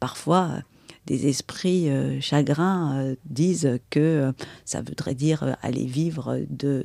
Parfois, 0.00 0.50
des 1.06 1.28
esprits 1.28 1.88
euh, 1.88 2.20
chagrins 2.20 3.14
disent 3.24 3.78
que 3.90 4.32
ça 4.64 4.82
voudrait 4.82 5.14
dire 5.14 5.56
aller 5.62 5.86
vivre 5.86 6.40
de 6.50 6.84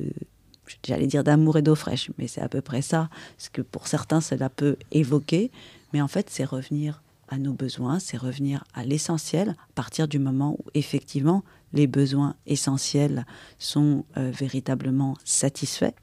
j'allais 0.86 1.06
dire 1.08 1.24
d'amour 1.24 1.56
et 1.58 1.62
d'eau 1.62 1.74
fraîche, 1.74 2.10
mais 2.18 2.28
c'est 2.28 2.40
à 2.40 2.48
peu 2.48 2.60
près 2.60 2.82
ça, 2.82 3.08
ce 3.36 3.50
que 3.50 3.62
pour 3.62 3.88
certains 3.88 4.20
cela 4.20 4.48
peut 4.48 4.76
évoquer, 4.92 5.50
mais 5.92 6.00
en 6.00 6.08
fait 6.08 6.30
c'est 6.30 6.44
revenir 6.44 7.02
à 7.28 7.38
nos 7.38 7.52
besoins, 7.52 7.98
c'est 7.98 8.16
revenir 8.16 8.64
à 8.74 8.84
l'essentiel, 8.84 9.50
à 9.50 9.72
partir 9.74 10.08
du 10.08 10.18
moment 10.18 10.56
où 10.58 10.64
effectivement 10.74 11.44
les 11.72 11.86
besoins 11.86 12.34
essentiels 12.46 13.26
sont 13.58 14.04
euh, 14.16 14.30
véritablement 14.30 15.14
satisfaits. 15.24 15.94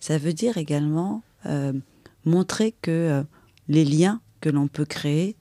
Ça 0.00 0.18
veut 0.18 0.32
dire 0.32 0.58
également 0.58 1.22
euh, 1.46 1.72
montrer 2.24 2.72
que 2.72 2.90
euh, 2.90 3.22
les 3.68 3.84
liens 3.84 4.20
que 4.40 4.48
l'on 4.48 4.68
peut 4.68 4.84
créer 4.84 5.36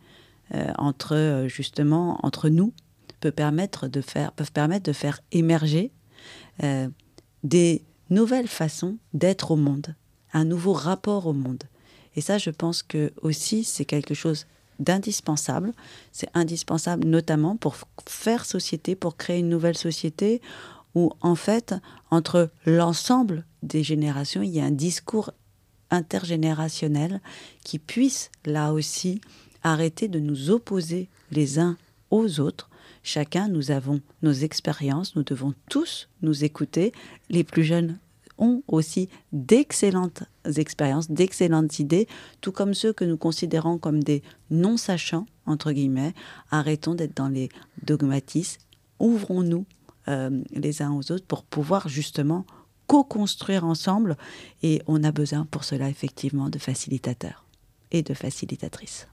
entre 0.77 1.45
justement 1.49 2.25
entre 2.25 2.47
nous 2.47 2.71
peut 3.19 3.33
permettre 3.33 3.89
de 3.89 3.99
faire, 3.99 4.31
peuvent 4.31 4.53
permettre 4.53 4.85
de 4.85 4.93
faire 4.93 5.19
émerger 5.33 5.91
des 7.43 7.83
nouvelle 8.09 8.47
façon 8.47 8.97
d'être 9.13 9.51
au 9.51 9.55
monde, 9.55 9.95
un 10.33 10.45
nouveau 10.45 10.73
rapport 10.73 11.27
au 11.27 11.33
monde. 11.33 11.63
Et 12.15 12.21
ça, 12.21 12.37
je 12.37 12.49
pense 12.49 12.83
que 12.83 13.11
aussi, 13.21 13.63
c'est 13.63 13.85
quelque 13.85 14.13
chose 14.13 14.47
d'indispensable. 14.79 15.73
C'est 16.11 16.29
indispensable 16.33 17.05
notamment 17.05 17.55
pour 17.55 17.75
faire 18.07 18.45
société, 18.45 18.95
pour 18.95 19.17
créer 19.17 19.39
une 19.39 19.49
nouvelle 19.49 19.77
société 19.77 20.41
où, 20.95 21.11
en 21.21 21.35
fait, 21.35 21.75
entre 22.09 22.49
l'ensemble 22.65 23.45
des 23.63 23.83
générations, 23.83 24.41
il 24.41 24.49
y 24.49 24.59
a 24.59 24.65
un 24.65 24.71
discours 24.71 25.31
intergénérationnel 25.89 27.21
qui 27.63 27.79
puisse, 27.79 28.31
là 28.45 28.73
aussi, 28.73 29.21
arrêter 29.63 30.07
de 30.07 30.19
nous 30.19 30.49
opposer 30.49 31.09
les 31.31 31.59
uns 31.59 31.77
aux 32.09 32.39
autres, 32.39 32.69
Chacun, 33.09 33.47
nous 33.47 33.71
avons 33.71 34.01
nos 34.21 34.33
expériences, 34.33 35.15
nous 35.15 35.23
devons 35.23 35.53
tous 35.69 36.09
nous 36.21 36.43
écouter. 36.43 36.91
Les 37.29 37.45
plus 37.45 37.63
jeunes 37.63 37.99
ont 38.37 38.63
aussi 38.67 39.09
d'excellentes 39.31 40.23
expériences, 40.55 41.09
d'excellentes 41.09 41.79
idées, 41.79 42.07
tout 42.41 42.51
comme 42.51 42.73
ceux 42.73 42.93
que 42.93 43.05
nous 43.05 43.17
considérons 43.17 43.77
comme 43.77 44.03
des 44.03 44.23
non-sachants, 44.49 45.25
entre 45.45 45.71
guillemets. 45.71 46.13
Arrêtons 46.51 46.95
d'être 46.95 47.15
dans 47.15 47.29
les 47.29 47.49
dogmatismes, 47.83 48.61
ouvrons-nous 48.99 49.65
euh, 50.07 50.41
les 50.51 50.81
uns 50.81 50.93
aux 50.93 51.11
autres 51.11 51.25
pour 51.25 51.43
pouvoir 51.43 51.89
justement 51.89 52.45
co-construire 52.87 53.65
ensemble. 53.65 54.17
Et 54.63 54.81
on 54.87 55.03
a 55.03 55.11
besoin 55.11 55.45
pour 55.45 55.63
cela 55.63 55.89
effectivement 55.89 56.49
de 56.49 56.59
facilitateurs 56.59 57.45
et 57.91 58.03
de 58.03 58.13
facilitatrices. 58.13 59.07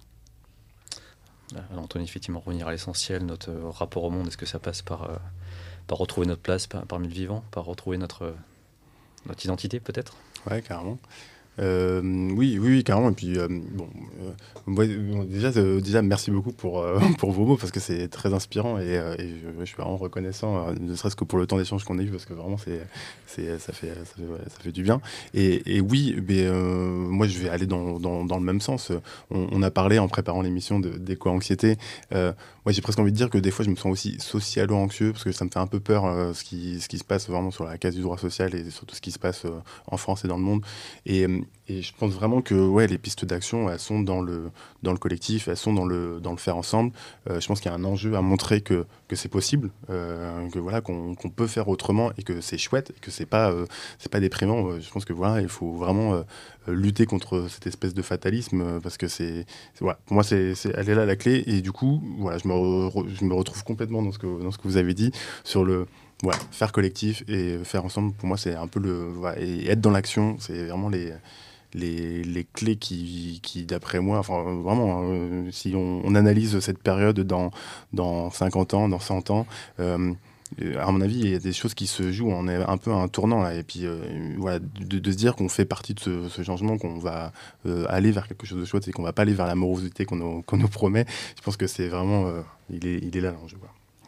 Anthony, 1.76 2.04
effectivement, 2.04 2.40
revenir 2.40 2.66
à 2.66 2.72
l'essentiel, 2.72 3.24
notre 3.26 3.50
euh, 3.50 3.70
rapport 3.70 4.04
au 4.04 4.10
monde, 4.10 4.26
est-ce 4.28 4.36
que 4.36 4.46
ça 4.46 4.58
passe 4.58 4.82
par, 4.82 5.10
euh, 5.10 5.16
par 5.86 5.98
retrouver 5.98 6.26
notre 6.26 6.42
place 6.42 6.66
parmi 6.66 7.06
le 7.06 7.14
vivant, 7.14 7.44
par 7.50 7.64
retrouver 7.64 7.98
notre, 7.98 8.34
notre 9.26 9.44
identité 9.44 9.80
peut-être? 9.80 10.16
Ouais, 10.50 10.62
carrément. 10.62 10.98
Euh, 11.58 12.00
oui, 12.32 12.58
oui, 12.60 12.82
carrément. 12.84 13.10
Et 13.10 13.14
puis, 13.14 13.38
euh, 13.38 13.48
bon, 13.48 13.88
euh, 14.68 15.24
déjà, 15.24 15.50
déjà, 15.52 16.02
merci 16.02 16.30
beaucoup 16.30 16.52
pour, 16.52 16.84
pour 17.18 17.32
vos 17.32 17.44
mots 17.44 17.56
parce 17.56 17.70
que 17.70 17.80
c'est 17.80 18.08
très 18.08 18.32
inspirant 18.34 18.78
et, 18.78 19.00
je, 19.18 19.64
suis 19.64 19.76
vraiment 19.76 19.96
reconnaissant, 19.96 20.72
ne 20.78 20.94
serait-ce 20.94 21.16
que 21.16 21.24
pour 21.24 21.38
le 21.38 21.46
temps 21.46 21.56
d'échange 21.56 21.84
qu'on 21.84 21.98
a 21.98 22.02
eu 22.02 22.10
parce 22.10 22.26
que 22.26 22.34
vraiment, 22.34 22.58
c'est, 22.58 22.80
c'est, 23.26 23.58
ça, 23.58 23.72
fait, 23.72 23.88
ça, 23.88 24.60
fait, 24.60 24.72
du 24.72 24.82
bien. 24.82 25.00
Et, 25.32 25.76
et 25.76 25.80
oui, 25.80 26.16
mais, 26.28 26.48
moi, 26.50 27.26
je 27.26 27.38
vais 27.38 27.48
aller 27.48 27.66
dans, 27.66 27.98
dans, 27.98 28.24
dans 28.24 28.38
le 28.38 28.44
même 28.44 28.60
sens. 28.60 28.92
On, 29.30 29.62
a 29.62 29.70
parlé 29.70 29.98
en 29.98 30.08
préparant 30.08 30.42
l'émission 30.42 30.80
d'éco-anxiété. 30.80 31.76
moi, 32.12 32.34
j'ai 32.68 32.82
presque 32.82 32.98
envie 32.98 33.12
de 33.12 33.16
dire 33.16 33.30
que 33.30 33.38
des 33.38 33.50
fois, 33.50 33.64
je 33.64 33.70
me 33.70 33.76
sens 33.76 33.92
aussi 33.92 34.16
socialo-anxieux 34.18 35.12
parce 35.12 35.24
que 35.24 35.32
ça 35.32 35.44
me 35.44 35.50
fait 35.50 35.58
un 35.58 35.66
peu 35.66 35.80
peur 35.80 36.34
ce, 36.34 36.44
qui, 36.44 36.80
ce 36.80 36.88
qui 36.88 36.98
se 36.98 37.04
passe 37.04 37.28
vraiment 37.28 37.50
sur 37.50 37.64
la 37.64 37.78
case 37.78 37.94
du 37.94 38.02
droit 38.02 38.18
social 38.18 38.54
et 38.54 38.70
surtout 38.70 38.94
ce 38.94 39.00
qui 39.00 39.12
se 39.12 39.18
passe 39.18 39.46
en 39.86 39.96
France 39.96 40.24
et 40.24 40.28
dans 40.28 40.36
le 40.36 40.42
monde. 40.42 40.62
Et 41.06 41.26
et 41.66 41.80
je 41.80 41.92
pense 41.98 42.12
vraiment 42.12 42.42
que 42.42 42.54
ouais, 42.54 42.86
les 42.86 42.98
pistes 42.98 43.24
d'action, 43.24 43.70
elles 43.70 43.78
sont 43.78 44.00
dans 44.00 44.20
le, 44.20 44.50
dans 44.82 44.92
le 44.92 44.98
collectif, 44.98 45.48
elles 45.48 45.56
sont 45.56 45.72
dans 45.72 45.86
le, 45.86 46.20
dans 46.20 46.32
le 46.32 46.36
faire 46.36 46.56
ensemble. 46.56 46.92
Euh, 47.30 47.40
je 47.40 47.46
pense 47.46 47.60
qu'il 47.60 47.70
y 47.70 47.74
a 47.74 47.76
un 47.76 47.84
enjeu 47.84 48.14
à 48.16 48.20
montrer 48.20 48.60
que, 48.60 48.84
que 49.08 49.16
c'est 49.16 49.30
possible, 49.30 49.70
euh, 49.88 50.48
que 50.50 50.58
voilà, 50.58 50.82
qu'on 50.82 51.14
peut 51.14 51.46
faire 51.46 51.68
autrement 51.68 52.10
et 52.18 52.22
que 52.22 52.42
c'est 52.42 52.58
chouette, 52.58 52.92
et 52.96 53.00
que 53.00 53.10
c'est 53.10 53.26
pas, 53.26 53.50
euh, 53.50 53.66
pas 54.10 54.20
déprimant. 54.20 54.78
Je 54.78 54.90
pense 54.90 55.06
que 55.06 55.14
voilà, 55.14 55.40
il 55.40 55.48
faut 55.48 55.72
vraiment 55.72 56.22
lutter 56.68 57.06
contre 57.06 57.46
cette 57.48 57.66
espèce 57.66 57.94
de 57.94 58.02
fatalisme 58.02 58.80
parce 58.82 58.96
que 58.98 59.08
c'est, 59.08 59.46
voilà, 59.80 59.98
pour 60.06 60.14
moi, 60.14 60.22
c'est, 60.22 60.54
elle 60.74 60.88
est 60.88 60.94
là 60.94 61.06
la 61.06 61.16
clé. 61.16 61.44
Et 61.46 61.62
du 61.62 61.72
coup, 61.72 62.02
voilà, 62.18 62.38
je 62.38 62.46
me, 62.46 62.90
je 63.08 63.24
me 63.24 63.34
retrouve 63.34 63.64
complètement 63.64 64.02
dans 64.02 64.12
ce 64.12 64.18
que, 64.18 64.42
dans 64.42 64.50
ce 64.50 64.58
que 64.58 64.64
vous 64.64 64.76
avez 64.76 64.94
dit 64.94 65.12
sur 65.44 65.64
le 65.64 65.86
faire 66.32 66.72
collectif 66.72 67.24
et 67.28 67.58
faire 67.64 67.84
ensemble, 67.84 68.12
pour 68.12 68.28
moi, 68.28 68.36
c'est 68.36 68.54
un 68.54 68.66
peu 68.66 68.80
le. 68.80 69.12
et 69.38 69.70
être 69.70 69.80
dans 69.80 69.90
l'action, 69.90 70.36
c'est 70.38 70.66
vraiment 70.66 70.88
les, 70.88 71.12
les, 71.74 72.46
clés 72.52 72.76
qui, 72.76 73.40
qui 73.42 73.64
d'après 73.64 74.00
moi, 74.00 74.18
enfin, 74.18 74.42
vraiment, 74.42 75.02
hein, 75.02 75.44
si 75.50 75.74
on, 75.74 76.14
analyse 76.14 76.58
cette 76.60 76.78
période 76.78 77.20
dans, 77.20 77.50
dans 77.92 78.30
50 78.30 78.74
ans, 78.74 78.88
dans 78.88 79.00
100 79.00 79.30
ans, 79.30 79.46
euh, 80.62 80.78
à 80.78 80.90
mon 80.92 81.00
avis, 81.00 81.18
il 81.18 81.30
y 81.30 81.34
a 81.34 81.38
des 81.38 81.52
choses 81.52 81.74
qui 81.74 81.86
se 81.86 82.12
jouent. 82.12 82.30
On 82.30 82.46
est 82.48 82.56
un 82.56 82.76
peu 82.76 82.92
à 82.92 82.96
un 82.96 83.08
tournant 83.08 83.42
là. 83.42 83.54
Et 83.54 83.62
puis, 83.62 83.86
euh, 83.86 84.34
voilà, 84.38 84.58
de, 84.58 85.10
se 85.10 85.16
dire 85.16 85.34
qu'on 85.34 85.48
fait 85.48 85.64
partie 85.64 85.94
de 85.94 86.28
ce, 86.28 86.42
changement, 86.42 86.78
qu'on 86.78 86.98
va 86.98 87.32
euh, 87.66 87.86
aller 87.88 88.12
vers 88.12 88.28
quelque 88.28 88.46
chose 88.46 88.60
de 88.60 88.64
chouette 88.64 88.86
et 88.86 88.92
qu'on 88.92 89.02
va 89.02 89.12
pas 89.12 89.22
aller 89.22 89.34
vers 89.34 89.46
la 89.46 89.54
morosité 89.54 90.04
qu'on 90.04 90.16
nous, 90.16 90.44
nous, 90.52 90.68
promet. 90.68 91.06
Je 91.36 91.42
pense 91.42 91.56
que 91.56 91.66
c'est 91.66 91.88
vraiment. 91.88 92.30
il, 92.70 92.86
est, 92.86 92.98
il 93.02 93.16
est 93.16 93.20
là 93.20 93.32
l'enjeu. 93.32 93.56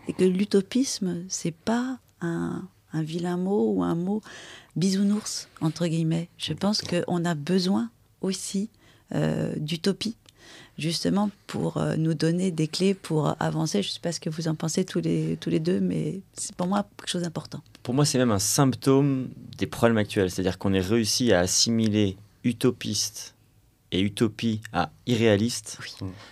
Et 0.09 0.13
que 0.13 0.25
l'utopisme, 0.25 1.25
c'est 1.29 1.55
pas 1.55 1.99
un, 2.21 2.63
vilain 2.95 3.37
mot 3.37 3.75
ou 3.75 3.83
un 3.83 3.95
mot 3.95 4.23
bisounours, 4.75 5.49
entre 5.61 5.87
guillemets. 5.87 6.29
Je 6.39 6.55
pense 6.55 6.81
qu'on 6.81 7.25
a 7.25 7.35
besoin 7.35 7.91
aussi 8.23 8.71
euh, 9.15 9.53
d'utopie, 9.57 10.17
justement 10.79 11.31
pour 11.47 11.77
euh, 11.77 11.97
nous 11.97 12.15
donner 12.15 12.51
des 12.51 12.69
clés 12.69 12.95
pour 12.95 13.37
avancer. 13.39 13.83
Je 13.83 13.89
ne 13.89 13.93
sais 13.93 14.01
pas 14.01 14.13
ce 14.13 14.21
que 14.21 14.31
vous 14.31 14.49
en 14.49 14.55
pensez 14.55 14.85
tous 14.85 15.01
les, 15.01 15.37
tous 15.41 15.51
les 15.51 15.61
deux, 15.61 15.81
mais 15.81 16.21
c'est 16.33 16.55
pour 16.55 16.67
moi 16.67 16.87
quelque 16.97 17.11
chose 17.11 17.23
d'important. 17.23 17.63
Pour 17.83 17.93
moi, 17.95 18.05
c'est 18.05 18.19
même 18.19 18.33
un 18.33 18.39
symptôme 18.39 19.29
des 19.59 19.67
problèmes 19.67 19.99
actuels. 19.99 20.31
C'est-à-dire 20.31 20.59
qu'on 20.59 20.73
est 20.73 20.81
réussi 20.81 21.33
à 21.33 21.41
assimiler 21.41 22.17
utopiste 22.45 23.35
et 23.93 24.01
utopie 24.01 24.61
à 24.73 24.91
irréaliste. 25.07 25.79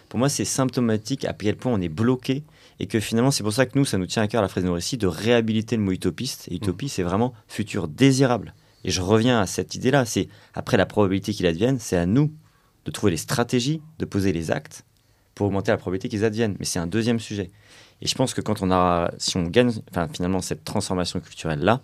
Pour 0.08 0.18
moi, 0.18 0.28
c'est 0.28 0.44
symptomatique 0.44 1.24
à 1.24 1.32
quel 1.32 1.56
point 1.56 1.72
on 1.72 1.80
est 1.80 1.88
bloqué 1.88 2.42
et 2.80 2.86
que 2.86 3.00
finalement 3.00 3.30
c'est 3.30 3.42
pour 3.42 3.52
ça 3.52 3.66
que 3.66 3.78
nous, 3.78 3.84
ça 3.84 3.98
nous 3.98 4.06
tient 4.06 4.22
à 4.22 4.28
cœur 4.28 4.42
la 4.42 4.48
fraise 4.48 4.64
récit 4.64 4.96
de 4.96 5.06
réhabiliter 5.06 5.76
le 5.76 5.82
mot 5.82 5.92
utopiste. 5.92 6.48
Et 6.50 6.56
utopie, 6.56 6.86
mm. 6.86 6.88
c'est 6.88 7.02
vraiment 7.02 7.34
futur 7.48 7.88
désirable. 7.88 8.54
Et 8.84 8.90
je 8.90 9.00
reviens 9.00 9.40
à 9.40 9.46
cette 9.46 9.74
idée-là, 9.74 10.04
c'est 10.04 10.28
après 10.54 10.76
la 10.76 10.86
probabilité 10.86 11.32
qu'il 11.32 11.46
advienne, 11.46 11.78
c'est 11.78 11.96
à 11.96 12.06
nous 12.06 12.32
de 12.84 12.90
trouver 12.90 13.12
les 13.12 13.16
stratégies, 13.16 13.80
de 13.98 14.04
poser 14.04 14.32
les 14.32 14.50
actes 14.50 14.84
pour 15.34 15.46
augmenter 15.46 15.70
la 15.70 15.78
probabilité 15.78 16.08
qu'ils 16.08 16.24
adviennent. 16.24 16.56
Mais 16.58 16.66
c'est 16.66 16.78
un 16.78 16.86
deuxième 16.86 17.18
sujet. 17.18 17.50
Et 18.02 18.06
je 18.06 18.14
pense 18.14 18.34
que 18.34 18.40
quand 18.40 18.62
on 18.62 18.70
a, 18.70 19.10
si 19.18 19.36
on 19.36 19.44
gagne, 19.44 19.72
enfin, 19.90 20.08
finalement 20.12 20.40
cette 20.40 20.64
transformation 20.64 21.20
culturelle 21.20 21.60
là, 21.60 21.80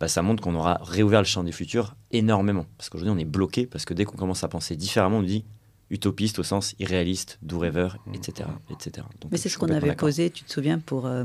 bah, 0.00 0.08
ça 0.08 0.22
montre 0.22 0.42
qu'on 0.42 0.54
aura 0.54 0.80
réouvert 0.82 1.20
le 1.20 1.26
champ 1.26 1.44
des 1.44 1.52
futurs 1.52 1.94
énormément. 2.10 2.66
Parce 2.76 2.90
qu'aujourd'hui 2.90 3.14
on 3.14 3.18
est 3.18 3.28
bloqué 3.28 3.66
parce 3.66 3.84
que 3.84 3.94
dès 3.94 4.04
qu'on 4.04 4.16
commence 4.16 4.42
à 4.42 4.48
penser 4.48 4.74
différemment, 4.76 5.18
on 5.18 5.22
dit 5.22 5.44
utopiste 5.92 6.38
au 6.38 6.42
sens 6.42 6.74
irréaliste, 6.80 7.38
doux 7.42 7.58
rêveur, 7.58 7.98
etc. 8.14 8.48
etc. 8.70 9.06
Mais 9.30 9.36
c'est 9.36 9.50
ce 9.50 9.58
qu'on 9.58 9.68
avait 9.68 9.94
posé, 9.94 10.30
tu 10.30 10.42
te 10.42 10.50
souviens, 10.50 10.78
pour 10.78 11.06
euh, 11.06 11.24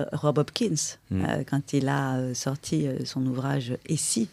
euh, 0.00 0.04
Rob 0.12 0.38
Hopkins, 0.38 0.74
mm. 1.10 1.24
euh, 1.24 1.44
quand 1.44 1.72
il 1.72 1.88
a 1.88 2.34
sorti 2.34 2.86
son 3.04 3.26
ouvrage 3.26 3.76
Et 3.86 3.96
si 3.96 4.28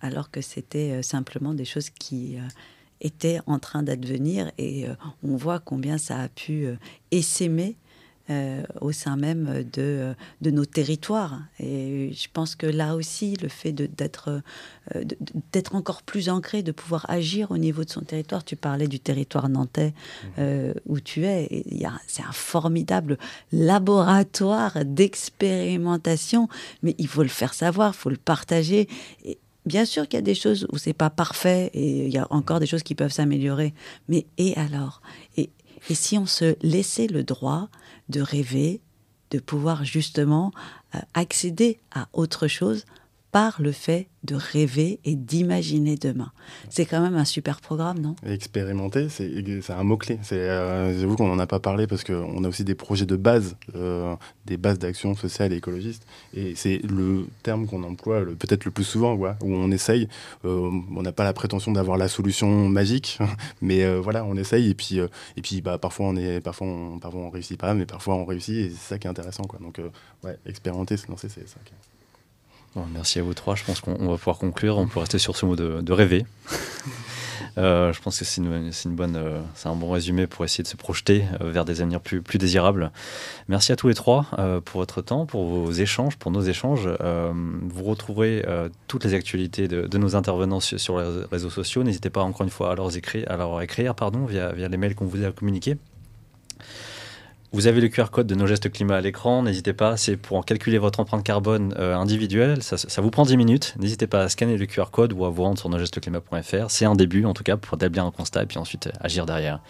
alors 0.00 0.30
que 0.30 0.40
c'était 0.40 1.02
simplement 1.02 1.52
des 1.52 1.66
choses 1.66 1.90
qui 1.90 2.38
étaient 3.02 3.38
en 3.46 3.58
train 3.58 3.82
d'advenir 3.82 4.50
et 4.56 4.86
on 5.22 5.36
voit 5.36 5.58
combien 5.58 5.98
ça 5.98 6.20
a 6.20 6.28
pu 6.30 6.68
essaimer 7.10 7.76
euh, 8.28 8.62
au 8.80 8.92
sein 8.92 9.16
même 9.16 9.64
de, 9.72 10.14
de, 10.40 10.50
nos 10.50 10.64
territoires. 10.64 11.40
Et 11.60 12.12
je 12.12 12.26
pense 12.32 12.56
que 12.56 12.66
là 12.66 12.96
aussi, 12.96 13.36
le 13.36 13.48
fait 13.48 13.72
d'être 13.72 14.42
euh, 14.94 15.04
d'être 15.52 15.74
encore 15.74 16.02
plus 16.02 16.28
ancré, 16.28 16.62
de 16.62 16.72
pouvoir 16.72 17.06
agir 17.08 17.50
au 17.50 17.58
niveau 17.58 17.84
de 17.84 17.90
son 17.90 18.02
territoire. 18.02 18.44
Tu 18.44 18.56
parlais 18.56 18.88
du 18.88 19.00
territoire 19.00 19.48
nantais 19.48 19.88
mmh. 19.88 20.26
euh, 20.38 20.74
où 20.86 21.00
tu 21.00 21.24
es. 21.24 21.64
C'est 22.06 22.22
un 22.22 22.32
formidable 22.32 23.18
laboratoire 23.52 24.84
d'expérimentation, 24.84 26.48
mais 26.82 26.94
il 26.98 27.08
faut 27.08 27.22
le 27.22 27.28
faire 27.28 27.54
savoir, 27.54 27.92
il 27.94 27.98
faut 27.98 28.10
le 28.10 28.16
partager. 28.16 28.88
Et, 29.24 29.38
Bien 29.66 29.84
sûr 29.84 30.04
qu'il 30.06 30.16
y 30.16 30.18
a 30.18 30.22
des 30.22 30.36
choses 30.36 30.64
où 30.70 30.78
c'est 30.78 30.92
pas 30.92 31.10
parfait 31.10 31.72
et 31.74 32.06
il 32.06 32.14
y 32.14 32.18
a 32.18 32.28
encore 32.30 32.60
des 32.60 32.66
choses 32.66 32.84
qui 32.84 32.94
peuvent 32.94 33.10
s'améliorer. 33.10 33.74
Mais 34.08 34.24
et 34.38 34.54
alors? 34.54 35.02
Et, 35.36 35.50
et 35.90 35.94
si 35.96 36.16
on 36.16 36.26
se 36.26 36.56
laissait 36.62 37.08
le 37.08 37.24
droit 37.24 37.68
de 38.08 38.20
rêver, 38.20 38.80
de 39.30 39.38
pouvoir 39.38 39.84
justement 39.84 40.52
euh, 40.94 40.98
accéder 41.14 41.78
à 41.92 42.08
autre 42.12 42.48
chose 42.48 42.84
par 43.32 43.60
le 43.60 43.72
fait 43.72 44.08
de 44.24 44.34
rêver 44.34 44.98
et 45.04 45.14
d'imaginer 45.14 45.96
demain. 45.96 46.32
C'est 46.68 46.84
quand 46.84 47.00
même 47.00 47.16
un 47.16 47.24
super 47.24 47.60
programme, 47.60 47.98
non? 47.98 48.16
Expérimenter, 48.26 49.08
c'est 49.08 49.70
un 49.70 49.84
mot-clé. 49.84 50.18
Euh, 50.32 50.98
J'avoue 50.98 51.16
qu'on 51.16 51.28
n'en 51.28 51.38
a 51.38 51.46
pas 51.46 51.60
parlé 51.60 51.86
parce 51.86 52.02
qu'on 52.02 52.42
a 52.44 52.48
aussi 52.48 52.64
des 52.64 52.74
projets 52.74 53.06
de 53.06 53.16
base, 53.16 53.56
euh, 53.74 54.14
des 54.46 54.56
bases 54.56 54.78
d'action 54.78 55.14
sociale 55.14 55.52
et 55.52 55.56
écologiste. 55.56 56.06
Et 56.34 56.54
c'est 56.56 56.78
le 56.78 57.26
terme 57.42 57.66
qu'on 57.66 57.82
emploie 57.84 58.24
peut-être 58.24 58.64
le 58.64 58.70
plus 58.70 58.84
souvent, 58.84 59.14
où 59.14 59.26
on 59.42 59.70
essaye. 59.70 60.08
Euh, 60.44 60.70
on 60.94 61.02
n'a 61.02 61.12
pas 61.12 61.24
la 61.24 61.32
prétention 61.32 61.72
d'avoir 61.72 61.98
la 61.98 62.08
solution 62.08 62.68
magique, 62.68 63.18
mais 63.60 63.84
euh, 63.84 64.00
voilà, 64.00 64.24
on 64.24 64.36
essaye. 64.36 64.70
Et 64.70 64.74
puis, 64.74 64.98
et 64.98 65.42
puis 65.42 65.60
bah, 65.60 65.78
parfois, 65.78 66.06
on 66.06 66.16
est, 66.16 66.40
parfois, 66.40 66.66
on, 66.66 66.98
parfois 66.98 67.20
on 67.20 67.30
réussit 67.30 67.58
pas, 67.58 67.74
mais 67.74 67.86
parfois 67.86 68.14
on 68.14 68.24
réussit. 68.24 68.56
Et 68.56 68.70
c'est 68.70 68.94
ça 68.94 68.98
qui 68.98 69.06
est 69.06 69.10
intéressant. 69.10 69.44
Quoi. 69.44 69.60
Donc, 69.60 69.80
ouais, 70.24 70.36
expérimenter, 70.46 70.96
se 70.96 71.06
lancer, 71.08 71.28
c'est 71.28 71.48
ça. 71.48 71.58
Qui 71.64 71.72
merci 72.92 73.18
à 73.18 73.22
vous 73.22 73.34
trois. 73.34 73.54
Je 73.54 73.64
pense 73.64 73.80
qu'on 73.80 74.08
va 74.08 74.16
pouvoir 74.16 74.38
conclure. 74.38 74.78
On 74.78 74.86
peut 74.86 75.00
rester 75.00 75.18
sur 75.18 75.36
ce 75.36 75.46
mot 75.46 75.56
de, 75.56 75.92
rêver. 75.92 76.26
Euh, 77.58 77.90
je 77.94 78.02
pense 78.02 78.18
que 78.18 78.26
c'est 78.26 78.42
une, 78.42 78.94
bonne, 78.94 79.16
euh, 79.16 79.40
c'est 79.54 79.68
un 79.68 79.74
bon 79.76 79.90
résumé 79.90 80.26
pour 80.26 80.44
essayer 80.44 80.62
de 80.62 80.68
se 80.68 80.76
projeter 80.76 81.24
euh, 81.40 81.50
vers 81.50 81.64
des 81.64 81.80
avenirs 81.80 82.02
plus, 82.02 82.20
plus 82.20 82.36
désirables. 82.36 82.90
Merci 83.48 83.72
à 83.72 83.76
tous 83.76 83.88
les 83.88 83.94
trois 83.94 84.26
pour 84.66 84.80
votre 84.80 85.00
temps, 85.00 85.24
pour 85.24 85.46
vos 85.46 85.72
échanges, 85.72 86.16
pour 86.16 86.30
nos 86.30 86.42
échanges. 86.42 86.86
vous 86.86 87.82
retrouverez 87.82 88.44
toutes 88.88 89.04
les 89.04 89.14
actualités 89.14 89.68
de, 89.68 89.98
nos 89.98 90.16
intervenants 90.16 90.60
sur, 90.60 90.98
les 90.98 91.24
réseaux 91.30 91.48
sociaux. 91.48 91.82
N'hésitez 91.82 92.10
pas 92.10 92.22
encore 92.22 92.42
une 92.42 92.50
fois 92.50 92.72
à 92.72 92.74
leur 92.74 92.94
écrire, 92.94 93.24
à 93.30 93.38
leur 93.38 93.62
écrire 93.62 93.94
pardon, 93.94 94.26
via, 94.26 94.52
via 94.52 94.68
les 94.68 94.76
mails 94.76 94.94
qu'on 94.94 95.06
vous 95.06 95.24
a 95.24 95.32
communiqués. 95.32 95.78
Vous 97.56 97.66
avez 97.66 97.80
le 97.80 97.88
QR 97.88 98.10
code 98.12 98.26
de 98.26 98.34
nos 98.34 98.46
gestes 98.46 98.70
climat 98.70 98.96
à 98.96 99.00
l'écran, 99.00 99.42
n'hésitez 99.42 99.72
pas, 99.72 99.96
c'est 99.96 100.18
pour 100.18 100.36
en 100.36 100.42
calculer 100.42 100.76
votre 100.76 101.00
empreinte 101.00 101.24
carbone 101.24 101.74
euh, 101.78 101.96
individuelle, 101.96 102.62
ça, 102.62 103.00
vous 103.00 103.10
prend 103.10 103.24
10 103.24 103.38
minutes, 103.38 103.74
n'hésitez 103.78 104.06
pas 104.06 104.24
à 104.24 104.28
scanner 104.28 104.58
le 104.58 104.66
QR 104.66 104.90
code 104.92 105.14
ou 105.14 105.24
à 105.24 105.30
vous 105.30 105.42
rendre 105.42 105.58
sur 105.58 105.70
nosgestesclimat.fr, 105.70 106.66
c'est 106.68 106.84
un 106.84 106.94
début 106.94 107.24
en 107.24 107.32
tout 107.32 107.44
cas 107.44 107.56
pour 107.56 107.78
établir 107.78 108.04
un 108.04 108.10
constat 108.10 108.42
et 108.42 108.46
puis 108.46 108.58
ensuite 108.58 108.88
euh, 108.88 109.00
agir 109.00 109.24
derrière. 109.24 109.60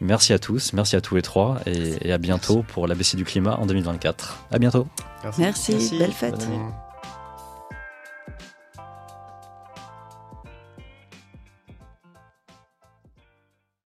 Merci 0.00 0.32
à 0.32 0.38
tous, 0.38 0.72
merci 0.72 0.96
à 0.96 1.02
tous 1.02 1.14
les 1.14 1.22
trois 1.22 1.58
et, 1.66 2.10
à 2.10 2.16
bientôt 2.16 2.64
pour 2.66 2.86
l'ABC 2.86 3.16
du 3.16 3.24
climat 3.24 3.58
en 3.58 3.66
2024. 3.66 4.46
À 4.50 4.58
bientôt. 4.58 4.86
Merci, 5.36 5.98
belle 5.98 6.12
fête. 6.12 6.48